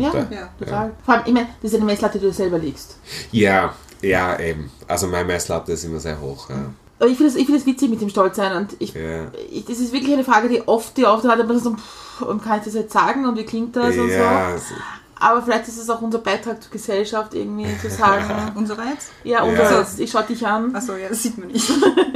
Ja, 0.00 0.10
könnte. 0.10 0.34
Ja. 0.34 0.48
total. 0.58 0.92
Vor 1.04 1.14
allem, 1.14 1.22
ich 1.26 1.32
meine, 1.32 1.48
das 1.62 1.72
ist 1.72 1.76
eine 1.76 1.84
Messlatte, 1.86 2.18
die 2.18 2.26
du 2.26 2.32
selber 2.32 2.58
legst. 2.58 2.98
Ja, 3.32 3.74
ja, 4.02 4.38
eben. 4.38 4.70
Also 4.86 5.06
meine 5.06 5.24
Messlatte 5.24 5.72
ist 5.72 5.84
immer 5.84 6.00
sehr 6.00 6.20
hoch. 6.20 6.50
Ja. 6.50 6.56
Aber 6.98 7.08
ich 7.10 7.16
finde 7.16 7.30
es 7.30 7.34
find 7.36 7.54
das 7.54 7.66
witzig 7.66 7.90
mit 7.90 8.00
dem 8.00 8.08
Stolzsein 8.08 8.56
und 8.56 8.76
ich, 8.78 8.94
Ja. 8.94 9.26
ich, 9.50 9.64
das 9.64 9.78
ist 9.78 9.92
wirklich 9.92 10.12
eine 10.14 10.24
Frage, 10.24 10.48
die 10.48 10.66
oft, 10.66 10.96
die 10.96 11.04
oft 11.04 11.24
hat, 11.24 11.38
aber 11.40 11.58
so, 11.58 11.74
pff, 11.74 12.22
und 12.22 12.42
kann 12.42 12.58
ich 12.58 12.64
das 12.64 12.74
jetzt 12.74 12.92
sagen 12.92 13.26
und 13.26 13.36
wie 13.36 13.44
klingt 13.44 13.76
das 13.76 13.96
und 13.96 14.10
so. 14.10 14.74
Aber 15.18 15.42
vielleicht 15.42 15.66
ist 15.66 15.78
es 15.78 15.88
auch 15.88 16.02
unser 16.02 16.18
Beitrag 16.18 16.62
zur 16.62 16.70
Gesellschaft, 16.70 17.32
irgendwie 17.34 17.66
zu 17.80 17.88
sagen, 17.88 18.52
Unsere 18.54 18.82
jetzt? 18.90 19.08
ja, 19.24 19.42
und 19.42 19.54
Ja. 19.56 19.80
jetzt, 19.80 19.98
ich 19.98 20.10
schau 20.10 20.22
dich 20.22 20.46
an, 20.46 20.74
Achso, 20.74 20.94
ja, 20.94 21.08
das 21.08 21.22
sieht 21.22 21.38
man 21.38 21.48
nicht. 21.48 21.70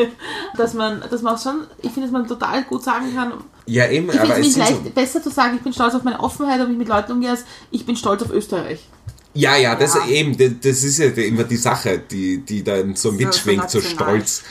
dass 0.57 0.74
man, 0.74 1.03
dass 1.11 1.22
man 1.22 1.34
auch 1.34 1.42
schon, 1.42 1.66
ich 1.78 1.92
finde, 1.92 2.09
dass 2.09 2.12
man 2.12 2.26
total 2.26 2.62
gut 2.64 2.84
sagen 2.84 3.14
kann, 3.14 3.32
ja 3.66 3.88
eben, 3.88 4.07
ich 4.11 4.12
finde 4.16 4.34
aber 4.34 4.40
es 4.40 4.53
sind 4.53 4.59
leicht, 4.61 4.84
so, 4.84 4.90
besser 4.90 5.22
zu 5.22 5.30
sagen, 5.30 5.57
ich 5.57 5.62
bin 5.62 5.72
stolz 5.72 5.94
auf 5.94 6.03
meine 6.03 6.20
Offenheit 6.20 6.66
wie 6.66 6.72
ich 6.72 6.78
mit 6.78 6.88
Leuten 6.88 7.12
umgehe, 7.12 7.30
als 7.30 7.44
ich 7.70 7.86
bin 7.86 7.96
stolz 7.96 8.22
auf 8.22 8.30
Österreich. 8.30 8.86
Ja, 9.32 9.57
ja, 9.57 9.76
das 9.76 9.94
Ja. 9.94 10.07
eben, 10.09 10.36
das, 10.36 10.51
das 10.61 10.82
ist 10.84 10.98
ja 10.98 11.07
immer 11.07 11.44
die 11.44 11.57
Sache, 11.57 11.98
die, 12.01 12.38
die 12.38 12.64
dann 12.64 12.96
so 12.96 13.12
mitschwingt, 13.12 13.70
so, 13.70 13.78
national. 13.78 14.09
stolz. 14.16 14.42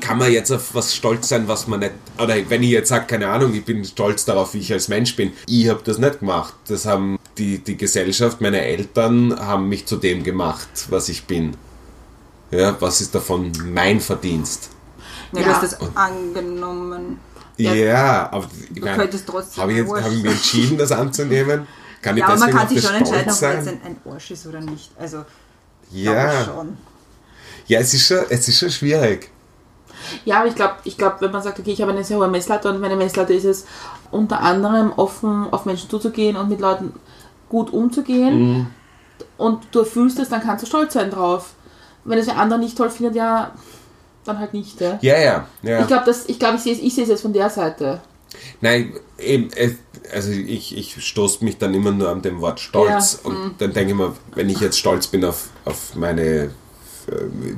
Kann 0.00 0.18
man 0.18 0.32
jetzt 0.32 0.50
auf 0.50 0.74
was 0.74 0.94
stolz 0.94 1.28
sein, 1.28 1.46
was 1.46 1.66
man 1.68 1.80
nicht, 1.80 1.92
oder 2.18 2.34
wenn 2.48 2.62
ich 2.62 2.70
jetzt 2.70 2.88
sage, 2.88 3.06
keine 3.06 3.28
Ahnung, 3.28 3.54
ich 3.54 3.64
bin 3.64 3.84
stolz 3.84 4.24
darauf, 4.24 4.54
wie 4.54 4.58
ich 4.58 4.72
als 4.72 4.88
Mensch 4.88 5.14
bin. 5.14 5.32
Ich 5.46 5.68
habe 5.68 5.80
das 5.84 5.98
nicht 5.98 6.20
gemacht. 6.20 6.54
Das 6.68 6.86
haben 6.86 7.18
die, 7.38 7.58
die 7.58 7.76
Gesellschaft, 7.76 8.40
meine 8.40 8.60
Eltern 8.62 9.38
haben 9.38 9.68
mich 9.68 9.86
zu 9.86 9.96
dem 9.96 10.24
gemacht, 10.24 10.68
was 10.88 11.08
ich 11.08 11.24
bin. 11.26 11.56
Ja, 12.50 12.76
was 12.80 13.00
ist 13.00 13.14
davon 13.14 13.52
mein 13.72 14.00
Verdienst? 14.00 14.70
Ja, 15.32 15.40
Ja. 15.40 15.46
du 15.46 15.52
hast 15.54 15.62
das 15.62 15.96
angenommen. 15.96 17.18
Ja, 17.56 17.74
Ja. 17.74 18.32
aber 18.32 18.48
ich 18.74 18.80
mein, 18.80 18.98
habe 18.98 19.04
ich, 19.08 19.12
jetzt, 19.14 19.58
habe 19.58 19.72
ich 20.14 20.22
mich 20.22 20.32
entschieden, 20.32 20.78
das 20.78 20.90
anzunehmen? 20.92 21.66
Kann 22.02 22.16
ich 22.16 22.20
Ja, 22.22 22.28
aber 22.28 22.38
man 22.38 22.48
deswegen 22.48 22.58
kann 22.58 22.68
sich 22.68 22.84
schon 22.84 22.94
entscheiden, 22.96 23.30
ob 23.30 23.36
stolz 23.36 23.40
man 23.42 23.52
jetzt 23.56 23.64
sein? 23.66 23.80
ein, 23.84 23.96
ein 24.06 24.12
Arsch 24.12 24.30
ist 24.30 24.46
oder 24.46 24.60
nicht. 24.60 24.90
Also, 24.98 25.24
Ja. 25.92 26.44
schon. 26.44 26.78
ja, 27.66 27.78
es 27.80 27.94
ist 27.94 28.06
schon, 28.06 28.18
es 28.30 28.48
ist 28.48 28.58
schon 28.58 28.70
schwierig. 28.70 29.30
Ja, 30.24 30.38
aber 30.40 30.48
ich 30.48 30.54
glaube, 30.54 30.74
ich 30.84 30.96
glaub, 30.96 31.20
wenn 31.20 31.30
man 31.30 31.42
sagt, 31.42 31.58
okay, 31.58 31.72
ich 31.72 31.80
habe 31.82 31.92
eine 31.92 32.04
sehr 32.04 32.18
hohe 32.18 32.28
Messlatte 32.28 32.68
und 32.70 32.80
meine 32.80 32.96
Messlatte 32.96 33.32
ist 33.34 33.44
es, 33.44 33.66
unter 34.10 34.40
anderem 34.40 34.92
offen 34.96 35.46
auf 35.52 35.64
Menschen 35.64 35.88
zuzugehen 35.90 36.36
und 36.36 36.48
mit 36.48 36.60
Leuten 36.60 36.92
gut 37.48 37.72
umzugehen 37.72 38.40
Mhm. 38.52 38.66
und 39.38 39.62
du 39.72 39.80
erfüllst 39.80 40.18
es, 40.18 40.28
dann 40.28 40.40
kannst 40.40 40.62
du 40.64 40.66
stolz 40.68 40.92
sein 40.94 41.10
drauf. 41.10 41.54
Wenn 42.04 42.18
es 42.18 42.26
der 42.26 42.38
andere 42.38 42.58
nicht 42.58 42.76
toll 42.78 42.90
findet, 42.90 43.14
ja, 43.16 43.52
dann 44.24 44.38
halt 44.38 44.52
nicht. 44.54 44.80
Ja. 44.80 44.98
Ja, 45.02 45.18
ja, 45.18 45.46
ja. 45.62 45.80
Ich 45.80 45.86
glaube, 45.86 46.14
ich, 46.26 46.38
glaub, 46.38 46.54
ich 46.54 46.60
sehe 46.62 46.72
es 46.74 46.78
ich 46.80 46.94
sehe 46.94 47.04
es 47.04 47.10
jetzt 47.10 47.22
von 47.22 47.32
der 47.32 47.50
Seite. 47.50 48.00
Nein, 48.60 48.94
eben, 49.18 49.48
also 50.14 50.30
ich, 50.30 50.76
ich 50.76 51.04
stoße 51.04 51.44
mich 51.44 51.58
dann 51.58 51.74
immer 51.74 51.90
nur 51.90 52.08
an 52.10 52.22
dem 52.22 52.40
Wort 52.40 52.60
Stolz 52.60 53.20
Ja, 53.24 53.30
und 53.30 53.54
dann 53.58 53.72
denke 53.72 53.92
ich 53.92 53.98
mir, 53.98 54.14
wenn 54.34 54.48
ich 54.48 54.60
jetzt 54.60 54.78
stolz 54.78 55.08
bin 55.08 55.24
auf, 55.24 55.48
auf 55.64 55.94
meine, 55.96 56.22
äh, 56.44 56.50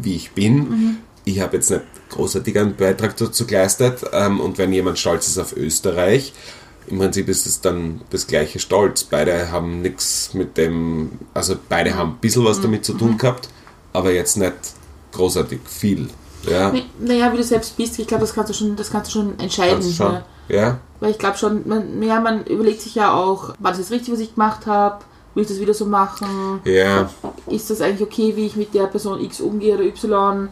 wie 0.00 0.16
ich 0.16 0.32
bin, 0.32 0.98
ich 1.24 1.40
habe 1.40 1.56
jetzt 1.56 1.70
nicht 1.70 1.82
großartig 2.10 2.58
einen 2.58 2.76
Beitrag 2.76 3.16
dazu 3.16 3.46
geleistet 3.46 4.00
ähm, 4.12 4.40
und 4.40 4.58
wenn 4.58 4.72
jemand 4.72 4.98
stolz 4.98 5.28
ist 5.28 5.38
auf 5.38 5.56
Österreich, 5.56 6.32
im 6.88 6.98
Prinzip 6.98 7.28
ist 7.28 7.46
es 7.46 7.60
dann 7.60 8.00
das 8.10 8.26
gleiche 8.26 8.58
Stolz. 8.58 9.04
Beide 9.04 9.50
haben 9.52 9.82
nichts 9.82 10.34
mit 10.34 10.56
dem, 10.56 11.12
also 11.32 11.54
beide 11.68 11.94
haben 11.94 12.10
ein 12.12 12.18
bisschen 12.20 12.44
was 12.44 12.60
damit 12.60 12.84
zu 12.84 12.94
tun 12.94 13.16
gehabt, 13.18 13.48
aber 13.92 14.12
jetzt 14.12 14.36
nicht 14.36 14.52
großartig 15.12 15.60
viel. 15.64 16.08
Ja, 16.50 16.74
Naja, 16.98 17.32
wie 17.32 17.36
du 17.36 17.44
selbst 17.44 17.76
bist, 17.76 17.98
ich 18.00 18.06
glaube, 18.08 18.22
das 18.22 18.34
kannst 18.34 18.50
du 18.50 18.54
schon, 18.54 18.74
das 18.74 18.90
kannst 18.90 19.10
du 19.14 19.18
schon 19.20 19.38
entscheiden. 19.38 19.74
kannst 19.80 19.94
schon. 19.96 20.12
Ja. 20.12 20.24
Ja, 20.48 20.80
Weil 20.98 21.12
ich 21.12 21.18
glaube 21.18 21.38
schon, 21.38 21.66
man, 21.68 22.02
ja, 22.02 22.20
man 22.20 22.44
überlegt 22.44 22.80
sich 22.82 22.96
ja 22.96 23.14
auch, 23.14 23.54
war 23.60 23.70
das 23.70 23.78
jetzt 23.78 23.92
richtig, 23.92 24.12
was 24.12 24.20
ich 24.20 24.34
gemacht 24.34 24.66
habe? 24.66 25.04
Will 25.34 25.42
ich 25.44 25.48
das 25.48 25.60
wieder 25.60 25.72
so 25.72 25.86
machen? 25.86 26.60
ja, 26.64 27.08
Ist 27.46 27.70
das 27.70 27.80
eigentlich 27.80 28.02
okay, 28.02 28.34
wie 28.34 28.46
ich 28.46 28.56
mit 28.56 28.74
der 28.74 28.86
Person 28.88 29.20
X 29.20 29.40
umgehe 29.40 29.76
oder 29.76 29.84
Y? 29.84 30.48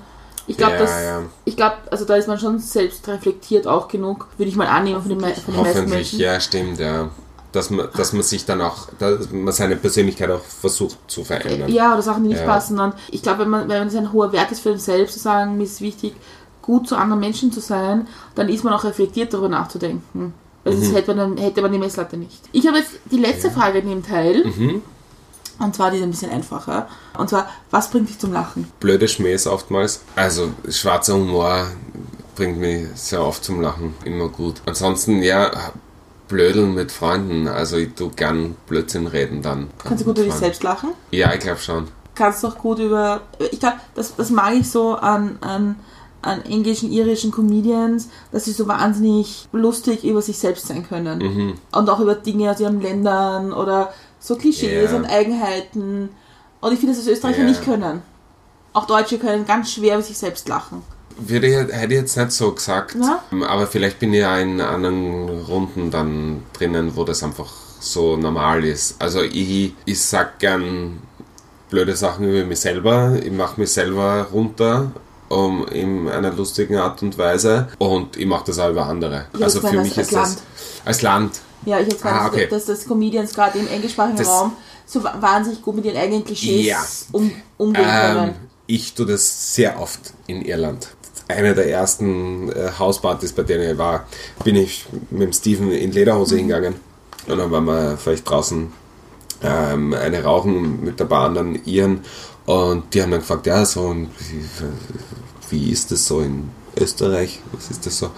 Ich 0.51 0.57
glaube, 0.57 0.75
Ja, 0.77 1.01
ja. 1.03 1.23
ich 1.45 1.57
glaube, 1.57 1.77
also 1.91 2.05
da 2.05 2.17
ist 2.17 2.27
man 2.29 2.39
schon 2.39 2.59
selbst 2.59 3.07
reflektiert 3.09 3.67
auch 3.67 3.87
genug, 3.89 4.27
würde 4.37 4.49
ich 4.51 4.57
mal 4.57 4.67
annehmen 4.67 5.01
von 5.01 5.09
den, 5.11 5.21
von 5.21 5.29
den 5.29 5.31
meisten 5.31 5.57
Hoffentlich, 5.57 5.89
Menschen. 6.13 6.21
ja, 6.21 6.41
stimmt, 6.41 6.79
ja. 6.81 7.09
Dass 7.53 7.71
man, 7.71 7.89
dass 7.97 8.13
man 8.13 8.23
sich 8.23 8.45
dann 8.45 8.61
auch, 8.61 8.89
dass 8.99 9.31
man 9.31 9.53
seine 9.53 9.77
Persönlichkeit 9.77 10.31
auch 10.31 10.41
versucht 10.43 10.97
zu 11.09 11.25
verändern. 11.25 11.69
Ja, 11.71 11.93
oder 11.95 12.03
Sachen, 12.03 12.23
die 12.25 12.31
nicht 12.31 12.41
Ja. 12.41 12.47
passen. 12.47 12.79
Und 12.79 12.95
ich 13.11 13.23
glaube, 13.23 13.41
wenn 13.41 13.49
man, 13.51 13.69
wenn 13.69 13.89
es 13.89 13.95
ein 13.97 14.13
hoher 14.13 14.33
Wert 14.33 14.51
ist 14.53 14.61
für 14.61 14.71
einen 14.71 14.79
selbst, 14.79 15.15
zu 15.15 15.21
sagen, 15.21 15.57
mir 15.57 15.65
ist 15.65 15.81
wichtig, 15.81 16.15
gut 16.63 16.89
zu 16.89 16.97
anderen 16.97 17.21
Menschen 17.21 17.51
zu 17.53 17.61
sein, 17.61 18.07
dann 18.37 18.49
ist 18.49 18.63
man 18.65 18.73
auch 18.73 18.85
reflektiert, 18.85 19.33
darüber 19.33 19.49
nachzudenken. 19.49 20.35
Weil 20.65 20.75
Mhm. 20.75 20.93
hätte 20.95 21.15
man, 21.15 21.37
dann, 21.37 21.45
hätte 21.45 21.63
man 21.63 21.73
die 21.73 21.79
Messlatte 21.79 22.17
nicht. 22.17 22.41
Ich 22.53 22.67
habe 22.69 22.79
jetzt 22.79 22.93
die 23.11 23.19
letzte 23.19 23.51
Frage 23.51 23.79
in 23.79 23.89
dem 23.89 24.05
Teil. 24.07 24.45
Mhm. 24.45 24.83
Und 25.61 25.77
zwar 25.77 25.91
die 25.91 26.03
ein 26.03 26.11
bisschen 26.11 26.33
einfacher. 26.33 26.89
Und 27.17 27.29
zwar, 27.29 27.49
was 27.71 27.91
bringt 27.91 28.09
dich 28.09 28.19
zum 28.19 28.33
Lachen? 28.33 28.71
Blöde 28.81 29.07
Schmähs 29.07 29.47
oftmals. 29.47 30.01
Also 30.17 30.51
schwarzer 30.69 31.15
Humor 31.15 31.67
bringt 32.35 32.59
mich 32.59 32.89
sehr 32.95 33.23
oft 33.23 33.45
zum 33.45 33.61
Lachen. 33.61 33.95
Immer 34.05 34.29
gut. 34.29 34.63
Ansonsten, 34.67 35.23
ja, 35.23 35.51
blödeln 36.29 36.75
mit 36.75 36.91
Freunden. 36.91 37.47
Also 37.47 37.77
ich 37.77 37.95
tue 37.95 38.11
gern 38.11 38.57
Blödsinn 38.67 39.07
reden 39.07 39.43
dann. 39.43 39.69
Kannst 39.85 40.01
du 40.01 40.07
gut 40.07 40.19
über 40.19 40.27
dich 40.27 40.35
selbst 40.35 40.63
lachen? 40.63 40.91
Ja, 41.11 41.35
ich 41.35 41.41
glaube 41.41 41.61
schon. 41.61 41.89
Kannst 42.15 42.43
du 42.43 42.49
auch 42.49 42.59
gut 42.59 42.79
über. 42.79 43.21
Ich 43.51 43.61
glaube, 43.61 43.77
das, 43.95 44.17
das 44.17 44.31
mag 44.31 44.55
ich 44.55 44.71
so 44.71 44.95
an, 44.95 45.39
an, 45.43 45.77
an 46.23 46.43
englischen, 46.45 46.93
irischen 46.93 47.31
Comedians, 47.31 48.09
dass 48.33 48.45
sie 48.45 48.53
so 48.53 48.69
wahnsinnig 48.69 49.49
lustig 49.53 50.05
über 50.05 50.21
sich 50.23 50.39
selbst 50.39 50.67
sein 50.67 50.87
können. 50.87 51.19
Mhm. 51.19 51.55
Und 51.73 51.89
auch 51.91 52.01
über 52.01 52.15
Dinge 52.15 52.51
aus 52.51 52.61
ihren 52.61 52.81
Ländern 52.81 53.53
oder 53.53 53.93
so 54.19 54.37
Klischees 54.37 54.91
Ja. 54.91 54.97
und 54.97 55.07
Eigenheiten. 55.07 56.11
Und 56.61 56.73
ich 56.73 56.79
finde, 56.79 56.95
dass 56.95 57.05
das 57.05 57.13
Österreicher 57.13 57.43
Ja. 57.43 57.49
nicht 57.49 57.65
können. 57.65 58.03
Auch 58.73 58.87
Deutsche 58.87 59.19
können 59.19 59.47
ganz 59.47 59.73
schwer 59.73 59.95
über 59.95 60.03
sich 60.03 60.19
selbst 60.19 60.49
lachen. 60.49 60.83
Würde 61.19 61.47
ich, 61.49 61.55
hätte 61.75 61.95
ich 61.95 62.01
jetzt 62.01 62.17
nicht 62.17 62.33
so 62.33 62.53
gesagt, 62.53 62.97
Ja? 63.01 63.23
aber 63.49 63.67
vielleicht 63.67 63.99
bin 63.99 64.13
ich 64.15 64.21
ja 64.21 64.39
in 64.39 64.61
anderen 64.61 65.29
Runden 65.45 65.91
dann 65.91 66.43
drinnen, 66.53 66.93
wo 66.97 67.05
das 67.05 67.23
einfach 67.23 67.51
so 67.81 68.17
normal 68.17 68.65
ist. 68.65 68.97
Also 69.01 69.23
ich, 69.23 69.75
ich 69.87 70.01
sag 70.03 70.39
gern 70.39 70.99
blöde 71.71 71.97
Sachen 71.97 72.29
über 72.29 72.45
mich 72.47 72.61
selber, 72.61 73.17
ich 73.23 73.33
mache 73.33 73.61
mich 73.61 73.73
selber 73.73 74.29
runter 74.33 74.93
um, 75.31 75.67
in 75.69 76.09
einer 76.09 76.33
lustigen 76.33 76.77
Art 76.77 77.03
und 77.03 77.17
Weise 77.17 77.69
und 77.79 78.17
ich 78.17 78.27
mache 78.27 78.45
das 78.49 78.59
auch 78.59 78.69
über 78.71 78.85
andere. 78.87 79.27
Also 79.41 79.59
ich 79.59 79.65
meine, 79.65 79.77
für 79.79 79.83
mich 79.85 79.97
als 79.99 80.09
ist 80.09 80.13
das 80.17 80.29
Land. 80.29 80.39
als 80.85 81.03
Land. 81.03 81.41
Ja, 81.65 81.79
ich 81.81 81.89
jetzt 81.89 82.05
ah, 82.05 82.27
okay. 82.27 82.47
dass 82.51 82.67
das 82.67 82.85
Comedians 82.87 83.33
gerade 83.35 83.59
im 83.59 83.69
englischsprachigen 83.69 84.19
Das- 84.19 84.29
Raum 84.29 84.53
so 84.87 85.03
wa- 85.05 85.15
wahnsinnig 85.21 85.63
gut 85.63 85.77
mit 85.77 85.85
ihren 85.85 85.97
eigenen 85.97 86.25
Klischees 86.25 86.67
Ja. 86.67 86.79
um, 87.13 87.31
umgehen 87.59 87.85
Ähm, 87.89 88.17
können. 88.17 88.35
ich 88.67 88.93
tue 88.95 89.07
das 89.07 89.55
sehr 89.55 89.81
oft 89.81 90.01
in 90.27 90.43
Irland. 90.43 90.89
Eine 91.29 91.55
der 91.55 91.71
ersten 91.71 92.51
äh, 92.51 92.73
Hauspartys, 92.77 93.33
bei 93.33 93.45
denen 93.45 93.71
ich 93.71 93.79
war, 93.79 94.07
bin 94.43 94.57
ich 94.57 94.87
mit 95.11 95.23
dem 95.23 95.33
Steven 95.33 95.71
in 95.71 95.93
Lederhose 95.93 96.37
hingegangen. 96.37 96.75
Und 97.29 97.39
dann 97.39 97.51
waren 97.53 97.65
wir 97.67 97.97
vielleicht 97.99 98.29
draußen 98.29 98.73
ähm, 99.43 99.95
eine 99.95 100.25
rauchen 100.25 100.83
mit 100.85 101.01
ein 101.01 101.09
paar 101.09 101.27
anderen 101.27 101.65
Iren. 101.67 102.01
Und 102.47 102.95
die 102.95 103.03
haben 103.03 103.11
dann 103.11 103.21
gefragt, 103.21 103.47
ja, 103.47 103.65
so, 103.65 103.83
und 103.83 104.11
wie, 104.19 104.45
wie 105.51 105.71
ist 105.71 105.91
das 105.91 106.07
so 106.07 106.21
in 106.21 106.51
Österreich? 106.77 107.41
Was 107.53 107.71
ist 107.71 107.87
das 107.87 107.99
so? 107.99 108.11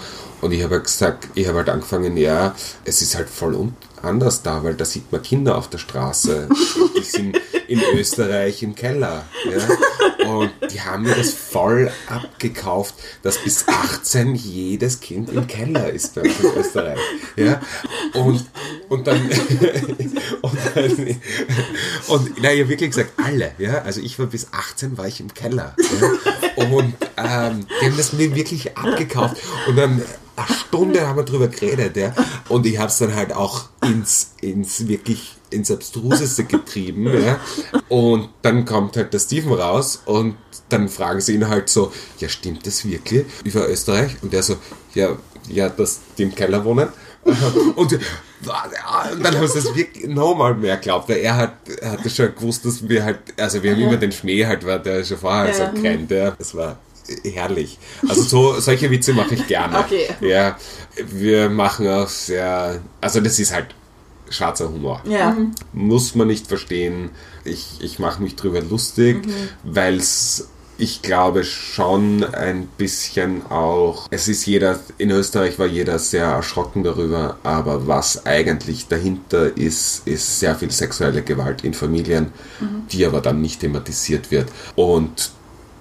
Und 0.42 0.50
ich 0.50 0.62
habe 0.62 0.74
halt 0.74 0.84
gesagt, 0.84 1.28
ich 1.34 1.46
habe 1.46 1.58
halt 1.58 1.68
angefangen, 1.70 2.16
ja, 2.16 2.54
es 2.84 3.00
ist 3.00 3.14
halt 3.14 3.30
voll 3.30 3.54
un 3.54 3.76
anders 4.02 4.42
da, 4.42 4.64
weil 4.64 4.74
da 4.74 4.84
sieht 4.84 5.12
man 5.12 5.22
Kinder 5.22 5.56
auf 5.56 5.70
der 5.70 5.78
Straße. 5.78 6.48
Die 6.98 7.04
sind 7.04 7.40
in 7.68 7.80
Österreich 7.94 8.62
im 8.64 8.74
Keller. 8.74 9.24
Ja? 9.48 10.28
Und 10.28 10.50
die 10.70 10.80
haben 10.80 11.04
mir 11.04 11.14
das 11.14 11.32
voll 11.32 11.90
abgekauft, 12.08 12.94
dass 13.22 13.38
bis 13.38 13.66
18 13.68 14.34
jedes 14.34 15.00
Kind 15.00 15.30
im 15.30 15.46
Keller 15.46 15.90
ist 15.90 16.14
bei 16.14 16.22
uns 16.22 16.40
in 16.40 16.54
Österreich. 16.56 16.98
Ja? 17.36 17.60
Und, 18.14 18.44
und 18.88 19.06
dann, 19.06 19.20
und, 20.42 20.58
dann, 20.74 21.20
und 22.08 22.30
na, 22.40 22.52
ich 22.52 22.60
habe 22.60 22.68
wirklich 22.68 22.90
gesagt, 22.90 23.12
alle, 23.24 23.52
ja, 23.58 23.82
also 23.82 24.00
ich 24.00 24.18
war 24.18 24.26
bis 24.26 24.48
18 24.52 24.98
war 24.98 25.06
ich 25.06 25.20
im 25.20 25.32
Keller. 25.32 25.76
Ja? 26.00 26.64
Und 26.64 26.94
ähm, 27.16 27.66
die 27.80 27.86
haben 27.86 27.96
das 27.96 28.12
mir 28.12 28.34
wirklich 28.34 28.76
abgekauft. 28.76 29.36
Und 29.66 29.76
dann 29.76 30.02
eine 30.36 30.56
Stunde 30.56 31.06
haben 31.06 31.16
wir 31.16 31.24
drüber 31.24 31.48
geredet, 31.48 31.96
ja. 31.96 32.14
Und 32.48 32.66
ich 32.66 32.78
habe 32.78 32.88
es 32.88 32.98
dann 32.98 33.14
halt 33.14 33.32
auch 33.32 33.64
ins, 33.84 34.32
ins 34.40 34.86
wirklich 34.88 35.36
ins 35.50 35.70
Abstruseste 35.70 36.44
getrieben, 36.44 37.06
ja. 37.22 37.38
Und 37.88 38.30
dann 38.42 38.64
kommt 38.64 38.96
halt 38.96 39.12
der 39.12 39.18
Steven 39.18 39.52
raus 39.52 40.02
und 40.06 40.36
dann 40.70 40.88
fragen 40.88 41.20
sie 41.20 41.34
ihn 41.34 41.48
halt 41.48 41.68
so, 41.68 41.92
ja, 42.18 42.28
stimmt 42.28 42.66
das 42.66 42.84
wirklich 42.86 43.26
über 43.44 43.68
Österreich? 43.68 44.16
Und 44.22 44.32
der 44.32 44.42
so, 44.42 44.56
ja, 44.94 45.16
ja, 45.48 45.68
dass 45.68 46.00
die 46.16 46.22
im 46.22 46.34
Keller 46.34 46.64
wohnen. 46.64 46.88
Und, 47.76 47.92
und 47.92 48.00
dann 49.22 49.36
haben 49.38 49.46
sie 49.46 49.54
das 49.60 49.72
wirklich 49.76 50.08
nochmal 50.08 50.54
mehr 50.54 50.76
geglaubt, 50.76 51.08
weil 51.08 51.18
er 51.18 51.36
hat, 51.36 51.54
er 51.80 51.92
hatte 51.92 52.10
schon 52.10 52.34
gewusst, 52.34 52.64
dass 52.64 52.88
wir 52.88 53.04
halt, 53.04 53.18
also 53.36 53.62
wir 53.62 53.70
haben 53.72 53.80
immer 53.80 53.96
den 53.96 54.10
Schmäh 54.10 54.44
halt, 54.44 54.66
weil 54.66 54.80
der 54.80 55.04
schon 55.04 55.18
vorher 55.18 55.56
Ja. 55.56 55.72
so 55.72 55.80
kennt, 55.80 56.10
ja. 56.10 56.32
Das 56.32 56.52
war 56.56 56.80
herrlich. 57.24 57.78
Also 58.08 58.22
so, 58.22 58.60
solche 58.60 58.90
Witze 58.90 59.12
mache 59.12 59.34
ich 59.34 59.46
gerne. 59.46 59.78
Okay. 59.78 60.08
Ja, 60.20 60.56
wir 60.96 61.50
machen 61.50 61.88
auch 61.88 62.08
sehr, 62.08 62.80
also 63.00 63.20
das 63.20 63.38
ist 63.38 63.52
halt 63.52 63.74
schwarzer 64.32 64.68
Humor. 64.70 65.02
Ja. 65.04 65.36
Muss 65.72 66.14
man 66.14 66.28
nicht 66.28 66.46
verstehen. 66.46 67.10
Ich, 67.44 67.78
ich 67.80 67.98
mache 67.98 68.22
mich 68.22 68.36
drüber 68.36 68.60
lustig, 68.60 69.22
weil 69.62 69.96
es, 69.96 70.48
ich 70.78 71.02
glaube 71.02 71.44
schon 71.44 72.24
ein 72.24 72.66
bisschen 72.78 73.44
auch, 73.50 74.08
es 74.10 74.28
ist 74.28 74.46
jeder, 74.46 74.80
in 74.98 75.10
Österreich 75.10 75.58
war 75.58 75.66
jeder 75.66 75.98
sehr 75.98 76.26
erschrocken 76.26 76.82
darüber, 76.82 77.36
aber 77.42 77.86
was 77.86 78.26
eigentlich 78.26 78.88
dahinter 78.88 79.56
ist, 79.56 80.06
ist 80.06 80.40
sehr 80.40 80.54
viel 80.54 80.70
sexuelle 80.70 81.22
Gewalt 81.22 81.62
in 81.64 81.74
Familien, 81.74 82.32
die 82.90 83.04
aber 83.04 83.20
dann 83.20 83.42
nicht 83.42 83.60
thematisiert 83.60 84.30
wird. 84.30 84.48
Und 84.76 85.32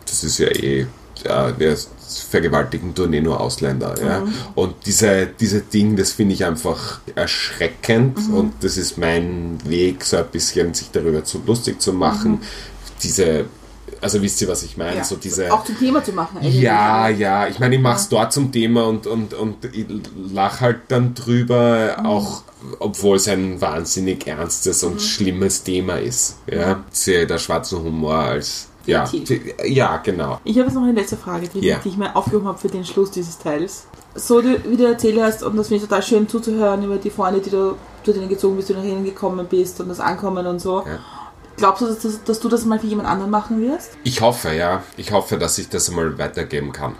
das 0.05 0.23
ist 0.23 0.39
ja 0.39 0.47
eh, 0.47 0.87
ja, 1.23 1.51
der 1.51 1.77
vergewaltigen 2.29 2.93
tun 2.93 3.13
eh 3.13 3.21
nur 3.21 3.39
Ausländer. 3.39 3.95
Ja? 4.03 4.23
Und 4.55 4.75
diese, 4.85 5.27
diese 5.27 5.61
Ding, 5.61 5.95
das 5.95 6.11
finde 6.11 6.33
ich 6.33 6.45
einfach 6.45 6.99
erschreckend 7.15 8.17
und 8.33 8.53
das 8.61 8.77
ist 8.77 8.97
mein 8.97 9.59
Weg, 9.65 10.03
so 10.03 10.17
ein 10.17 10.25
bisschen 10.31 10.73
sich 10.73 10.91
darüber 10.91 11.23
zu 11.23 11.41
lustig 11.45 11.81
zu 11.81 11.93
machen. 11.93 12.41
Diese, 13.03 13.45
also 14.01 14.21
wisst 14.21 14.41
ihr, 14.41 14.47
was 14.47 14.63
ich 14.63 14.77
meine? 14.77 14.97
Ja. 14.97 15.03
So 15.03 15.15
diese, 15.15 15.51
Auch 15.53 15.63
zum 15.63 15.77
Thema 15.77 16.03
zu 16.03 16.11
machen. 16.11 16.37
eigentlich. 16.37 16.61
ja, 16.61 17.07
ja, 17.09 17.47
ich 17.47 17.59
meine, 17.59 17.75
ich 17.75 17.81
mache 17.81 17.97
es 17.97 18.09
dort 18.09 18.33
zum 18.33 18.51
Thema 18.51 18.87
und, 18.87 19.07
und, 19.07 19.33
und 19.33 19.65
ich 19.65 19.85
lach 20.33 20.59
halt 20.61 20.79
dann 20.89 21.13
drüber, 21.13 21.97
auch 22.03 22.43
obwohl 22.79 23.17
es 23.17 23.27
ein 23.27 23.59
wahnsinnig 23.59 24.27
ernstes 24.27 24.83
und 24.83 25.01
schlimmes 25.01 25.63
Thema 25.63 25.95
ist. 25.95 26.37
Ja, 26.51 26.83
sehe 26.91 27.25
der 27.25 27.37
schwarze 27.39 27.81
Humor 27.81 28.15
als. 28.15 28.67
Ja, 28.85 29.07
ja, 29.65 29.97
genau. 29.97 30.39
Ich 30.43 30.57
habe 30.57 30.67
jetzt 30.67 30.75
noch 30.75 30.83
eine 30.83 30.93
letzte 30.93 31.17
Frage, 31.17 31.47
die, 31.47 31.59
Ja. 31.59 31.79
die 31.83 31.89
ich 31.89 31.97
mir 31.97 32.15
aufgehoben 32.15 32.47
habe 32.47 32.57
für 32.57 32.67
den 32.67 32.85
Schluss 32.85 33.11
dieses 33.11 33.37
Teils. 33.37 33.85
So 34.15 34.41
du, 34.41 34.57
wie 34.65 34.75
du 34.77 34.85
erzählt 34.85 35.21
hast, 35.21 35.43
und 35.43 35.55
das 35.55 35.67
finde 35.67 35.83
ich 35.83 35.89
total 35.89 36.03
schön 36.03 36.27
zuzuhören 36.27 36.83
über 36.83 36.97
die 36.97 37.09
Freunde, 37.09 37.39
die 37.39 37.49
du 37.49 37.75
zu 38.03 38.11
denen 38.13 38.27
gezogen 38.27 38.55
bist, 38.57 38.69
die 38.69 38.73
nach 38.73 38.83
ihnen 38.83 39.05
gekommen 39.05 39.45
bist 39.49 39.79
und 39.79 39.89
das 39.89 39.99
Ankommen 39.99 40.45
und 40.47 40.59
so. 40.59 40.79
Ja. 40.85 40.99
Glaubst 41.57 41.81
du, 41.83 41.85
dass, 41.85 41.99
dass, 41.99 42.23
dass 42.23 42.39
du 42.39 42.49
das 42.49 42.65
mal 42.65 42.79
für 42.79 42.87
jemand 42.87 43.07
anderen 43.07 43.29
machen 43.29 43.61
wirst? 43.61 43.91
Ich 44.03 44.21
hoffe, 44.21 44.51
ja. 44.53 44.81
Ich 44.97 45.11
hoffe, 45.11 45.37
dass 45.37 45.57
ich 45.59 45.69
das 45.69 45.89
einmal 45.89 46.17
weitergeben 46.17 46.71
kann. 46.71 46.95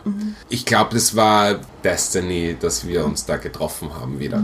Ich 0.50 0.66
glaube, 0.66 0.94
das 0.94 1.16
war 1.16 1.56
Destiny, 1.84 2.56
dass 2.60 2.86
wir 2.88 3.04
uns 3.06 3.26
da 3.26 3.38
getroffen 3.38 3.94
haben 4.00 4.20
wieder. 4.20 4.44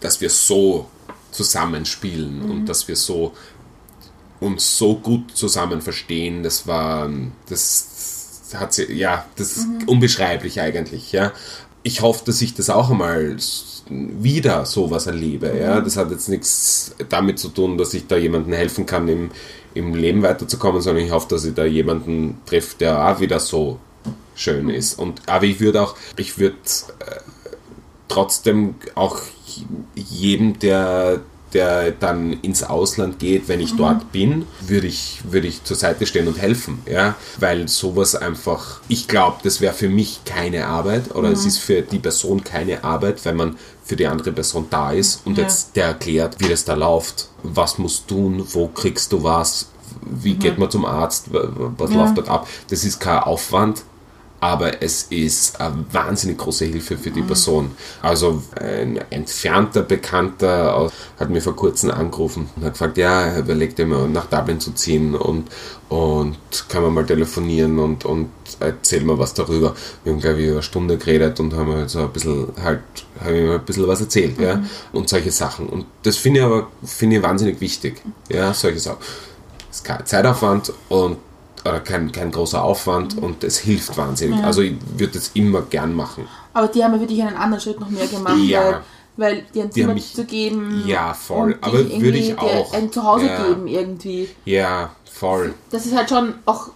Dass 0.00 0.20
wir 0.22 0.30
so 0.30 0.86
zusammenspielen 1.32 2.50
und 2.50 2.66
dass 2.66 2.88
wir 2.88 2.96
so 2.96 3.32
uns 4.40 4.78
so 4.78 4.96
gut 4.96 5.36
zusammen 5.36 5.80
verstehen. 5.80 6.42
Das 6.42 6.66
war, 6.66 7.10
das 7.48 8.50
hat 8.54 8.72
sie, 8.72 8.92
ja, 8.92 9.26
das 9.36 9.56
ist 9.56 9.66
unbeschreiblich 9.86 10.60
eigentlich, 10.60 11.12
ja. 11.12 11.32
Ich 11.82 12.02
hoffe, 12.02 12.24
dass 12.26 12.42
ich 12.42 12.54
das 12.54 12.70
auch 12.70 12.90
einmal 12.90 13.36
wieder 13.90 14.66
sowas 14.66 15.06
erlebe, 15.06 15.56
ja. 15.58 15.80
Das 15.80 15.96
hat 15.96 16.10
jetzt 16.10 16.28
nichts 16.28 16.94
damit 17.08 17.38
zu 17.38 17.48
tun, 17.48 17.78
dass 17.78 17.94
ich 17.94 18.06
da 18.06 18.16
jemandem 18.16 18.52
helfen 18.52 18.86
kann, 18.86 19.08
im, 19.08 19.30
im 19.74 19.94
Leben 19.94 20.22
weiterzukommen, 20.22 20.80
sondern 20.80 21.04
ich 21.04 21.12
hoffe, 21.12 21.28
dass 21.28 21.44
ich 21.44 21.54
da 21.54 21.64
jemanden 21.64 22.40
treffe, 22.46 22.76
der 22.78 23.08
auch 23.08 23.20
wieder 23.20 23.40
so 23.40 23.78
schön 24.34 24.70
ist. 24.70 24.98
Und, 24.98 25.22
aber 25.26 25.44
ich 25.44 25.60
würde 25.60 25.82
auch, 25.82 25.96
ich 26.16 26.38
würde 26.38 26.56
trotzdem 28.08 28.74
auch 28.94 29.20
jedem, 29.94 30.58
der, 30.58 31.20
der 31.54 31.92
dann 31.92 32.34
ins 32.42 32.62
Ausland 32.62 33.18
geht, 33.18 33.48
wenn 33.48 33.60
ich 33.60 33.74
dort 33.76 34.12
bin, 34.12 34.46
würde 34.60 34.86
ich, 34.86 35.20
würde 35.30 35.46
ich 35.48 35.64
zur 35.64 35.76
Seite 35.76 36.04
stehen 36.06 36.28
und 36.28 36.38
helfen. 36.38 36.82
Ja? 36.86 37.14
Weil 37.38 37.68
sowas 37.68 38.14
einfach, 38.14 38.80
ich 38.88 39.08
glaube, 39.08 39.38
das 39.42 39.60
wäre 39.60 39.72
für 39.74 39.88
mich 39.88 40.20
keine 40.24 40.66
Arbeit 40.66 41.14
oder 41.14 41.30
es 41.30 41.46
ist 41.46 41.58
für 41.58 41.82
die 41.82 41.98
Person 41.98 42.44
keine 42.44 42.84
Arbeit, 42.84 43.24
wenn 43.24 43.36
man 43.36 43.56
für 43.84 43.96
die 43.96 44.06
andere 44.06 44.32
Person 44.32 44.66
da 44.68 44.92
ist 44.92 45.22
und 45.24 45.38
Ja. 45.38 45.44
jetzt 45.44 45.74
der 45.76 45.86
erklärt, 45.86 46.36
wie 46.40 46.48
das 46.48 46.64
da 46.64 46.74
läuft, 46.74 47.28
was 47.42 47.78
musst 47.78 48.10
du 48.10 48.14
tun, 48.16 48.46
wo 48.52 48.68
kriegst 48.68 49.12
du 49.12 49.22
was, 49.22 49.68
wie 50.02 50.34
geht 50.34 50.58
man 50.58 50.70
zum 50.70 50.84
Arzt, 50.84 51.28
was 51.30 51.90
Ja. 51.92 51.96
läuft 51.96 52.18
dort 52.18 52.28
ab. 52.28 52.46
Das 52.68 52.84
ist 52.84 53.00
kein 53.00 53.20
Aufwand, 53.20 53.82
aber 54.40 54.82
es 54.82 55.04
ist 55.04 55.60
eine 55.60 55.84
wahnsinnig 55.90 56.38
große 56.38 56.66
Hilfe 56.66 56.96
für 56.96 57.10
die 57.10 57.22
Person. 57.22 57.72
Also 58.02 58.42
ein 58.60 58.98
entfernter 59.10 59.82
Bekannter 59.82 60.90
hat 61.18 61.30
mir 61.30 61.42
vor 61.42 61.56
kurzem 61.56 61.90
angerufen 61.90 62.48
und 62.54 62.64
hat 62.64 62.72
gefragt, 62.74 62.98
ja, 62.98 63.22
er 63.22 63.40
überlegt 63.40 63.78
immer 63.80 64.06
nach 64.06 64.26
Dublin 64.26 64.60
zu 64.60 64.72
ziehen 64.72 65.16
und, 65.16 65.48
und 65.88 66.38
kann 66.68 66.82
man 66.82 66.94
mal 66.94 67.06
telefonieren 67.06 67.78
und, 67.80 68.04
und 68.04 68.30
erzähl 68.60 69.02
mal 69.02 69.18
was 69.18 69.34
darüber. 69.34 69.74
Wir 70.04 70.12
haben, 70.12 70.20
glaube 70.20 70.40
ich, 70.40 70.50
eine 70.50 70.62
Stunde 70.62 70.98
geredet 70.98 71.40
und 71.40 71.54
haben 71.54 71.72
halt 71.72 71.90
so 71.90 72.00
ein 72.00 72.12
bisschen 72.12 72.52
halt, 72.62 72.80
haben 73.20 73.34
ihm 73.34 73.50
ein 73.50 73.64
bisschen 73.64 73.88
was 73.88 74.00
erzählt, 74.00 74.38
ja, 74.40 74.62
und 74.92 75.08
solche 75.08 75.32
Sachen. 75.32 75.68
Und 75.68 75.86
das 76.04 76.16
finde 76.16 76.40
ich 76.40 76.46
aber, 76.46 76.68
finde 76.84 77.16
ich 77.16 77.22
wahnsinnig 77.22 77.60
wichtig, 77.60 78.02
ja, 78.28 78.54
solche 78.54 78.78
Sachen. 78.78 78.98
Es 79.70 79.78
ist 79.78 79.84
kein 79.84 80.06
Zeitaufwand 80.06 80.72
und 80.88 81.18
oder 81.64 81.80
kein, 81.80 82.12
kein 82.12 82.30
großer 82.30 82.62
Aufwand 82.62 83.16
und 83.18 83.44
es 83.44 83.58
hilft 83.58 83.96
wahnsinnig. 83.96 84.42
Also 84.44 84.62
ich 84.62 84.74
würde 84.96 85.14
das 85.14 85.30
immer 85.34 85.62
gern 85.62 85.94
machen. 85.94 86.26
Aber 86.54 86.68
die 86.68 86.82
haben 86.82 86.92
ja 86.94 86.98
für 87.00 87.06
dich 87.06 87.22
einen 87.22 87.36
anderen 87.36 87.60
Schritt 87.60 87.80
noch 87.80 87.90
mehr 87.90 88.06
gemacht, 88.06 88.38
Ja. 88.44 88.60
weil, 88.64 88.80
weil 89.16 89.42
dir 89.54 89.62
ein 89.64 89.70
Die 89.70 89.80
Zimmer 89.80 89.94
mich- 89.94 90.14
zu 90.14 90.24
geben. 90.24 90.82
Ja, 90.86 91.14
voll. 91.14 91.56
Aber 91.60 91.78
würde 91.78 92.18
ich 92.18 92.38
auch. 92.38 92.72
Ein 92.74 92.90
Zuhause 92.92 93.26
Ja. 93.26 93.44
geben 93.48 93.66
irgendwie. 93.66 94.28
Ja, 94.44 94.90
voll. 95.10 95.54
Das 95.70 95.86
ist 95.86 95.94
halt 95.96 96.08
schon 96.08 96.34
auch. 96.46 96.70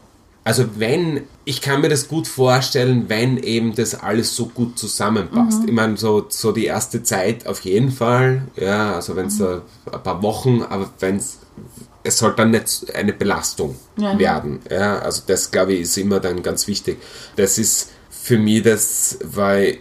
Also 0.45 0.65
wenn, 0.77 1.23
ich 1.45 1.61
kann 1.61 1.83
mir 1.83 1.89
das 1.89 2.09
gut 2.09 2.27
vorstellen, 2.27 3.05
wenn 3.07 3.37
eben 3.37 3.77
das 3.77 3.95
alles 3.95 4.35
so 4.35 4.47
gut 4.47 4.77
zusammenpasst. 4.77 5.63
Ich 5.67 5.73
meine, 5.73 5.97
so, 5.97 6.27
so 6.29 6.51
die 6.51 6.65
erste 6.65 7.05
Zeit 7.05 7.47
auf 7.47 7.61
jeden 7.61 7.93
Fall, 7.93 8.43
ja, 8.57 8.95
also 8.95 9.15
wenn 9.15 9.27
es 9.27 9.39
da 9.39 9.63
ein 9.93 10.03
paar 10.03 10.21
Wochen, 10.23 10.63
aber 10.69 10.91
wenn 10.99 11.19
es, 11.19 11.39
es 12.05 12.19
soll 12.19 12.35
dann 12.35 12.51
nicht 12.51 12.95
eine 12.95 13.13
Belastung 13.13 13.77
Ja. 13.97 14.19
werden. 14.19 14.61
Ja, 14.71 14.99
also 15.01 15.23
das 15.27 15.51
glaube 15.51 15.75
ich 15.75 15.83
ist 15.83 15.97
immer 15.99 16.21
dann 16.21 16.43
ganz 16.43 16.67
wichtig. 16.67 16.99
Das 17.37 17.59
ist 17.59 17.91
für 18.11 18.39
mich 18.39 18.63
das, 18.63 19.19
weil 19.25 19.79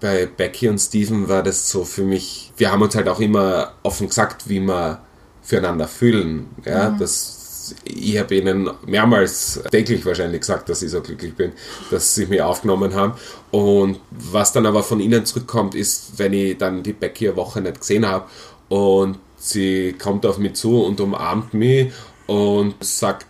bei 0.00 0.26
Becky 0.26 0.68
und 0.68 0.78
Steven 0.78 1.28
war 1.28 1.42
das 1.42 1.70
so 1.70 1.84
für 1.84 2.02
mich, 2.02 2.52
wir 2.56 2.70
haben 2.70 2.82
uns 2.82 2.94
halt 2.94 3.08
auch 3.08 3.20
immer 3.20 3.72
offen 3.82 4.08
gesagt, 4.08 4.48
wie 4.48 4.60
wir 4.60 5.00
füreinander 5.42 5.88
fühlen. 5.88 6.48
Ja, 6.64 6.90
das, 6.90 7.74
ich 7.84 8.18
habe 8.18 8.34
ihnen 8.34 8.70
mehrmals 8.86 9.60
täglich 9.70 10.04
wahrscheinlich 10.04 10.40
gesagt, 10.40 10.68
dass 10.68 10.82
ich 10.82 10.90
so 10.90 11.00
glücklich 11.00 11.34
bin, 11.34 11.52
dass 11.90 12.14
sie 12.14 12.26
mich 12.26 12.42
aufgenommen 12.42 12.94
haben. 12.94 13.14
Und 13.50 13.98
was 14.10 14.52
dann 14.52 14.66
aber 14.66 14.82
von 14.82 15.00
ihnen 15.00 15.24
zurückkommt, 15.24 15.74
ist, 15.74 16.18
wenn 16.18 16.32
ich 16.32 16.58
dann 16.58 16.82
die 16.82 16.92
Becky 16.92 17.28
eine 17.28 17.36
Woche 17.36 17.60
nicht 17.60 17.80
gesehen 17.80 18.06
habe 18.06 18.26
und 18.68 19.18
sie 19.44 19.94
kommt 19.98 20.24
auf 20.26 20.38
mich 20.38 20.54
zu 20.54 20.82
und 20.82 21.00
umarmt 21.00 21.54
mich 21.54 21.92
und 22.26 22.74
sagt, 22.82 23.26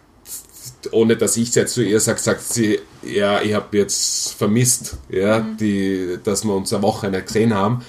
ohne 0.93 1.17
dass 1.17 1.37
ich 1.37 1.49
es 1.49 1.55
jetzt 1.55 1.75
zu 1.75 1.83
ihr 1.83 1.99
sage, 2.01 2.21
sagt 2.21 2.43
sie, 2.43 2.79
ja, 3.03 3.41
ich 3.43 3.55
habe 3.55 3.77
jetzt 3.79 4.35
vermisst, 4.35 4.97
ja, 5.09 5.41
die, 5.41 6.19
dass 6.23 6.45
wir 6.45 6.55
uns 6.55 6.73
eine 6.73 6.83
Woche 6.83 7.11
nicht 7.11 7.27
gesehen 7.27 7.55
haben. 7.55 7.85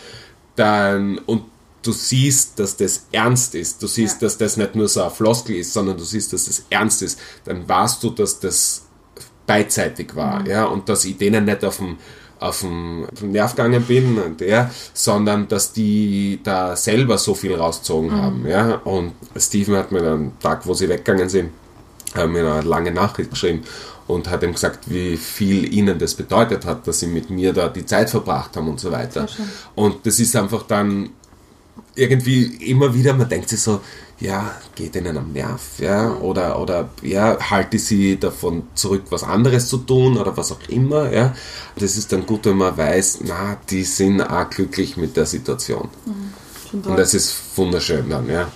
Dann, 0.56 1.18
und 1.20 1.44
du 1.84 1.92
siehst, 1.92 2.58
dass 2.58 2.78
das 2.78 3.06
ernst 3.12 3.54
ist. 3.56 3.82
Du 3.84 3.88
siehst, 3.88 4.22
Ja. 4.22 4.28
dass 4.28 4.38
das 4.38 4.58
nicht 4.58 4.76
nur 4.76 4.88
so 4.88 5.04
ein 5.04 5.12
Floskel 5.12 5.58
ist, 5.58 5.74
sondern 5.74 5.98
du 5.98 6.04
siehst, 6.04 6.34
dass 6.34 6.46
das 6.46 6.64
ernst 6.70 7.02
ist. 7.02 7.20
Dann 7.44 7.68
weißt 7.68 8.02
du, 8.04 8.10
dass 8.12 8.40
das 8.40 8.84
beidseitig 9.46 10.16
war, 10.16 10.48
ja, 10.48 10.66
und 10.66 10.90
dass 10.90 11.06
ich 11.06 11.18
denen 11.18 11.46
nicht 11.46 11.64
auf 11.64 11.78
dem 11.78 11.98
auf 12.46 12.62
dem 12.62 13.06
auf 13.12 13.22
Nerv 13.22 13.56
gegangen 13.56 13.84
bin, 13.84 14.18
und 14.18 14.40
der, 14.40 14.72
sondern 14.94 15.48
dass 15.48 15.74
die 15.74 16.40
da 16.44 16.76
selber 16.76 17.18
so 17.18 17.34
viel 17.34 17.56
rausgezogen 17.56 18.12
haben, 18.12 18.48
ja. 18.48 18.76
Und 18.84 19.14
Steven 19.38 19.76
hat 19.76 19.92
mir 19.92 20.02
dann 20.02 20.14
am 20.14 20.40
Tag, 20.40 20.66
wo 20.66 20.74
sie 20.74 20.90
weggegangen 20.90 21.30
sind, 21.30 21.52
hat 22.14 22.30
mir 22.30 22.52
eine 22.52 22.62
lange 22.62 22.92
Nachricht 22.92 23.32
geschrieben 23.32 23.64
und 24.08 24.30
hat 24.30 24.44
ihm 24.44 24.54
gesagt, 24.54 24.90
wie 24.90 25.18
viel 25.18 25.74
ihnen 25.74 25.98
das 25.98 26.14
bedeutet 26.14 26.66
hat, 26.66 26.88
dass 26.88 27.00
sie 27.00 27.08
mit 27.08 27.30
mir 27.30 27.54
da 27.54 27.70
die 27.70 27.86
Zeit 27.86 28.10
verbracht 28.10 28.56
haben 28.56 28.70
und 28.70 28.80
so 28.80 28.92
weiter. 28.92 29.28
Und 29.74 30.06
das 30.06 30.20
ist 30.20 30.36
einfach 30.36 30.64
dann 30.64 31.10
irgendwie 31.96 32.44
immer 32.70 32.94
wieder, 32.94 33.14
man 33.14 33.28
denkt 33.30 33.50
sich 33.50 33.62
so, 33.62 33.82
ja, 34.20 34.56
geht 34.76 34.96
ihnen 34.96 35.18
am 35.18 35.34
Nerv, 35.34 35.80
ja, 35.80 36.14
oder, 36.14 36.60
oder, 36.60 36.90
ja, 37.02 37.38
halte 37.50 37.78
sie 37.80 38.18
davon 38.18 38.64
zurück, 38.74 39.04
was 39.10 39.24
anderes 39.24 39.68
zu 39.68 39.78
tun 39.80 40.18
oder 40.18 40.36
was 40.38 40.52
auch 40.52 40.70
immer, 40.70 41.12
ja. 41.12 41.34
Das 41.76 41.98
ist 41.98 42.12
dann 42.12 42.26
gut, 42.26 42.46
wenn 42.46 42.58
man 42.58 42.78
weiß, 42.78 43.20
na, 43.26 43.58
die 43.70 43.84
sind 43.84 44.22
auch 44.22 44.50
glücklich 44.50 44.96
mit 44.96 45.18
der 45.18 45.26
Situation. 45.26 45.90
Schon 46.70 46.82
Und 46.82 46.98
das 46.98 47.14
ist 47.14 47.36
wunderschön 47.56 48.10
dann, 48.10 48.30
ja. 48.30 48.48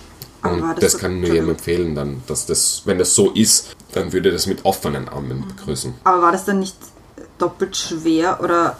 Und 0.42 0.62
das, 0.62 0.92
das 0.92 0.98
kann 0.98 1.20
nur 1.20 1.30
jedem 1.30 1.50
empfehlen, 1.50 1.94
dann, 1.94 2.22
dass 2.26 2.46
das, 2.46 2.82
wenn 2.86 2.98
das 2.98 3.14
so 3.14 3.30
ist, 3.30 3.76
dann 3.92 4.12
würde 4.12 4.32
das 4.32 4.46
mit 4.46 4.64
offenen 4.64 5.08
Armen 5.08 5.44
begrüßen. 5.46 5.92
Aber 6.04 6.22
war 6.22 6.32
das 6.32 6.46
dann 6.46 6.60
nicht 6.60 6.76
doppelt 7.36 7.76
schwer 7.76 8.40
oder 8.42 8.78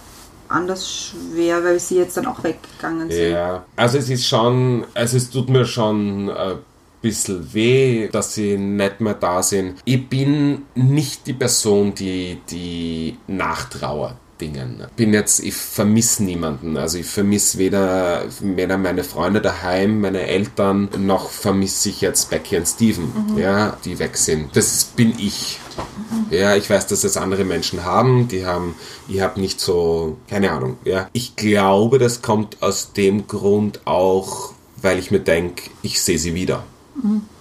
anders 0.49 0.91
schwer, 0.91 1.63
weil 1.63 1.79
sie 1.79 1.97
jetzt 1.97 2.17
dann 2.17 2.27
auch 2.27 2.43
weggegangen 2.43 3.11
sind? 3.11 3.33
Ja, 3.33 3.65
also 3.77 3.99
es 3.99 4.09
ist 4.09 4.27
schon, 4.27 4.87
also 4.95 5.19
es 5.19 5.31
tut 5.31 5.51
mir 5.51 5.67
schon 5.67 6.31
ein 6.31 6.59
bisschen 7.01 7.53
weh, 7.55 8.09
dass 8.09 8.35
sie 8.35 8.57
nicht 8.57 9.01
mehr 9.01 9.15
da 9.15 9.43
sind. 9.43 9.77
Ich 9.85 10.09
bin 10.09 10.63
nicht 10.75 11.27
die 11.27 11.33
Person, 11.33 11.95
die 11.95 12.39
die 12.51 13.17
nachtrauert. 13.27 14.17
Dingen. 14.41 14.85
Bin 14.97 15.13
jetzt, 15.13 15.41
ich 15.41 15.55
vermisse 15.55 16.25
niemanden. 16.25 16.77
Also 16.77 16.99
ich 16.99 17.07
vermisse 17.07 17.59
weder, 17.59 18.25
weder 18.41 18.79
meine 18.79 19.05
Freunde 19.05 19.41
daheim, 19.41 20.01
meine 20.01 20.27
Eltern, 20.27 20.89
noch 20.99 21.31
vermisse 21.31 21.91
ich 21.91 22.01
jetzt 22.01 22.31
Becky 22.31 22.57
und 22.57 22.67
Steven, 22.67 23.13
ja, 23.37 23.77
die 23.85 23.99
weg 23.99 24.17
sind. 24.17 24.57
Das 24.57 24.85
bin 24.85 25.15
ich. 25.19 25.59
Ja, 26.31 26.57
ich 26.57 26.69
weiß, 26.71 26.87
dass 26.87 27.03
das 27.03 27.17
andere 27.17 27.45
Menschen 27.45 27.85
haben, 27.85 28.29
die 28.29 28.47
haben, 28.47 28.75
ich 29.09 29.21
habe 29.21 29.41
nicht 29.41 29.61
so, 29.61 30.17
keine 30.29 30.51
Ahnung, 30.53 30.79
ja. 30.85 31.09
Ich 31.13 31.37
glaube, 31.37 31.99
das 31.99 32.23
kommt 32.23 32.63
aus 32.63 32.93
dem 32.93 33.27
Grund 33.27 33.81
auch, 33.87 34.53
weil 34.81 34.99
ich 34.99 35.11
mir 35.11 35.21
denke, 35.21 35.71
ich 35.83 36.01
sehe 36.01 36.19
sie 36.19 36.35
wieder. 36.35 36.65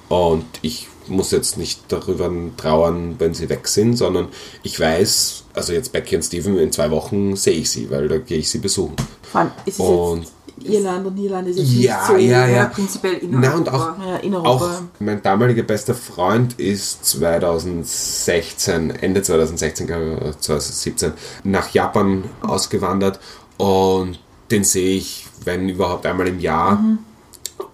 Und 0.10 0.46
ich 0.62 0.88
muss 1.08 1.32
jetzt 1.32 1.58
nicht 1.58 1.82
darüber 1.90 2.32
trauern, 2.58 3.16
wenn 3.20 3.34
sie 3.34 3.50
weg 3.50 3.68
sind, 3.68 3.96
sondern 3.96 4.28
ich 4.64 4.80
weiß, 4.80 5.44
also 5.54 5.74
jetzt 5.74 5.92
Becky 5.92 6.16
und 6.16 6.24
Steven, 6.24 6.58
in 6.58 6.72
zwei 6.72 6.92
Wochen 6.92 7.36
sehe 7.36 7.54
ich 7.60 7.70
sie, 7.70 7.90
weil 7.90 8.08
da 8.08 8.18
gehe 8.18 8.38
ich 8.40 8.50
sie 8.50 8.60
besuchen. 8.60 8.96
Vor 9.24 9.42
allem 9.42 9.52
ist 9.66 9.76
es 9.76 9.80
Und 9.80 10.28
Irland 10.62 11.08
und 11.08 11.18
Irland 11.18 11.48
ist 11.48 11.58
jetzt 11.58 11.72
Ja, 11.74 11.98
nicht 11.98 12.08
so. 12.08 12.16
ja, 12.18 12.48
ja. 12.48 12.66
prinzipiell 12.66 13.14
in 13.16 13.40
Na, 13.40 13.54
und 13.56 13.68
Europa. 13.70 13.96
auch, 14.00 14.06
Ja, 14.08 14.16
in 14.18 14.36
auch 14.36 14.44
Europa. 14.62 14.82
mein 15.00 15.22
damaliger 15.24 15.64
bester 15.64 15.96
Freund 15.96 16.60
ist 16.60 17.06
2016, 17.06 18.92
Ende 18.92 19.22
2016, 19.22 19.88
glaube 19.88 20.06
ich, 20.16 20.22
oder 20.22 20.40
2017, 20.40 21.14
nach 21.44 21.70
Japan 21.74 22.24
ausgewandert 22.42 23.20
und 23.58 24.20
den 24.52 24.64
sehe 24.64 24.98
ich, 24.98 25.28
wenn 25.46 25.70
überhaupt 25.70 26.06
einmal 26.06 26.28
im 26.28 26.40
Jahr. 26.40 26.84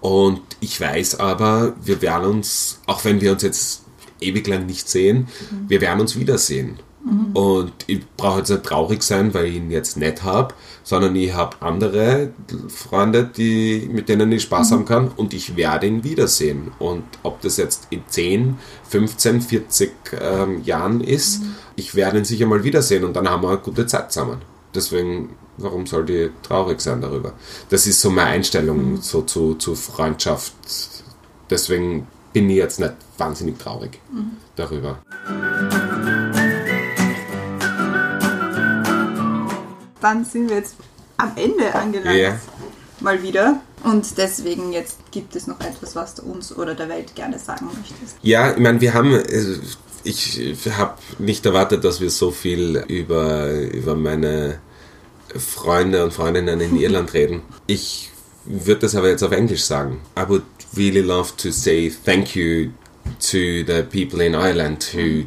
Und 0.00 0.40
ich 0.66 0.80
weiß 0.80 1.20
aber, 1.20 1.74
wir 1.80 2.02
werden 2.02 2.26
uns, 2.26 2.80
auch 2.86 3.04
wenn 3.04 3.20
wir 3.20 3.30
uns 3.30 3.44
jetzt 3.44 3.84
ewig 4.20 4.48
lang 4.48 4.66
nicht 4.66 4.88
sehen, 4.88 5.28
wir 5.68 5.80
werden 5.80 6.00
uns 6.00 6.18
wiedersehen. 6.18 6.80
Und 7.34 7.72
ich 7.86 8.00
brauche 8.16 8.38
jetzt 8.38 8.50
nicht 8.50 8.64
traurig 8.64 9.00
sein, 9.04 9.32
weil 9.32 9.44
ich 9.46 9.54
ihn 9.54 9.70
jetzt 9.70 9.96
nicht 9.96 10.24
habe, 10.24 10.54
sondern 10.82 11.14
ich 11.14 11.32
habe 11.32 11.56
andere 11.60 12.32
Freunde, 12.66 13.22
die, 13.24 13.88
mit 13.92 14.08
denen 14.08 14.32
ich 14.32 14.42
Spaß 14.42 14.72
haben 14.72 14.84
kann 14.86 15.12
und 15.16 15.32
ich 15.32 15.54
werde 15.54 15.86
ihn 15.86 16.02
wiedersehen. 16.02 16.72
Und 16.80 17.04
ob 17.22 17.40
das 17.42 17.58
jetzt 17.58 17.86
in 17.90 18.02
10, 18.08 18.58
15, 18.88 19.40
40 19.40 19.92
ähm, 20.20 20.64
Jahren 20.64 21.00
ist, 21.00 21.42
ich 21.76 21.94
werde 21.94 22.18
ihn 22.18 22.24
sicher 22.24 22.46
mal 22.46 22.64
wiedersehen 22.64 23.04
und 23.04 23.14
dann 23.14 23.30
haben 23.30 23.44
wir 23.44 23.50
eine 23.50 23.58
gute 23.58 23.86
Zeit 23.86 24.10
zusammen. 24.10 24.38
Deswegen, 24.74 25.28
warum 25.58 25.86
soll 25.86 26.04
die 26.04 26.30
traurig 26.42 26.80
sein 26.80 27.00
darüber? 27.00 27.32
Das 27.68 27.86
ist 27.86 28.00
so 28.00 28.10
meine 28.10 28.30
Einstellung 28.30 29.00
so 29.00 29.22
zu, 29.22 29.54
zu 29.54 29.74
Freundschaft. 29.74 30.52
Deswegen 31.50 32.06
bin 32.32 32.50
ich 32.50 32.56
jetzt 32.56 32.80
nicht 32.80 32.94
wahnsinnig 33.18 33.58
traurig 33.58 34.00
darüber. 34.56 34.98
Dann 40.00 40.24
sind 40.24 40.50
wir 40.50 40.56
jetzt 40.56 40.76
am 41.16 41.32
Ende 41.36 41.74
angelangt. 41.74 42.16
Ja. 42.16 42.38
Mal 43.00 43.22
wieder. 43.22 43.60
Und 43.84 44.18
deswegen 44.18 44.72
jetzt 44.72 44.98
gibt 45.10 45.36
es 45.36 45.46
noch 45.46 45.60
etwas, 45.60 45.94
was 45.94 46.14
du 46.14 46.22
uns 46.22 46.56
oder 46.56 46.74
der 46.74 46.88
Welt 46.88 47.14
gerne 47.14 47.38
sagen 47.38 47.66
möchtest. 47.66 48.16
Ja, 48.22 48.52
ich 48.52 48.58
meine, 48.58 48.80
wir 48.80 48.94
haben, 48.94 49.12
äh, 49.14 49.58
ich 50.02 50.56
habe 50.76 50.94
nicht 51.18 51.44
erwartet, 51.46 51.84
dass 51.84 52.00
wir 52.00 52.10
so 52.10 52.30
viel 52.30 52.84
über, 52.88 53.50
über 53.50 53.94
meine 53.94 54.60
Freunde 55.38 56.04
und 56.04 56.12
Freundinnen 56.12 56.60
in 56.60 56.76
Irland 56.76 57.14
reden. 57.14 57.42
Ich 57.66 58.10
würde 58.44 58.82
das 58.82 58.94
aber 58.94 59.08
jetzt 59.08 59.22
auf 59.22 59.32
Englisch 59.32 59.64
sagen. 59.64 60.00
I 60.18 60.28
would 60.28 60.44
really 60.76 61.00
love 61.00 61.32
to 61.36 61.50
say 61.50 61.90
thank 61.90 62.34
you 62.36 62.70
to 63.20 63.64
the 63.66 63.82
people 63.90 64.24
in 64.24 64.34
Ireland 64.34 64.92
who, 64.94 65.24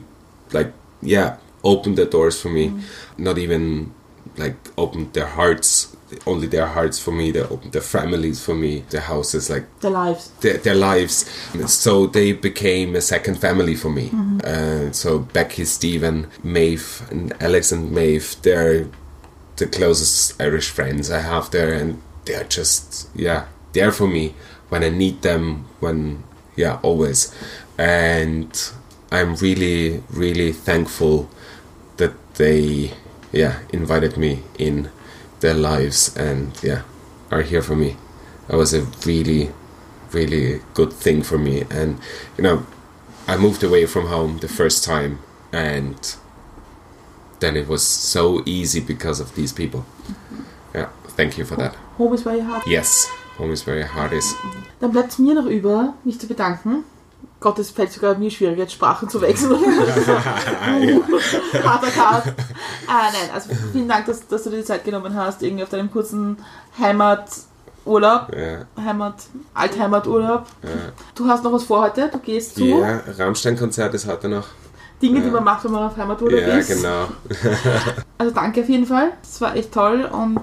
like, 0.52 0.72
yeah, 1.02 1.38
opened 1.64 1.98
the 1.98 2.06
doors 2.06 2.40
for 2.40 2.50
me. 2.50 2.72
Not 3.18 3.38
even 3.38 3.92
like 4.38 4.56
opened 4.78 5.14
their 5.14 5.26
hearts, 5.28 5.96
only 6.26 6.48
their 6.48 6.68
hearts 6.68 6.98
for 7.00 7.12
me. 7.12 7.32
They 7.32 7.42
opened 7.42 7.74
their 7.74 7.82
families 7.82 8.40
for 8.44 8.56
me, 8.56 8.84
their 8.90 9.02
houses, 9.02 9.50
like 9.50 9.66
The 9.82 9.90
Lives. 9.90 10.32
their, 10.42 10.58
their 10.58 10.76
lives. 10.76 11.26
So 11.68 12.08
they 12.08 12.32
became 12.34 12.96
a 12.96 13.02
second 13.02 13.40
family 13.40 13.76
for 13.76 13.90
me. 13.90 14.12
Uh, 14.44 14.92
so 14.92 15.20
Becky, 15.20 15.66
Stephen, 15.66 16.28
Maeve, 16.44 17.02
and 17.12 17.34
Alex 17.42 17.72
and 17.72 17.92
Maeve, 17.92 18.36
they're 18.44 18.88
the 19.60 19.68
closest 19.68 20.42
Irish 20.42 20.70
friends 20.70 21.12
I 21.12 21.20
have 21.20 21.52
there, 21.52 21.74
and 21.74 22.02
they're 22.26 22.46
just, 22.46 23.10
yeah, 23.16 23.46
there 23.74 23.92
for 23.92 24.08
me 24.08 24.34
when 24.70 24.84
I 24.84 24.90
need 24.90 25.22
them, 25.22 25.66
when, 25.80 26.24
yeah, 26.56 26.80
always. 26.82 27.36
And 27.78 28.52
I'm 29.12 29.36
really, 29.36 30.04
really 30.10 30.52
thankful 30.52 31.30
that 31.98 32.14
they, 32.36 32.94
yeah, 33.32 33.60
invited 33.72 34.18
me 34.18 34.44
in 34.58 34.90
their 35.40 35.54
lives 35.54 36.16
and, 36.16 36.52
yeah, 36.64 36.84
are 37.32 37.42
here 37.42 37.62
for 37.62 37.76
me. 37.76 37.98
That 38.48 38.58
was 38.58 38.74
a 38.74 38.82
really, 39.06 39.52
really 40.12 40.62
good 40.74 40.94
thing 40.94 41.22
for 41.24 41.38
me. 41.38 41.64
And, 41.70 42.00
you 42.38 42.44
know, 42.44 42.66
I 43.28 43.38
moved 43.38 43.64
away 43.64 43.86
from 43.86 44.08
home 44.08 44.40
the 44.40 44.48
first 44.48 44.84
time 44.84 45.20
and 45.52 46.16
then 47.40 47.56
it 47.56 47.68
was 47.68 47.82
so 47.82 48.42
easy 48.46 48.82
because 48.82 49.22
of 49.22 49.34
these 49.36 49.54
people. 49.54 49.84
Yeah, 50.74 50.90
thank 51.16 51.38
you 51.38 51.46
for 51.46 51.56
that. 51.58 51.76
Home 51.98 52.14
is 52.14 52.26
where 52.26 52.36
your 52.36 52.46
heart. 52.46 52.68
Yes, 52.68 53.10
home 53.38 53.52
is 53.52 53.66
where 53.66 53.78
your 53.78 53.88
heart 53.88 54.14
is. 54.14 54.36
Dann 54.80 54.92
bleibt 54.92 55.12
es 55.12 55.20
mir 55.20 55.36
noch 55.36 55.46
über, 55.46 55.94
mich 56.04 56.20
zu 56.20 56.28
bedanken. 56.28 56.84
Gott, 57.42 57.58
es 57.58 57.70
fällt 57.70 57.94
sogar 57.94 58.18
mir 58.18 58.30
schwieriger, 58.30 58.64
jetzt 58.64 58.74
Sprachen 58.74 59.08
zu 59.08 59.22
wechseln. 59.22 59.52
Harter 61.64 61.92
Cut. 61.92 62.34
Ah, 62.86 63.10
nein, 63.14 63.30
also 63.34 63.50
vielen 63.72 63.88
Dank, 63.88 64.08
dass, 64.08 64.28
dass 64.28 64.44
du 64.44 64.50
dir 64.50 64.58
die 64.58 64.66
Zeit 64.66 64.84
genommen 64.84 65.16
hast, 65.16 65.42
irgendwie 65.42 65.64
auf 65.64 65.70
deinem 65.70 65.90
kurzen 65.90 66.36
Heimaturlaub, 66.78 68.36
Ja, 68.36 68.66
Heimat, 68.84 69.16
Altheimaturlaub. 69.54 70.48
Du 71.16 71.28
hast 71.28 71.46
noch 71.46 71.54
was 71.54 71.64
vor 71.64 71.82
heute, 71.82 72.10
du 72.12 72.20
gehst 72.20 72.56
zu 72.56 72.66
ja 72.66 73.00
Rammstein-Konzert 73.18 73.94
ist 73.94 74.06
heute 74.06 74.28
noch. 74.28 74.48
Dinge, 75.02 75.20
die 75.22 75.28
Ja. 75.28 75.32
man 75.34 75.44
macht, 75.44 75.64
wenn 75.64 75.72
man 75.72 75.84
auf 75.84 75.96
Heimaturlaub 75.98 76.40
Ja, 76.42 76.58
ist. 76.58 76.68
genau. 76.70 77.08
Also 78.18 78.34
danke 78.34 78.62
auf 78.62 78.70
jeden 78.70 78.86
Fall, 78.86 79.12
das 79.22 79.40
war 79.42 79.56
echt 79.56 79.72
toll 79.74 80.04
und 80.12 80.42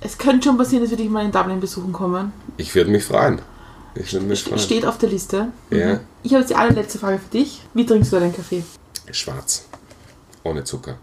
es 0.00 0.16
könnte 0.16 0.46
schon 0.48 0.56
passieren, 0.56 0.82
dass 0.84 0.90
wir 0.90 0.96
dich 0.96 1.10
mal 1.10 1.24
in 1.24 1.32
Dublin 1.32 1.58
besuchen 1.60 1.92
kommen. 1.92 2.32
Ich 2.56 2.72
würde 2.74 2.90
mich 2.90 3.04
freuen. 3.04 3.40
Ich 3.96 4.12
würde 4.12 4.26
mich 4.26 4.44
freuen. 4.44 4.58
Steht 4.60 4.86
auf 4.86 4.96
der 4.98 5.08
Liste. 5.08 5.48
Ja, 5.70 5.98
Ich 6.22 6.32
habe 6.32 6.40
jetzt 6.42 6.50
die 6.50 6.54
allerletzte 6.54 6.98
Frage 7.00 7.18
für 7.18 7.30
dich. 7.36 7.62
Wie 7.74 7.84
trinkst 7.84 8.12
du 8.12 8.20
deinen 8.20 8.34
Kaffee? 8.34 8.62
schwarz. 9.10 9.66
Ohne 10.44 10.62
Zucker. 10.64 10.96